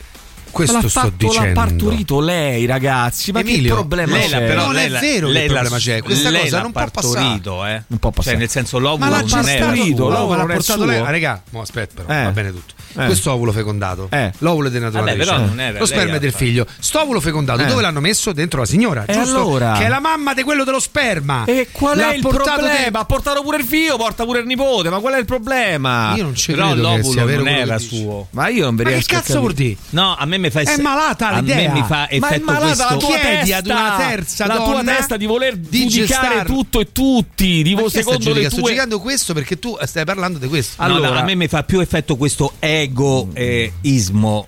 questo 0.53 0.81
l'ha 0.81 0.89
sto 0.89 1.13
dicendo. 1.17 1.61
L'ha 1.61 1.67
partorito 1.67 2.21
lei, 2.21 2.67
ragazzi. 2.67 3.33
Ma 3.33 3.41
Emilio, 3.41 3.75
che 3.75 3.81
problema 3.81 4.17
Lela, 4.17 4.39
c'è? 4.39 4.47
Però 4.47 4.65
non 4.67 4.75
Lela, 4.75 4.99
è 4.99 5.01
vero 5.01 5.27
Lela, 5.27 5.41
che 5.41 5.53
problema 5.53 5.77
c'è. 5.79 6.03
Questa 6.03 6.31
Lela 6.31 6.45
cosa 6.45 6.63
non 6.63 6.73
può 6.73 6.91
passare. 6.91 7.21
Eh. 7.25 7.83
Non 7.87 7.99
può 7.99 8.11
cioè, 8.11 8.13
passare. 8.13 8.23
Cioè, 8.23 8.37
nel 8.37 8.49
senso, 8.49 8.79
l'ovulo 8.79 9.11
ma 9.11 9.21
non 9.21 9.49
è 9.49 9.59
partorito, 9.59 10.09
l'ovulo 10.09 10.37
l'ha 10.37 10.55
portato 10.55 10.85
lei. 10.85 11.03
Raga, 11.03 11.43
no, 11.51 11.61
aspetta, 11.61 12.03
però, 12.03 12.21
eh. 12.21 12.25
va 12.25 12.31
bene 12.31 12.51
tutto. 12.51 12.75
Eh. 12.95 13.07
Questo 13.07 13.33
ovulo 13.33 13.53
fecondato, 13.53 14.09
eh. 14.11 14.33
l'ovulo 14.39 14.69
denaturatrice, 14.69 15.31
Vabbè, 15.31 15.47
non 15.47 15.61
era 15.61 15.79
lo 15.79 15.87
sperma 15.87 16.19
del 16.19 16.33
figlio. 16.33 16.67
Sto 16.79 17.01
ovulo 17.01 17.21
fecondato, 17.21 17.63
eh. 17.63 17.67
dove 17.67 17.81
l'hanno 17.81 18.01
messo? 18.01 18.33
Dentro 18.33 18.61
la 18.61 18.67
signora, 18.67 19.05
e? 19.07 19.15
Allora? 19.15 19.73
Che 19.79 19.87
è 19.87 19.89
la 19.89 20.01
mamma 20.01 20.35
di 20.35 20.43
quello 20.43 20.63
dello 20.65 20.81
sperma. 20.81 21.45
E 21.47 21.69
qual 21.73 21.97
l'ha 21.97 22.13
è 22.13 22.17
il 22.17 22.21
problema? 22.21 22.99
Ha 22.99 23.05
portato 23.05 23.43
pure 23.43 23.57
il 23.57 23.65
figlio, 23.65 23.97
porta 23.97 24.25
pure 24.25 24.41
il 24.41 24.47
nipote. 24.47 24.91
Ma 24.91 24.99
qual 24.99 25.15
è 25.15 25.19
il 25.19 25.25
problema? 25.25 26.15
Io 26.15 26.25
non 26.25 26.35
ce 26.35 26.55
l'ho. 26.55 26.69
Però 26.69 26.75
l'ovulo 26.75 27.25
non 27.25 27.49
era 27.49 27.79
suo. 27.79 28.27
Ma 28.31 28.49
io 28.49 28.65
non 28.65 28.77
vedevo. 28.77 28.97
Ma 28.97 29.03
che 29.03 29.09
cazzo 29.09 29.41
vuol 29.41 29.55
dire? 29.55 29.77
No, 29.91 30.15
a 30.15 30.27
me 30.27 30.39
mi 30.43 30.51
fa 30.51 30.61
è 30.61 30.81
malata 30.81 31.39
l'idea. 31.39 31.69
A 31.69 31.73
me 31.73 31.81
mi 31.81 31.87
fa 31.87 32.11
effetto 32.11 32.27
Ma 32.27 32.31
è 32.31 32.61
malata 32.61 32.91
la 32.91 32.97
tua 32.97 33.19
testa, 33.19 33.61
di 33.61 33.71
una 33.71 33.97
terza 33.97 34.47
la 34.47 34.57
tua 34.57 34.85
testa 34.85 35.17
di 35.17 35.27
voler 35.27 35.59
giudicare 35.59 36.45
tutto 36.45 36.81
e 36.81 36.93
tutti, 36.93 37.63
di 37.63 37.75
Ma 37.75 37.89
secondo 37.89 38.33
le 38.33 38.41
tue 38.41 38.51
Sto 38.51 38.61
giudicando 38.61 39.01
questo 39.01 39.35
perché 39.35 39.59
tu 39.59 39.77
stai 39.85 40.05
parlando 40.05 40.39
di 40.39 40.49
questo. 40.49 40.83
Allora, 40.83 41.09
no, 41.09 41.15
no, 41.15 41.21
a 41.21 41.23
me 41.25 41.35
mi 41.35 41.49
fa 41.49 41.63
più 41.63 41.81
effetto 41.81 42.17
questo 42.17 42.55
egoismo 42.59 44.47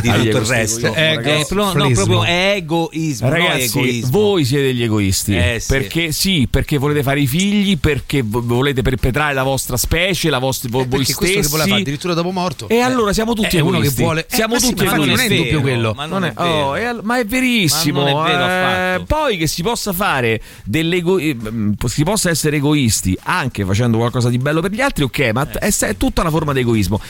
di 0.00 0.08
tutto 0.08 0.38
il 0.38 0.46
resto. 0.46 0.94
Ego, 0.94 1.28
eh, 1.28 1.46
no, 1.50 1.72
proprio 1.72 2.24
è 2.24 2.54
egoismo. 2.56 3.28
Ragazzi, 3.28 3.78
no, 3.78 3.84
egoismo. 3.84 4.10
voi 4.10 4.44
siete 4.44 4.64
degli 4.64 4.82
egoisti. 4.82 5.36
Eh, 5.36 5.58
sì. 5.60 5.66
Perché 5.66 6.12
sì, 6.12 6.46
perché 6.48 6.78
volete 6.78 7.02
fare 7.02 7.20
i 7.20 7.26
figli, 7.26 7.78
perché 7.78 8.22
volete 8.24 8.82
perpetrare 8.82 9.34
la 9.34 9.42
vostra 9.42 9.76
specie, 9.76 10.30
la 10.30 10.38
vostra, 10.38 10.68
eh, 10.68 10.86
voi 10.86 11.04
stessi. 11.04 11.42
Fare, 11.42 11.72
addirittura 11.72 12.14
dopo 12.14 12.30
morto. 12.30 12.68
E 12.68 12.76
eh. 12.76 12.80
allora 12.80 13.12
siamo 13.12 13.34
tutti 13.34 13.56
eh, 13.56 13.60
uno 13.60 13.80
che 13.80 13.90
vuole. 13.90 14.26
Eh, 14.28 14.34
siamo 14.34 14.58
sì, 14.58 14.68
tutti 14.68 14.84
ma 14.84 14.94
non, 14.94 15.08
non 15.08 15.20
è 15.20 15.28
dubbio 15.28 15.60
quello. 15.60 15.92
Ma, 15.94 16.06
non 16.06 16.20
non 16.20 16.24
è, 16.24 16.32
oh, 16.36 16.74
è, 16.74 16.88
eh, 16.88 16.98
ma 17.02 17.18
è 17.18 17.24
verissimo. 17.24 18.02
Ma 18.02 18.08
è 18.08 18.30
vero, 18.30 19.02
eh. 19.02 19.04
poi 19.06 19.36
che 19.36 19.46
si 19.46 19.62
possa 19.62 19.92
fare 19.92 20.40
dell'egoismo, 20.64 21.50
mm, 21.50 21.72
si 21.86 22.04
possa 22.04 22.30
essere 22.30 22.56
egoisti 22.56 23.16
anche 23.22 23.64
facendo 23.64 23.98
qualcosa 23.98 24.28
di 24.28 24.38
bello 24.38 24.60
per 24.60 24.70
gli 24.70 24.80
altri, 24.80 25.04
ok, 25.04 25.30
ma 25.32 25.48
è, 25.50 25.96
tutta 25.96 26.20
una 26.20 26.30
forma 26.30 26.52
di 26.52 26.60
egoismo. 26.60 27.00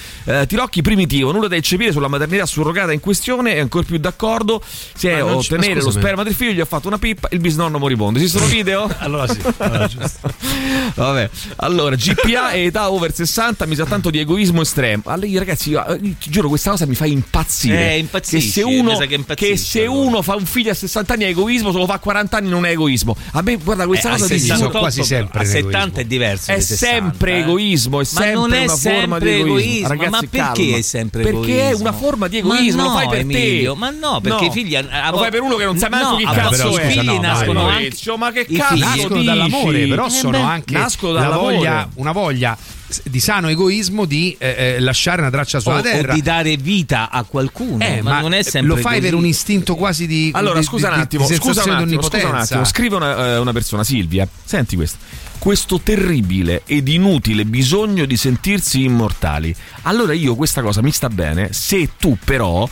Tirocchi 0.47 0.83
primitivo, 0.83 1.33
nulla 1.33 1.49
da 1.49 1.57
eccepire 1.57 1.93
sulla 1.93 2.09
maternità 2.09 2.47
sul 2.47 2.65
surrogata 2.71 2.93
in 2.93 3.01
questione 3.01 3.55
è 3.55 3.59
ancora 3.59 3.85
più 3.85 3.99
d'accordo. 3.99 4.63
Se 4.95 5.11
è 5.11 5.23
ottenere 5.23 5.83
lo 5.83 5.91
sperma 5.91 6.23
del 6.23 6.35
figlio 6.35 6.53
gli 6.53 6.61
ha 6.61 6.65
fatto 6.65 6.89
una 6.89 6.99
pippa 6.99 7.29
il 7.33 7.41
bisnonno 7.41 7.79
moribondo. 7.79 8.19
Esistono 8.19 8.47
video? 8.47 8.89
allora 8.99 9.27
sì 9.27 9.41
allora, 9.59 9.91
vabbè 10.95 11.31
allora 11.57 11.97
GPA 11.97 12.53
e 12.53 12.65
età 12.65 12.91
over 12.91 13.13
60 13.13 13.67
mi 13.67 13.75
sa 13.75 13.85
tanto 13.85 14.11
di 14.11 14.19
egoismo 14.19 14.63
estremo. 14.63 15.03
Allora 15.07 15.29
ragazzi 15.39 15.71
io, 15.71 15.85
eh, 15.87 15.99
ti 15.99 16.31
giuro 16.31 16.49
questa 16.49 16.71
cosa 16.71 16.87
mi 16.87 16.95
fa 16.95 17.07
impazzire. 17.07 17.95
Eh 17.95 17.99
impazzisci 17.99 18.47
che 18.47 18.53
se 18.53 18.63
uno, 18.63 18.97
che 18.99 19.25
che 19.35 19.57
se 19.57 19.85
allora. 19.85 20.01
uno 20.01 20.23
fa 20.23 20.37
un 20.37 20.47
figlio 20.47 20.71
a 20.71 20.75
60 20.75 21.15
anni 21.15 21.25
è 21.25 21.29
egoismo 21.29 21.73
se 21.73 21.79
lo 21.79 21.87
fa 21.87 21.95
a 21.95 21.99
40 21.99 22.37
anni 22.37 22.49
non 22.49 22.65
è 22.65 22.71
egoismo. 22.71 23.17
A 23.33 23.43
me 23.43 23.57
guarda 23.57 23.87
questa 23.87 24.09
eh, 24.09 24.13
cosa 24.13 24.27
ti 24.27 24.41
sono 24.41 24.71
quasi 24.71 25.03
sempre 25.05 25.41
a 25.41 25.45
70 25.45 26.01
è 26.01 26.05
diverso 26.05 26.51
è 26.53 26.61
60, 26.61 26.87
sempre 26.87 27.33
eh. 27.33 27.39
egoismo 27.41 28.01
è 28.01 28.07
ma 28.13 28.21
sempre 28.21 28.59
una 28.59 28.77
forma 28.77 29.19
di 29.19 29.29
egoismo. 29.29 29.89
Ragazzi, 29.89 30.11
ma 30.11 30.19
perché 30.19 30.63
calma. 30.63 30.77
è 30.77 30.83
sempre 30.83 31.23
perché 31.23 31.39
egoismo 31.39 31.51
perché 31.51 31.71
è 31.71 31.75
una 31.75 31.93
forma 31.93 32.29
di 32.29 32.39
egoismo 32.39 32.60
egoismo, 32.61 32.83
no, 32.83 32.89
lo 32.89 32.95
fai 32.95 33.09
per 33.09 33.19
Emilio, 33.21 33.73
te. 33.73 33.79
Ma 33.79 33.91
no, 33.91 34.21
perché 34.21 34.47
no. 34.47 34.47
i 34.47 34.51
figli. 34.53 34.75
hanno. 34.75 35.11
lo 35.11 35.19
fai 35.19 35.31
per 35.31 35.41
uno 35.41 35.57
che 35.57 35.65
non 35.65 35.79
sa 35.79 35.89
manco 35.89 36.11
no, 36.11 36.17
chi 36.17 36.25
cazzo 36.25 36.55
è. 36.55 36.57
Cioè, 36.57 36.85
I 36.85 36.91
figli 36.91 37.19
nascono 37.19 37.65
dai, 37.65 37.85
anche. 37.85 38.17
Ma 38.17 38.33
che 38.33 38.47
cazzo? 38.47 38.77
Nascono 38.77 39.23
dall'amore, 39.23 39.87
però 39.87 40.07
eh 40.07 40.11
sono 40.11 40.39
beh, 40.39 40.45
anche 40.45 40.75
nascono 40.75 41.13
dalla 41.13 41.37
voglia, 41.37 41.89
una 41.95 42.13
voglia 42.13 42.57
di 43.05 43.21
sano 43.21 43.49
egoismo 43.49 44.05
di 44.05 44.35
eh, 44.39 44.75
eh 44.77 44.81
lasciare 44.81 45.21
una 45.21 45.31
traccia 45.31 45.61
sulla 45.61 45.79
o, 45.79 45.81
terra 45.81 46.11
o 46.13 46.15
di 46.15 46.23
dare 46.23 46.57
vita 46.57 47.09
a 47.11 47.23
qualcuno 47.23 47.85
eh, 47.85 48.03
ma, 48.03 48.15
ma, 48.15 48.21
non 48.21 48.35
è 48.35 48.43
sempre 48.43 48.75
lo 48.75 48.77
fai 48.81 48.97
così. 48.99 49.09
per 49.09 49.15
un 49.15 49.27
istinto 49.27 49.77
quasi 49.77 50.09
di 50.09 50.31
allora 50.35 50.59
di, 50.59 50.65
scusa, 50.65 50.89
di, 50.89 50.95
un 50.95 51.01
attimo, 51.01 51.25
scusa, 51.25 51.63
un 51.63 51.71
attimo, 51.71 51.71
scusa 51.71 51.71
un 51.71 51.79
attimo 51.79 52.03
scusa 52.03 52.29
un 52.29 52.35
attimo 52.35 52.65
scrive 52.65 52.97
una, 52.97 53.35
eh, 53.35 53.39
una 53.39 53.53
persona 53.53 53.85
Silvia 53.85 54.27
senti 54.45 54.75
questo 54.75 54.99
questo 55.41 55.81
terribile 55.81 56.63
ed 56.67 56.87
inutile 56.87 57.47
bisogno 57.47 58.05
di 58.05 58.19
sentirsi 58.19 58.85
immortali. 58.85 59.53
Allora 59.83 60.13
io 60.13 60.37
questa 60.37 60.61
cosa 60.61 60.83
mi 60.83 60.93
sta 60.93 61.09
bene 61.09 61.53
se 61.53 61.93
tu 61.99 62.19
però, 62.23 62.69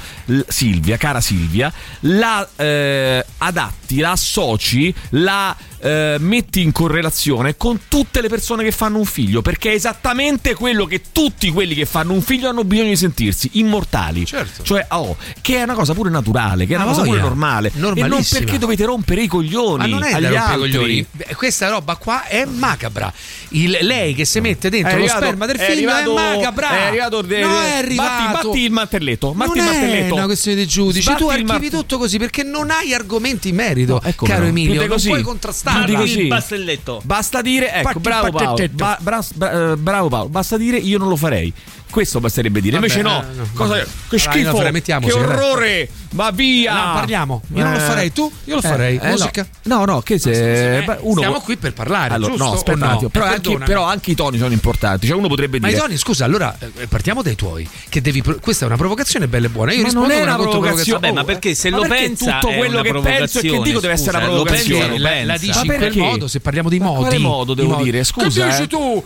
Silvia, 0.46 0.98
cara 0.98 1.22
Silvia, 1.22 1.72
la 2.00 2.46
eh, 2.56 3.24
adatti, 3.38 3.98
la 4.00 4.10
associ, 4.10 4.94
la 5.10 5.56
eh, 5.80 6.16
metti 6.18 6.60
in 6.60 6.72
correlazione 6.72 7.56
con 7.56 7.82
tutte 7.88 8.20
le 8.20 8.28
persone 8.28 8.64
che 8.64 8.72
fanno 8.72 8.98
un 8.98 9.04
figlio, 9.04 9.42
perché 9.42 9.70
è 9.70 9.74
esattamente 9.74 10.54
quello 10.54 10.86
che 10.86 11.02
tutti 11.12 11.50
quelli 11.50 11.74
che 11.74 11.86
fanno 11.86 12.12
un 12.12 12.22
figlio 12.22 12.48
hanno 12.48 12.64
bisogno 12.64 12.88
di 12.88 12.96
sentirsi, 12.96 13.50
immortali. 13.54 14.26
Certo. 14.26 14.62
Cioè, 14.64 14.84
ah, 14.88 15.00
oh, 15.00 15.16
che 15.40 15.56
è 15.56 15.62
una 15.62 15.74
cosa 15.74 15.94
pure 15.94 16.10
naturale, 16.10 16.66
che 16.66 16.72
è 16.72 16.76
una 16.76 16.84
ah, 16.84 16.88
cosa 16.88 17.00
voglia. 17.02 17.12
pure 17.12 17.22
normale. 17.22 17.68
E 17.74 18.06
non 18.08 18.24
perché 18.28 18.58
dovete 18.58 18.84
rompere 18.84 19.22
i 19.22 19.26
coglioni. 19.28 19.78
Ma 19.78 19.86
non 19.86 20.02
è 20.02 20.12
agli 20.12 20.26
da 20.26 20.46
altri. 20.46 20.58
coglioni. 20.58 21.06
Questa 21.36 21.68
roba 21.68 21.96
qua 21.96 22.24
è 22.24 22.44
macabra. 22.44 23.12
Il, 23.50 23.78
lei 23.82 24.14
che 24.14 24.24
si 24.24 24.40
mette 24.40 24.68
dentro 24.70 24.92
arrivato, 24.92 25.20
lo 25.20 25.26
sperma 25.26 25.46
del 25.46 25.58
figlio 25.58 25.88
è, 25.88 25.92
arrivato, 25.92 26.18
è 26.18 26.36
macabra. 26.36 26.70
È 26.70 26.82
arrivato, 26.86 27.22
de, 27.22 27.40
no, 27.40 27.60
è 27.60 27.76
arrivato. 27.76 28.32
Batti, 28.32 28.46
batti 28.46 28.60
il 28.64 28.70
mantelletto. 28.70 29.32
Batti 29.32 29.48
non 29.48 29.58
il 29.58 29.64
mantelletto. 29.64 30.14
è 30.14 30.16
una 30.16 30.26
questione 30.26 30.56
di 30.56 30.66
giudici. 30.66 31.02
Sbatti 31.02 31.22
tu 31.22 31.28
archivi 31.28 31.46
mart- 31.46 31.70
tutto 31.70 31.98
così 31.98 32.18
perché 32.18 32.42
non 32.42 32.70
hai 32.70 32.92
argomenti 32.92 33.48
in 33.50 33.54
merito, 33.54 34.00
no, 34.02 34.08
ecco 34.08 34.26
caro 34.26 34.42
no. 34.42 34.48
Emilio. 34.48 34.86
Non 34.86 35.00
puoi 35.00 35.22
contrastare 35.22 35.67
bastardi 35.72 36.20
il 36.20 36.28
bastelletto. 36.28 37.00
Basta 37.04 37.42
dire, 37.42 37.72
ecco, 37.72 38.00
bravo 38.00 38.30
Paolo, 38.30 38.68
ba, 38.72 38.98
bra, 39.00 39.24
bra, 39.34 39.76
bravo 39.76 40.08
Paolo, 40.08 40.28
basta 40.28 40.56
dire 40.56 40.76
io 40.78 40.98
non 40.98 41.08
lo 41.08 41.16
farei. 41.16 41.52
Questo 41.90 42.20
basterebbe 42.20 42.60
dire. 42.60 42.78
Vabbè, 42.78 42.92
Invece 42.92 43.02
no, 43.02 43.22
eh, 43.22 43.34
no 43.34 43.48
cosa, 43.54 43.84
che 44.08 44.18
schifo, 44.18 44.58
Dai, 44.58 44.82
no, 44.86 44.98
che 45.00 45.12
orrore, 45.12 45.88
ma 46.10 46.30
via. 46.30 46.72
No, 46.72 46.92
parliamo. 46.94 47.42
Io 47.54 47.62
non 47.62 47.72
lo 47.72 47.78
eh. 47.78 47.82
farei 47.82 48.12
tu, 48.12 48.30
io 48.44 48.54
lo 48.54 48.60
eh, 48.60 48.68
farei. 48.68 48.98
Eh, 49.02 49.08
Musica. 49.08 49.46
No. 49.64 49.84
no, 49.84 50.00
che 50.00 50.18
se 50.18 50.78
eh, 50.78 50.98
uno 51.00 51.20
siamo 51.20 51.40
qui 51.40 51.56
per 51.56 51.72
parlare, 51.72 52.14
allora, 52.14 52.32
giusto? 52.32 52.44
No, 52.44 52.52
aspetta 52.52 52.76
un 52.76 52.82
attimo, 52.82 53.08
però 53.08 53.24
eh, 53.24 53.28
anche, 53.28 53.58
però 53.58 53.82
anche, 53.84 54.10
i 54.10 54.14
toni 54.14 54.38
sono 54.38 54.52
importanti, 54.52 55.06
cioè 55.06 55.16
uno 55.16 55.28
potrebbe 55.28 55.58
dire 55.58 55.70
Ma 55.70 55.76
i 55.76 55.80
toni, 55.80 55.96
scusa, 55.96 56.24
allora 56.24 56.56
partiamo 56.88 57.22
dai 57.22 57.34
tuoi 57.34 57.68
che 57.88 58.00
devi 58.00 58.22
questa 58.40 58.64
è 58.64 58.68
una 58.68 58.76
provocazione 58.76 59.28
bella 59.28 59.46
e 59.46 59.50
buona. 59.50 59.72
Io 59.72 59.78
ma 59.78 59.84
rispondo 59.84 60.08
non 60.08 60.16
è 60.16 60.22
una, 60.22 60.34
una 60.34 60.48
provocazione. 60.48 61.00
Vabbè, 61.00 61.12
ma 61.12 61.20
oh, 61.20 61.24
perché 61.24 61.54
se 61.54 61.70
ma 61.70 61.76
lo 61.76 61.82
perché 61.82 62.04
pensa 62.04 62.38
tutto 62.38 62.54
quello 62.54 62.82
che 62.82 62.92
penso 63.00 63.38
e 63.38 63.42
che 63.42 63.60
dico 63.62 63.80
deve 63.80 63.94
essere 63.94 64.16
una 64.16 64.26
provocazione. 64.26 64.98
La, 64.98 65.24
la 65.24 65.38
dici 65.38 65.58
in 65.58 65.74
quel 65.74 65.96
modo, 65.96 66.28
se 66.28 66.40
parliamo 66.40 66.68
di 66.68 66.78
modi. 66.78 66.96
In 66.98 67.00
quale 67.00 67.18
modo 67.18 67.54
devo 67.54 67.76
dire? 67.82 68.04
Scusa. 68.04 68.46
Che 68.46 68.50
dici 68.50 68.66
tu? 68.68 69.04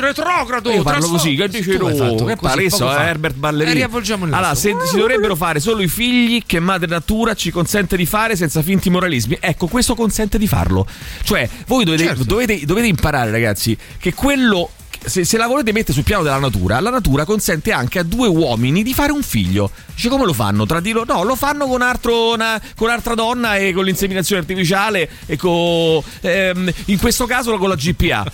Retrogrado, 0.00 0.70
io 0.70 0.82
parlo 0.82 1.08
così, 1.08 1.34
che 1.34 1.48
dici? 1.48 1.61
dice 1.64 1.78
tu 1.78 1.88
Roma, 1.88 2.26
che 2.26 2.36
palesso, 2.36 2.90
eh, 2.90 3.02
Herbert 3.02 3.36
Ballerini. 3.36 3.80
allora, 4.36 4.54
se, 4.54 4.74
si 4.84 4.96
dovrebbero 4.96 5.36
fare 5.36 5.60
solo 5.60 5.82
i 5.82 5.88
figli 5.88 6.42
che 6.44 6.60
madre 6.60 6.86
natura 6.88 7.34
ci 7.34 7.50
consente 7.50 7.96
di 7.96 8.06
fare 8.06 8.36
senza 8.36 8.62
finti 8.62 8.90
moralismi. 8.90 9.38
Ecco, 9.40 9.66
questo 9.66 9.94
consente 9.94 10.38
di 10.38 10.46
farlo. 10.46 10.86
Cioè, 11.22 11.48
voi 11.66 11.84
dovete, 11.84 12.04
certo. 12.04 12.24
dovete, 12.24 12.64
dovete 12.64 12.86
imparare, 12.86 13.30
ragazzi, 13.30 13.76
che 13.98 14.12
quello 14.14 14.70
se, 15.04 15.24
se, 15.24 15.36
la 15.36 15.46
volete 15.46 15.72
mettere 15.72 15.92
sul 15.92 16.04
piano 16.04 16.22
della 16.22 16.38
natura, 16.38 16.80
la 16.80 16.90
natura 16.90 17.24
consente 17.24 17.72
anche 17.72 17.98
a 17.98 18.02
due 18.02 18.28
uomini 18.28 18.82
di 18.82 18.94
fare 18.94 19.12
un 19.12 19.22
figlio. 19.22 19.70
Dice 19.94 20.08
come 20.08 20.24
lo 20.24 20.32
fanno? 20.32 20.66
Tra 20.66 20.80
di 20.80 20.92
loro? 20.92 21.14
No, 21.14 21.22
lo 21.22 21.36
fanno 21.36 21.66
con, 21.66 21.82
altro, 21.82 22.32
una, 22.34 22.60
con 22.76 22.88
un'altra 22.88 23.14
donna 23.14 23.56
e 23.56 23.72
con 23.72 23.84
l'inseminazione 23.84 24.40
artificiale 24.40 25.08
e 25.26 25.36
con... 25.36 26.02
Ehm, 26.20 26.72
in 26.86 26.98
questo 26.98 27.26
caso 27.26 27.56
con 27.58 27.68
la 27.68 27.76
GPA. 27.76 28.24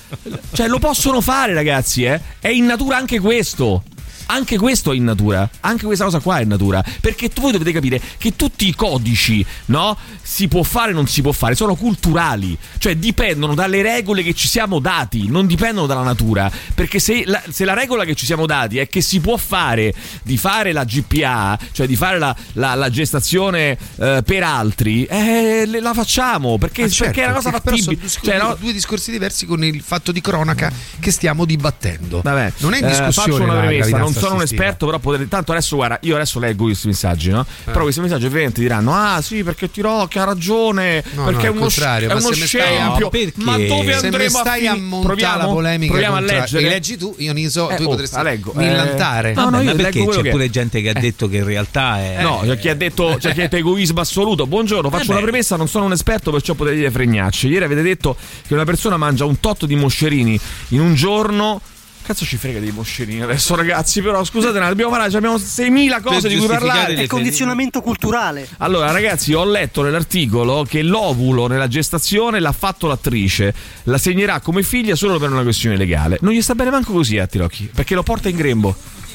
Cioè 0.53 0.69
lo 0.69 0.79
possono 0.79 1.21
fare 1.21 1.55
ragazzi, 1.55 2.05
eh? 2.05 2.21
È 2.39 2.49
in 2.49 2.67
natura 2.67 2.97
anche 2.97 3.19
questo. 3.21 3.83
Anche 4.31 4.59
questo 4.59 4.93
è 4.93 4.97
in 4.97 5.05
natura, 5.05 5.49
anche 5.61 5.87
questa 5.87 6.05
cosa 6.05 6.21
qua 6.21 6.39
è 6.39 6.43
in 6.43 6.49
natura, 6.49 6.85
perché 7.01 7.31
voi 7.41 7.53
dovete 7.53 7.73
capire 7.73 8.01
che 8.19 8.37
tutti 8.37 8.69
i 8.69 8.75
codici, 8.75 9.45
no? 9.67 9.97
Si 10.23 10.49
può 10.49 10.63
fare, 10.63 10.93
o 10.93 10.95
non 10.95 11.07
si 11.07 11.23
può 11.23 11.33
fare, 11.33 11.55
sono 11.55 11.75
culturali, 11.75 12.57
cioè 12.77 12.97
dipendono 12.97 13.55
dalle 13.55 13.81
regole 13.81 14.23
che 14.23 14.35
ci 14.35 14.47
siamo 14.47 14.81
dati, 14.81 15.29
non 15.29 15.47
dipendono 15.47 15.87
dalla 15.87 16.03
natura, 16.03 16.51
perché 16.75 16.99
se 16.99 17.23
la, 17.25 17.43
se 17.49 17.65
la 17.65 17.73
regola 17.75 18.05
che 18.05 18.15
ci 18.15 18.27
siamo 18.27 18.45
dati 18.45 18.79
è 18.79 18.89
che 18.89 19.01
si 19.01 19.21
può 19.21 19.37
fare 19.39 19.95
di 20.23 20.37
fare 20.37 20.73
la 20.73 20.85
GPA, 20.85 21.59
cioè 21.73 21.87
di 21.87 21.97
fare 21.97 22.19
la, 22.19 22.37
la, 22.53 22.75
la 22.75 22.91
gestazione 22.91 23.79
eh, 23.97 24.23
per 24.25 24.43
altri, 24.43 25.05
eh, 25.05 25.67
la 25.81 25.95
facciamo 25.95 26.59
perché, 26.59 26.83
ah, 26.83 26.89
certo, 26.89 27.05
perché 27.05 27.23
è 27.23 27.31
una 27.31 27.41
certo. 27.41 27.61
cosa 27.61 27.75
eh, 27.75 27.77
fattibile. 27.79 27.97
Però 27.97 28.09
sono 28.09 28.25
cioè, 28.25 28.39
no? 28.39 28.57
due 28.61 28.73
discorsi 28.73 29.11
diversi 29.11 29.47
con 29.47 29.65
il 29.65 29.81
fatto 29.81 30.13
di 30.13 30.21
cronaca 30.21 30.71
che 31.01 31.11
stiamo 31.11 31.45
dibattendo. 31.45 32.21
Vabbè, 32.23 32.53
non 32.59 32.75
è 32.75 32.79
in 32.79 32.85
eh, 32.85 32.89
discussione. 32.89 33.29
Eh, 33.29 33.39
faccio 33.39 33.43
una 33.43 33.61
premessa, 33.61 33.99
non 33.99 34.13
sono 34.19 34.35
un 34.35 34.43
esperto, 34.43 34.87
però 34.87 34.99
potete. 34.99 35.29
Tanto 35.29 35.53
adesso, 35.53 35.77
guarda, 35.77 35.99
io 36.03 36.15
adesso 36.15 36.39
leggo 36.39 36.65
questi 36.65 36.87
messaggi, 36.89 37.31
no? 37.31 37.41
Eh. 37.41 37.71
Però 37.71 37.83
questi 37.83 38.01
messaggi 38.01 38.27
ovviamente 38.27 38.61
diranno: 38.61 38.95
Ah, 38.95 39.21
sì, 39.23 39.43
perché 39.43 39.71
Tirocchi 39.71 40.19
ha 40.19 40.25
ragione. 40.25 41.03
No, 41.13 41.25
perché 41.25 41.49
no, 41.49 41.55
è 41.55 41.57
uno, 41.57 41.69
è 41.69 42.05
uno 42.13 42.33
scempio. 42.33 43.11
No, 43.11 43.45
ma 43.45 43.59
dove 43.59 43.99
se 43.99 44.07
andremo 44.07 44.31
se 44.31 44.39
stai 44.39 44.67
a, 44.67 44.75
fin- 44.75 44.93
a 44.93 45.01
proviamo, 45.01 45.37
la 45.39 45.47
polemica? 45.47 45.93
Proviamo 45.93 46.17
a 46.17 46.21
leggere. 46.21 46.67
E 46.67 46.69
leggi 46.69 46.97
tu, 46.97 47.15
io 47.19 47.33
Niso, 47.33 47.71
eh, 47.71 47.77
tu 47.77 47.83
eh, 47.83 47.87
oh, 47.87 47.89
potresti 47.89 48.17
la 48.17 48.23
leggo. 48.23 48.53
Eh. 48.53 48.59
millantare. 48.59 49.31
Eh, 49.31 49.35
no, 49.35 49.51
no, 49.51 49.61
io 49.61 49.75
perché 49.75 50.07
c'è 50.07 50.31
pure 50.31 50.51
gente 50.51 50.81
che 50.81 50.89
ha 50.91 50.99
eh. 50.99 51.01
detto 51.01 51.29
che 51.29 51.39
in 51.39 51.45
realtà 51.45 51.99
è. 51.99 52.23
No, 52.23 52.43
c'è 52.45 52.59
chi 52.59 52.69
ha 52.69 52.75
detto 52.75 53.17
c'è 53.19 53.33
chi 53.33 53.41
ha 53.41 53.43
detto 53.43 53.57
egoismo 53.57 54.01
assoluto. 54.01 54.47
Buongiorno, 54.47 54.91
faccio 54.91 55.13
una 55.13 55.21
premessa, 55.21 55.57
non 55.57 55.69
sono 55.69 55.85
un 55.85 55.93
esperto, 55.93 56.31
perciò 56.31 56.55
potete 56.55 56.77
dire 56.77 56.91
fregnacci. 56.91 57.49
Ieri 57.49 57.65
avete 57.65 57.83
detto 57.83 58.17
che 58.47 58.55
una 58.55 58.65
persona 58.65 58.97
mangia 58.97 59.25
un 59.25 59.41
tot 59.41 59.67
di 59.67 59.75
moscerini 59.75 60.39
in 60.69 60.81
un 60.81 60.95
giorno 60.95 61.61
Cazzo 62.09 62.25
ci 62.25 62.39
frega 62.39 62.59
dei 62.59 62.71
moscerini 62.71 63.21
adesso, 63.21 63.55
ragazzi. 63.55 64.01
Però 64.01 64.25
scusate, 64.25 64.59
ne 64.59 64.67
dobbiamo 64.69 64.91
parlare. 64.91 65.15
Abbiamo 65.15 65.37
6.000 65.37 66.01
cose 66.01 66.29
di 66.29 66.39
cui 66.39 66.47
parlare. 66.47 66.95
È 66.95 67.07
condizionamento 67.07 67.83
culturale. 67.83 68.49
Allora, 68.61 68.91
ragazzi, 68.93 69.35
ho 69.35 69.45
letto 69.45 69.83
nell'articolo 69.83 70.65
che 70.67 70.81
l'ovulo 70.81 71.49
nella 71.49 71.69
gestazione 71.69 72.41
l'ha 72.41 72.53
fatto 72.53 72.87
l'attrice. 72.87 73.55
La 73.83 73.99
segnerà 73.99 74.41
come 74.41 74.63
figlia 74.63 74.95
solo 74.95 75.19
per 75.19 75.31
una 75.31 75.43
questione 75.43 75.77
legale. 75.77 76.17
Non 76.23 76.33
gli 76.33 76.41
sta 76.41 76.55
bene 76.55 76.71
manco 76.71 76.95
così 76.95 77.19
a 77.19 77.27
Tirocchi, 77.27 77.71
perché 77.75 77.95
lo 77.95 78.03
porta 78.03 78.31
in 78.31 78.37
grembo. 78.37 78.75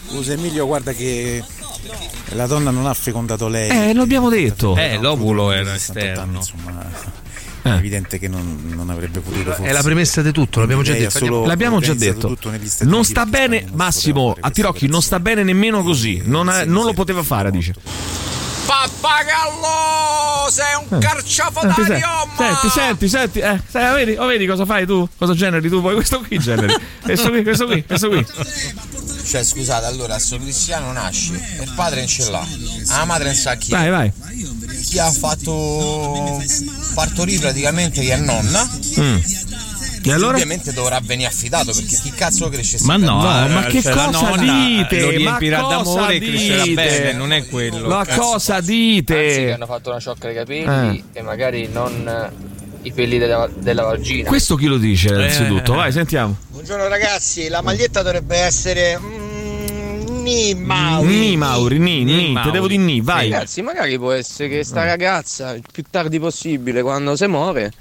Scusa 0.09 0.33
Emilio, 0.33 0.67
guarda 0.67 0.93
che 0.93 1.43
la 2.33 2.45
donna 2.45 2.69
non 2.69 2.85
ha 2.85 2.93
fecondato 2.93 3.47
lei. 3.47 3.71
Eh, 3.71 3.93
lo 3.95 4.03
abbiamo 4.03 4.29
detto. 4.29 4.77
Eh, 4.77 4.99
l'ovulo 5.01 5.51
era 5.51 5.73
esterno. 5.73 6.37
Insomma, 6.37 6.87
è 7.64 7.70
evidente 7.70 8.20
che 8.20 8.28
non, 8.28 8.72
non 8.76 8.89
avrebbe 8.89 9.20
potuto 9.22 9.51
forse. 9.53 9.64
È 9.64 9.72
la 9.72 9.82
premessa 9.82 10.22
di 10.22 10.32
tutto, 10.32 10.59
l'abbiamo 10.59 10.82
già 10.84 10.93
detto. 10.93 11.18
solo 11.18 11.45
L'abbiamo 11.45 11.80
già 11.80 11.93
detto. 11.93 12.28
tutto 12.28 12.49
negli 12.49 12.68
Stati 12.68 12.89
Non 12.89 13.03
sta 13.05 13.26
bene, 13.26 13.66
Massimo, 13.74 14.36
a 14.39 14.49
Tirocchi 14.51 14.88
non 14.88 15.01
sta 15.01 15.20
bene 15.20 15.43
nemmeno 15.43 15.82
così. 15.82 16.22
Non, 16.26 16.49
ha- 16.49 16.66
non 16.66 16.86
lo 16.86 16.93
poteva 16.93 17.24
fare, 17.24 17.51
dice. 17.51 17.74
Pappagallo, 18.66 20.49
sei 20.49 20.66
un 20.89 20.99
carciofo 20.99 21.59
Senti, 21.61 21.82
da 21.82 22.28
senti, 22.38 22.70
senti, 22.70 22.70
senti, 22.70 23.09
senti, 23.09 23.39
eh, 23.39 23.61
sai, 23.70 23.93
vedi, 23.93 24.16
lo 24.16 24.26
vedi 24.26 24.45
cosa 24.45 24.66
fai 24.66 24.86
tu? 24.86 25.07
Cosa 25.18 25.34
generi 25.34 25.68
tu? 25.70 25.82
Poi 25.82 25.95
questo 25.95 26.20
qui 26.20 26.38
generi. 26.38 26.74
Questo 27.01 27.30
qui, 27.30 27.43
questo 27.43 27.66
qui, 27.66 27.84
questo 27.86 28.09
qui. 28.09 28.26
Cioè, 29.26 29.43
scusate, 29.43 29.86
allora, 29.86 30.18
sto 30.20 30.38
cristiano 30.38 30.91
nasce, 30.91 31.34
il 31.34 31.72
padre 31.76 31.99
non 31.99 32.07
ce 32.07 32.30
l'ha, 32.30 32.45
la 32.88 33.05
madre 33.05 33.26
non 33.26 33.36
sa 33.36 33.55
chi. 33.55 33.72
Vai, 33.72 33.89
vai. 33.89 34.11
Chi 34.84 34.99
ha 34.99 35.11
fatto 35.11 36.41
partorire 36.93 37.39
praticamente 37.39 38.01
che 38.01 38.14
è 38.14 38.18
nonna. 38.18 38.68
Mm. 38.99 39.18
E 40.05 40.11
allora? 40.11 40.34
Ovviamente 40.34 40.74
dovrà 40.74 40.99
venire 41.01 41.30
affidato 41.30 41.72
perché 41.72 41.95
chi 41.95 42.11
cazzo 42.11 42.49
cresce 42.49 42.78
Ma 42.82 42.97
no, 42.97 43.22
sempre- 43.22 43.53
ma 43.53 43.61
che 43.68 43.82
cioè, 43.82 43.93
la 43.93 44.05
cosa 44.07 44.20
nonna 44.36 44.66
dite? 44.68 44.99
Lo 44.99 45.05
Ma 45.05 45.11
riempirà 45.14 45.61
cosa 45.61 45.76
d'amore 45.78 46.16
e 46.16 46.20
crescerà 46.20 46.64
dite? 46.64 46.74
bene, 46.76 47.14
non 47.14 47.32
è 47.32 47.45
quello. 47.47 47.88
Ma 47.88 48.03
Cazzo. 48.03 48.20
cosa 48.22 48.55
Anzi, 48.55 48.68
che 48.68 48.74
dite? 48.74 49.51
hanno 49.53 49.66
fatto 49.66 49.89
una 49.91 49.99
ciocca 50.01 50.28
ai 50.28 50.36
capelli 50.36 50.97
Eh. 51.14 51.20
e 51.20 51.22
magari 51.22 51.70
non 51.72 52.05
eh, 52.05 52.51
i 52.82 52.91
peli 52.91 53.18
della, 53.18 53.49
della 53.55 53.84
vagina. 53.84 54.28
Questo 54.28 54.55
chi 54.57 54.66
lo 54.66 54.78
dice, 54.78 55.07
Eh. 55.07 55.14
innanzitutto? 55.14 55.74
Vai, 55.74 55.93
sentiamo. 55.93 56.36
Buongiorno 56.49 56.88
ragazzi, 56.89 57.47
la 57.47 57.61
maglietta 57.61 58.01
dovrebbe 58.01 58.36
essere. 58.38 58.99
Mm, 58.99 59.32
ni 60.24 60.55
Mauri. 60.55 61.07
Ni, 61.19 61.38
Mauri, 61.38 61.78
ni, 61.78 62.03
ni, 62.03 62.34
te 62.41 62.49
devo 62.51 62.67
di 62.67 62.78
ni, 62.78 63.01
vai. 63.01 63.30
Ragazzi, 63.30 63.61
magari 63.61 63.97
può 63.97 64.11
essere 64.11 64.49
che 64.49 64.59
Eh. 64.59 64.63
sta 64.63 64.84
ragazza 64.86 65.51
il 65.51 65.63
più 65.71 65.84
tardi 65.89 66.19
possibile, 66.19 66.82
quando 66.82 67.15
si 67.15 67.28
muore, 67.28 67.71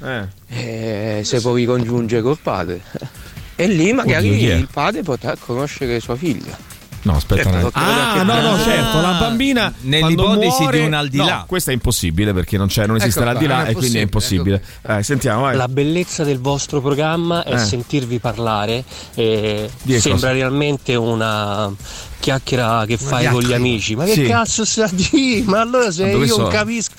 eh, 0.49 1.21
si 1.25 1.41
può 1.41 1.55
ricongiungere 1.55 2.21
col 2.21 2.39
padre. 2.43 2.83
E 3.57 3.67
lì 3.69 3.93
magari 3.93 4.31
Oddio, 4.31 4.57
il 4.57 4.69
padre 4.71 5.03
potrà 5.03 5.37
conoscere 5.39 6.01
sua 6.01 6.17
figlia. 6.17 6.57
No, 7.05 7.17
aspetta 7.17 7.49
un 7.49 7.55
attimo. 7.57 7.71
Ah, 7.75 8.23
no, 8.23 8.41
no, 8.41 8.63
certo, 8.63 9.01
la 9.01 9.17
bambina 9.19 9.73
Nell'ipotesi 9.81 10.61
muore- 10.63 10.79
di 10.81 10.85
un 10.87 10.93
al 10.95 11.09
di 11.09 11.17
là. 11.17 11.25
No, 11.39 11.45
questo 11.47 11.71
è 11.71 11.73
impossibile 11.73 12.33
perché 12.33 12.57
non, 12.57 12.69
c'è, 12.69 12.87
non 12.87 12.97
esiste 12.97 13.19
Ecco 13.19 13.29
l'aldilà 13.29 13.55
qua, 13.55 13.59
non 13.63 13.67
è 13.67 13.71
e 13.71 13.75
quindi 13.75 13.99
è 13.99 14.03
impossibile. 14.03 14.65
Eh, 14.87 15.03
sentiamo, 15.03 15.41
vai. 15.43 15.57
La 15.57 15.69
bellezza 15.69 16.23
del 16.25 16.39
vostro 16.39 16.81
programma 16.81 17.43
è 17.45 17.55
Eh. 17.55 17.59
sentirvi 17.59 18.19
parlare 18.21 18.85
e 19.15 19.69
Di 19.83 19.93
che 19.95 20.01
sembra 20.01 20.29
cosa? 20.29 20.33
realmente 20.33 20.95
una 20.95 21.73
chiacchiera 22.21 22.85
che 22.87 22.97
fai 22.99 23.27
con 23.27 23.43
gli 23.43 23.53
amici. 23.53 23.97
Ma 23.97 24.05
che 24.05 24.13
Sì. 24.13 24.23
cazzo 24.23 24.65
sta 24.65 24.89
dire? 24.93 25.43
Ma 25.45 25.61
allora 25.61 25.91
se 25.91 26.07
io 26.07 26.27
so? 26.27 26.41
non 26.43 26.51
capisco. 26.51 26.95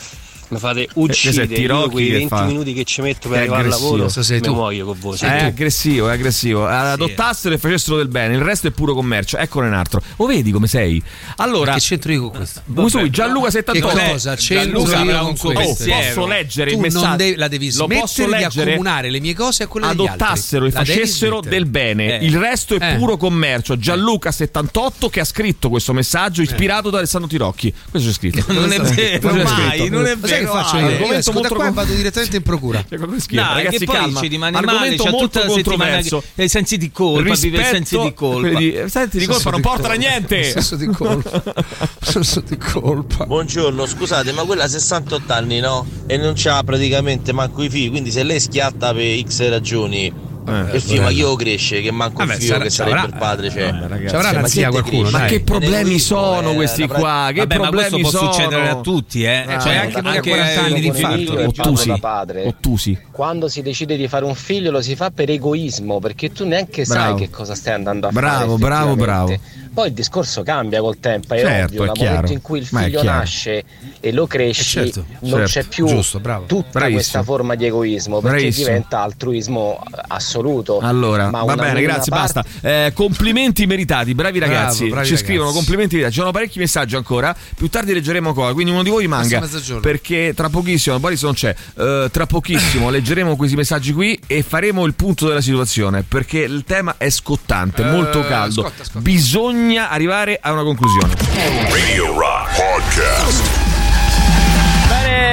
Mi 0.54 0.60
fate 0.60 0.84
è 0.84 0.88
uccidere 0.94 1.56
io 1.56 1.90
quei 1.90 2.06
che 2.08 2.12
20 2.14 2.28
fa- 2.28 2.44
minuti 2.46 2.74
che 2.74 2.84
ci 2.84 3.02
metto 3.02 3.28
per 3.30 3.38
È 3.38 3.42
arrivare 3.42 3.64
al 3.64 3.70
lavoro. 3.70 4.02
Questo 4.04 4.24
sei 4.24 4.40
mi 4.40 4.46
tu. 4.48 4.54
muoio 4.54 4.86
con 4.86 4.98
voi. 5.00 5.18
è 5.22 5.38
tu. 5.40 5.46
aggressivo, 5.46 6.10
è 6.10 6.14
aggressivo. 6.14 6.70
Eh, 6.70 6.74
Adottassero 6.74 7.56
e 7.56 7.58
facessero 7.58 7.98
del 7.98 8.08
bene, 8.08 8.36
il 8.36 8.42
resto 8.42 8.68
è 8.68 8.72
puro 8.72 8.94
commercio. 8.94 9.38
Eccone 9.38 9.68
un 9.68 9.74
altro. 9.74 10.02
Lo 10.18 10.26
vedi 10.26 10.52
come 10.52 10.68
sei? 10.68 11.02
Allora, 11.38 11.74
che 11.74 11.80
c'entro 11.80 12.12
io 12.12 12.22
con 12.22 12.32
questo? 12.38 12.62
Come 12.74 12.90
su, 12.90 13.10
Gianluca 13.10 13.50
78. 13.50 13.98
Che 13.98 14.12
cosa 14.12 14.36
c'entro 14.36 14.84
Gianluca 14.84 15.12
io 15.18 15.24
con 15.24 15.36
questo? 15.38 15.54
pensiero. 15.54 16.14
Posso 16.14 16.28
leggere 16.28 16.70
tu 16.70 16.76
il 16.76 16.82
messaggio? 16.82 17.06
Non 17.08 17.18
devi, 17.18 17.36
la 17.36 17.48
devi 17.48 17.74
Lo 17.76 17.88
posso 17.88 18.06
smettere 18.24 18.26
di 18.38 18.44
leggere? 18.44 18.70
accomunare 18.72 19.10
le 19.10 19.20
mie 19.20 19.34
cose 19.34 19.64
a 19.64 19.68
quelle 19.68 19.88
degli 19.88 20.00
altri. 20.08 20.14
adottassero 20.14 20.66
e 20.66 20.72
facessero 20.72 21.40
del 21.42 21.66
bene. 21.66 22.20
Eh. 22.20 22.26
Il 22.26 22.38
resto 22.38 22.76
è 22.78 22.92
Eh. 22.94 22.96
puro 22.96 23.18
commercio. 23.18 23.76
Gianluca78 23.76 25.10
che 25.10 25.20
ha 25.20 25.26
scritto 25.26 25.70
questo 25.70 25.94
messaggio 25.94 26.42
ispirato 26.42 26.90
da 26.90 26.98
Alessandro 27.00 27.30
Tirocchi. 27.30 27.74
Questo 27.90 28.10
c'è 28.10 28.16
scritto. 28.16 28.52
Non 28.54 28.72
è 28.72 28.80
vero, 28.80 29.34
mai, 29.44 29.90
non 29.90 30.06
è 30.06 30.16
sai 30.22 30.43
che 30.46 30.52
faccio 30.52 30.78
io? 30.78 30.90
Io 30.90 31.12
esco 31.14 31.40
da 31.40 31.50
qua 31.50 31.68
e 31.68 31.72
vado 31.72 31.94
direttamente 31.94 32.38
in 32.38 32.44
procura. 32.44 32.84
No, 33.34 33.54
Ragazzi, 33.54 33.78
che 33.80 33.86
poi 33.86 33.96
calma. 33.96 34.20
ci 34.20 34.28
rimane 34.28 34.62
male, 34.62 34.96
molto 34.96 35.18
tutta 35.18 35.46
la 35.46 35.50
settimana 35.52 35.92
controverso. 35.96 36.24
che 36.36 36.44
eh, 36.44 36.48
sensi 36.48 36.78
di 36.78 36.92
colpa, 36.92 37.34
vive 37.34 37.58
il 37.58 37.66
senso 37.66 38.04
di 38.04 38.14
colpa. 38.14 38.58
di- 38.58 38.84
sensi 38.88 39.18
di 39.18 39.26
colpa 39.26 39.50
non 39.52 39.62
portano 39.62 39.94
a 39.94 39.98
niente. 39.98 40.44
Senso 40.44 40.76
di 40.76 40.86
colpa. 40.88 41.44
Senso 42.02 42.42
di 42.42 42.58
colpa. 42.58 43.26
Buongiorno, 43.26 43.86
scusate, 43.86 44.32
ma 44.34 44.44
quella 44.44 44.66
ha 44.66 44.68
68 44.68 45.34
anni, 45.34 45.60
no? 45.60 45.86
E 46.06 46.18
non 46.18 46.34
c'ha 46.36 46.62
praticamente 46.64 47.34
manco 47.34 47.64
i 47.64 47.70
figli, 47.70 47.90
quindi 47.90 48.12
se 48.12 48.24
lei 48.24 48.40
schiatta 48.40 48.94
per 48.94 49.22
X 49.28 49.50
ragioni, 49.50 50.12
il 50.46 50.82
figlio 50.82 51.02
ma 51.04 51.10
chi 51.10 51.22
lo 51.22 51.36
cresce? 51.36 51.82
Che 51.82 51.92
manco 51.92 52.18
Vabbè, 52.26 52.34
figlio 52.36 52.52
sarà- 52.54 52.64
che 52.64 52.70
sarebbe 52.70 52.96
sarà- 52.98 53.08
il 53.12 53.18
padre, 53.18 53.50
cioè. 53.50 53.72
ragazzi, 53.72 54.08
Cioè, 54.10 54.22
ma 54.34 54.40
ma 54.40 54.48
che 54.48 54.50
chi 54.50 54.60
te 54.62 54.68
qualcuno, 54.70 55.02
cresce? 55.02 55.18
Ma 55.18 55.26
che 55.26 55.40
problemi 55.42 56.00
sono 56.00 56.52
eh, 56.52 56.56
questi 56.56 56.82
la 56.82 56.88
qua? 56.88 57.30
Che 57.34 57.40
Vabbè, 57.40 57.58
ma 57.58 57.70
questo 57.70 57.88
problemi 57.90 58.02
può 58.02 58.10
sono? 58.10 58.32
succedere 58.34 58.70
a 58.70 58.76
tutti, 58.78 59.24
eh. 59.24 59.36
Ah, 59.48 59.60
Cioè, 59.60 59.76
anche 59.76 59.98
anche, 60.00 60.18
a 60.18 60.22
40 60.36 60.62
anni 60.64 60.80
di 60.82 60.88
infarto. 60.88 61.34
Ottusi. 61.44 61.88
da 61.88 61.98
padre. 61.98 62.46
Ottusi. 62.48 62.98
Quando 63.12 63.48
si 63.48 63.62
decide 63.62 63.96
di 63.98 64.08
fare 64.08 64.26
un 64.26 64.36
figlio 64.36 64.72
lo 64.72 64.82
si 64.82 64.96
fa 64.96 65.12
per 65.12 65.30
egoismo, 65.30 66.00
perché 66.00 66.32
tu 66.32 66.46
neanche 66.46 66.84
Bravo. 66.84 67.18
sai 67.18 67.26
che 67.28 67.30
cosa 67.34 67.56
stai 67.56 67.74
andando 67.74 68.08
a 68.08 68.12
Bravo, 68.12 68.58
fare. 68.58 68.58
bravo, 68.58 68.96
bravo. 68.96 69.28
effettivamente. 69.30 69.62
Poi 69.74 69.88
il 69.88 69.94
discorso 69.94 70.44
cambia 70.44 70.82
col 70.82 71.00
tempo, 71.00 71.34
è 71.34 71.40
Certo, 71.40 71.82
ovvio. 71.82 71.92
chiaro. 71.94 72.10
momento 72.12 72.32
in 72.34 72.42
cui 72.44 72.60
il 72.60 72.68
Ma 72.72 72.84
figlio 72.84 73.02
nasce 73.02 73.64
e 74.00 74.12
lo 74.12 74.28
cresci, 74.28 74.62
Eh, 74.80 74.84
certo, 74.92 75.06
non 75.22 75.32
certo, 75.32 75.46
c'è 75.48 75.64
più 75.64 75.88
giusto, 75.88 76.20
bravo. 76.20 76.46
tutta 76.46 76.68
Bravissimo. 76.74 76.94
questa 77.00 77.24
forma 77.24 77.56
di 77.56 77.66
egoismo, 77.66 78.20
perché 78.20 78.50
diventa 78.52 79.02
altruismo 79.02 79.82
assoluto. 80.38 80.80
Allora, 80.80 81.30
Ma 81.30 81.44
va 81.44 81.56
bene, 81.56 81.82
grazie, 81.82 82.12
parte- 82.12 82.42
basta. 82.42 82.46
Eh, 82.62 82.92
complimenti 82.94 83.66
meritati, 83.66 84.14
bravi 84.16 84.40
Bravo, 84.40 84.54
ragazzi. 84.54 84.88
bravi 84.88 85.06
Ci 85.06 85.12
ragazzi. 85.12 85.18
scrivono 85.18 85.52
complimenti 85.52 85.96
meritati. 85.96 86.16
Ci 86.16 86.20
sono 86.22 86.32
parecchi 86.32 86.60
messaggi 86.60 86.96
ancora. 86.96 87.36
Più 87.56 87.70
tardi 87.70 87.94
leggeremo 87.94 88.30
ancora. 88.30 88.54
Quindi 88.54 88.72
uno 88.72 88.84
di 88.84 88.90
voi 88.90 89.08
mezzogiorno. 89.42 89.82
Perché 89.82 90.34
tra 90.36 90.50
pochissimo, 90.50 91.00
Boris 91.00 91.22
non 91.24 91.34
c'è. 91.34 91.54
eh, 91.78 92.08
tra 92.12 92.26
pochissimo 92.26 92.90
leggeremo 92.92 93.36
questi 93.36 93.56
messaggi 93.56 93.94
qui 93.94 94.20
e 94.28 94.44
faremo 94.44 94.86
il 94.86 94.94
punto 94.96 95.28
della 95.28 95.42
situazione. 95.42 96.04
Perché 96.04 96.40
il 96.40 96.64
tema 96.66 96.96
è 96.98 97.10
scottante, 97.10 97.82
Eh, 97.84 97.90
molto 97.92 98.22
caldo. 98.26 98.62
scotta, 98.62 98.84
scotta. 98.84 99.00
Bisogna 99.00 99.90
arrivare 99.90 100.40
a 100.42 100.52
una 100.52 100.64
conclusione. 100.64 101.14
Radio 101.70 102.18
Rock 102.18 102.56
Podcast. 102.56 103.73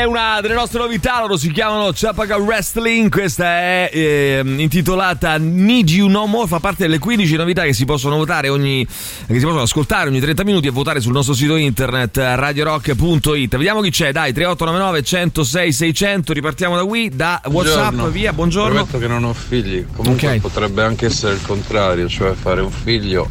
Una 0.07 0.40
delle 0.40 0.55
nostre 0.55 0.78
novità, 0.81 1.20
loro 1.20 1.36
si 1.36 1.52
chiamano 1.52 1.90
Chapaca 1.94 2.36
Wrestling, 2.36 3.11
questa 3.11 3.44
è 3.44 3.90
ehm, 3.93 4.59
intitolata 4.59 5.36
Need 5.39 5.89
You 5.90 6.09
No 6.09 6.27
More, 6.27 6.48
fa 6.48 6.59
parte 6.59 6.82
delle 6.85 6.98
15 6.98 7.36
novità 7.36 7.62
che 7.62 7.73
si 7.73 7.85
possono 7.85 8.16
votare 8.16 8.48
ogni, 8.48 8.85
che 8.85 9.35
si 9.39 9.40
possono 9.44 9.62
ascoltare 9.62 10.09
ogni 10.09 10.19
30 10.19 10.43
minuti 10.44 10.66
e 10.66 10.70
votare 10.70 11.01
sul 11.01 11.12
nostro 11.12 11.35
sito 11.35 11.55
internet 11.57 12.16
eh, 12.16 12.35
radiorock.it. 12.35 13.57
Vediamo 13.57 13.81
chi 13.82 13.90
c'è, 13.90 14.11
dai, 14.11 14.32
3899 14.32 15.02
106 15.02 15.73
600, 15.73 16.32
ripartiamo 16.32 16.77
da 16.77 16.85
qui, 16.85 17.11
da 17.15 17.40
Whatsapp, 17.44 17.77
Buongiorno. 17.93 18.09
via, 18.09 18.32
buongiorno. 18.32 18.73
Premetto 18.73 18.98
che 18.98 19.07
non 19.07 19.24
ho 19.24 19.32
figli, 19.32 19.86
comunque 19.94 20.28
Ok. 20.35 20.40
potrebbe 20.40 20.82
anche 20.82 21.07
essere 21.07 21.35
il 21.35 21.43
contrario, 21.43 22.09
cioè 22.09 22.32
fare 22.32 22.61
un 22.61 22.70
figlio 22.70 23.28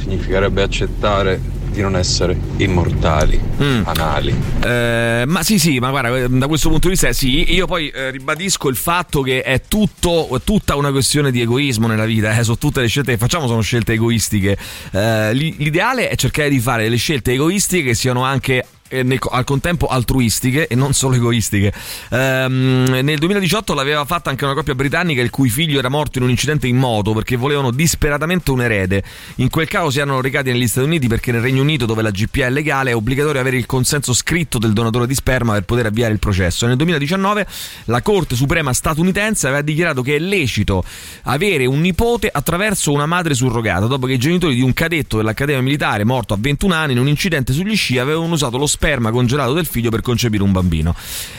significherebbe 0.00 0.62
accettare 0.62 1.40
di 1.70 1.80
non 1.80 1.96
essere 1.96 2.36
immortali, 2.56 3.40
Mm. 3.60 3.82
anali. 3.84 4.34
Eh, 4.64 5.24
ma 5.26 5.42
sì, 5.42 5.58
sì, 5.58 5.78
ma 5.78 5.90
guarda, 5.90 6.28
da 6.28 6.46
questo 6.46 6.68
punto 6.68 6.86
di 6.88 6.94
vista 6.94 7.12
sì. 7.12 7.52
Io 7.54 7.66
poi 7.66 7.88
eh, 7.88 8.10
ribadisco 8.10 8.68
il 8.68 8.76
fatto 8.76 9.22
che 9.22 9.42
è 9.42 9.62
tutto, 9.66 10.28
è 10.36 10.40
tutta 10.44 10.76
una 10.76 10.90
questione 10.90 11.30
di 11.30 11.40
egoismo 11.40 11.86
nella 11.86 12.04
vita. 12.04 12.36
Eh, 12.36 12.42
sono 12.44 12.58
tutte 12.58 12.80
le 12.80 12.86
scelte 12.86 13.12
che 13.12 13.18
facciamo 13.18 13.46
sono 13.46 13.60
scelte 13.60 13.92
egoistiche. 13.94 14.56
Eh, 14.92 15.34
l'i- 15.34 15.54
l'ideale 15.58 16.08
è 16.08 16.16
cercare 16.16 16.48
di 16.48 16.60
fare 16.60 16.84
delle 16.84 16.96
scelte 16.96 17.32
egoistiche 17.32 17.88
che 17.88 17.94
siano 17.94 18.22
anche 18.24 18.64
nel 18.90 19.18
al 19.30 19.44
contempo 19.44 19.86
altruistiche 19.86 20.66
e 20.66 20.74
non 20.74 20.92
solo 20.92 21.16
egoistiche. 21.16 21.72
Ehm, 22.10 23.00
nel 23.02 23.18
2018 23.18 23.74
l'aveva 23.74 24.04
fatta 24.04 24.30
anche 24.30 24.44
una 24.44 24.54
coppia 24.54 24.74
britannica 24.74 25.20
il 25.22 25.30
cui 25.30 25.48
figlio 25.48 25.78
era 25.78 25.88
morto 25.88 26.18
in 26.18 26.24
un 26.24 26.30
incidente 26.30 26.66
in 26.66 26.76
moto 26.76 27.12
perché 27.12 27.36
volevano 27.36 27.70
disperatamente 27.70 28.50
un 28.50 28.62
erede. 28.62 29.02
In 29.36 29.50
quel 29.50 29.68
caso 29.68 29.90
si 29.90 29.98
erano 29.98 30.20
recati 30.20 30.50
negli 30.50 30.66
Stati 30.66 30.86
Uniti 30.86 31.06
perché 31.08 31.32
nel 31.32 31.40
Regno 31.40 31.62
Unito, 31.62 31.86
dove 31.86 32.02
la 32.02 32.10
GPA 32.10 32.46
è 32.46 32.50
legale, 32.50 32.90
è 32.90 32.94
obbligatorio 32.94 33.40
avere 33.40 33.56
il 33.56 33.66
consenso 33.66 34.12
scritto 34.12 34.58
del 34.58 34.72
donatore 34.72 35.06
di 35.06 35.14
sperma 35.14 35.52
per 35.52 35.62
poter 35.62 35.86
avviare 35.86 36.12
il 36.12 36.18
processo. 36.18 36.66
Nel 36.66 36.76
2019 36.76 37.46
la 37.86 38.02
Corte 38.02 38.36
Suprema 38.36 38.72
statunitense 38.72 39.46
aveva 39.46 39.62
dichiarato 39.62 40.02
che 40.02 40.16
è 40.16 40.18
lecito 40.18 40.84
avere 41.22 41.66
un 41.66 41.80
nipote 41.80 42.28
attraverso 42.32 42.92
una 42.92 43.06
madre 43.06 43.34
surrogata, 43.34 43.86
dopo 43.86 44.06
che 44.06 44.14
i 44.14 44.18
genitori 44.18 44.54
di 44.54 44.62
un 44.62 44.72
cadetto 44.72 45.16
dell'Accademia 45.16 45.62
Militare 45.62 46.04
morto 46.04 46.34
a 46.34 46.38
21 46.40 46.74
anni 46.74 46.92
in 46.92 46.98
un 46.98 47.08
incidente 47.08 47.52
sugli 47.52 47.76
sci 47.76 47.98
avevano 47.98 48.32
usato 48.32 48.56
lo 48.56 48.66
sperma 48.78 49.10
congelato 49.10 49.54
del 49.54 49.66
figlio 49.66 49.90
per 49.90 50.02
concepire 50.02 50.44
un 50.44 50.52
bambino. 50.52 50.94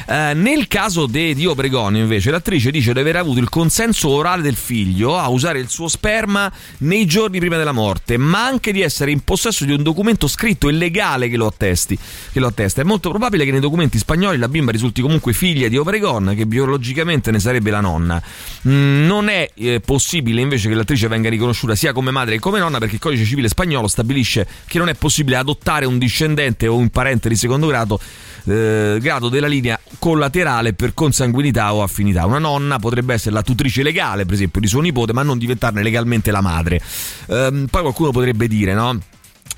Eh, 0.06 0.34
nel 0.34 0.68
caso 0.68 1.06
de, 1.06 1.34
di 1.34 1.45
Obregon, 1.45 1.95
invece, 1.95 2.32
l'attrice 2.32 2.70
dice 2.70 2.91
di 2.91 2.99
aver 2.99 3.16
avuto 3.16 3.40
il 3.40 3.48
consenso 3.48 4.10
orale 4.10 4.41
del 4.41 4.57
figlio 4.57 5.18
a 5.18 5.30
usare 5.30 5.60
il 5.60 5.70
suo 5.70 5.88
sperma 5.88 6.52
nei 6.80 7.06
giorni 7.06 7.40
prima 7.40 7.56
della 7.56 7.72
morte, 7.72 8.18
ma 8.18 8.45
anche 8.45 8.74
di 8.74 8.82
essere 8.82 9.11
in 9.11 9.22
possesso 9.22 9.64
di 9.64 9.72
un 9.72 9.82
documento 9.82 10.28
scritto 10.28 10.68
e 10.68 10.74
legale 10.74 11.30
che 11.30 11.38
lo 11.38 11.48
attesti. 11.48 11.98
Che 12.32 12.40
lo 12.41 12.48
attesta. 12.48 12.82
È 12.82 12.84
molto 12.84 13.10
probabile 13.10 13.45
che 13.45 13.52
nei 13.52 13.61
documenti 13.61 13.98
spagnoli 13.98 14.38
la 14.38 14.49
bimba 14.49 14.72
risulti 14.72 15.02
comunque 15.02 15.32
figlia 15.32 15.70
di 15.70 15.78
Obregon, 15.78 16.34
che 16.36 16.45
biologicamente 16.45 17.32
ne 17.32 17.40
sarebbe 17.40 17.70
la 17.70 17.80
nonna. 17.80 18.22
Mm, 18.68 19.06
non 19.06 19.30
è 19.30 19.49
eh, 19.56 19.80
possibile 19.80 20.41
invece 20.41 20.68
che 20.68 20.76
l'attrice 20.76 21.07
venga 21.07 21.30
riconosciuta 21.30 21.74
sia 21.74 21.94
come 21.94 22.11
madre 22.11 22.34
che 22.34 22.41
come 22.41 22.60
nonna, 22.60 22.80
perché 22.80 22.95
il 22.95 23.02
codice 23.02 23.24
civile 23.24 23.48
spagnolo 23.48 23.88
stabilisce 23.88 24.45
che 24.68 24.78
non 24.78 24.90
è 24.90 24.95
possibile 24.95 25.38
adottare 25.38 25.86
un 25.86 25.98
discendente 25.98 26.68
o 26.68 26.76
un 26.76 26.90
parente 26.90 27.28
di 27.30 27.36
secondo 27.36 27.68
grado 27.68 28.00
eh, 28.46 28.98
grado 29.00 29.30
della 29.30 29.48
linea 29.48 29.80
collaterale 30.00 30.74
per 30.74 30.94
consanguinità 30.94 31.74
o 31.74 31.84
affinità. 31.84 32.26
Una 32.26 32.40
nonna 32.40 32.80
potrebbe 32.80 33.14
essere 33.14 33.36
la 33.36 33.42
tutrice 33.42 33.84
legale, 33.84 34.26
per 34.26 34.34
esempio, 34.34 34.62
di 34.62 34.68
suo 34.68 34.82
nipote, 34.82 35.14
ma 35.14 35.24
non 35.24 35.38
diventarne 35.38 35.84
legalmente 35.84 36.32
la 36.32 36.42
madre. 36.42 36.82
Ehm, 37.28 37.68
poi 37.70 37.82
qualcuno 37.82 38.12
potrebbe 38.12 38.48
dire, 38.48 38.74
no? 38.74 38.98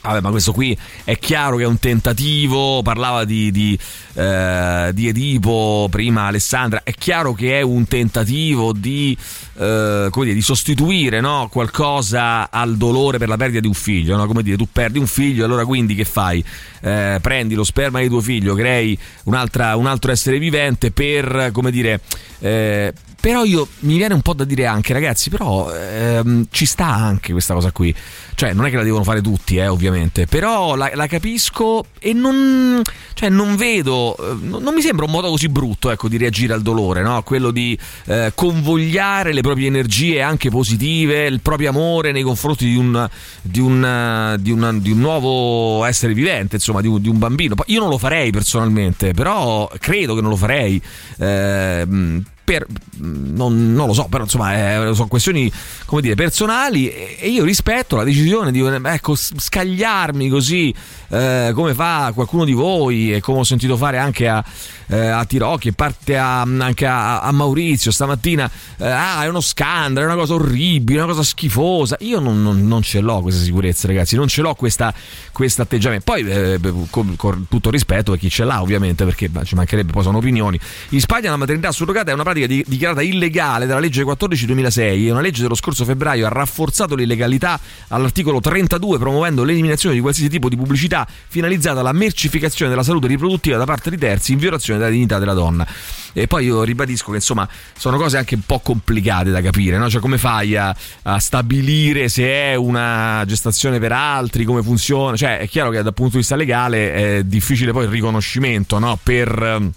Vabbè, 0.02 0.20
ma 0.22 0.32
questo 0.32 0.52
qui 0.52 0.76
è 1.04 1.18
chiaro 1.20 1.58
che 1.58 1.64
è 1.64 1.68
un 1.68 1.78
tentativo. 1.78 2.82
Parlava 2.82 3.24
di, 3.24 3.52
di, 3.52 3.78
eh, 4.14 4.90
di 4.94 5.08
Edipo 5.08 5.88
prima 5.92 6.24
Alessandra. 6.24 6.82
È 6.84 6.92
chiaro 6.94 7.34
che 7.34 7.60
è 7.60 7.62
un 7.62 7.86
tentativo 7.88 8.74
di, 8.74 9.16
eh, 9.58 10.10
dire, 10.12 10.34
di 10.34 10.42
sostituire 10.42 11.20
no, 11.20 11.50
qualcosa 11.52 12.50
al 12.50 12.78
dolore 12.78 13.20
per 13.20 13.28
la 13.28 13.38
perdita 13.38 13.60
di 13.60 13.68
un 13.68 13.74
figlio. 13.74 14.16
No? 14.18 14.26
Come 14.26 14.42
dire, 14.42 14.58
tu 14.58 14.68
perdi 14.72 14.98
un 14.98 15.08
figlio, 15.08 15.46
allora 15.46 15.66
quindi 15.66 15.94
che 15.94 16.06
fai? 16.06 16.44
Eh, 16.82 17.20
prendi 17.22 17.54
lo 17.54 17.64
sperma 17.64 18.00
di 18.00 18.08
tuo 18.08 18.22
figlio, 18.22 18.56
crei 18.56 18.98
un 19.26 19.36
altro 19.36 20.12
essere 20.12 20.40
vivente 20.40 20.90
per, 20.90 21.52
come 21.54 21.70
dire, 21.70 22.02
eh, 22.40 22.92
però 23.22 23.44
io 23.44 23.68
mi 23.82 23.98
viene 23.98 24.16
un 24.16 24.22
po' 24.22 24.34
da 24.34 24.44
dire 24.46 24.66
anche, 24.66 24.94
ragazzi, 24.94 25.30
però 25.30 25.72
ehm, 25.72 26.48
ci 26.50 26.66
sta 26.66 26.88
anche 26.88 27.32
questa 27.32 27.54
cosa 27.54 27.72
qui. 27.72 27.94
Cioè, 28.34 28.54
non 28.54 28.66
è 28.66 28.72
che 28.72 28.78
la 28.78 28.84
devono 28.84 29.04
fare 29.04 29.22
tutti, 29.22 29.58
eh, 29.58 29.68
ovviamente. 29.68 30.26
Però 30.26 30.74
la, 30.74 30.90
la 30.96 31.06
capisco 31.06 31.86
e 32.00 32.14
non. 32.14 32.82
Cioè, 33.14 33.30
non 33.30 33.56
vedo. 33.58 34.18
eh, 34.18 34.34
Non, 34.42 34.64
non 34.64 34.74
mi 34.74 34.82
sembra 34.82 35.06
un 35.06 35.12
modo 35.12 35.30
così 35.30 35.50
brutto, 35.50 35.92
ecco, 35.92 36.08
di 36.08 36.18
reagire 36.18 36.54
al 36.54 36.64
dolore, 36.64 37.04
no? 37.04 37.22
Quello 37.22 37.52
di 37.52 37.78
eh, 38.06 38.32
convogliare 38.34 39.34
le 39.34 39.42
proprie 39.42 39.68
energie 39.68 40.24
anche 40.24 40.50
positive, 40.50 41.28
il 41.28 41.42
proprio 41.42 41.70
amore 41.70 42.12
nei 42.12 42.24
confronti 42.24 42.66
di 42.66 42.76
un, 42.76 43.08
di 43.44 43.60
un, 43.60 44.36
di 44.40 44.50
un, 44.52 44.80
di 44.82 44.92
un 44.92 45.00
nuovo 45.00 45.86
essere 45.86 46.16
vivente, 46.16 46.56
insomma, 46.56 46.82
di 46.82 46.88
un, 46.88 47.20
bambino. 47.20 47.54
Io 47.68 47.80
non 47.80 47.90
lo 47.90 48.00
farei 48.00 48.32
personalmente, 48.32 49.14
però 49.14 49.70
credo 49.80 50.16
che 50.16 50.22
non 50.22 50.32
lo 50.32 50.38
farei. 50.38 50.82
Eh, 51.20 52.22
per, 52.44 52.66
non, 52.98 53.74
non 53.74 53.88
lo 53.88 53.94
so, 53.94 54.08
però 54.10 54.24
insomma 54.24 54.90
eh, 54.90 54.94
sono 54.94 55.08
questioni 55.08 55.52
come 55.86 56.02
dire 56.02 56.16
personali 56.16 56.90
e, 56.90 57.30
io 57.30 57.44
rispetto 57.44 57.96
la 57.96 58.04
decisione 58.04 58.52
di 58.52 58.60
ecco, 58.60 59.16
s- 59.16 59.34
scagliarmi 59.38 60.30
così 60.30 60.74
eh, 61.12 61.52
come 61.54 61.74
fa 61.74 62.12
qualcuno 62.16 62.46
di 62.46 62.54
voi 62.54 63.14
e 63.14 63.20
come 63.20 63.40
ho 63.40 63.44
sentito 63.44 63.76
fare 63.78 63.98
anche 63.98 64.28
a, 64.28 64.44
eh, 64.88 64.98
a 65.08 65.26
Tirocchi 65.26 65.68
e 65.70 65.74
parte 65.74 66.18
a- 66.18 66.42
anche 66.42 66.86
a, 66.86 67.20
a 67.22 67.32
Maurizio 67.32 67.92
stamattina 67.92 68.50
eh, 68.78 68.88
ah 68.88 69.24
è 69.24 69.28
uno 69.28 69.42
scandalo, 69.42 70.06
è 70.08 70.10
una 70.10 70.20
cosa 70.20 70.34
orribile, 70.36 71.00
è 71.00 71.04
una 71.04 71.12
cosa 71.14 71.24
schifosa 71.24 71.98
io 72.00 72.20
non, 72.20 72.42
non- 72.42 72.66
non 72.68 72.82
ce 72.82 73.00
l'ho 73.02 73.22
questa 73.22 73.44
sicurezza 73.44 73.88
ragazzi, 73.88 74.16
non 74.16 74.28
ce 74.28 74.42
l'ho 74.42 74.56
questo 74.56 75.62
atteggiamento. 75.62 76.04
Poi 76.06 76.22
eh, 76.28 76.60
con, 76.90 77.16
con 77.16 77.46
tutto 77.50 77.70
rispetto 77.70 78.12
per 78.12 78.20
chi 78.20 78.30
ce 78.30 78.44
l'ha 78.44 78.62
ovviamente 78.62 79.04
perché 79.04 79.30
beh, 79.30 79.44
ci 79.44 79.56
mancherebbe 79.56 79.92
poi 79.92 80.04
sono 80.04 80.18
opinioni. 80.18 80.60
In 80.90 81.00
Spagna 81.00 81.30
la 81.30 81.38
maternità 81.38 81.72
surrogata 81.72 82.12
è 82.12 82.14
una 82.14 82.24
pratica 82.24 82.48
di- 82.48 82.64
dichiarata 82.68 83.02
illegale 83.02 83.66
dalla 83.66 83.80
legge 83.80 84.04
14-2006 84.04 84.80
e 84.80 85.12
una 85.12 85.22
legge 85.22 85.42
dello 85.42 85.56
scorso 85.56 85.84
febbraio 85.86 86.26
ha 86.26 86.30
rafforzato 86.30 86.96
l'illegalità 86.96 87.60
all'articolo 87.90 88.40
32 88.40 88.98
promuovendo 88.98 89.44
l'eliminazione 89.44 89.96
di 89.96 90.02
qualsiasi 90.02 90.30
tipo 90.30 90.48
di 90.50 90.56
pubblicità 90.56 91.01
finalizzata 91.28 91.80
alla 91.80 91.92
mercificazione 91.92 92.70
della 92.70 92.84
salute 92.84 93.08
riproduttiva 93.08 93.58
da 93.58 93.66
parte 93.66 93.90
di 93.90 93.98
terzi 93.98 94.34
in 94.34 94.40
violazione 94.40 94.80
della 94.80 94.92
dignità 94.92 95.20
della 95.20 95.34
donna. 95.34 95.68
E 96.14 96.28
poi 96.28 96.46
io 96.46 96.64
ribadisco 96.64 97.12
che 97.12 97.18
insomma 97.18 97.48
sono 97.78 97.98
cose 97.98 98.18
anche 98.18 98.36
un 98.36 98.42
po' 98.46 98.60
complicate 98.60 99.32
da 99.32 99.42
capire, 99.42 99.78
no? 99.78 99.90
Cioè 99.90 100.02
come 100.02 100.18
fai 100.18 100.56
a, 100.56 100.76
a 101.04 101.20
stabilire 101.20 102.10
se 102.10 102.28
è 102.28 102.56
una 102.56 103.24
gestazione 103.26 103.80
per 103.80 103.92
altri, 103.94 104.44
come 104.44 104.62
funziona? 104.62 105.16
Cioè 105.16 105.40
è 105.40 105.48
chiaro 105.48 105.70
che 105.70 105.82
dal 105.82 105.94
punto 105.94 106.14
di 106.14 106.18
vista 106.18 106.36
legale 106.36 106.94
è 106.94 107.24
difficile 107.24 107.72
poi 107.72 107.86
il 107.86 107.90
riconoscimento, 107.92 108.80
no? 108.80 109.00
Per 109.02 109.72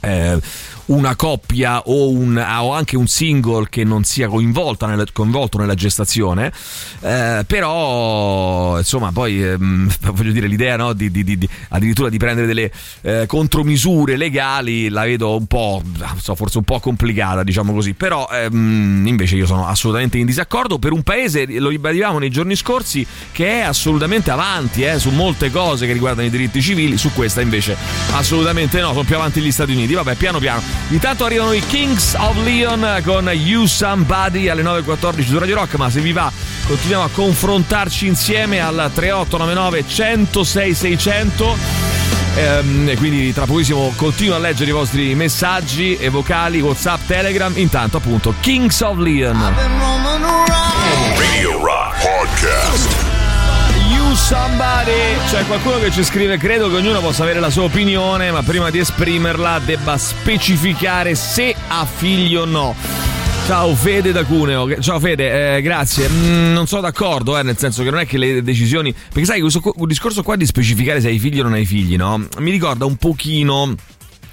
eh, 0.00 0.38
una 0.86 1.14
coppia 1.14 1.82
o, 1.82 2.10
un, 2.10 2.36
o 2.36 2.72
anche 2.72 2.96
un 2.96 3.06
single 3.06 3.68
che 3.68 3.84
non 3.84 4.02
sia 4.04 4.28
nella- 4.28 5.04
coinvolto 5.12 5.58
nella 5.58 5.74
gestazione, 5.74 6.52
eh, 7.00 7.44
però 7.46 8.76
insomma 8.78 9.12
poi 9.12 9.42
ehm, 9.42 9.90
voglio 10.12 10.32
dire 10.32 10.46
l'idea 10.48 10.76
no, 10.76 10.92
di, 10.92 11.10
di- 11.10 11.22
di- 11.22 11.38
di- 11.38 11.48
addirittura 11.68 12.08
di 12.08 12.18
prendere 12.18 12.46
delle 12.46 12.72
eh, 13.02 13.26
contromisure 13.26 14.16
legali 14.16 14.88
la 14.88 15.04
vedo 15.04 15.36
un 15.36 15.46
po' 15.46 15.82
so, 16.18 16.34
forse 16.34 16.58
un 16.58 16.64
po' 16.64 16.80
complicata 16.80 17.42
diciamo 17.44 17.72
così, 17.72 17.94
però 17.94 18.28
ehm, 18.30 19.06
invece 19.06 19.36
io 19.36 19.46
sono 19.46 19.66
assolutamente 19.66 20.18
in 20.18 20.26
disaccordo. 20.26 20.78
Per 20.78 20.92
un 20.92 21.02
paese, 21.02 21.46
lo 21.58 21.68
ribadivamo 21.68 22.18
nei 22.18 22.30
giorni 22.30 22.56
scorsi, 22.56 23.06
che 23.32 23.46
è 23.46 23.60
assolutamente 23.60 24.30
avanti 24.30 24.82
eh, 24.82 24.98
su 24.98 25.10
molte 25.10 25.50
cose 25.50 25.86
che 25.86 25.92
riguardano 25.92 26.26
i 26.26 26.30
diritti 26.30 26.60
civili, 26.60 26.96
su 26.96 27.12
questa 27.12 27.40
invece 27.40 27.76
assolutamente 28.12 28.80
no, 28.80 28.88
sono 28.88 29.04
più 29.04 29.14
avanti 29.16 29.40
gli 29.40 29.50
Stati 29.52 29.72
Uniti, 29.72 29.89
vabbè 29.94 30.14
piano 30.14 30.38
piano. 30.38 30.62
Intanto 30.88 31.24
arrivano 31.24 31.52
i 31.52 31.60
Kings 31.60 32.14
of 32.18 32.42
Leon 32.42 33.00
con 33.04 33.28
You 33.32 33.66
Somebody 33.66 34.48
alle 34.48 34.62
9.14 34.62 35.26
su 35.26 35.38
Radio 35.38 35.56
Rock, 35.56 35.74
ma 35.76 35.90
se 35.90 36.00
vi 36.00 36.12
va 36.12 36.32
continuiamo 36.66 37.04
a 37.04 37.08
confrontarci 37.12 38.06
insieme 38.06 38.60
al 38.60 38.90
3899 38.92 39.84
106 39.86 40.74
600 40.74 42.00
Ehm, 42.36 42.88
e 42.88 42.96
quindi 42.96 43.32
tra 43.32 43.44
pochissimo 43.44 43.92
continuo 43.96 44.36
a 44.36 44.38
leggere 44.38 44.70
i 44.70 44.72
vostri 44.72 45.14
messaggi 45.14 45.96
e 45.96 46.08
vocali, 46.08 46.60
Whatsapp, 46.60 47.00
Telegram. 47.06 47.52
Intanto, 47.56 47.96
appunto, 47.96 48.34
Kings 48.40 48.80
of 48.80 48.98
Leon. 48.98 49.54
Radio 51.16 51.64
Rock 51.64 52.02
Podcast. 52.02 53.19
Somebody. 54.14 55.16
C'è 55.28 55.44
qualcuno 55.46 55.78
che 55.78 55.90
ci 55.90 56.02
scrive: 56.04 56.36
Credo 56.36 56.68
che 56.68 56.76
ognuno 56.76 57.00
possa 57.00 57.22
avere 57.22 57.40
la 57.40 57.50
sua 57.50 57.64
opinione, 57.64 58.30
ma 58.30 58.42
prima 58.42 58.70
di 58.70 58.78
esprimerla 58.78 59.60
debba 59.64 59.96
specificare 59.96 61.14
se 61.14 61.54
ha 61.68 61.84
figli 61.84 62.34
o 62.36 62.44
no. 62.44 62.74
Ciao 63.46 63.74
Fede 63.74 64.12
da 64.12 64.24
Cuneo, 64.24 64.80
ciao 64.80 65.00
Fede, 65.00 65.56
eh, 65.56 65.62
grazie. 65.62 66.08
Mm, 66.08 66.52
non 66.52 66.66
sono 66.66 66.82
d'accordo, 66.82 67.36
eh, 67.36 67.42
nel 67.42 67.58
senso 67.58 67.82
che 67.82 67.90
non 67.90 67.98
è 67.98 68.06
che 68.06 68.16
le 68.16 68.42
decisioni. 68.42 68.92
Perché 68.92 69.24
sai, 69.24 69.40
questo 69.40 69.72
discorso 69.86 70.22
qua 70.22 70.36
di 70.36 70.46
specificare 70.46 71.00
se 71.00 71.08
hai 71.08 71.18
figli 71.18 71.40
o 71.40 71.42
non 71.42 71.54
hai 71.54 71.64
figli, 71.64 71.96
no? 71.96 72.26
Mi 72.38 72.50
ricorda 72.50 72.84
un 72.84 72.96
pochino. 72.96 73.74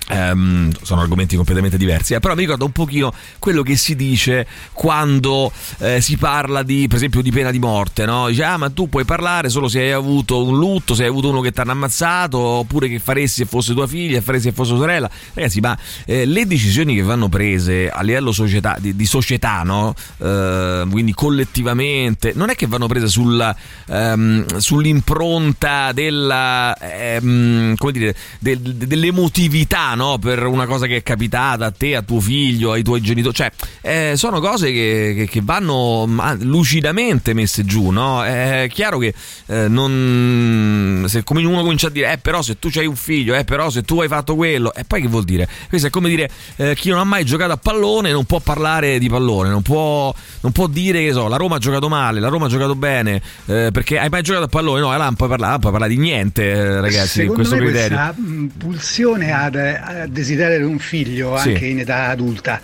Ehm, 0.07 0.71
sono 0.81 1.01
argomenti 1.01 1.35
completamente 1.35 1.77
diversi, 1.77 2.13
eh, 2.13 2.19
però 2.19 2.33
mi 2.33 2.41
ricorda 2.41 2.65
un 2.65 2.71
pochino 2.71 3.13
quello 3.39 3.61
che 3.61 3.75
si 3.75 3.95
dice 3.95 4.47
quando 4.73 5.51
eh, 5.79 6.01
si 6.01 6.17
parla 6.17 6.63
di, 6.63 6.87
per 6.87 6.97
esempio, 6.97 7.21
di 7.21 7.31
pena 7.31 7.51
di 7.51 7.59
morte, 7.59 8.05
no? 8.05 8.27
Dice, 8.27 8.43
ah, 8.43 8.57
ma 8.57 8.69
tu 8.69 8.89
puoi 8.89 9.05
parlare 9.05 9.49
solo 9.49 9.67
se 9.67 9.79
hai 9.79 9.91
avuto 9.91 10.43
un 10.43 10.57
lutto, 10.57 10.95
se 10.95 11.03
hai 11.03 11.09
avuto 11.09 11.29
uno 11.29 11.41
che 11.41 11.51
ti 11.51 11.59
hanno 11.59 11.71
ammazzato, 11.71 12.37
oppure 12.37 12.87
che 12.87 12.99
faresti 12.99 13.43
se 13.43 13.45
fosse 13.45 13.73
tua 13.73 13.87
figlia, 13.87 14.21
faresti 14.21 14.49
se 14.49 14.53
fosse 14.53 14.71
tua 14.71 14.79
sorella. 14.79 15.09
Ragazzi, 15.33 15.59
ma 15.59 15.77
eh, 16.05 16.25
le 16.25 16.45
decisioni 16.45 16.95
che 16.95 17.01
vanno 17.01 17.29
prese 17.29 17.89
a 17.89 18.01
livello 18.01 18.31
società, 18.31 18.77
di, 18.79 18.95
di 18.95 19.05
società, 19.05 19.63
no? 19.63 19.93
Eh, 20.19 20.85
quindi 20.89 21.13
collettivamente, 21.13 22.33
non 22.35 22.49
è 22.49 22.55
che 22.55 22.67
vanno 22.67 22.87
prese 22.87 23.07
sul, 23.07 23.55
ehm, 23.87 24.57
sull'impronta 24.57 25.91
della, 25.91 26.75
ehm, 26.77 27.75
come 27.75 27.91
dire, 27.91 28.15
del- 28.39 28.59
dell'emotività, 28.59 29.95
no? 29.97 30.17
Per 30.17 30.45
una 30.45 30.65
cosa 30.65 30.85
che 30.85 30.95
è 30.97 31.03
capitata 31.03 31.65
a 31.65 31.71
te, 31.71 31.95
a 31.97 32.01
tuo 32.01 32.21
figlio, 32.21 32.71
ai 32.71 32.83
tuoi 32.83 33.01
genitori. 33.01 33.35
Cioè, 33.35 33.51
eh, 33.81 34.13
sono 34.15 34.39
cose 34.39 34.71
che, 34.71 35.13
che- 35.17 35.27
che 35.27 35.41
vanno 35.43 36.05
lucidamente 36.39 37.33
messe 37.33 37.65
giù, 37.65 37.89
no? 37.89 38.23
È 38.23 38.67
chiaro 38.71 38.97
che 38.99 39.13
eh, 39.47 39.67
non. 39.67 41.05
Se 41.07 41.23
uno 41.27 41.61
comincia 41.61 41.87
a 41.87 41.89
dire, 41.89 42.13
eh, 42.13 42.17
però 42.17 42.41
se 42.41 42.57
tu 42.59 42.69
hai 42.75 42.85
un 42.85 42.95
figlio, 42.95 43.35
eh, 43.35 43.43
però 43.43 43.69
se 43.69 43.83
tu 43.83 43.99
hai 44.01 44.07
fatto 44.07 44.35
quello, 44.35 44.73
e 44.73 44.83
poi 44.85 45.01
che 45.01 45.07
vuol 45.07 45.23
dire? 45.23 45.47
Questo 45.69 45.87
è 45.87 45.89
come 45.89 46.09
dire 46.09 46.29
eh, 46.57 46.75
chi 46.75 46.89
non 46.89 46.99
ha 46.99 47.03
mai 47.03 47.23
giocato 47.25 47.51
a 47.53 47.57
pallone 47.57 48.11
non 48.11 48.25
può 48.25 48.39
parlare 48.39 48.99
di 48.99 49.09
pallone, 49.09 49.49
non 49.49 49.61
può, 49.61 50.13
non 50.41 50.51
può 50.51 50.67
dire 50.67 51.03
che 51.03 51.11
so, 51.11 51.27
la 51.27 51.37
Roma 51.37 51.55
ha 51.55 51.59
giocato 51.59 51.89
male, 51.89 52.19
la 52.19 52.27
Roma 52.29 52.45
ha 52.45 52.49
giocato 52.49 52.75
bene, 52.75 53.21
eh, 53.45 53.69
perché 53.71 53.97
hai 53.99 54.09
mai 54.09 54.21
giocato 54.21 54.45
a 54.45 54.47
pallone? 54.47 54.79
No, 54.81 54.89
là 54.95 55.03
non 55.05 55.15
puoi 55.15 55.29
parlare, 55.29 55.51
non 55.51 55.59
puoi 55.59 55.71
parlare 55.71 55.93
di 55.93 55.99
niente, 55.99 56.43
eh, 56.49 56.81
ragazzi, 56.81 57.07
Secondo 57.21 57.33
questo 57.33 57.55
me 57.55 57.61
criterio. 57.61 57.97
questa 57.97 58.13
mh, 58.21 58.47
pulsione 58.57 59.31
ad- 59.31 59.55
a, 59.87 60.07
desiderare 60.07 60.63
un 60.63 60.79
figlio 60.79 61.37
Sì. 61.37 61.49
anche 61.49 61.65
in 61.65 61.79
età 61.79 62.09
adulta 62.09 62.59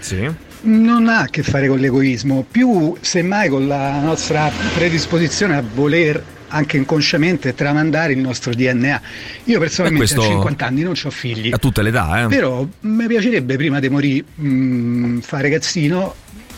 non 0.64 1.10
ha 1.10 1.22
a 1.22 1.28
che 1.28 1.44
fare 1.44 1.68
con 1.68 1.78
l'egoismo, 1.78 2.46
più 2.50 2.96
semmai 3.02 3.50
con 3.50 3.68
la 3.68 4.00
nostra 4.00 4.50
predisposizione 4.74 5.56
a 5.58 5.64
voler 5.74 6.24
anche 6.50 6.78
inconsciamente 6.78 7.54
tramandare 7.56 8.14
il 8.14 8.20
nostro 8.20 8.54
DNA. 8.54 9.02
Io 9.46 9.60
personalmente 9.60 10.14
a 10.14 10.22
50 10.22 10.66
anni 10.66 10.82
non 10.84 10.94
ho 11.02 11.10
figli. 11.10 11.52
A 11.52 11.58
tutte 11.58 11.82
le 11.82 11.90
età, 11.90 12.24
eh. 12.24 12.28
Però 12.28 12.66
mi 12.82 13.08
piacerebbe 13.08 13.56
prima 13.58 13.80
di 13.80 13.90
morire 13.90 14.24
mh, 14.36 15.20
fare 15.20 15.44
ragazzino 15.44 16.16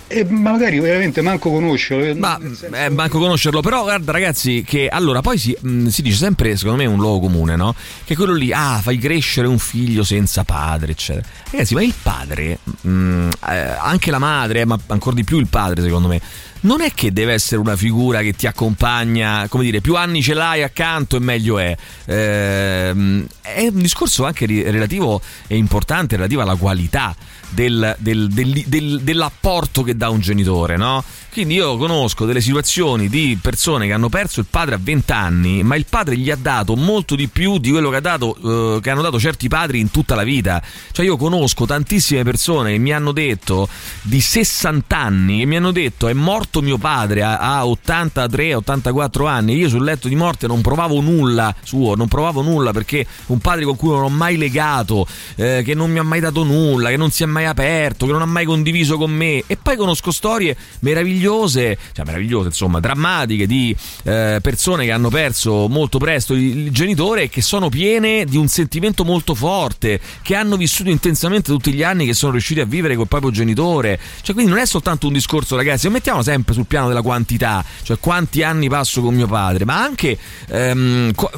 e 0.07 0.25
magari 0.25 0.79
veramente 0.79 1.21
manco 1.21 1.51
conoscerlo. 1.51 2.19
Ma 2.19 2.39
eh, 2.71 2.89
manco 2.89 3.19
conoscerlo, 3.19 3.61
però 3.61 3.83
guarda 3.83 4.11
ragazzi 4.11 4.63
che 4.65 4.87
allora 4.87 5.21
poi 5.21 5.37
si, 5.37 5.55
mh, 5.59 5.87
si 5.87 6.01
dice 6.01 6.17
sempre, 6.17 6.55
secondo 6.55 6.77
me 6.77 6.83
è 6.83 6.91
un 6.91 6.99
luogo 6.99 7.21
comune, 7.27 7.55
no? 7.55 7.73
Che 8.03 8.15
quello 8.15 8.33
lì, 8.33 8.51
ah, 8.51 8.79
fai 8.81 8.97
crescere 8.97 9.47
un 9.47 9.59
figlio 9.59 10.03
senza 10.03 10.43
padre, 10.43 10.91
eccetera. 10.91 11.25
Ragazzi, 11.51 11.73
ma 11.73 11.83
il 11.83 11.93
padre, 11.99 12.59
mh, 12.81 13.29
eh, 13.49 13.55
anche 13.79 14.11
la 14.11 14.19
madre, 14.19 14.65
ma 14.65 14.77
ancora 14.87 15.15
di 15.15 15.23
più 15.23 15.39
il 15.39 15.47
padre 15.47 15.81
secondo 15.81 16.07
me, 16.07 16.21
non 16.61 16.81
è 16.81 16.91
che 16.93 17.13
deve 17.13 17.33
essere 17.33 17.61
una 17.61 17.75
figura 17.75 18.21
che 18.21 18.33
ti 18.33 18.47
accompagna, 18.47 19.47
come 19.47 19.63
dire, 19.63 19.81
più 19.81 19.95
anni 19.95 20.21
ce 20.21 20.33
l'hai 20.33 20.63
accanto 20.63 21.15
e 21.15 21.19
meglio 21.19 21.59
è. 21.59 21.75
Ehm, 22.05 23.25
è 23.41 23.67
un 23.67 23.81
discorso 23.81 24.25
anche 24.25 24.45
relativo 24.45 25.21
e 25.47 25.57
importante, 25.57 26.15
relativo 26.15 26.41
alla 26.41 26.55
qualità 26.55 27.15
del- 27.55 27.95
del- 27.97 28.27
del- 28.29 28.63
del- 28.67 28.99
dell'apporto 29.01 29.81
che 29.81 29.97
dà 29.97 30.09
un 30.09 30.19
genitore, 30.19 30.77
no? 30.77 31.03
Quindi 31.35 31.55
io 31.55 31.75
conosco 31.75 32.23
delle 32.23 32.39
situazioni 32.39 33.09
di 33.09 33.37
persone 33.41 33.87
che 33.87 33.91
hanno 33.91 34.07
perso 34.07 34.39
il 34.39 34.45
padre 34.49 34.75
a 34.75 34.79
20 34.81 35.11
anni, 35.11 35.63
ma 35.63 35.75
il 35.75 35.85
padre 35.85 36.15
gli 36.15 36.31
ha 36.31 36.37
dato 36.37 36.77
molto 36.77 37.13
di 37.13 37.27
più 37.27 37.57
di 37.57 37.71
quello 37.71 37.89
che, 37.89 37.97
ha 37.97 37.99
dato, 37.99 38.77
eh, 38.77 38.79
che 38.79 38.89
hanno 38.89 39.01
dato 39.01 39.19
certi 39.19 39.49
padri 39.49 39.81
in 39.81 39.91
tutta 39.91 40.15
la 40.15 40.23
vita. 40.23 40.63
Cioè 40.93 41.03
io 41.05 41.17
conosco 41.17 41.65
tantissime 41.65 42.23
persone 42.23 42.71
che 42.71 42.77
mi 42.77 42.93
hanno 42.93 43.11
detto 43.11 43.67
di 44.03 44.21
60 44.21 44.97
anni, 44.97 45.39
che 45.39 45.45
mi 45.45 45.57
hanno 45.57 45.71
detto 45.71 46.07
è 46.07 46.13
morto 46.13 46.61
mio 46.61 46.77
padre 46.77 47.21
a, 47.21 47.37
a 47.37 47.63
83-84 47.65 49.27
anni, 49.27 49.57
io 49.57 49.67
sul 49.67 49.83
letto 49.83 50.07
di 50.07 50.15
morte 50.15 50.47
non 50.47 50.61
provavo 50.61 51.01
nulla 51.01 51.53
suo, 51.63 51.95
non 51.95 52.07
provavo 52.07 52.43
nulla 52.43 52.71
perché 52.71 53.05
un 53.25 53.39
padre 53.39 53.65
con 53.65 53.75
cui 53.75 53.89
non 53.89 54.03
ho 54.03 54.09
mai 54.09 54.37
legato, 54.37 55.05
eh, 55.35 55.63
che 55.65 55.73
non 55.73 55.91
mi 55.91 55.99
ha 55.99 56.03
mai 56.03 56.21
dato 56.21 56.45
nulla, 56.45 56.87
che 56.87 56.97
non 56.97 57.11
si 57.11 57.23
è 57.23 57.25
mai 57.25 57.43
aperto, 57.43 58.05
che 58.05 58.13
non 58.13 58.21
ha 58.21 58.25
mai 58.25 58.45
condiviso 58.45 58.95
con 58.95 59.11
me. 59.11 59.43
E 59.47 59.57
poi 59.61 59.75
conosco 59.75 60.11
storie 60.11 60.55
meravigliose, 60.79 61.23
cioè 61.25 62.05
meravigliose, 62.05 62.47
insomma, 62.47 62.79
drammatiche 62.79 63.47
di 63.47 63.75
eh, 64.03 64.39
persone 64.41 64.85
che 64.85 64.91
hanno 64.91 65.09
perso 65.09 65.67
molto 65.67 65.97
presto 65.97 66.33
il, 66.33 66.65
il 66.65 66.71
genitore 66.71 67.23
e 67.23 67.29
che 67.29 67.41
sono 67.41 67.69
piene 67.69 68.25
di 68.25 68.37
un 68.37 68.47
sentimento 68.47 69.03
molto 69.03 69.35
forte, 69.35 69.99
che 70.21 70.35
hanno 70.35 70.57
vissuto 70.57 70.89
intensamente 70.89 71.51
tutti 71.51 71.73
gli 71.73 71.83
anni 71.83 72.05
che 72.05 72.13
sono 72.13 72.33
riusciti 72.33 72.59
a 72.59 72.65
vivere 72.65 72.95
col 72.95 73.07
proprio 73.07 73.31
genitore. 73.31 73.99
Cioè, 74.21 74.33
quindi 74.33 74.51
non 74.51 74.61
è 74.61 74.65
soltanto 74.65 75.07
un 75.07 75.13
discorso, 75.13 75.55
ragazzi, 75.55 75.85
non 75.85 75.93
mettiamo 75.93 76.21
sempre 76.21 76.53
sul 76.53 76.65
piano 76.65 76.87
della 76.87 77.01
quantità, 77.01 77.63
cioè 77.83 77.97
quanti 77.99 78.43
anni 78.43 78.69
passo 78.69 79.01
con 79.01 79.13
mio 79.13 79.27
padre, 79.27 79.65
ma 79.65 79.81
anche 79.81 80.17
ehm, 80.47 81.13
co- 81.13 81.31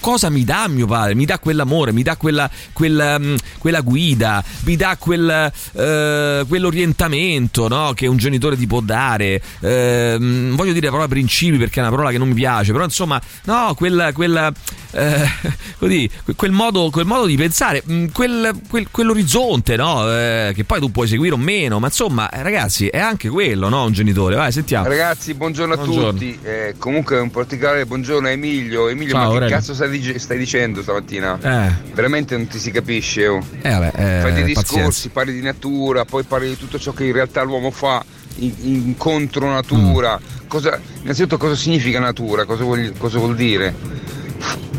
cosa 0.00 0.30
mi 0.30 0.44
dà 0.44 0.68
mio 0.68 0.86
padre, 0.86 1.14
mi 1.14 1.24
dà 1.24 1.38
quell'amore, 1.38 1.92
mi 1.92 2.02
dà 2.02 2.16
quella, 2.16 2.50
quella, 2.72 3.18
mm, 3.18 3.34
quella 3.58 3.80
guida, 3.80 4.42
mi 4.64 4.76
dà 4.76 4.96
quel, 4.96 5.52
eh, 5.72 6.44
quell'orientamento 6.46 7.68
no? 7.68 7.92
che 7.94 8.06
un 8.06 8.16
genitore 8.16 8.56
ti 8.56 8.66
può 8.66 8.80
dare. 8.80 9.23
Ehm, 9.60 10.54
voglio 10.56 10.72
dire 10.72 10.86
la 10.86 10.90
parola 10.90 11.08
principi 11.08 11.56
perché 11.56 11.78
è 11.78 11.82
una 11.82 11.90
parola 11.90 12.10
che 12.10 12.18
non 12.18 12.28
mi 12.28 12.34
piace, 12.34 12.72
però 12.72 12.84
insomma, 12.84 13.20
no, 13.44 13.74
quella, 13.76 14.12
quella, 14.12 14.52
eh, 14.92 15.28
così, 15.78 16.08
quel, 16.36 16.52
modo, 16.52 16.90
quel 16.90 17.06
modo 17.06 17.26
di 17.26 17.36
pensare, 17.36 17.82
mm, 17.90 18.06
quel, 18.12 18.60
quel- 18.68 18.88
quell'orizzonte 18.90 19.76
no? 19.76 20.10
Eh, 20.10 20.52
che 20.54 20.64
poi 20.64 20.80
tu 20.80 20.90
puoi 20.90 21.08
seguire 21.08 21.34
o 21.34 21.38
meno, 21.38 21.78
ma 21.78 21.86
insomma, 21.86 22.28
eh, 22.30 22.42
ragazzi, 22.42 22.86
è 22.88 22.98
anche 22.98 23.28
quello, 23.28 23.68
no? 23.68 23.84
Un 23.84 23.92
genitore. 23.92 24.36
Vai, 24.36 24.52
sentiamo. 24.52 24.86
Ragazzi, 24.88 25.34
buongiorno 25.34 25.74
a 25.74 25.76
Buongiorno. 25.76 26.10
tutti. 26.12 26.38
Eh, 26.42 26.74
comunque 26.78 27.18
un 27.18 27.30
particolare 27.30 27.86
buongiorno 27.86 28.28
a 28.28 28.30
Emilio. 28.30 28.88
Emilio, 28.88 29.12
Ciao, 29.12 29.20
ma 29.22 29.26
che 29.28 29.34
Aurelio. 29.34 29.56
cazzo 29.56 29.74
stai, 29.74 30.18
stai 30.18 30.38
dicendo 30.38 30.82
stamattina? 30.82 31.38
Eh. 31.40 31.92
Veramente 31.92 32.36
non 32.36 32.46
ti 32.46 32.58
si 32.58 32.70
capisce. 32.70 33.26
Oh. 33.26 33.42
Eh, 33.62 33.70
vabbè, 33.70 33.86
eh, 33.96 34.20
Fai 34.20 34.32
dei 34.32 34.44
discorsi, 34.44 34.74
pazienza. 34.74 35.08
parli 35.12 35.32
di 35.32 35.40
natura, 35.42 36.04
poi 36.04 36.22
parli 36.24 36.48
di 36.48 36.56
tutto 36.58 36.78
ciò 36.78 36.92
che 36.92 37.04
in 37.04 37.12
realtà 37.12 37.42
l'uomo 37.42 37.70
fa 37.70 38.04
in, 38.38 38.52
in 38.62 38.96
contro 38.96 39.50
natura. 39.50 40.20
Cosa, 40.46 40.80
innanzitutto 41.02 41.36
cosa 41.38 41.54
significa 41.54 41.98
natura? 42.00 42.44
Cosa 42.44 42.64
vuol, 42.64 42.92
cosa 42.98 43.18
vuol 43.18 43.34
dire? 43.34 43.74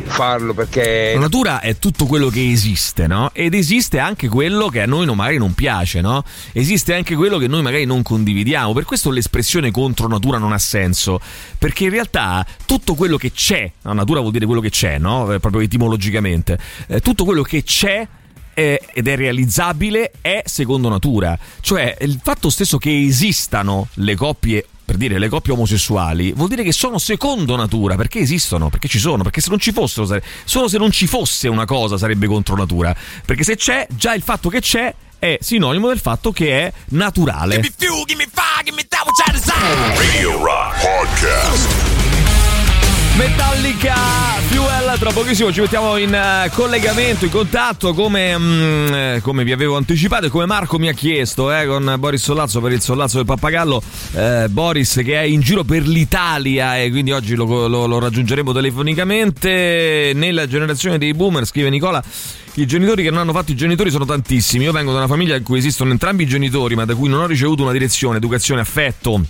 Farlo 0.08 0.54
perché 0.54 1.12
La 1.16 1.20
natura 1.22 1.60
è 1.60 1.78
tutto 1.78 2.06
quello 2.06 2.30
che 2.30 2.50
esiste, 2.50 3.06
no? 3.08 3.32
Ed 3.34 3.54
esiste 3.54 4.00
anche 4.00 4.30
quello 4.30 4.68
che 4.70 4.82
a 4.82 4.86
noi 4.86 5.06
non- 5.06 5.18
magari 5.18 5.38
non 5.38 5.54
piace, 5.54 6.00
no? 6.00 6.24
Esiste 6.54 6.94
anche 6.94 7.16
quello 7.16 7.38
che 7.38 7.48
noi 7.48 7.62
magari 7.64 7.86
non 7.86 8.02
condividiamo. 8.04 8.72
Per 8.72 8.86
questo 8.86 9.10
l'espressione 9.10 9.72
contro 9.72 10.08
natura 10.08 10.38
non 10.38 10.54
ha 10.54 10.58
senso. 10.60 11.20
Perché 11.58 11.86
in 11.86 11.90
realtà 11.90 12.46
tutto 12.66 12.94
quello 12.94 13.18
che 13.18 13.32
c'è, 13.32 13.70
la 13.82 13.94
natura 13.94 14.20
vuol 14.22 14.32
dire 14.32 14.46
quello 14.46 14.62
che 14.62 14.70
c'è, 14.70 15.00
no? 15.00 15.34
Eh, 15.34 15.40
Proprio 15.40 15.62
etimologicamente. 15.62 16.58
Eh, 16.88 17.02
tutto 17.02 17.26
quello 17.26 17.42
che 17.42 17.64
c'è 17.64 18.08
è- 18.56 18.80
ed 18.94 19.08
è 19.08 19.16
realizzabile 19.16 20.12
è 20.22 20.42
secondo 20.46 20.90
natura. 20.90 21.38
Cioè 21.62 21.98
il 22.02 22.20
fatto 22.24 22.50
stesso 22.50 22.80
che 22.80 23.06
esistano 23.06 23.90
le 23.96 24.16
coppie 24.16 24.66
per 24.86 24.98
dire 24.98 25.18
le 25.18 25.30
coppie 25.30 25.52
omosessuali 25.54 26.32
vuol 26.34 26.48
dire 26.48 26.62
che 26.62 26.72
sono 26.72 27.00
secondo 27.00 27.56
natura 27.56 27.96
perché 27.96 28.20
esistono, 28.20 28.70
perché 28.70 28.88
ci 28.88 29.00
sono, 29.00 29.24
perché 29.24 29.42
se 29.42 29.50
non 29.50 29.60
ci 29.60 29.72
fossero 29.72 30.06
sare- 30.06 30.24
solo 30.44 30.68
se 30.68 30.78
non 30.78 30.92
ci 30.92 31.08
fosse 31.08 31.48
una 31.48 31.66
cosa 31.66 31.98
sarebbe 31.98 32.28
contro 32.28 32.56
natura, 32.56 32.96
perché 33.26 33.44
se 33.44 33.56
c'è 33.56 33.88
già 33.96 34.14
il 34.14 34.22
fatto 34.22 34.48
che 34.50 34.62
c'è 34.62 34.94
è 35.18 35.38
sinonimo 35.42 35.88
del 35.88 36.00
fatto 36.00 36.32
che 36.32 36.62
è 36.68 36.74
naturale. 36.90 37.56
Radio 39.98 40.44
Rock 40.44 40.82
Podcast. 40.82 42.05
Metallica 43.18 43.94
Fuel, 44.48 45.00
tra 45.00 45.12
pochissimo 45.12 45.50
ci 45.52 45.62
mettiamo 45.62 45.96
in 45.96 46.14
eh, 46.14 46.52
collegamento, 46.54 47.24
in 47.24 47.32
contatto 47.32 47.94
come, 47.94 48.38
mm, 48.38 49.18
come 49.22 49.46
vi 49.46 49.54
avevo 49.54 49.78
anticipato 49.78 50.26
e 50.26 50.30
come 50.30 50.46
Marco 50.46 50.78
mi 50.78 50.90
ha 50.90 50.94
chiesto 50.94 51.50
eh, 51.54 51.66
con 51.66 51.96
Boris 51.98 52.22
Sollazzo 52.22 52.60
per 52.60 52.74
il 52.74 52.82
Sollazzo 52.82 53.16
del 53.16 53.26
Pappagallo. 53.26 53.82
Eh, 54.16 54.48
Boris 54.50 55.02
che 55.04 55.14
è 55.14 55.24
in 55.24 55.40
giro 55.40 55.64
per 55.64 55.88
l'Italia 55.88 56.78
e 56.78 56.90
quindi 56.90 57.12
oggi 57.12 57.36
lo, 57.36 57.68
lo- 57.68 57.86
lo 57.86 58.00
raggiungeremo 58.00 58.52
telefonicamente. 58.52 60.12
Nella 60.14 60.46
generazione 60.46 60.98
dei 60.98 61.14
boomer, 61.14 61.46
scrive 61.46 61.70
Nicola. 61.70 62.04
I 62.56 62.66
genitori 62.66 63.04
che 63.04 63.12
non 63.12 63.20
hanno 63.20 63.34
fatto 63.34 63.52
i 63.52 63.56
genitori 63.56 63.92
sono 63.92 64.06
tantissimi. 64.06 64.66
Io 64.66 64.74
vengo 64.74 64.92
da 64.92 64.98
una 64.98 65.08
famiglia 65.08 65.38
in 65.38 65.44
cui 65.44 65.58
esistono 65.58 65.92
entrambi 65.92 66.24
i 66.24 66.28
genitori, 66.28 66.76
ma 66.76 66.84
da 66.84 66.96
cui 66.96 67.08
non 67.08 67.22
ho 67.22 67.28
ricevuto 67.28 67.64
una 67.64 67.72
direzione, 67.72 68.18
educazione, 68.18 68.60
affetto 68.60 69.22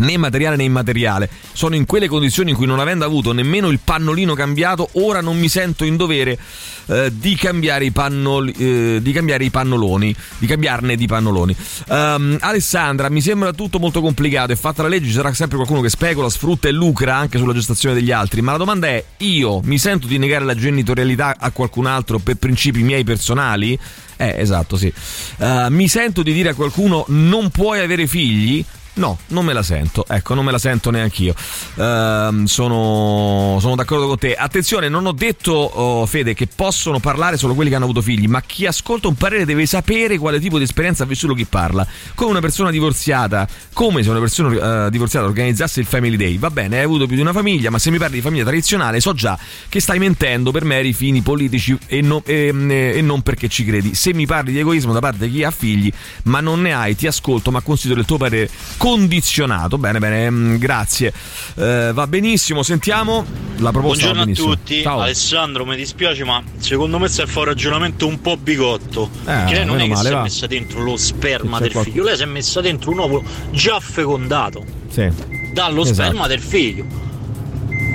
né 0.00 0.16
materiale 0.16 0.56
né 0.56 0.64
immateriale. 0.64 1.28
Sono 1.52 1.74
in 1.74 1.86
quelle 1.86 2.08
condizioni 2.08 2.50
in 2.50 2.56
cui 2.56 2.66
non 2.66 2.80
avendo 2.80 3.04
avuto 3.04 3.32
nemmeno 3.32 3.68
il 3.68 3.80
pannolino 3.82 4.34
cambiato, 4.34 4.88
ora 4.92 5.20
non 5.20 5.38
mi 5.38 5.48
sento 5.48 5.84
in 5.84 5.96
dovere 5.96 6.38
eh, 6.86 7.12
di 7.14 7.34
cambiare 7.34 7.84
i 7.84 7.90
pannoli, 7.90 8.52
eh, 8.52 8.98
di 9.00 9.12
cambiare 9.12 9.44
i 9.44 9.50
pannoloni, 9.50 10.14
di 10.38 10.46
cambiarne 10.46 10.96
di 10.96 11.06
pannoloni. 11.06 11.56
Ehm, 11.88 12.38
Alessandra, 12.40 13.08
mi 13.08 13.20
sembra 13.20 13.52
tutto 13.52 13.78
molto 13.78 14.00
complicato 14.00 14.52
e 14.52 14.56
fatta 14.56 14.82
la 14.82 14.88
legge 14.88 15.06
ci 15.06 15.12
sarà 15.12 15.32
sempre 15.32 15.56
qualcuno 15.56 15.80
che 15.80 15.88
specula, 15.88 16.28
sfrutta 16.28 16.68
e 16.68 16.72
lucra 16.72 17.16
anche 17.16 17.38
sulla 17.38 17.54
gestazione 17.54 17.94
degli 17.94 18.10
altri, 18.10 18.42
ma 18.42 18.52
la 18.52 18.58
domanda 18.58 18.88
è: 18.88 19.02
io 19.18 19.60
mi 19.64 19.78
sento 19.78 20.06
di 20.06 20.18
negare 20.18 20.44
la 20.44 20.54
genitorialità 20.54 21.36
a 21.38 21.50
qualcun 21.50 21.86
altro 21.86 22.18
per 22.18 22.36
principi 22.36 22.82
miei 22.82 23.04
personali? 23.04 23.78
Eh, 24.16 24.34
esatto, 24.38 24.76
sì. 24.76 24.92
Eh, 25.38 25.66
mi 25.70 25.88
sento 25.88 26.22
di 26.22 26.32
dire 26.32 26.50
a 26.50 26.54
qualcuno 26.54 27.04
non 27.08 27.50
puoi 27.50 27.80
avere 27.80 28.06
figli? 28.06 28.64
No, 28.96 29.18
non 29.28 29.44
me 29.44 29.52
la 29.52 29.62
sento. 29.62 30.04
Ecco, 30.08 30.34
non 30.34 30.44
me 30.44 30.52
la 30.52 30.58
sento 30.58 30.90
neanche 30.90 31.22
io. 31.24 31.34
Ehm, 31.76 32.44
sono, 32.44 33.58
sono 33.60 33.74
d'accordo 33.74 34.06
con 34.06 34.18
te. 34.18 34.34
Attenzione, 34.34 34.88
non 34.88 35.04
ho 35.06 35.12
detto, 35.12 35.52
oh, 35.52 36.06
Fede, 36.06 36.34
che 36.34 36.46
possono 36.46 37.00
parlare 37.00 37.36
solo 37.36 37.54
quelli 37.54 37.70
che 37.70 37.76
hanno 37.76 37.84
avuto 37.86 38.02
figli, 38.02 38.26
ma 38.26 38.40
chi 38.42 38.66
ascolta 38.66 39.08
un 39.08 39.14
parere 39.16 39.44
deve 39.44 39.66
sapere 39.66 40.16
quale 40.18 40.38
tipo 40.38 40.58
di 40.58 40.64
esperienza 40.64 41.02
ha 41.02 41.06
vissuto 41.06 41.34
chi 41.34 41.44
parla. 41.44 41.86
Come 42.14 42.30
una 42.30 42.40
persona 42.40 42.70
divorziata, 42.70 43.48
come 43.72 44.02
se 44.04 44.10
una 44.10 44.20
persona 44.20 44.86
eh, 44.86 44.90
divorziata 44.90 45.26
organizzasse 45.26 45.80
il 45.80 45.86
Family 45.86 46.16
Day. 46.16 46.38
Va 46.38 46.50
bene, 46.50 46.78
hai 46.78 46.84
avuto 46.84 47.06
più 47.06 47.16
di 47.16 47.22
una 47.22 47.32
famiglia, 47.32 47.70
ma 47.70 47.78
se 47.80 47.90
mi 47.90 47.98
parli 47.98 48.16
di 48.16 48.20
famiglia 48.22 48.44
tradizionale, 48.44 49.00
so 49.00 49.12
già 49.12 49.36
che 49.68 49.80
stai 49.80 49.98
mentendo 49.98 50.52
per 50.52 50.64
meri 50.64 50.92
fini 50.92 51.20
politici 51.20 51.76
e, 51.86 52.00
no- 52.00 52.22
e- 52.24 52.54
e 52.94 53.02
non 53.02 53.22
perché 53.22 53.48
ci 53.48 53.64
credi. 53.64 53.94
Se 53.94 54.14
mi 54.14 54.24
parli 54.26 54.52
di 54.52 54.60
egoismo 54.60 54.92
da 54.92 55.00
parte 55.00 55.26
di 55.26 55.32
chi 55.32 55.42
ha 55.44 55.50
figli, 55.50 55.92
ma 56.24 56.38
non 56.40 56.60
ne 56.60 56.72
hai, 56.72 56.94
ti 56.94 57.08
ascolto, 57.08 57.50
ma 57.50 57.60
considero 57.60 57.98
il 57.98 58.06
tuo 58.06 58.18
parere 58.18 58.48
condizionato. 58.84 59.78
Bene, 59.78 59.98
bene, 59.98 60.30
mm, 60.30 60.56
grazie. 60.56 61.10
Eh, 61.54 61.90
va 61.94 62.06
benissimo, 62.06 62.62
sentiamo 62.62 63.24
la 63.56 63.70
proposta. 63.70 64.12
Buongiorno 64.12 64.30
a 64.30 64.34
tutti, 64.34 64.82
Ciao. 64.82 65.00
Alessandro 65.00 65.64
mi 65.64 65.74
dispiace 65.74 66.22
ma 66.24 66.42
secondo 66.58 66.98
me 66.98 67.08
stai 67.08 67.24
a 67.24 67.28
fare 67.28 67.40
un 67.40 67.54
ragionamento 67.54 68.06
un 68.06 68.20
po' 68.20 68.36
bigotto 68.36 69.08
perché 69.24 69.54
lei 69.54 69.64
non 69.64 69.78
è 69.80 69.84
che 69.84 69.88
male, 69.88 70.08
si 70.08 70.14
è 70.14 70.20
messa 70.20 70.46
dentro 70.46 70.82
lo 70.82 70.96
sperma 70.98 71.58
del 71.60 71.72
qualcuno. 71.72 71.94
figlio, 71.94 72.06
lei 72.08 72.16
si 72.18 72.22
è 72.24 72.26
messa 72.26 72.60
dentro 72.60 72.90
un 72.90 72.98
uovo 72.98 73.22
già 73.52 73.80
fecondato 73.80 74.62
Sì. 74.90 75.10
dallo 75.54 75.82
Esatto. 75.82 75.94
sperma 76.02 76.26
del 76.26 76.40
figlio. 76.40 76.84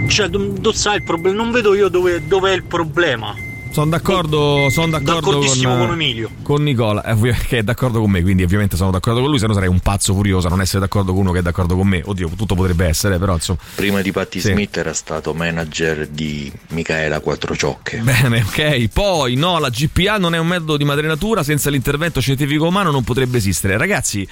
Cioè, 0.07 0.27
tu, 0.27 0.53
tu 0.53 0.71
sai 0.71 0.95
il 0.97 1.03
problema, 1.03 1.35
non 1.37 1.51
vedo 1.51 1.75
io 1.75 1.87
dove, 1.89 2.25
dove 2.27 2.51
è 2.51 2.55
il 2.55 2.63
problema. 2.63 3.35
Sono 3.71 3.91
d'accordo, 3.91 4.67
sono 4.71 4.87
d'accordo 4.89 5.29
D'accordissimo 5.29 5.69
con, 5.69 5.79
con 5.87 5.91
Emilio. 5.93 6.29
con 6.41 6.63
Nicola, 6.63 7.03
eh, 7.03 7.35
che 7.47 7.59
è 7.59 7.63
d'accordo 7.63 7.99
con 8.01 8.09
me, 8.09 8.21
quindi 8.21 8.43
ovviamente 8.43 8.75
sono 8.75 8.89
d'accordo 8.91 9.21
con 9.21 9.29
lui, 9.29 9.37
se 9.39 9.45
no 9.47 9.53
sarei 9.53 9.69
un 9.69 9.79
pazzo 9.79 10.13
furioso 10.13 10.47
a 10.47 10.49
non 10.49 10.59
essere 10.59 10.79
d'accordo 10.79 11.11
con 11.13 11.21
uno 11.21 11.31
che 11.31 11.39
è 11.39 11.41
d'accordo 11.41 11.75
con 11.75 11.87
me. 11.87 12.01
Oddio, 12.03 12.29
tutto 12.35 12.55
potrebbe 12.55 12.85
essere, 12.87 13.17
però 13.19 13.33
insomma. 13.35 13.59
Prima 13.75 14.01
di 14.01 14.11
Patti 14.11 14.39
Sì. 14.41 14.51
Smith 14.51 14.75
era 14.75 14.93
stato 14.93 15.33
manager 15.33 16.07
di 16.07 16.51
Michaela 16.69 17.19
Quattrociocche. 17.19 17.99
Bene, 17.99 18.41
ok. 18.41 18.87
Poi 18.91 19.35
no, 19.35 19.59
la 19.59 19.69
GPA 19.69 20.17
non 20.17 20.33
è 20.33 20.39
un 20.39 20.47
metodo 20.47 20.75
di 20.75 20.83
madrenatura, 20.83 21.43
senza 21.43 21.69
l'intervento 21.69 22.19
scientifico 22.19 22.65
umano 22.65 22.89
non 22.91 23.03
potrebbe 23.03 23.37
esistere. 23.37 23.77
Ragazzi, 23.77 24.27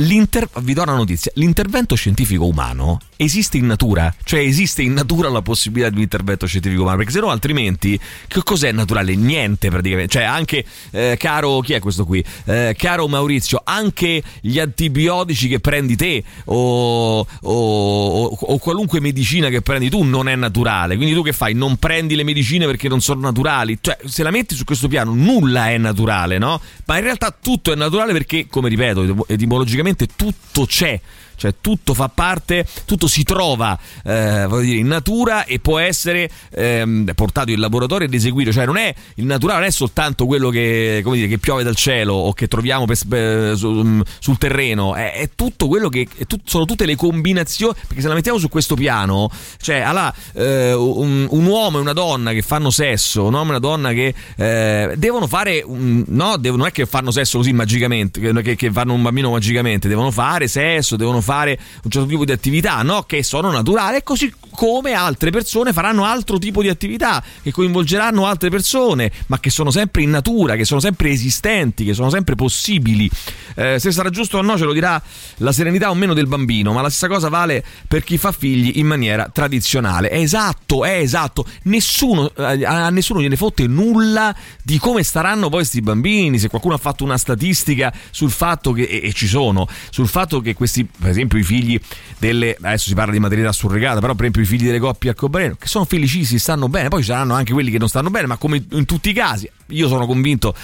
l'inter- 0.00 0.48
vi 0.60 0.72
do 0.74 0.82
una 0.82 0.94
notizia, 0.94 1.30
l'intervento 1.34 1.94
scientifico 1.94 2.46
umano 2.46 2.98
esiste 3.16 3.58
in 3.58 3.66
natura, 3.66 4.14
cioè 4.24 4.40
esiste 4.40 4.80
in 4.82 4.94
natura 4.94 5.28
la 5.28 5.42
possibilità 5.42 5.90
di 5.90 5.96
un 5.96 6.02
intervento 6.02 6.46
scientifico 6.46 6.82
umano, 6.82 6.96
perché 6.98 7.12
se 7.12 7.20
no 7.20 7.28
altrimenti 7.28 7.98
che 8.26 8.42
cos'è 8.42 8.72
naturale? 8.72 9.14
Niente 9.14 9.68
praticamente. 9.68 10.12
Cioè 10.12 10.22
anche, 10.22 10.64
eh, 10.90 11.16
caro, 11.18 11.60
chi 11.60 11.74
è 11.74 11.80
questo 11.80 12.06
qui? 12.06 12.24
Eh, 12.46 12.74
caro 12.78 13.08
Maurizio, 13.08 13.60
anche 13.62 14.22
gli 14.40 14.58
antibiotici 14.58 15.48
che 15.48 15.60
prendi 15.60 15.96
te 15.96 16.24
o, 16.46 17.18
o- 17.20 17.26
o- 17.42 18.36
o 18.40 18.58
qualunque 18.58 19.00
medicina 19.00 19.48
che 19.48 19.60
prendi 19.60 19.90
tu 19.90 20.02
non 20.02 20.28
è 20.28 20.34
naturale. 20.36 20.96
Quindi 20.96 21.14
tu 21.14 21.22
che 21.22 21.32
fai? 21.34 21.52
Non 21.52 21.76
prendi 21.76 22.14
le 22.14 22.24
medicine 22.24 22.64
perché 22.64 22.88
non 22.88 23.02
sono 23.02 23.20
naturali. 23.20 23.76
Cioè, 23.80 23.98
se 24.06 24.22
la 24.22 24.30
metti 24.30 24.54
su 24.54 24.64
questo 24.64 24.88
piano, 24.88 25.12
nulla 25.14 25.68
è 25.70 25.76
naturale, 25.76 26.38
no? 26.38 26.58
Ma 26.86 26.96
in 26.96 27.02
realtà 27.04 27.36
tutto 27.38 27.70
è 27.70 27.76
naturale 27.76 28.12
perché, 28.12 28.46
come 28.48 28.70
ripeto, 28.70 29.26
etimologicamente 29.28 29.88
tutto 29.94 30.66
c'è. 30.66 31.00
Cioè 31.40 31.54
tutto 31.62 31.94
fa 31.94 32.10
parte, 32.10 32.66
tutto 32.84 33.06
si 33.06 33.22
trova 33.22 33.78
eh, 34.04 34.46
dire, 34.60 34.76
in 34.76 34.86
natura 34.88 35.46
e 35.46 35.58
può 35.58 35.78
essere 35.78 36.30
ehm, 36.50 37.12
portato 37.14 37.50
in 37.50 37.60
laboratorio 37.60 38.06
ed 38.06 38.12
eseguito. 38.12 38.52
Cioè 38.52 38.66
non 38.66 38.76
è 38.76 38.94
il 39.14 39.24
naturale 39.24 39.60
non 39.60 39.68
è 39.68 39.72
soltanto 39.72 40.26
quello 40.26 40.50
che, 40.50 41.02
dire, 41.02 41.26
che 41.28 41.38
piove 41.38 41.62
dal 41.62 41.76
cielo 41.76 42.12
o 42.12 42.34
che 42.34 42.46
troviamo 42.46 42.84
per- 42.84 42.98
per- 43.08 43.56
su- 43.56 44.02
sul 44.18 44.36
terreno, 44.36 44.94
è, 44.94 45.14
è 45.14 45.30
tutto 45.34 45.66
quello 45.66 45.88
che 45.88 46.06
tut- 46.26 46.42
sono 46.44 46.66
tutte 46.66 46.84
le 46.84 46.94
combinazioni. 46.94 47.72
Perché 47.86 48.02
se 48.02 48.08
la 48.08 48.14
mettiamo 48.14 48.36
su 48.38 48.50
questo 48.50 48.74
piano, 48.74 49.30
cioè 49.62 49.80
allora, 49.80 50.12
eh, 50.34 50.74
un, 50.74 51.26
un 51.30 51.44
uomo 51.46 51.78
e 51.78 51.80
una 51.80 51.94
donna 51.94 52.32
che 52.32 52.42
fanno 52.42 52.68
sesso, 52.68 53.24
un 53.24 53.32
uomo 53.32 53.46
e 53.46 53.48
una 53.50 53.58
donna 53.60 53.92
che 53.92 54.14
eh, 54.36 54.92
devono 54.98 55.26
fare, 55.26 55.64
no, 55.66 56.36
devono- 56.36 56.58
non 56.60 56.66
è 56.66 56.70
che 56.70 56.84
fanno 56.84 57.10
sesso 57.10 57.38
così 57.38 57.54
magicamente, 57.54 58.20
che- 58.42 58.56
che 58.56 58.70
fanno 58.70 58.92
un 58.92 59.00
bambino 59.00 59.30
magicamente, 59.30 59.88
devono 59.88 60.10
fare 60.10 60.46
sesso, 60.48 60.96
devono 60.96 61.22
fare 61.22 61.28
un 61.36 61.90
certo 61.90 62.06
tipo 62.06 62.24
di 62.24 62.32
attività, 62.32 62.82
no? 62.82 63.02
Che 63.02 63.22
sono 63.22 63.50
naturali, 63.50 64.02
così 64.02 64.32
come 64.50 64.92
altre 64.92 65.30
persone 65.30 65.72
faranno 65.72 66.04
altro 66.04 66.38
tipo 66.38 66.60
di 66.60 66.68
attività 66.68 67.22
che 67.42 67.52
coinvolgeranno 67.52 68.26
altre 68.26 68.50
persone, 68.50 69.10
ma 69.26 69.38
che 69.38 69.48
sono 69.50 69.70
sempre 69.70 70.02
in 70.02 70.10
natura, 70.10 70.56
che 70.56 70.64
sono 70.64 70.80
sempre 70.80 71.10
esistenti, 71.10 71.84
che 71.84 71.94
sono 71.94 72.10
sempre 72.10 72.34
possibili. 72.34 73.10
Eh, 73.54 73.78
se 73.78 73.90
sarà 73.92 74.10
giusto 74.10 74.38
o 74.38 74.42
no 74.42 74.58
ce 74.58 74.64
lo 74.64 74.72
dirà 74.72 75.00
la 75.38 75.52
serenità 75.52 75.90
o 75.90 75.94
meno 75.94 76.14
del 76.14 76.26
bambino, 76.26 76.72
ma 76.72 76.82
la 76.82 76.88
stessa 76.88 77.08
cosa 77.08 77.28
vale 77.28 77.64
per 77.86 78.04
chi 78.04 78.18
fa 78.18 78.32
figli 78.32 78.78
in 78.78 78.86
maniera 78.86 79.30
tradizionale. 79.32 80.08
È 80.08 80.18
esatto, 80.18 80.84
è 80.84 80.98
esatto. 80.98 81.46
Nessuno, 81.62 82.30
eh, 82.34 82.64
a 82.64 82.90
nessuno 82.90 83.20
gliene 83.20 83.36
fotte 83.36 83.66
nulla 83.66 84.34
di 84.62 84.78
come 84.78 85.02
staranno 85.02 85.48
poi 85.48 85.60
questi 85.60 85.80
bambini. 85.80 86.38
Se 86.38 86.48
qualcuno 86.48 86.74
ha 86.74 86.78
fatto 86.78 87.04
una 87.04 87.18
statistica 87.18 87.92
sul 88.10 88.30
fatto 88.30 88.72
che, 88.72 88.82
e, 88.82 89.00
e 89.04 89.12
ci 89.12 89.26
sono, 89.26 89.66
sul 89.90 90.08
fatto 90.08 90.40
che 90.40 90.54
questi, 90.54 90.84
per 90.84 91.10
i 91.20 91.42
figli 91.42 91.78
delle, 92.18 92.56
adesso 92.60 92.88
si 92.88 92.94
parla 92.94 93.12
di 93.12 93.18
maternità 93.18 93.52
surrogata, 93.52 94.00
però 94.00 94.14
per 94.14 94.26
esempio 94.26 94.42
i 94.42 94.46
figli 94.46 94.66
delle 94.66 94.78
coppie 94.78 95.10
arcobaleno, 95.10 95.56
che 95.58 95.66
sono 95.66 95.84
felicissimi, 95.84 96.38
stanno 96.38 96.68
bene, 96.68 96.88
poi 96.88 97.00
ci 97.00 97.08
saranno 97.08 97.34
anche 97.34 97.52
quelli 97.52 97.70
che 97.70 97.78
non 97.78 97.88
stanno 97.88 98.10
bene, 98.10 98.26
ma 98.26 98.36
come 98.36 98.62
in 98.70 98.84
tutti 98.84 99.10
i 99.10 99.12
casi, 99.12 99.50
io 99.68 99.88
sono 99.88 100.06
convinto, 100.06 100.54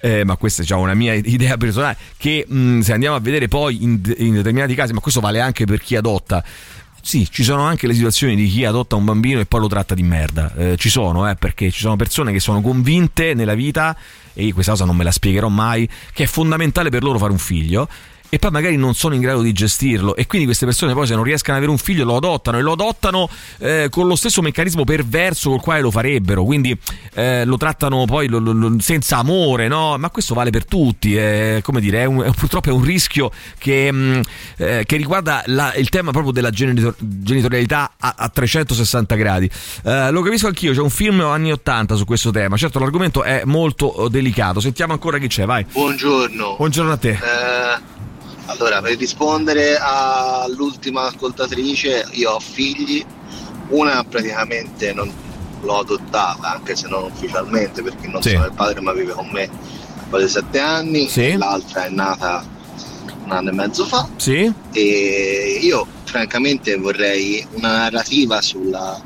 eh, 0.00 0.24
ma 0.24 0.36
questa 0.36 0.60
è 0.60 0.64
diciamo, 0.64 0.82
una 0.82 0.94
mia 0.94 1.14
idea 1.24 1.56
personale, 1.56 1.96
che 2.16 2.44
mh, 2.46 2.80
se 2.80 2.92
andiamo 2.92 3.16
a 3.16 3.20
vedere 3.20 3.48
poi 3.48 3.82
in, 3.82 4.00
in 4.18 4.34
determinati 4.34 4.74
casi, 4.74 4.92
ma 4.92 5.00
questo 5.00 5.20
vale 5.20 5.40
anche 5.40 5.64
per 5.64 5.80
chi 5.80 5.96
adotta, 5.96 6.42
sì, 7.02 7.26
ci 7.30 7.42
sono 7.42 7.62
anche 7.62 7.86
le 7.86 7.94
situazioni 7.94 8.36
di 8.36 8.46
chi 8.46 8.64
adotta 8.64 8.94
un 8.96 9.04
bambino 9.04 9.40
e 9.40 9.46
poi 9.46 9.60
lo 9.60 9.68
tratta 9.68 9.94
di 9.94 10.02
merda. 10.02 10.52
Eh, 10.54 10.76
ci 10.76 10.90
sono, 10.90 11.28
eh, 11.28 11.34
perché 11.34 11.70
ci 11.70 11.80
sono 11.80 11.96
persone 11.96 12.32
che 12.32 12.40
sono 12.40 12.60
convinte 12.60 13.34
nella 13.34 13.54
vita, 13.54 13.96
e 14.34 14.52
questa 14.52 14.72
cosa 14.72 14.84
non 14.84 14.96
me 14.96 15.04
la 15.04 15.10
spiegherò 15.10 15.48
mai, 15.48 15.88
che 16.12 16.24
è 16.24 16.26
fondamentale 16.26 16.90
per 16.90 17.02
loro 17.02 17.18
fare 17.18 17.32
un 17.32 17.38
figlio. 17.38 17.88
E 18.32 18.38
poi 18.38 18.52
magari 18.52 18.76
non 18.76 18.94
sono 18.94 19.16
in 19.16 19.20
grado 19.20 19.42
di 19.42 19.52
gestirlo, 19.52 20.14
e 20.14 20.24
quindi 20.28 20.46
queste 20.46 20.64
persone 20.64 20.92
poi, 20.94 21.04
se 21.04 21.16
non 21.16 21.24
riescono 21.24 21.56
ad 21.56 21.62
avere 21.64 21.76
un 21.76 21.82
figlio, 21.84 22.04
lo 22.04 22.14
adottano 22.14 22.58
e 22.58 22.62
lo 22.62 22.72
adottano 22.72 23.28
eh, 23.58 23.88
con 23.90 24.06
lo 24.06 24.14
stesso 24.14 24.40
meccanismo 24.40 24.84
perverso 24.84 25.50
col 25.50 25.60
quale 25.60 25.80
lo 25.80 25.90
farebbero. 25.90 26.44
Quindi 26.44 26.78
eh, 27.14 27.44
lo 27.44 27.56
trattano 27.56 28.04
poi 28.04 28.28
lo- 28.28 28.38
lo- 28.38 28.52
lo- 28.52 28.76
senza 28.78 29.16
amore, 29.16 29.66
no? 29.66 29.96
Ma 29.98 30.10
questo 30.10 30.34
vale 30.34 30.50
per 30.50 30.64
tutti. 30.64 31.16
È, 31.16 31.58
come 31.64 31.80
dire, 31.80 32.02
è 32.02 32.04
un- 32.04 32.22
è- 32.22 32.30
purtroppo 32.30 32.68
è 32.68 32.72
un 32.72 32.84
rischio 32.84 33.32
che, 33.58 33.90
mh, 33.90 34.20
eh, 34.58 34.84
che 34.86 34.96
riguarda 34.96 35.42
la- 35.46 35.74
il 35.74 35.88
tema 35.88 36.12
proprio 36.12 36.30
della 36.32 36.50
genitor- 36.50 36.94
genitorialità 36.98 37.94
a, 37.98 38.14
a 38.16 38.28
360 38.28 39.16
gradi. 39.16 39.50
Eh, 39.84 40.10
lo 40.12 40.22
capisco 40.22 40.46
anch'io, 40.46 40.72
c'è 40.72 40.80
un 40.80 40.90
film 40.90 41.20
anni 41.22 41.50
80 41.50 41.96
su 41.96 42.04
questo 42.04 42.30
tema. 42.30 42.56
Certo, 42.56 42.78
l'argomento 42.78 43.24
è 43.24 43.42
molto 43.44 44.06
eh, 44.06 44.08
delicato. 44.08 44.60
Sentiamo 44.60 44.92
ancora 44.92 45.18
chi 45.18 45.26
c'è, 45.26 45.44
vai. 45.46 45.64
Buongiorno. 45.64 46.54
Buongiorno 46.56 46.92
a 46.92 46.96
te. 46.96 47.18
Allora, 48.50 48.80
per 48.82 48.96
rispondere 48.96 49.78
all'ultima 49.80 51.02
ascoltatrice, 51.06 52.06
io 52.12 52.32
ho 52.32 52.40
figli, 52.40 53.04
una 53.68 54.02
praticamente 54.02 54.92
non 54.92 55.10
l'ho 55.62 55.78
adottata, 55.78 56.54
anche 56.54 56.74
se 56.74 56.88
non 56.88 57.04
ufficialmente, 57.04 57.80
perché 57.82 58.08
non 58.08 58.20
Sì. 58.22 58.30
sono 58.30 58.46
il 58.46 58.52
padre, 58.52 58.80
ma 58.80 58.92
vive 58.92 59.12
con 59.12 59.28
me 59.30 59.48
da 60.10 60.18
di 60.20 60.28
sette 60.28 60.58
anni, 60.58 61.08
Sì. 61.08 61.36
l'altra 61.36 61.84
è 61.84 61.90
nata 61.90 62.44
un 63.24 63.30
anno 63.30 63.50
e 63.50 63.52
mezzo 63.52 63.84
fa. 63.86 64.08
Sì? 64.16 64.52
E 64.72 65.58
io 65.62 65.86
francamente 66.04 66.76
vorrei 66.76 67.46
una 67.52 67.78
narrativa 67.78 68.40
sulla 68.42 69.00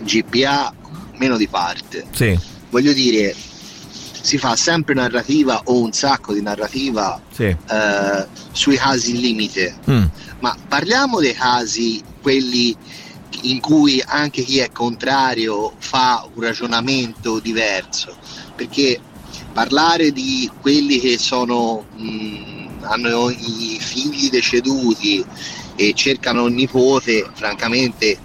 GPA 0.00 0.74
meno 1.18 1.36
di 1.36 1.46
parte. 1.46 2.04
Sì. 2.10 2.36
Voglio 2.70 2.92
dire, 2.92 3.32
si 4.22 4.38
fa 4.38 4.56
sempre 4.56 4.94
narrativa 4.94 5.60
o 5.64 5.80
un 5.80 5.92
sacco 5.92 6.32
di 6.32 6.40
narrativa 6.40 7.20
Sì. 7.34 7.44
eh, 7.44 8.26
sui 8.52 8.76
casi 8.76 9.18
limite, 9.20 9.74
Mm. 9.90 10.04
ma 10.40 10.56
parliamo 10.68 11.20
dei 11.20 11.34
casi, 11.34 12.02
quelli 12.22 12.74
in 13.42 13.60
cui 13.60 14.02
anche 14.06 14.42
chi 14.42 14.58
è 14.58 14.70
contrario 14.70 15.74
fa 15.78 16.26
un 16.34 16.42
ragionamento 16.42 17.40
diverso, 17.40 18.16
perché 18.54 19.00
parlare 19.52 20.12
di 20.12 20.48
quelli 20.60 21.00
che 21.00 21.18
sono, 21.18 21.84
mh, 21.96 22.84
hanno 22.84 23.30
i 23.30 23.78
figli 23.80 24.30
deceduti 24.30 25.24
e 25.74 25.92
cercano 25.94 26.44
un 26.44 26.54
nipote, 26.54 27.28
francamente 27.34 28.18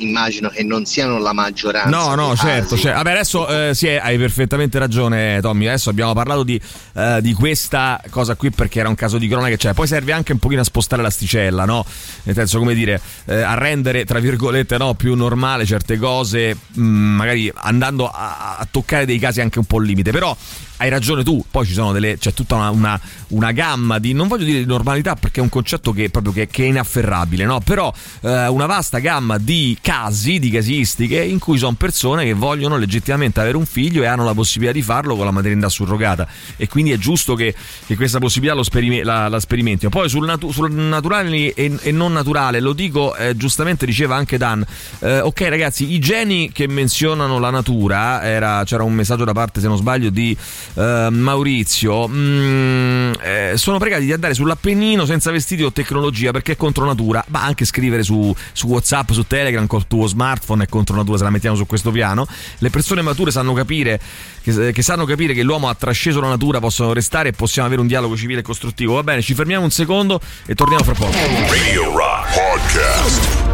immagino 0.00 0.48
che 0.48 0.62
non 0.62 0.84
siano 0.84 1.18
la 1.18 1.32
maggioranza. 1.32 1.88
No, 1.88 2.14
no, 2.14 2.36
certo. 2.36 2.76
cioè, 2.76 2.92
vabbè, 2.92 3.10
adesso 3.12 3.46
eh, 3.48 3.74
sì, 3.74 3.88
hai 3.88 4.18
perfettamente 4.18 4.78
ragione, 4.78 5.40
Tommy. 5.40 5.66
Adesso 5.66 5.90
abbiamo 5.90 6.12
parlato 6.12 6.42
di, 6.42 6.60
eh, 6.94 7.18
di 7.20 7.32
questa 7.32 8.00
cosa 8.10 8.34
qui 8.34 8.50
perché 8.50 8.80
era 8.80 8.88
un 8.88 8.94
caso 8.94 9.18
di 9.18 9.28
cronaca. 9.28 9.56
Cioè, 9.56 9.72
poi 9.72 9.86
serve 9.86 10.12
anche 10.12 10.32
un 10.32 10.38
pochino 10.38 10.60
a 10.60 10.64
spostare 10.64 11.02
l'asticella, 11.02 11.64
no? 11.64 11.84
Nel 12.24 12.34
senso, 12.34 12.58
come 12.58 12.74
dire, 12.74 13.00
eh, 13.26 13.40
a 13.40 13.54
rendere, 13.54 14.04
tra 14.04 14.18
virgolette, 14.18 14.76
no, 14.78 14.94
più 14.94 15.14
normale 15.14 15.64
certe 15.64 15.96
cose, 15.96 16.56
mh, 16.72 16.82
magari 16.82 17.52
andando 17.54 18.08
a, 18.08 18.56
a 18.58 18.68
toccare 18.70 19.04
dei 19.06 19.18
casi 19.18 19.40
anche 19.40 19.58
un 19.58 19.64
po' 19.64 19.78
al 19.78 19.84
limite. 19.84 20.10
Però 20.10 20.36
hai 20.80 20.88
ragione 20.88 21.22
tu, 21.22 21.44
poi 21.50 21.66
ci 21.66 21.74
sono 21.74 21.92
delle, 21.92 22.16
c'è 22.16 22.32
tutta 22.32 22.54
una, 22.56 22.70
una- 22.70 23.00
una 23.28 23.52
gamma 23.52 23.98
di, 23.98 24.14
non 24.14 24.28
voglio 24.28 24.44
dire 24.44 24.58
di 24.60 24.64
normalità 24.64 25.14
perché 25.14 25.40
è 25.40 25.42
un 25.42 25.50
concetto 25.50 25.92
che, 25.92 26.08
proprio 26.08 26.32
che, 26.32 26.46
che 26.46 26.64
è 26.64 26.66
inafferrabile, 26.68 27.44
no? 27.44 27.60
però 27.60 27.92
eh, 28.22 28.46
una 28.48 28.64
vasta 28.64 28.98
gamma 28.98 29.36
di 29.36 29.76
casi, 29.80 30.38
di 30.38 30.48
casistiche 30.50 31.22
in 31.22 31.38
cui 31.38 31.58
sono 31.58 31.74
persone 31.74 32.24
che 32.24 32.32
vogliono 32.32 32.76
legittimamente 32.78 33.40
avere 33.40 33.58
un 33.58 33.66
figlio 33.66 34.02
e 34.02 34.06
hanno 34.06 34.24
la 34.24 34.32
possibilità 34.32 34.72
di 34.74 34.82
farlo 34.82 35.16
con 35.16 35.26
la 35.26 35.30
maternità 35.30 35.68
surrogata 35.68 36.26
e 36.56 36.66
quindi 36.66 36.92
è 36.92 36.96
giusto 36.96 37.34
che, 37.34 37.54
che 37.86 37.94
questa 37.94 38.18
possibilità 38.18 38.56
lo 38.56 38.62
sperime- 38.62 39.04
la, 39.04 39.28
la 39.28 39.38
sperimentino. 39.38 39.90
Poi 39.90 40.08
sul, 40.08 40.24
natu- 40.24 40.50
sul 40.50 40.72
naturale 40.72 41.52
e, 41.54 41.76
e 41.82 41.92
non 41.92 42.12
naturale, 42.12 42.58
lo 42.60 42.72
dico 42.72 43.14
eh, 43.16 43.36
giustamente 43.36 43.84
diceva 43.84 44.16
anche 44.16 44.38
Dan, 44.38 44.64
eh, 45.00 45.20
ok 45.20 45.40
ragazzi, 45.42 45.92
i 45.92 45.98
geni 45.98 46.50
che 46.52 46.66
menzionano 46.66 47.38
la 47.38 47.50
natura, 47.50 48.22
era- 48.24 48.62
c'era 48.64 48.82
un 48.82 48.94
messaggio 48.94 49.24
da 49.24 49.32
parte 49.32 49.60
se 49.60 49.66
non 49.68 49.76
sbaglio 49.76 50.08
di 50.10 50.34
eh, 50.74 51.08
Maurizio, 51.10 52.08
mm, 52.08 53.12
eh, 53.20 53.52
sono 53.56 53.78
pregati 53.78 54.04
di 54.04 54.12
andare 54.12 54.34
sull'Appennino 54.34 55.04
senza 55.04 55.30
vestiti 55.30 55.62
o 55.62 55.72
tecnologia 55.72 56.30
perché 56.30 56.52
è 56.52 56.56
contro 56.56 56.84
natura, 56.84 57.24
ma 57.28 57.42
anche 57.42 57.64
scrivere 57.64 58.02
su, 58.02 58.34
su 58.52 58.66
Whatsapp, 58.66 59.10
su 59.10 59.26
Telegram 59.26 59.66
col 59.66 59.86
tuo 59.86 60.06
smartphone 60.06 60.64
è 60.64 60.68
contro 60.68 60.96
natura 60.96 61.18
se 61.18 61.24
la 61.24 61.30
mettiamo 61.30 61.56
su 61.56 61.66
questo 61.66 61.90
piano. 61.90 62.26
Le 62.58 62.70
persone 62.70 63.02
mature 63.02 63.30
sanno 63.30 63.52
capire 63.52 64.00
che, 64.42 64.72
che 64.72 64.82
sanno 64.82 65.04
capire 65.04 65.34
che 65.34 65.42
l'uomo 65.42 65.68
ha 65.68 65.74
trasceso 65.74 66.20
la 66.20 66.28
natura 66.28 66.60
possono 66.60 66.92
restare 66.92 67.30
e 67.30 67.32
possiamo 67.32 67.66
avere 67.66 67.82
un 67.82 67.88
dialogo 67.88 68.16
civile 68.16 68.40
e 68.40 68.42
costruttivo. 68.42 68.94
Va 68.94 69.02
bene, 69.02 69.22
ci 69.22 69.34
fermiamo 69.34 69.64
un 69.64 69.70
secondo 69.70 70.20
e 70.46 70.54
torniamo 70.54 70.84
fra 70.84 70.94
poco. 70.94 71.12
Radio 71.48 71.96
Rock 71.96 72.34
Podcast. 72.34 73.49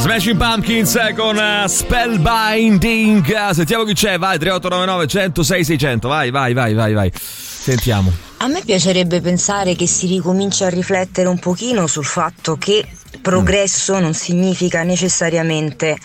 Smashing 0.00 0.36
Pumpkins 0.38 0.98
con 1.14 1.36
uh, 1.36 1.66
Spellbinding. 1.68 3.50
Sentiamo 3.52 3.84
chi 3.84 3.92
c'è, 3.92 4.18
vai 4.18 4.38
3899 4.38 5.06
106 5.06 5.64
600. 5.64 6.08
Vai, 6.08 6.30
vai, 6.30 6.52
vai, 6.54 6.72
vai, 6.74 6.92
vai. 6.94 7.12
Sentiamo. 7.14 8.10
A 8.38 8.46
me 8.48 8.62
piacerebbe 8.64 9.20
pensare 9.20 9.74
che 9.74 9.86
si 9.86 10.06
ricominci 10.06 10.64
a 10.64 10.68
riflettere 10.70 11.28
un 11.28 11.38
pochino 11.38 11.86
sul 11.86 12.06
fatto 12.06 12.56
che 12.56 12.86
progresso 13.20 13.98
non 14.00 14.14
significa 14.14 14.82
necessariamente 14.82 15.98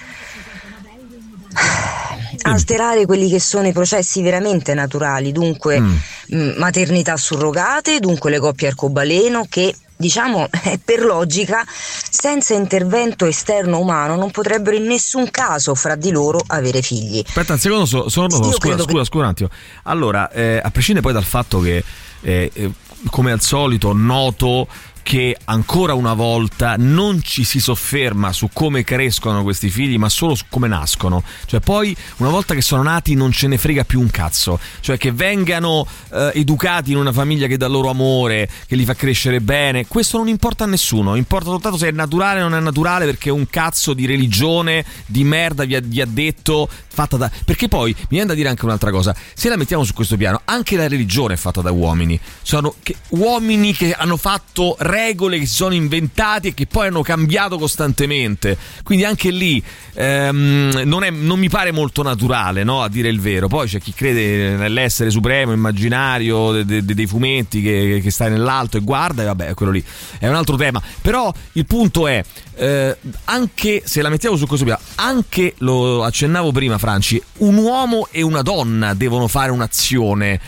alterare 2.44 3.06
quelli 3.06 3.30
che 3.30 3.40
sono 3.40 3.68
i 3.68 3.72
processi 3.72 4.22
veramente 4.22 4.74
naturali, 4.74 5.32
dunque 5.32 5.80
Mm. 5.80 5.96
mh, 6.28 6.54
maternità 6.58 7.16
surrogate, 7.16 8.00
dunque 8.00 8.30
le 8.30 8.40
coppie 8.40 8.68
arcobaleno 8.68 9.46
che 9.50 9.74
diciamo 9.96 10.48
per 10.84 11.04
logica 11.04 11.64
senza 11.68 12.54
intervento 12.54 13.26
esterno 13.26 13.80
umano 13.80 14.16
non 14.16 14.32
potrebbero 14.32 14.76
in 14.76 14.86
nessun 14.86 15.30
caso 15.32 15.76
fra 15.76 15.96
di 15.96 16.12
loro 16.12 16.40
avere 16.48 16.82
figli. 16.82 17.24
Aspetta 17.26 17.54
un 17.54 17.60
secondo, 17.60 17.86
so- 17.86 18.10
sono- 18.10 18.28
Io 18.28 18.52
scusa, 18.54 18.78
scusa, 18.84 19.04
scusa 19.04 19.24
un 19.24 19.30
attimo. 19.30 19.50
Allora, 19.84 20.30
eh, 20.32 20.60
a 20.64 20.70
prescindere 20.72 21.06
poi 21.06 21.14
dal 21.14 21.24
fatto 21.24 21.60
che, 21.60 21.84
eh, 22.22 22.52
eh, 22.54 22.72
come 23.10 23.32
al 23.32 23.42
solito, 23.42 23.94
noto 23.94 24.68
che 25.06 25.38
ancora 25.44 25.94
una 25.94 26.16
volta 26.16 26.74
non 26.80 27.22
ci 27.22 27.44
si 27.44 27.60
sofferma 27.60 28.34
su 28.34 28.50
come 28.52 28.84
crescono 28.84 29.44
questi 29.44 29.70
figli, 29.70 30.00
ma 30.00 30.10
solo 30.10 30.34
su 30.34 30.46
come 30.50 30.68
nascono. 30.68 31.24
Cioè, 31.46 31.60
poi, 31.60 31.96
una 32.18 32.32
volta 32.32 32.56
che 32.56 32.64
sono 32.64 32.82
nati, 32.82 33.14
non 33.14 33.32
ce 33.32 33.48
ne 33.48 33.60
frega 33.60 33.84
più 33.84 34.00
un 34.00 34.10
cazzo. 34.10 34.60
Cioè, 34.80 34.98
che 34.98 35.12
vengano 35.12 35.86
eh, 36.12 36.32
educati 36.34 36.94
in 36.94 36.98
una 36.98 37.12
famiglia 37.12 37.46
che 37.46 37.56
dà 37.56 37.68
loro 37.68 37.92
amore, 37.92 38.50
che 38.66 38.76
li 38.76 38.84
fa 38.84 38.96
crescere 38.96 39.42
bene, 39.42 39.86
questo 39.86 40.18
non 40.18 40.28
importa 40.28 40.64
a 40.64 40.68
nessuno. 40.68 41.14
Importa 41.14 41.50
soltanto 41.50 41.78
se 41.78 41.90
è 41.90 41.92
naturale 41.92 42.42
o 42.42 42.50
non 42.50 42.58
è 42.58 42.62
naturale, 42.62 43.06
perché 43.06 43.30
un 43.30 43.46
cazzo 43.48 43.94
di 43.94 44.08
religione 44.08 44.84
di 45.06 45.24
merda 45.24 45.66
vi 45.66 45.76
ha, 45.76 45.82
vi 45.84 46.02
ha 46.02 46.08
detto 46.08 46.68
fatta 46.88 47.16
da. 47.16 47.30
Perché 47.46 47.68
poi 47.68 47.94
mi 47.96 48.06
viene 48.10 48.26
da 48.26 48.34
dire 48.34 48.50
anche 48.50 48.66
un'altra 48.66 48.90
cosa: 48.90 49.16
se 49.36 49.50
la 49.50 49.56
mettiamo 49.56 49.84
su 49.84 49.94
questo 49.94 50.18
piano, 50.18 50.42
anche 50.46 50.76
la 50.76 50.88
religione 50.88 51.36
è 51.36 51.38
fatta 51.38 51.62
da 51.62 51.70
uomini. 51.70 52.20
Sono 52.42 52.74
che- 52.82 52.96
uomini 53.10 53.72
che 53.72 53.94
hanno 53.94 54.18
fatto 54.18 54.76
regole 54.96 55.38
che 55.40 55.46
si 55.46 55.54
sono 55.56 55.74
inventati 55.74 56.48
e 56.50 56.54
che 56.54 56.66
poi 56.68 56.88
hanno 56.88 57.02
cambiato 57.02 57.58
costantemente. 57.58 58.58
Quindi 58.84 59.04
anche 59.06 59.30
lì 59.32 59.62
ehm, 59.94 60.82
non, 60.86 61.04
è- 61.04 61.10
non 61.12 61.40
mi 61.40 61.50
pare 61.50 61.72
molto 61.72 62.02
naturale, 62.04 62.64
no? 62.64 62.82
A 62.82 62.90
dire 62.90 63.10
il 63.10 63.20
vero. 63.20 63.48
Poi 63.48 63.68
c'è 63.68 63.80
chi 63.80 63.94
crede 63.94 64.56
nell'essere 64.56 65.10
supremo, 65.10 65.52
immaginario 65.54 66.52
de- 66.64 66.66
de- 66.66 66.94
dei 66.96 67.08
fumetti 67.08 67.62
che, 67.62 68.00
che 68.02 68.12
sta 68.12 68.28
nell'alto 68.30 68.78
e 68.78 68.82
guarda, 68.82 69.24
e 69.24 69.26
vabbè, 69.26 69.54
quello 69.54 69.72
lì 69.72 69.84
è 70.20 70.28
un 70.28 70.36
altro 70.36 70.56
tema. 70.56 70.82
Però 71.02 71.32
il 71.54 71.66
punto 71.66 72.08
è. 72.08 72.24
eh, 72.56 72.96
anche 73.26 73.82
se 73.86 74.02
la 74.02 74.10
mettiamo 74.10 74.36
su 74.38 74.46
questo 74.48 74.66
piano, 74.66 74.82
anche 74.96 75.54
lo 75.60 76.04
accennavo 76.04 76.52
prima, 76.52 76.78
Franci, 76.78 77.22
un 77.40 77.58
uomo 77.58 78.08
e 78.12 78.22
una 78.22 78.42
donna 78.42 78.94
devono 78.94 79.28
fare 79.28 79.52
un'azione 79.52 80.40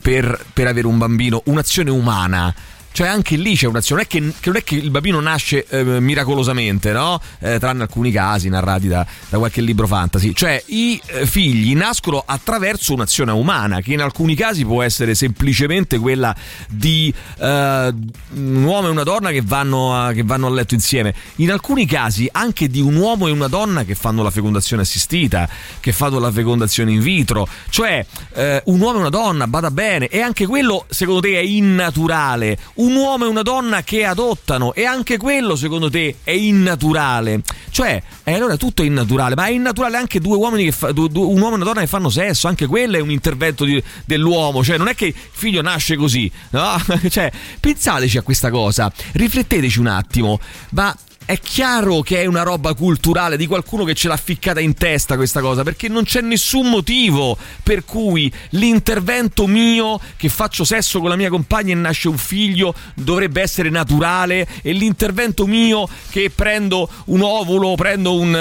per, 0.00 0.44
per 0.52 0.66
avere 0.66 0.86
un 0.86 0.98
bambino, 0.98 1.42
un'azione 1.46 1.90
umana. 1.90 2.54
Cioè 2.94 3.08
anche 3.08 3.34
lì 3.34 3.56
c'è 3.56 3.66
un'azione, 3.66 4.06
non 4.08 4.20
è 4.20 4.30
che, 4.30 4.38
che 4.38 4.50
non 4.50 4.56
è 4.56 4.62
che 4.62 4.76
il 4.76 4.90
bambino 4.92 5.18
nasce 5.18 5.66
eh, 5.66 5.82
miracolosamente, 5.82 6.92
no? 6.92 7.20
Eh, 7.40 7.58
tranne 7.58 7.82
alcuni 7.82 8.12
casi 8.12 8.48
narrati 8.48 8.86
da, 8.86 9.04
da 9.28 9.38
qualche 9.38 9.62
libro 9.62 9.88
fantasy. 9.88 10.32
Cioè 10.32 10.62
i 10.66 11.00
eh, 11.06 11.26
figli 11.26 11.74
nascono 11.74 12.22
attraverso 12.24 12.92
un'azione 12.94 13.32
umana, 13.32 13.80
che 13.80 13.94
in 13.94 14.00
alcuni 14.00 14.36
casi 14.36 14.64
può 14.64 14.80
essere 14.80 15.16
semplicemente 15.16 15.98
quella 15.98 16.32
di 16.68 17.12
eh, 17.38 17.94
un 18.34 18.62
uomo 18.62 18.86
e 18.86 18.90
una 18.90 19.02
donna 19.02 19.32
che 19.32 19.42
vanno, 19.42 19.92
a, 19.92 20.12
che 20.12 20.22
vanno 20.22 20.46
a 20.46 20.50
letto 20.50 20.74
insieme. 20.74 21.12
In 21.36 21.50
alcuni 21.50 21.86
casi 21.86 22.28
anche 22.30 22.68
di 22.68 22.80
un 22.80 22.94
uomo 22.94 23.26
e 23.26 23.32
una 23.32 23.48
donna 23.48 23.82
che 23.82 23.96
fanno 23.96 24.22
la 24.22 24.30
fecondazione 24.30 24.82
assistita, 24.82 25.48
che 25.80 25.90
fanno 25.90 26.20
la 26.20 26.30
fecondazione 26.30 26.92
in 26.92 27.00
vitro. 27.00 27.48
Cioè 27.70 28.06
eh, 28.34 28.62
un 28.66 28.80
uomo 28.80 28.98
e 28.98 29.00
una 29.00 29.08
donna, 29.08 29.48
bada 29.48 29.72
bene, 29.72 30.06
e 30.06 30.20
anche 30.20 30.46
quello 30.46 30.86
secondo 30.88 31.22
te 31.22 31.34
è 31.34 31.42
innaturale. 31.42 32.56
Un 32.84 32.94
uomo 32.96 33.24
e 33.24 33.28
una 33.28 33.40
donna 33.40 33.82
che 33.82 34.04
adottano, 34.04 34.74
e 34.74 34.84
anche 34.84 35.16
quello 35.16 35.56
secondo 35.56 35.88
te 35.88 36.16
è 36.22 36.32
innaturale. 36.32 37.40
Cioè, 37.70 38.02
eh, 38.22 38.34
allora 38.34 38.58
tutto 38.58 38.82
è 38.82 38.84
innaturale, 38.84 39.34
ma 39.34 39.46
è 39.46 39.52
innaturale 39.52 39.96
anche 39.96 40.20
due 40.20 40.36
uomini 40.36 40.64
che 40.64 40.72
fa, 40.72 40.92
du- 40.92 41.08
du- 41.08 41.30
un 41.30 41.40
uomo 41.40 41.52
e 41.52 41.54
una 41.56 41.64
donna 41.64 41.80
che 41.80 41.86
fanno 41.86 42.10
sesso, 42.10 42.46
anche 42.46 42.66
quello 42.66 42.98
è 42.98 43.00
un 43.00 43.10
intervento 43.10 43.64
di- 43.64 43.82
dell'uomo. 44.04 44.62
Cioè, 44.62 44.76
non 44.76 44.88
è 44.88 44.94
che 44.94 45.06
il 45.06 45.14
figlio 45.14 45.62
nasce 45.62 45.96
così, 45.96 46.30
no? 46.50 46.76
cioè, 47.08 47.32
pensateci 47.58 48.18
a 48.18 48.22
questa 48.22 48.50
cosa, 48.50 48.92
rifletteteci 49.12 49.78
un 49.78 49.86
attimo, 49.86 50.38
ma 50.72 50.94
è 51.26 51.38
chiaro 51.38 52.02
che 52.02 52.20
è 52.22 52.26
una 52.26 52.42
roba 52.42 52.74
culturale 52.74 53.36
di 53.36 53.46
qualcuno 53.46 53.84
che 53.84 53.94
ce 53.94 54.08
l'ha 54.08 54.16
ficcata 54.16 54.60
in 54.60 54.74
testa 54.74 55.16
questa 55.16 55.40
cosa, 55.40 55.62
perché 55.62 55.88
non 55.88 56.04
c'è 56.04 56.20
nessun 56.20 56.68
motivo 56.68 57.36
per 57.62 57.84
cui 57.84 58.30
l'intervento 58.50 59.46
mio 59.46 59.98
che 60.16 60.28
faccio 60.28 60.64
sesso 60.64 61.00
con 61.00 61.08
la 61.08 61.16
mia 61.16 61.30
compagna 61.30 61.72
e 61.72 61.76
nasce 61.76 62.08
un 62.08 62.18
figlio 62.18 62.74
dovrebbe 62.94 63.40
essere 63.40 63.70
naturale 63.70 64.46
e 64.62 64.72
l'intervento 64.72 65.46
mio 65.46 65.88
che 66.10 66.30
prendo 66.34 66.88
un 67.06 67.22
ovulo, 67.22 67.74
prendo 67.74 68.14
un, 68.14 68.34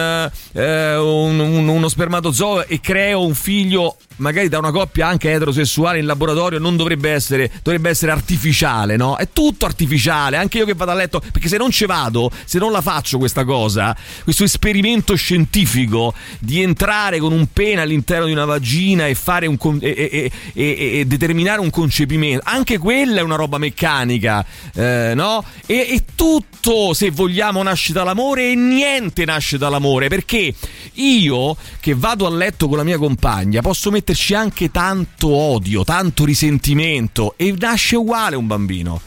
eh, 0.54 0.96
un- 0.98 1.40
un- 1.40 1.68
uno 1.68 1.88
spermatozoo 1.88 2.68
e 2.68 2.80
creo 2.82 3.26
un 3.26 3.34
figlio 3.36 3.98
magari 4.18 4.50
da 4.50 4.58
una 4.58 4.72
coppia 4.72 5.08
anche 5.08 5.32
eterosessuale 5.32 6.00
in 6.00 6.06
laboratorio 6.06 6.60
non 6.60 6.76
dovrebbe 6.76 7.12
essere, 7.12 7.52
dovrebbe 7.62 7.90
essere 7.90 8.12
artificiale, 8.12 8.96
no? 8.96 9.18
È 9.18 9.30
tutto 9.32 9.66
artificiale, 9.66 10.38
anche 10.38 10.60
io 10.60 10.66
che 10.66 10.74
vado 10.74 10.92
a 10.92 10.96
letto, 10.96 11.20
perché 11.20 11.48
se 11.48 11.58
non 11.58 11.72
ci 11.72 11.86
vado, 11.86 12.32
se 12.46 12.60
non 12.60 12.72
la 12.72 12.82
faccio 12.82 13.18
questa 13.18 13.44
cosa, 13.44 13.96
questo 14.24 14.44
esperimento 14.44 15.16
scientifico 15.16 16.14
di 16.40 16.62
entrare 16.62 17.20
con 17.20 17.32
un 17.32 17.48
pene 17.52 17.82
all'interno 17.82 18.26
di 18.26 18.32
una 18.32 18.46
vagina 18.46 19.08
e 19.08 19.16
fare 19.16 19.48
un 19.48 19.58
con- 19.58 19.80
e, 19.82 20.32
e- 20.54 21.00
e- 21.00 21.06
determinare 21.06 21.60
un 21.60 21.70
concepimento, 21.70 22.44
anche 22.48 22.78
quella 22.78 23.20
è 23.20 23.24
una 23.24 23.36
roba 23.36 23.58
meccanica, 23.58 24.46
eh, 24.74 25.14
no? 25.16 25.44
E, 25.66 26.04
tutto, 26.16 26.94
se 26.94 27.10
vogliamo, 27.12 27.62
nasce 27.64 27.94
dall'amore 27.94 28.52
e 28.52 28.56
niente 28.56 29.26
nasce 29.26 29.58
dall'amore, 29.58 30.08
perché 30.08 30.54
io 30.94 31.56
che 31.80 31.96
vado 31.96 32.26
a 32.26 32.30
letto 32.30 32.68
con 32.68 32.78
la 32.78 32.84
mia 32.84 32.98
compagna 32.98 33.62
posso 33.62 33.90
metterci 34.04 34.34
anche 34.34 34.70
tanto 34.70 35.30
odio, 35.30 35.86
tanto 35.86 36.26
risentimento 36.26 37.36
e 37.38 37.56
nasce 37.58 37.96
uguale 37.96 38.36
un 38.36 38.46
bambino. 38.46 39.00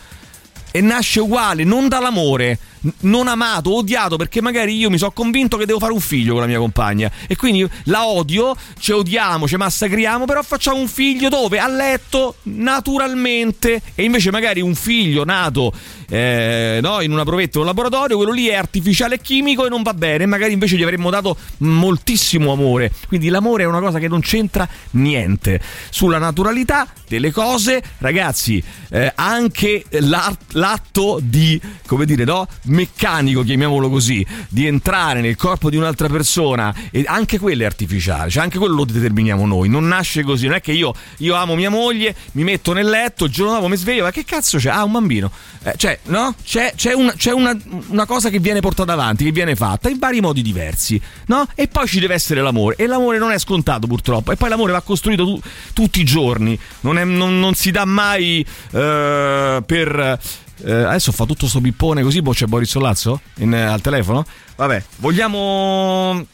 E 0.71 0.81
nasce 0.81 1.21
uguale, 1.21 1.65
non 1.65 1.89
dall'amore, 1.89 2.59
non 3.01 3.29
amato, 3.29 3.75
odiato, 3.77 4.17
perché 4.17 4.41
magari 4.41 4.77
io 4.77 4.91
mi 4.91 4.99
sono 4.99 5.13
convinto 5.13 5.57
che 5.57 5.67
devo 5.67 5.79
fare 5.79 5.93
un 5.93 6.01
figlio 6.01 6.33
con 6.33 6.43
la 6.43 6.47
mia 6.47 6.59
compagna. 6.59 7.11
E 7.27 7.37
quindi 7.37 7.67
la 7.85 8.07
odio, 8.07 8.55
ci 8.79 8.93
odiamo, 8.93 9.47
ci 9.49 9.57
massacriamo, 9.57 10.25
però 10.25 10.43
facciamo 10.43 10.79
un 10.79 10.89
figlio 10.89 11.29
dove? 11.29 11.59
A 11.59 11.69
letto, 11.69 12.37
naturalmente. 12.45 13.81
E 13.95 14.05
invece 14.05 14.31
magari 14.31 14.61
un 14.61 14.75
figlio 14.75 15.25
nato 15.25 15.73
eh, 16.09 16.79
no, 16.81 17.01
in 17.01 17.13
una 17.13 17.25
provetta 17.25 17.59
o 17.59 17.61
un 17.61 17.67
laboratorio, 17.67 18.17
quello 18.17 18.33
lì 18.33 18.47
è 18.47 18.55
artificiale 18.55 19.17
e 19.17 19.21
chimico 19.21 19.67
e 19.67 19.69
non 19.69 19.83
va 19.83 19.95
bene. 19.95 20.27
Magari 20.27 20.53
invece 20.53 20.77
gli 20.77 20.83
avremmo 20.83 21.11
dato 21.11 21.37
moltissimo 21.59 22.53
amore. 22.53 22.93
Quindi 23.09 23.29
l'amore 23.29 23.65
è 23.65 23.67
una 23.67 23.81
cosa 23.81 23.99
che 23.99 24.09
non 24.09 24.21
c'entra 24.21 24.69
niente. 24.93 25.61
Sulla 25.91 26.19
naturalità 26.19 26.87
delle 27.09 27.31
cose, 27.31 27.83
ragazzi, 27.99 28.63
eh, 28.91 29.13
anche 29.15 29.85
l'atto 29.91 31.19
di, 31.23 31.61
come 31.87 32.05
dire, 32.05 32.25
no? 32.25 32.47
Meccanico, 32.77 33.43
chiamiamolo 33.43 33.89
così, 33.89 34.25
di 34.49 34.67
entrare 34.67 35.23
nel 35.23 35.35
corpo 35.37 35.71
di 35.71 35.77
un'altra 35.77 36.09
persona, 36.09 36.75
e 36.91 37.05
anche 37.07 37.39
quello 37.39 37.63
è 37.63 37.65
artificiale, 37.65 38.29
cioè 38.31 38.43
anche 38.43 38.59
quello 38.59 38.75
lo 38.75 38.85
determiniamo 38.85 39.47
noi. 39.47 39.69
Non 39.71 39.89
nasce 39.89 40.23
così, 40.23 40.47
non 40.47 40.57
è 40.57 40.61
che 40.61 40.73
io, 40.73 40.93
io 41.19 41.35
amo 41.35 41.55
mia 41.55 41.71
moglie, 41.71 42.15
mi 42.33 42.45
metto 42.45 42.73
nel 42.75 42.87
letto, 42.87 43.25
il 43.25 43.33
giorno 43.33 43.55
dopo 43.55 43.69
mi 43.69 43.77
sveglio, 43.77 44.05
ma 44.05 44.11
che 44.11 44.25
cazzo 44.25 44.59
c'è? 44.59 44.69
Ah, 44.69 44.85
un 44.85 44.93
bambino. 44.93 45.31
Eh, 45.63 45.73
cioè, 45.77 45.99
no? 46.05 46.35
C'è, 46.45 46.75
c'è 46.77 46.93
una, 46.93 47.13
c'è 47.15 47.33
una- 47.33 47.57
una 47.89 48.05
cosa 48.07 48.29
che 48.29 48.39
viene 48.39 48.61
portata 48.61 48.93
avanti, 48.93 49.25
che 49.25 49.33
viene 49.33 49.57
fatta 49.57 49.89
in 49.89 49.99
vari 49.99 50.21
modi 50.21 50.43
diversi, 50.43 51.01
no? 51.27 51.47
E 51.55 51.69
poi 51.69 51.87
ci 51.89 51.99
deve 51.99 52.13
essere 52.15 52.43
l'amore. 52.43 52.77
E 52.77 52.87
l'amore 52.87 53.19
non 53.19 53.33
è 53.33 53.39
scontato, 53.39 53.87
purtroppo. 53.87 54.33
E 54.33 54.37
poi 54.37 54.51
l'amore 54.51 54.73
va 54.73 54.83
costruito 54.83 55.25
tu- 55.25 55.41
tutti 55.73 56.01
i 56.01 56.05
giorni. 56.05 56.59
Non, 56.81 56.99
è- 56.99 57.05
non- 57.05 57.39
non 57.41 57.55
si 57.55 57.71
dà 57.71 57.85
mai 57.87 58.45
eh, 58.73 59.63
per. 59.65 60.19
Eh, 60.65 60.73
adesso 60.73 61.13
fa 61.13 61.25
tutto 61.25 61.47
sto 61.49 61.61
pippone 61.61 62.03
così, 62.03 62.23
boh, 62.23 62.33
c'è 62.33 62.47
Boris 62.47 62.71
Sollazzo 62.71 63.21
in- 63.37 63.55
eh, 63.55 63.63
al 63.63 63.81
telefono? 63.81 64.25
Vabbè, 64.57 64.83
vogliamo. 64.97 66.25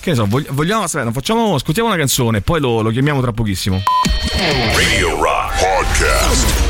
Che 0.00 0.10
ne 0.10 0.16
so, 0.16 0.26
vogli- 0.26 0.48
vogliamo. 0.50 0.82
Aspetta, 0.84 1.10
facciamo. 1.12 1.54
Ascoltiamo 1.54 1.88
una 1.88 1.98
canzone, 1.98 2.40
poi 2.40 2.60
lo, 2.60 2.80
lo 2.82 2.90
chiamiamo 2.90 3.20
tra 3.20 3.32
pochissimo. 3.32 3.82
Radio 4.74 5.20
Rock 5.20 5.58
Podcast. 5.58 6.65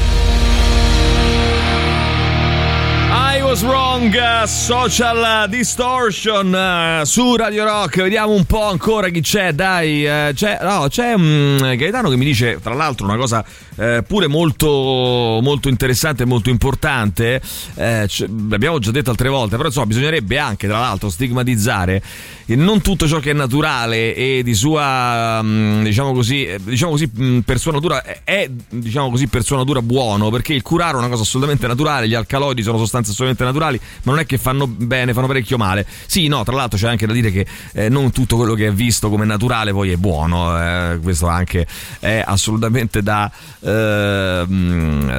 Was 3.57 3.65
Wrong, 3.65 4.15
uh, 4.15 4.47
Social 4.47 5.49
Distortion 5.49 6.53
uh, 7.01 7.05
su 7.07 7.37
Radio 7.37 7.65
Rock. 7.65 8.03
Vediamo 8.03 8.33
un 8.33 8.45
po' 8.45 8.65
ancora 8.65 9.09
chi 9.09 9.23
c'è. 9.23 9.55
Dai, 9.55 10.05
uh, 10.05 10.35
c'è, 10.35 10.59
no, 10.61 10.89
c'è 10.91 11.15
um, 11.15 11.75
Gaetano 11.75 12.11
che 12.11 12.17
mi 12.17 12.27
dice, 12.27 12.59
tra 12.63 12.75
l'altro, 12.75 13.07
una 13.07 13.17
cosa 13.17 13.43
eh, 13.77 14.03
pure 14.07 14.27
molto, 14.27 15.39
molto 15.43 15.71
interessante 15.71 16.25
e 16.25 16.27
molto 16.27 16.51
importante. 16.51 17.41
Eh, 17.77 18.07
l'abbiamo 18.49 18.79
già 18.79 18.91
detto 18.91 19.09
altre 19.09 19.31
volte, 19.31 19.57
però 19.57 19.69
insomma, 19.69 19.87
bisognerebbe 19.87 20.39
anche, 20.39 20.67
tra 20.67 20.79
l'altro, 20.79 21.09
stigmatizzare 21.09 22.03
non 22.49 22.81
tutto 22.81 23.09
ciò 23.09 23.19
che 23.19 23.31
è 23.31 23.35
naturale 23.35 24.15
e 24.15 24.43
di 24.45 24.55
sua, 24.55 25.41
um, 25.43 25.83
diciamo 25.83 26.13
così, 26.13 26.45
eh, 26.45 26.61
diciamo 26.63 26.93
così 26.93 27.11
mh, 27.13 27.41
per 27.41 27.59
sua 27.59 27.73
natura 27.73 28.05
è, 28.23 28.49
diciamo 28.69 29.11
così, 29.11 29.27
per 29.27 29.43
sua 29.43 29.57
natura 29.57 29.83
buono, 29.83 30.31
perché 30.31 30.55
il 30.55 30.63
curare 30.63 30.93
è 30.93 30.99
una 30.99 31.09
cosa 31.09 31.23
assolutamente 31.23 31.67
naturale, 31.67 32.07
gli 32.07 32.15
alcaloidi 32.15 32.63
sono 32.63 32.79
sostanze 32.79 33.11
assolutamente 33.11 33.43
naturali, 33.47 33.81
ma 34.03 34.13
non 34.13 34.21
è 34.21 34.27
che 34.27 34.39
fanno 34.39 34.67
bene, 34.67 35.13
fanno 35.13 35.27
parecchio 35.27 35.57
male. 35.57 35.87
Sì, 36.07 36.27
no, 36.29 36.45
tra 36.45 36.55
l'altro 36.55 36.79
c'è 36.79 36.89
anche 36.89 37.07
da 37.07 37.13
dire 37.13 37.31
che 37.31 37.47
eh, 37.73 37.89
non 37.89 38.11
tutto 38.11 38.37
quello 38.37 38.55
che 38.55 38.67
è 38.67 38.73
visto 38.73 39.09
come 39.09 39.25
naturale 39.25 39.73
poi 39.73 39.91
è 39.91 39.97
buono, 39.97 40.57
eh, 40.61 40.99
questo 41.03 41.27
anche 41.27 41.67
è 41.99 42.23
assolutamente 42.25 43.03
da, 43.03 43.31
eh, 43.61 44.45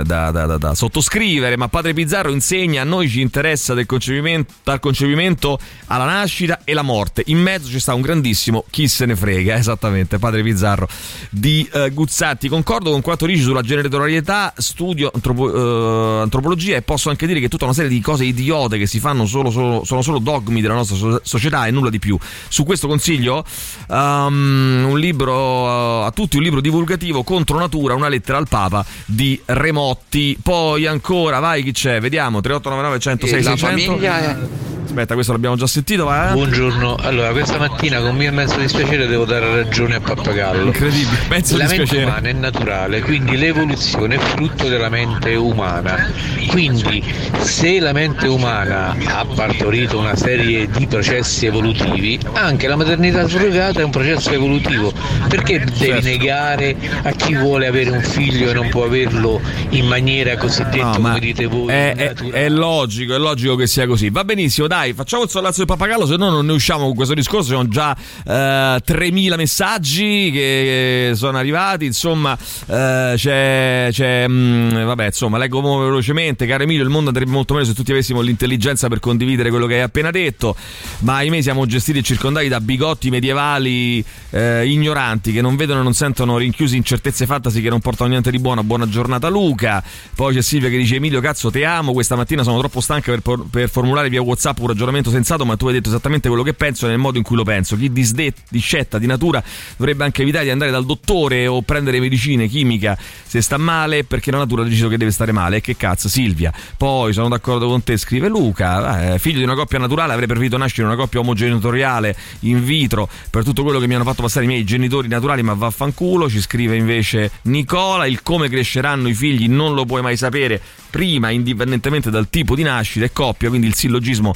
da, 0.04 0.32
da, 0.32 0.58
da, 0.58 0.76
sottoscrivere, 0.76 1.58
ma 1.58 1.68
Padre 1.68 1.94
Pizzarro 1.94 2.32
insegna 2.32 2.82
a 2.82 2.86
noi 2.86 3.10
ci 3.10 3.22
interessa 3.22 3.74
del 3.74 3.86
concepimento, 3.86 4.54
dal 4.64 4.80
concepimento 4.80 5.60
alla 5.88 6.06
nascita 6.06 6.62
e 6.64 6.74
la 6.74 6.82
morte. 6.82 7.24
In 7.28 7.40
mezzo 7.40 7.70
ci 7.70 7.80
sta 7.80 7.94
un 7.94 8.02
grandissimo 8.02 8.66
chi 8.70 8.88
se 8.88 9.06
ne 9.06 9.16
frega, 9.16 9.56
esattamente, 9.58 10.20
Padre 10.20 10.44
Pizzarro 10.44 10.88
di 11.30 11.68
eh, 11.72 11.90
Guzzatti. 11.92 12.48
Concordo 12.48 12.92
con 12.92 13.02
quanto 13.02 13.26
dici 13.26 13.42
sulla 13.42 13.62
generatorietà, 13.62 14.54
studio 14.58 15.12
antropo, 15.14 16.22
antropologia 16.22 16.76
e 16.76 16.82
posso 16.82 17.10
anche 17.10 17.28
dire 17.28 17.40
che 17.40 17.50
tutta 17.50 17.66
una 17.66 17.74
serie 17.74 17.90
di 17.90 18.02
cose 18.02 18.17
idiote 18.24 18.78
che 18.78 18.88
si 18.88 19.00
fanno 19.00 19.26
solo, 19.26 19.50
solo, 19.50 19.84
sono 19.84 20.02
solo 20.02 20.20
dogmi 20.20 20.62
della 20.62 20.74
nostra 20.74 21.20
società 21.24 21.66
e 21.68 21.72
nulla 21.72 21.90
di 21.90 22.00
più. 22.00 22.18
Su 22.48 22.64
questo 22.64 22.88
consiglio 22.88 23.44
um, 23.88 24.86
un 24.90 25.00
libro 25.00 26.04
a 26.04 26.12
tutti, 26.12 26.38
un 26.38 26.44
libro 26.44 26.62
divulgativo 26.62 27.24
contro 27.24 27.58
natura, 27.60 27.94
una 27.96 28.10
lettera 28.10 28.38
al 28.38 28.48
Papa 28.48 28.86
di 29.06 29.40
Remotti. 29.46 30.38
Poi 30.42 30.86
ancora, 30.86 31.40
vai 31.40 31.64
chi 31.64 31.72
c'è? 31.72 32.00
Vediamo 32.00 32.42
3899 32.42 33.00
106 33.00 33.44
La 33.44 33.58
600. 33.58 33.92
famiglia 33.92 34.20
è- 34.32 34.76
Aspetta, 34.88 35.16
questo 35.16 35.34
l'abbiamo 35.34 35.58
già 35.58 35.68
sentito, 35.68 36.06
va? 36.06 36.30
Buongiorno, 36.32 36.96
allora 36.96 37.32
questa 37.32 37.58
mattina 37.58 38.00
con 38.00 38.16
mio 38.16 38.30
immenso 38.30 38.58
dispiacere 38.58 39.06
devo 39.06 39.26
dare 39.26 39.54
ragione 39.64 39.96
a 39.96 40.00
Pappagallo. 40.00 40.68
Incredibile, 40.68 41.18
mezzo 41.30 41.58
La 41.58 41.68
mente 41.68 41.98
umana 41.98 42.30
è 42.30 42.32
naturale, 42.34 43.02
quindi 43.02 43.36
l'evoluzione 43.36 44.16
è 44.16 44.18
frutto 44.18 44.70
della 44.70 44.88
mente 44.88 45.36
umana. 45.36 46.10
Quindi 46.48 47.04
se 47.42 47.80
la 47.80 47.92
mente 47.92 48.28
umana 48.28 48.96
ha 49.08 49.26
partorito 49.26 50.00
una 50.00 50.16
serie 50.16 50.68
di 50.70 50.88
processi 50.88 51.46
evolutivi, 51.46 52.18
anche 52.34 52.68
la 52.68 52.78
maternità 52.78 53.28
surrogata 53.28 53.82
è 53.82 53.84
un 53.84 53.92
processo 53.92 54.32
evolutivo. 54.32 54.94
Perché 55.28 55.60
devi 55.60 55.76
Certo. 55.78 56.08
negare 56.08 56.76
a 57.04 57.12
chi 57.12 57.36
vuole 57.36 57.68
avere 57.68 57.90
un 57.90 58.02
figlio 58.02 58.50
e 58.50 58.54
non 58.54 58.70
può 58.70 58.86
averlo 58.86 59.42
in 59.72 59.86
maniera 59.86 60.38
cosiddetta, 60.38 60.86
No, 60.88 60.94
come 60.96 61.20
dite 61.20 61.46
voi? 61.46 61.72
è, 61.74 61.94
è- 61.94 62.14
è 62.32 62.50
logico, 62.50 63.14
è 63.14 63.18
logico 63.18 63.56
che 63.58 63.68
sia 63.68 63.86
così. 63.86 64.10
Va 64.10 64.24
benissimo, 64.24 64.68
dai, 64.68 64.76
facciamo 64.94 65.24
il 65.24 65.30
sollazzo 65.30 65.58
del 65.58 65.66
pappagallo, 65.68 66.06
se 66.06 66.16
no 66.18 66.30
non 66.30 66.46
ne 66.46 66.54
usciamo 66.54 66.86
con 66.86 66.96
questo 66.96 67.14
discorso. 67.14 67.50
Sono 67.50 67.68
già 67.68 67.96
eh, 68.26 68.80
3000 68.84 69.36
messaggi 69.36 70.30
che 70.32 71.12
sono 71.16 71.38
arrivati. 71.38 71.86
Insomma, 71.86 72.38
eh, 72.68 73.14
c'è, 73.16 73.90
c'è, 73.92 74.28
mm, 74.28 74.84
vabbè, 74.86 75.06
insomma, 75.06 75.38
leggo 75.38 75.62
velocemente. 75.62 76.46
Caro 76.46 76.64
Emilio, 76.64 76.84
il 76.84 76.90
mondo 76.90 77.10
andrebbe 77.10 77.32
molto 77.32 77.54
meglio 77.54 77.66
se 77.66 77.74
tutti 77.74 77.92
avessimo 77.92 78.22
l'intelligenza 78.22 78.88
per 78.88 79.00
condividere 79.00 79.50
quello 79.50 79.66
che 79.66 79.76
hai 79.76 79.82
appena 79.82 80.12
detto. 80.12 80.56
Ma 81.00 81.16
ahimè, 81.18 81.42
siamo 81.42 81.66
gestiti 81.66 82.00
e 82.00 82.02
circondati 82.02 82.48
da 82.48 82.60
bigotti 82.60 83.10
medievali 83.10 84.04
eh, 84.32 84.68
ignoranti 84.68 85.32
che 85.32 85.42
non 85.42 85.56
vedono 85.56 85.80
e 85.80 85.84
non 85.84 85.94
sentono 85.94 86.38
rinchiusi 86.38 86.78
in 86.78 86.84
certezze 86.84 87.26
fantasy 87.26 87.62
che 87.62 87.70
non 87.70 87.80
portano 87.80 88.10
niente 88.10 88.32
di 88.32 88.40
buono. 88.40 88.64
Buona 88.64 88.88
giornata, 88.88 89.28
Luca. 89.28 89.84
Poi 90.16 90.34
c'è 90.34 90.42
Silvia 90.42 90.70
che 90.70 90.78
dice: 90.78 90.96
Emilio, 90.96 91.22
cazzo, 91.22 91.50
te 91.50 91.66
amo. 91.66 91.94
Questa 91.94 92.16
mattina 92.16 92.44
sono 92.44 92.60
troppo 92.60 92.82
stanca 92.82 93.16
per, 93.20 93.46
per 93.50 93.70
formulare 93.70 94.10
via 94.10 94.22
WhatsApp 94.22 94.60
un 94.68 94.74
ragionamento 94.74 95.10
sensato, 95.10 95.46
ma 95.46 95.56
tu 95.56 95.68
hai 95.68 95.74
detto 95.74 95.90
esattamente 95.90 96.28
quello 96.28 96.44
che 96.44 96.54
penso 96.54 96.88
nel 96.88 96.98
modo 96.98 97.18
in 97.18 97.24
cui 97.24 97.36
lo 97.36 97.44
penso. 97.44 97.76
Chi 97.76 97.92
disde- 97.92 98.34
discetta 98.50 98.98
di 99.00 99.06
natura 99.06 99.44
dovrebbe 99.78 100.04
anche 100.04 100.22
evitare 100.22 100.44
di 100.46 100.52
andare 100.52 100.72
dal 100.72 100.86
dottore 100.86 101.48
o 101.48 101.62
prendere 101.62 102.00
medicine, 102.00 102.48
chimica 102.48 102.98
se 103.26 103.42
sta 103.42 103.58
male 103.58 104.04
perché 104.04 104.32
la 104.32 104.38
natura 104.38 104.62
ha 104.62 104.66
deciso 104.66 104.88
che 104.88 104.98
deve 104.98 105.12
stare 105.12 105.32
male. 105.32 105.58
E 105.58 105.62
che 105.62 105.76
cazzo, 105.76 106.10
Silvia. 106.10 106.54
Poi 106.76 107.14
sono 107.14 107.30
d'accordo 107.30 107.68
con 107.68 107.84
te, 107.84 107.98
scrive 107.98 108.28
Luca. 108.28 109.14
eh, 109.14 109.20
figlio 109.20 109.38
di 109.38 109.44
una 109.44 109.56
coppia 109.56 109.80
naturale, 109.80 110.14
avrei 110.14 110.28
preferito 110.28 110.58
nascere 110.58 110.84
in 110.84 110.88
una 110.90 110.98
coppia 110.98 111.20
omogenitoriale 111.20 112.16
in 112.42 112.64
vitro 112.64 113.10
per 113.30 113.44
tutto 113.44 113.64
quello 113.64 113.80
che 113.80 113.88
mi 113.88 113.96
hanno 113.96 114.04
fatto 114.04 114.22
passare 114.22 114.46
i 114.46 114.48
miei 114.48 114.64
genitori 114.64 115.08
naturali, 115.08 115.42
ma 115.44 115.54
vaffanculo. 115.54 116.30
Ci 116.30 116.42
scrive 116.42 116.76
invece 116.76 117.32
Nicola. 117.44 118.06
Il 118.06 118.22
come 118.22 118.50
cresceranno 118.50 119.08
i 119.08 119.14
figli 119.14 119.48
non 119.48 119.74
lo 119.74 119.86
puoi 119.86 120.02
mai 120.02 120.18
sapere 120.18 120.62
prima, 120.90 121.30
indipendentemente 121.30 122.10
dal 122.10 122.30
tipo 122.30 122.56
di 122.56 122.64
nascita 122.64 123.06
e 123.06 123.12
coppia. 123.14 123.50
Quindi 123.50 123.68
il 123.68 123.76
sillogismo 123.76 124.36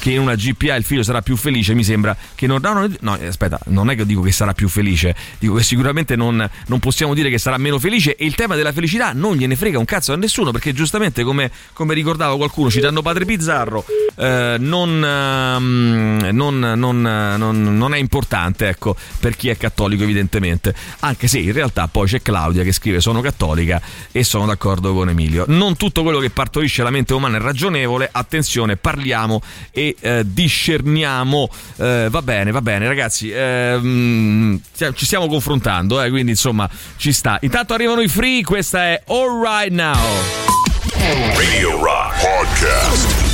che 0.00 0.12
in 0.12 0.20
una 0.20 0.34
GPA 0.34 0.74
il 0.74 0.82
figlio 0.82 1.02
sarà 1.02 1.20
più 1.20 1.36
felice, 1.36 1.74
mi 1.74 1.84
sembra 1.84 2.16
che 2.34 2.46
non. 2.46 2.58
No, 2.62 2.72
no, 2.72 2.88
no, 3.00 3.12
aspetta, 3.12 3.58
non 3.66 3.90
è 3.90 3.94
che 3.94 4.06
dico 4.06 4.22
che 4.22 4.32
sarà 4.32 4.54
più 4.54 4.68
felice, 4.68 5.14
dico 5.38 5.54
che 5.54 5.62
sicuramente 5.62 6.16
non, 6.16 6.48
non 6.66 6.78
possiamo 6.80 7.14
dire 7.14 7.28
che 7.28 7.38
sarà 7.38 7.58
meno 7.58 7.78
felice. 7.78 8.16
E 8.16 8.24
il 8.24 8.34
tema 8.34 8.56
della 8.56 8.72
felicità 8.72 9.12
non 9.12 9.36
gliene 9.36 9.54
frega 9.56 9.78
un 9.78 9.84
cazzo 9.84 10.12
a 10.14 10.16
nessuno, 10.16 10.50
perché 10.50 10.72
giustamente, 10.72 11.22
come, 11.22 11.50
come 11.74 11.92
ricordava 11.94 12.34
qualcuno, 12.36 12.70
citando 12.70 13.02
Padre 13.02 13.26
Pizzarro, 13.26 13.84
eh, 14.16 14.56
non, 14.58 14.98
non, 14.98 16.58
non- 16.58 17.76
non 17.76 17.94
è 17.94 17.98
importante, 17.98 18.68
ecco, 18.68 18.96
per 19.20 19.36
chi 19.36 19.50
è 19.50 19.56
cattolico, 19.58 20.02
evidentemente. 20.02 20.74
Anche 21.00 21.28
se 21.28 21.38
in 21.38 21.52
realtà 21.52 21.88
poi 21.88 22.06
c'è 22.06 22.22
Claudia 22.22 22.62
che 22.62 22.72
scrive: 22.72 23.00
Sono 23.00 23.20
cattolica 23.20 23.80
e 24.10 24.24
sono 24.24 24.46
d'accordo 24.46 24.94
con 24.94 25.10
Emilio. 25.10 25.44
Non 25.48 25.76
tutto 25.76 26.02
quello 26.02 26.20
che 26.20 26.30
partorisce 26.30 26.82
la 26.82 26.90
mente 26.90 27.12
umana 27.12 27.36
è 27.36 27.40
ragionevole. 27.40 28.08
Attenzione, 28.10 28.76
parliamo 28.76 29.42
e 29.72 29.89
eh, 29.98 30.22
discerniamo. 30.24 31.48
Eh, 31.76 32.08
va 32.10 32.22
bene, 32.22 32.50
va 32.50 32.60
bene, 32.60 32.86
ragazzi. 32.86 33.30
ehm, 33.30 34.60
ci 34.94 35.06
stiamo 35.06 35.26
confrontando, 35.28 36.02
eh, 36.02 36.10
quindi 36.10 36.32
insomma 36.32 36.68
ci 36.96 37.12
sta. 37.12 37.38
Intanto 37.42 37.74
arrivano 37.74 38.00
i 38.00 38.08
free. 38.08 38.42
Questa 38.42 38.80
è 38.80 39.02
All 39.08 39.40
Right 39.42 39.72
Now. 39.72 39.98
Radio 41.36 41.82
Rock 41.82 42.14
Podcast. 42.20 43.29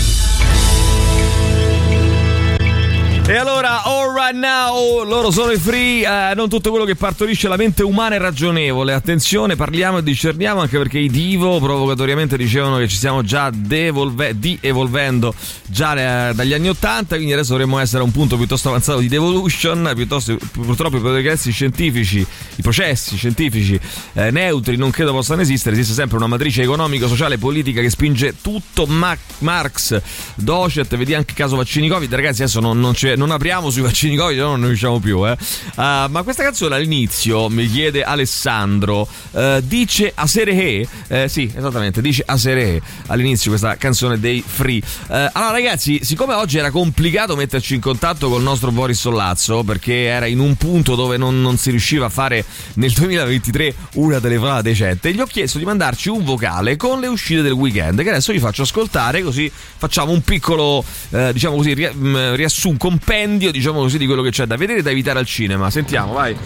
E 3.28 3.35
allora, 3.35 3.82
all 3.82 4.15
right 4.15 4.36
now, 4.36 5.03
loro 5.03 5.32
sono 5.32 5.51
i 5.51 5.59
free, 5.59 6.05
eh, 6.07 6.32
non 6.36 6.48
tutto 6.48 6.70
quello 6.70 6.85
che 6.85 6.94
partorisce 6.94 7.48
la 7.48 7.57
mente 7.57 7.82
umana 7.82 8.15
è 8.15 8.19
ragionevole. 8.19 8.93
Attenzione, 8.93 9.57
parliamo 9.57 9.98
e 9.98 10.05
discerniamo 10.05 10.61
anche 10.61 10.78
perché 10.78 11.01
i 11.01 11.11
divo 11.11 11.59
provocatoriamente 11.59 12.36
dicevano 12.36 12.77
che 12.77 12.86
ci 12.86 12.94
stiamo 12.94 13.23
già 13.24 13.51
devolve- 13.53 14.39
di-evolvendo 14.39 15.35
già 15.66 16.28
eh, 16.31 16.35
dagli 16.35 16.53
anni 16.55 16.69
80, 16.69 17.16
quindi 17.16 17.32
adesso 17.32 17.51
dovremmo 17.51 17.81
essere 17.81 18.03
a 18.03 18.05
un 18.05 18.12
punto 18.12 18.36
piuttosto 18.36 18.69
avanzato 18.69 19.01
di 19.01 19.09
devolution, 19.09 19.90
piuttosto, 19.97 20.39
purtroppo 20.53 20.98
i 20.98 21.01
progressi 21.01 21.51
scientifici, 21.51 22.24
i 22.55 22.62
processi 22.62 23.16
scientifici 23.16 23.78
eh, 24.12 24.31
neutri 24.31 24.77
non 24.77 24.90
credo 24.90 25.11
possano 25.11 25.40
esistere, 25.40 25.74
esiste 25.74 25.94
sempre 25.94 26.16
una 26.16 26.28
matrice 26.28 26.62
economico, 26.62 27.09
sociale, 27.09 27.39
politica 27.39 27.81
che 27.81 27.90
spinge 27.90 28.36
tutto, 28.40 28.86
Ma- 28.86 29.19
Marx, 29.39 30.01
Docet, 30.36 30.94
vedi 30.97 31.12
anche 31.12 31.35
caso 31.35 31.57
vaccini 31.57 31.89
Covid, 31.89 32.15
ragazzi 32.15 32.43
adesso 32.43 32.61
non, 32.61 32.78
non 32.78 32.93
c'è- 32.93 33.15
non 33.16 33.30
apriamo 33.30 33.70
sui 33.70 33.82
vaccini 33.82 34.16
Covid, 34.16 34.38
no, 34.38 34.51
non 34.51 34.60
ne 34.60 34.68
usciamo 34.68 34.98
più. 34.98 35.26
Eh. 35.26 35.36
Ah, 35.76 36.09
ma 36.10 36.22
questa 36.22 36.43
canzone 36.43 36.74
all'inizio, 36.74 37.48
mi 37.48 37.68
chiede 37.68 38.02
Alessandro, 38.02 39.09
eh, 39.32 39.62
dice 39.64 40.12
Aserehe, 40.14 40.86
eh, 41.09 41.28
sì, 41.28 41.52
esattamente, 41.55 42.01
dice 42.01 42.22
Aserehe 42.26 42.80
all'inizio 43.06 43.51
questa 43.51 43.76
canzone 43.76 44.18
dei 44.20 44.43
Free. 44.47 44.78
Eh, 44.78 45.30
allora 45.32 45.52
ragazzi, 45.52 46.01
siccome 46.02 46.34
oggi 46.34 46.59
era 46.59 46.70
complicato 46.70 47.36
metterci 47.36 47.74
in 47.74 47.80
contatto 47.80 48.28
col 48.28 48.43
nostro 48.43 48.70
Boris 48.70 48.98
Sollazzo, 48.98 49.62
perché 49.64 50.05
era 50.05 50.26
in 50.26 50.38
un 50.40 50.55
punto 50.56 50.94
dove 50.94 51.16
non, 51.16 51.40
non 51.40 51.56
si 51.56 51.70
riusciva 51.70 52.06
a 52.06 52.10
fare 52.10 52.44
nel 52.74 52.93
2023 52.93 53.74
una 53.94 54.20
telefonata 54.20 54.62
decente, 54.62 55.12
gli 55.12 55.20
ho 55.20 55.26
chiesto 55.26 55.59
di 55.59 55.64
mandarci 55.64 56.09
un 56.09 56.24
vocale 56.24 56.76
con 56.76 57.01
le 57.01 57.06
uscite 57.06 57.43
del 57.43 57.52
weekend, 57.52 58.02
che 58.02 58.09
adesso 58.09 58.32
vi 58.32 58.38
faccio 58.38 58.62
ascoltare, 58.62 59.22
così 59.22 59.51
facciamo 59.76 60.12
un 60.12 60.22
piccolo, 60.22 60.84
diciamo 61.32 61.56
così, 61.56 61.74
ria- 61.74 61.93
mh, 61.93 62.34
riassun, 62.34 62.76
compendio, 63.11 63.53
diciamo 63.53 63.81
così, 63.81 63.99
di 63.99 64.07
quello 64.07 64.23
che 64.23 64.31
c'è 64.31 64.47
da 64.47 64.57
vedere 64.57 64.81
e 64.81 64.83
da 64.83 64.91
evitare 64.91 65.20
al 65.20 65.27
cinema. 65.27 65.70
Sentiamo, 65.70 66.12
vai. 66.15 66.37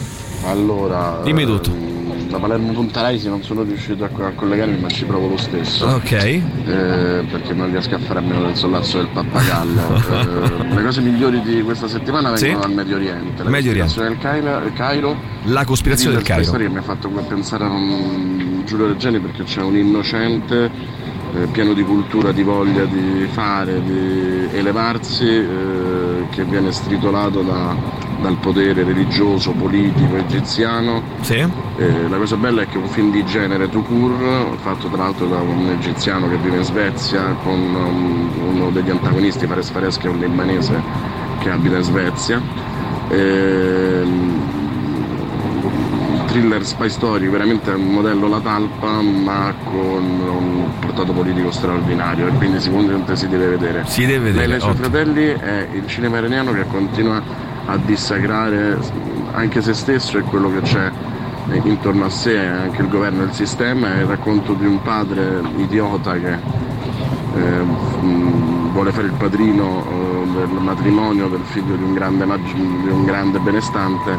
Allora, 0.45 1.21
Dimmi 1.25 1.45
tutto. 1.47 1.71
ehm, 1.71 2.29
da 2.29 2.39
Palermo 2.39 2.73
Punta 2.73 3.01
Raisi 3.01 3.29
non 3.29 3.43
sono 3.43 3.63
riuscito 3.63 4.05
a, 4.05 4.09
collegarmi, 4.09 4.79
ma 4.79 4.89
ci 4.89 5.05
provo 5.07 5.29
lo 5.29 5.37
stesso. 5.39 5.87
Ok. 5.87 6.13
Eh, 6.13 6.43
perché 7.31 7.55
non 7.55 7.71
riesco 7.71 7.95
a 7.95 7.99
fare 7.99 8.19
a 8.19 8.23
meno 8.23 8.43
del 8.43 8.57
sollazzo 8.57 8.99
del 8.99 9.09
pappagallo. 9.09 10.09
Eh, 10.71 10.75
le 10.75 10.83
cose 10.83 11.01
migliori 11.01 11.41
di 11.43 11.63
questa 11.63 11.89
settimana 11.89 12.37
Sì. 12.37 12.45
vengono 12.47 12.67
dal 12.67 12.75
Medio 12.75 12.97
Oriente. 12.97 13.43
La 13.43 13.51
Medio 13.51 13.71
Oriente. 13.71 14.03
del 14.03 14.19
Cairo, 14.19 14.59
il 14.65 14.73
Cairo 14.75 15.17
La 15.45 15.65
cospirazione 15.65 16.15
del 16.17 16.25
Cairo. 16.25 16.45
storia 16.45 16.67
che 16.67 16.73
mi 16.73 16.79
ha 16.79 16.83
fatto 16.83 17.09
pensare 17.09 17.65
a 17.65 17.69
un 17.69 18.63
Giulio 18.67 18.87
Reggiani 18.89 19.19
perché 19.19 19.45
c'è 19.45 19.63
un 19.63 19.77
innocente 19.77 20.71
eh, 21.35 21.47
pieno 21.47 21.73
di 21.73 21.83
cultura, 21.83 22.33
di 22.33 22.43
voglia 22.43 22.85
di 22.85 23.27
fare, 23.31 23.83
di 23.83 24.49
elevarsi, 24.53 25.29
eh, 25.29 26.27
che 26.31 26.45
viene 26.45 26.73
stritolato 26.73 27.43
da- 27.43 28.01
dal 28.21 28.37
potere 28.37 28.85
religioso, 28.85 29.53
politico 29.53 30.17
egiziano. 30.17 31.03
Eh, 31.79 32.09
la 32.09 32.17
cosa 32.17 32.37
bella 32.37 32.63
è 32.63 32.67
che 32.67 32.75
è 32.75 32.81
un 32.81 32.89
film 32.89 33.11
di 33.11 33.25
genere 33.25 33.69
court, 33.69 34.57
fatto 34.57 34.89
tra 34.89 35.05
l'altro 35.05 35.27
da 35.27 35.39
un 35.41 35.71
egiziano 35.71 36.29
che 36.29 36.37
vive 36.37 36.59
in 36.59 36.65
Svezia, 36.65 37.35
con 37.43 37.59
um, 37.59 38.57
uno 38.57 38.71
degli 38.71 38.91
antagonisti, 38.91 39.47
Fares 39.47 39.71
Fares, 39.71 39.97
che 39.97 40.09
è 40.09 40.11
un 40.11 40.19
libanese 40.19 40.83
che 41.41 41.51
abita 41.51 41.77
in 41.77 41.83
Svezia. 41.83 42.43
Ehm, 43.09 44.50
thriller 46.31 46.65
spy 46.65 46.89
story, 46.89 47.29
veramente 47.29 47.73
un 47.73 47.89
modello 47.89 48.29
La 48.29 48.39
Talpa, 48.39 49.01
ma 49.01 49.53
con 49.65 50.05
un 50.05 50.79
portato 50.79 51.13
politico 51.13 51.51
straordinario 51.51 52.29
e 52.29 52.31
quindi 52.33 52.61
sicuramente 52.61 53.17
si 53.17 53.27
deve 53.27 53.49
vedere. 53.49 53.83
Si 53.87 54.07
deve 54.07 54.31
vedere, 54.31 54.57
e 54.57 54.61
suoi 54.61 54.71
ottimo. 54.71 54.89
fratelli 54.89 55.27
è 55.27 55.69
il 55.73 55.87
cinema 55.89 56.19
iraniano 56.19 56.53
che 56.53 56.67
continua 56.69 57.21
a 57.67 57.77
dissacrare 57.79 58.79
anche 59.33 59.61
se 59.61 59.75
stesso 59.75 60.19
e 60.19 60.23
quello 60.23 60.53
che 60.53 60.61
c'è 60.61 60.91
intorno 61.65 62.05
a 62.05 62.11
sé, 62.11 62.39
anche 62.39 62.83
il 62.83 62.89
governo 62.89 63.23
e 63.23 63.27
il 63.27 63.33
sistema, 63.33 63.95
è 63.97 64.01
il 64.01 64.07
racconto 64.07 64.55
di 64.55 64.67
un 64.67 64.81
padre 64.83 65.41
idiota 65.57 66.13
che 66.13 66.33
eh, 67.35 67.65
vuole 68.73 68.93
fare 68.93 69.07
il 69.07 69.13
padrino 69.13 69.85
eh, 69.85 70.27
del 70.39 70.49
matrimonio 70.61 71.29
del 71.29 71.43
figlio 71.45 71.77
di 71.77 71.83
un 71.83 71.95
grande, 71.95 72.25
di 72.25 72.89
un 72.89 73.05
grande 73.05 73.39
benestante 73.39 74.19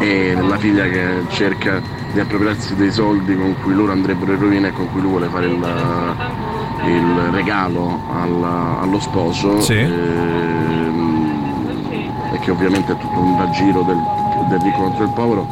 e 0.00 0.34
la 0.34 0.58
figlia 0.58 0.84
che 0.84 1.22
cerca 1.28 1.80
di 2.12 2.20
appropriarsi 2.20 2.74
dei 2.74 2.90
soldi 2.92 3.36
con 3.36 3.54
cui 3.62 3.74
loro 3.74 3.92
andrebbero 3.92 4.32
in 4.32 4.40
rovina 4.40 4.68
e 4.68 4.72
con 4.72 4.90
cui 4.90 5.00
lui 5.00 5.10
vuole 5.10 5.28
fare 5.28 5.46
il, 5.46 5.56
il 6.86 7.30
regalo 7.32 8.00
al- 8.12 8.78
allo 8.80 9.00
sposo. 9.00 9.60
Ehm, 9.82 11.12
e 12.32 12.38
che 12.40 12.50
ovviamente 12.50 12.92
è 12.92 12.96
tutto 12.96 13.18
un 13.18 13.36
raggiro 13.38 13.82
del, 13.82 14.00
del 14.48 14.60
ricco 14.60 14.82
contro 14.82 15.04
il 15.04 15.10
povero. 15.10 15.46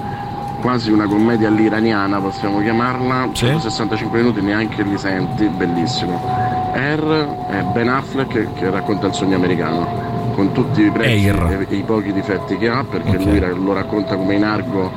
Quasi 0.60 0.92
una 0.92 1.06
commedia 1.06 1.48
all'iraniana 1.48 2.20
possiamo 2.20 2.60
chiamarla. 2.60 3.30
165 3.32 4.18
minuti 4.20 4.40
neanche 4.40 4.82
li 4.84 4.96
senti 4.96 5.48
bellissimo 5.48 6.41
R 6.74 7.46
è 7.48 7.62
Ben 7.72 7.88
Affleck 7.88 8.28
che, 8.32 8.48
che 8.54 8.70
racconta 8.70 9.06
il 9.06 9.14
sogno 9.14 9.36
americano 9.36 10.10
con 10.34 10.52
tutti 10.52 10.82
i 10.82 10.90
pregi 10.90 11.28
e, 11.28 11.66
e 11.68 11.76
i 11.76 11.82
pochi 11.82 12.12
difetti 12.12 12.56
che 12.56 12.68
ha 12.68 12.82
perché 12.84 13.18
lui 13.18 13.38
ra- 13.38 13.52
lo 13.54 13.72
racconta 13.74 14.16
come 14.16 14.34
in 14.34 14.44
argo 14.44 14.90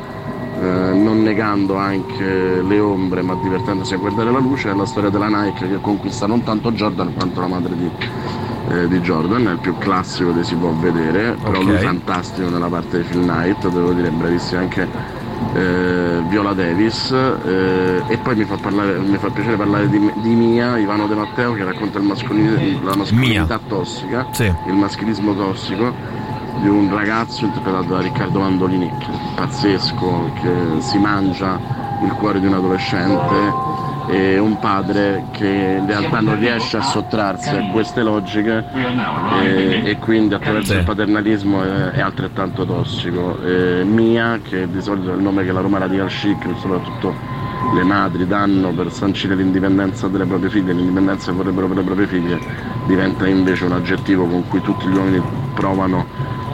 eh, 0.61 0.64
non 0.93 1.22
negando 1.23 1.76
anche 1.76 2.61
le 2.65 2.80
ombre 2.80 3.22
ma 3.22 3.35
divertendosi 3.41 3.93
a 3.93 3.97
guardare 3.97 4.31
la 4.31 4.39
luce 4.39 4.69
è 4.72 4.73
la 4.73 4.85
storia 4.85 5.10
della 5.10 5.27
Nike 5.27 5.68
che 5.68 5.81
conquista 5.81 6.26
non 6.27 6.43
tanto 6.43 6.72
Jordan 6.72 7.14
quanto 7.14 7.41
la 7.41 7.47
madre 7.47 7.76
di, 7.76 7.89
eh, 8.69 8.88
di 8.88 8.99
Jordan 9.02 9.45
è 9.47 9.52
il 9.52 9.57
più 9.57 9.77
classico 9.77 10.34
che 10.34 10.43
si 10.45 10.56
può 10.56 10.69
vedere 10.72 11.35
però 11.43 11.57
Ok. 11.60 11.65
lui 11.65 11.77
fantastico 11.80 12.47
nella 12.49 12.68
parte 12.68 12.99
di 12.99 13.03
Phil 13.03 13.22
Knight 13.23 13.68
devo 13.68 13.91
dire 13.91 14.10
bravissimo 14.10 14.61
anche 14.61 14.88
eh, 15.53 16.22
Viola 16.28 16.53
Davis 16.53 17.12
eh, 17.12 18.02
e 18.07 18.18
poi 18.18 18.36
mi 18.36 18.44
fa, 18.45 18.56
parlare- 18.57 18.98
mi 18.99 19.18
fa 19.18 19.30
piacere 19.30 19.56
parlare 19.56 19.90
di, 19.90 20.12
di 20.16 20.30
Mia, 20.36 20.78
Ivano 20.78 21.07
De 21.07 21.16
Matteo 21.16 21.53
che 21.53 21.64
racconta 21.64 21.98
il 21.99 22.06
mascolini- 22.06 22.80
la 22.84 22.95
mascolinità 22.95 23.60
tossica, 23.68 24.28
il 24.68 24.74
maschilismo 24.74 25.34
tossico 25.36 25.94
di 26.62 26.68
un 26.70 26.90
ragazzo 26.94 27.45
interpretato 27.45 27.94
da 27.94 28.02
Riccardo 28.02 28.40
Mandolini 28.40 28.90
che 28.99 29.06
è 29.06 29.36
pazzesco, 29.36 30.32
che 30.41 30.82
si 30.82 30.98
mangia 30.98 31.60
il 32.03 32.12
cuore 32.14 32.40
di 32.40 32.48
un 32.48 32.53
adolescente 32.53 33.74
e 34.07 34.38
un 34.38 34.60
padre 34.60 35.26
che 35.32 35.48
in 35.80 35.88
realtà 35.88 36.19
non 36.19 36.40
riesce 36.40 36.77
a 36.77 36.82
sottrarsi 36.82 37.49
a 37.49 37.69
queste 37.72 38.03
logiche 38.03 38.64
e, 39.41 39.82
e 39.84 39.98
quindi 39.98 40.34
attraverso 40.34 40.73
il 40.73 40.84
paternalismo 40.84 41.64
è, 41.64 41.91
è 41.91 42.02
altrettanto 42.02 42.65
tossico. 42.65 43.41
E 43.41 43.84
Mia, 43.84 44.40
che 44.44 44.69
di 44.69 44.82
solito 44.82 45.11
è 45.11 45.15
il 45.15 45.22
nome 45.22 45.44
che 45.44 45.52
la 45.52 45.61
Roma 45.61 45.80
Radical 45.80 46.07
Chic, 46.07 46.45
soprattutto 46.60 47.14
le 47.73 47.84
madri 47.84 48.27
danno 48.27 48.72
per 48.72 48.91
sancire 48.91 49.36
l'indipendenza 49.36 50.07
delle 50.07 50.26
proprie 50.26 50.49
figlie, 50.49 50.73
l'indipendenza 50.73 51.32
che 51.32 51.38
vorrebbero 51.38 51.68
per 51.68 51.77
le 51.77 51.84
proprie 51.84 52.07
figlie, 52.07 52.40
diventa 52.86 53.27
invece 53.27 53.65
un 53.65 53.72
aggettivo 53.72 54.26
con 54.27 54.48
cui 54.48 54.61
tutti 54.61 54.88
gli 54.88 54.95
uomini 54.95 55.22
provano 55.53 56.06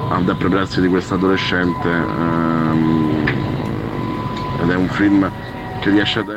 ad 0.10 0.28
appropriarsi 0.28 0.82
di 0.82 0.88
questo 0.88 1.16
adolescente 1.16 1.88
ehm, 1.88 3.26
ed 4.62 4.70
è 4.70 4.76
un 4.76 4.88
film 4.88 5.30
che 5.80 5.90
riesce 5.90 6.20
ad 6.20 6.30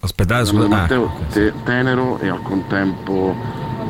Aspettate, 0.00 0.46
Secondo 0.46 0.66
scusa. 0.66 0.76
ah, 0.76 0.80
Matteo, 0.80 1.12
te- 1.32 1.52
tenero 1.64 2.18
e 2.20 2.28
al 2.28 2.40
contempo 2.42 3.34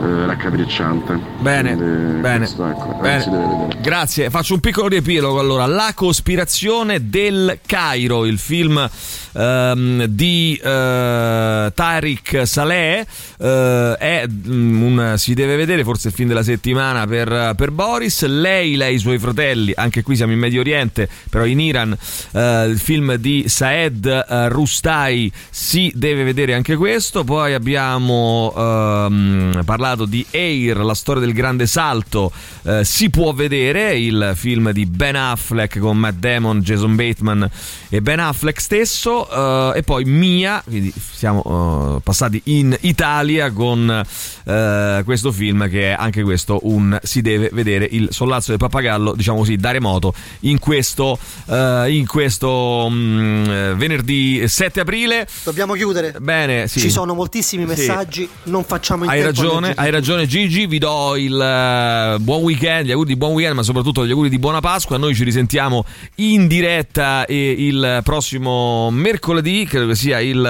eh, 0.00 0.26
raccapricciante. 0.26 1.18
Bene, 1.40 1.74
Quindi 1.74 2.20
bene, 2.20 2.38
questo, 2.38 2.66
ecco, 2.66 2.96
eh, 2.98 3.00
bene. 3.00 3.68
Grazie, 3.80 4.30
faccio 4.30 4.54
un 4.54 4.60
piccolo 4.60 4.88
riepilogo 4.88 5.40
allora. 5.40 5.66
La 5.66 5.92
cospirazione 5.94 7.08
del 7.08 7.58
Cairo, 7.66 8.24
il 8.24 8.38
film 8.38 8.88
ehm, 9.32 10.04
di 10.04 10.60
eh, 10.62 11.72
Tariq 11.74 12.42
Saleh, 12.44 13.06
eh, 13.38 13.96
è, 13.98 14.24
mm, 14.28 14.82
un, 14.82 15.14
si 15.16 15.34
deve 15.34 15.56
vedere 15.56 15.82
forse 15.84 16.08
il 16.08 16.14
film 16.14 16.28
della 16.28 16.42
settimana 16.42 17.06
per, 17.06 17.54
per 17.56 17.70
Boris. 17.70 18.24
Lei, 18.26 18.76
lei, 18.76 18.94
i 18.94 18.98
suoi 18.98 19.18
fratelli, 19.18 19.72
anche 19.74 20.02
qui 20.02 20.16
siamo 20.16 20.32
in 20.32 20.38
Medio 20.38 20.60
Oriente, 20.60 21.08
però 21.28 21.44
in 21.44 21.60
Iran, 21.60 21.96
eh, 22.32 22.66
il 22.66 22.78
film 22.78 23.14
di 23.14 23.44
Saed 23.48 24.06
eh, 24.06 24.48
Rustai 24.48 25.32
si 25.50 25.90
deve 25.94 26.22
vedere 26.24 26.54
anche 26.54 26.76
questo. 26.76 27.24
Poi 27.24 27.54
abbiamo 27.54 28.52
ehm, 28.56 29.62
parlato 29.64 29.86
di 29.96 30.24
Air, 30.30 30.78
la 30.78 30.94
storia 30.94 31.22
del 31.22 31.32
grande 31.32 31.66
salto. 31.66 32.30
eh, 32.64 32.84
si 32.84 33.10
può 33.10 33.32
vedere 33.32 33.96
il 33.98 34.32
film 34.34 34.70
di 34.72 34.86
Ben 34.86 35.16
Affleck 35.16 35.78
con 35.78 35.96
Matt 35.96 36.16
Damon, 36.18 36.60
Jason 36.60 36.94
Bateman 36.96 37.48
e 37.88 38.00
Ben 38.02 38.20
Affleck 38.20 38.60
stesso. 38.60 39.28
eh, 39.74 39.78
e 39.78 39.82
poi 39.82 40.04
Mia, 40.04 40.62
quindi 40.64 40.92
siamo 41.12 41.96
eh, 41.96 42.00
passati 42.02 42.40
in 42.44 42.76
Italia 42.80 43.50
con 43.50 44.02
eh, 44.44 45.02
questo 45.04 45.32
film 45.32 45.68
che 45.68 45.90
è 45.92 45.96
anche 45.98 46.22
questo 46.22 46.58
un 46.62 46.98
si 47.02 47.20
deve 47.22 47.50
vedere 47.52 47.86
il 47.90 48.08
sollazzo 48.10 48.50
del 48.50 48.58
pappagallo, 48.58 49.14
diciamo 49.14 49.38
così, 49.38 49.56
da 49.56 49.70
remoto 49.70 50.12
in 50.40 50.58
questo, 50.58 51.18
eh, 51.46 51.86
in 51.88 52.06
questo 52.06 52.88
mm, 52.90 53.44
eh, 53.50 53.74
venerdì 53.74 54.46
7 54.46 54.80
aprile. 54.80 55.26
Dobbiamo 55.44 55.74
chiudere. 55.74 56.14
Bene, 56.20 56.66
sì. 56.68 56.80
Ci 56.80 56.90
sono 56.90 57.14
moltissimi 57.14 57.62
Sì. 57.62 57.68
messaggi, 57.68 58.28
non 58.44 58.64
facciamo 58.64 59.04
in 59.04 59.10
Hai 59.10 59.22
ragione, 59.22 59.72
hai 59.78 59.92
ragione 59.92 60.26
Gigi, 60.26 60.66
vi 60.66 60.78
do 60.78 61.14
il 61.14 61.40
eh, 61.40 62.18
buon 62.18 62.42
weekend, 62.42 62.86
gli 62.86 62.90
auguri 62.90 63.10
di 63.10 63.16
buon 63.16 63.34
weekend, 63.34 63.54
ma 63.54 63.62
soprattutto 63.62 64.04
gli 64.04 64.10
auguri 64.10 64.28
di 64.28 64.40
buona 64.40 64.58
Pasqua. 64.58 64.96
Noi 64.96 65.14
ci 65.14 65.22
risentiamo 65.22 65.84
in 66.16 66.48
diretta 66.48 67.24
eh, 67.26 67.54
il 67.56 68.00
prossimo 68.02 68.90
mercoledì, 68.90 69.66
credo 69.66 69.86
che 69.86 69.94
sia 69.94 70.18
il, 70.18 70.44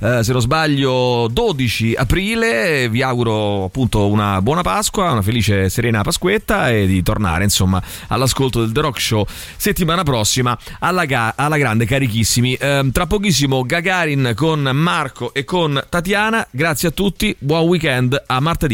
eh, 0.00 0.22
se 0.22 0.32
non 0.32 0.40
sbaglio, 0.42 1.28
12 1.32 1.94
aprile. 1.96 2.90
Vi 2.90 3.00
auguro 3.00 3.64
appunto 3.64 4.06
una 4.06 4.42
buona 4.42 4.60
Pasqua, 4.60 5.12
una 5.12 5.22
felice 5.22 5.70
serena 5.70 6.02
Pasquetta 6.02 6.68
e 6.68 6.86
di 6.86 7.02
tornare 7.02 7.44
insomma 7.44 7.82
all'ascolto 8.08 8.60
del 8.60 8.72
The 8.72 8.80
Rock 8.82 9.00
Show 9.00 9.24
settimana 9.56 10.02
prossima 10.02 10.58
alla, 10.80 11.06
ga- 11.06 11.32
alla 11.36 11.56
grande 11.56 11.86
carichissimi. 11.86 12.52
Ehm, 12.60 12.92
tra 12.92 13.06
pochissimo 13.06 13.62
Gagarin 13.64 14.34
con 14.36 14.60
Marco 14.74 15.32
e 15.32 15.44
con 15.44 15.82
Tatiana. 15.88 16.46
Grazie 16.50 16.88
a 16.88 16.90
tutti, 16.90 17.34
buon 17.38 17.66
weekend 17.66 18.22
a 18.26 18.40
martedì. 18.40 18.73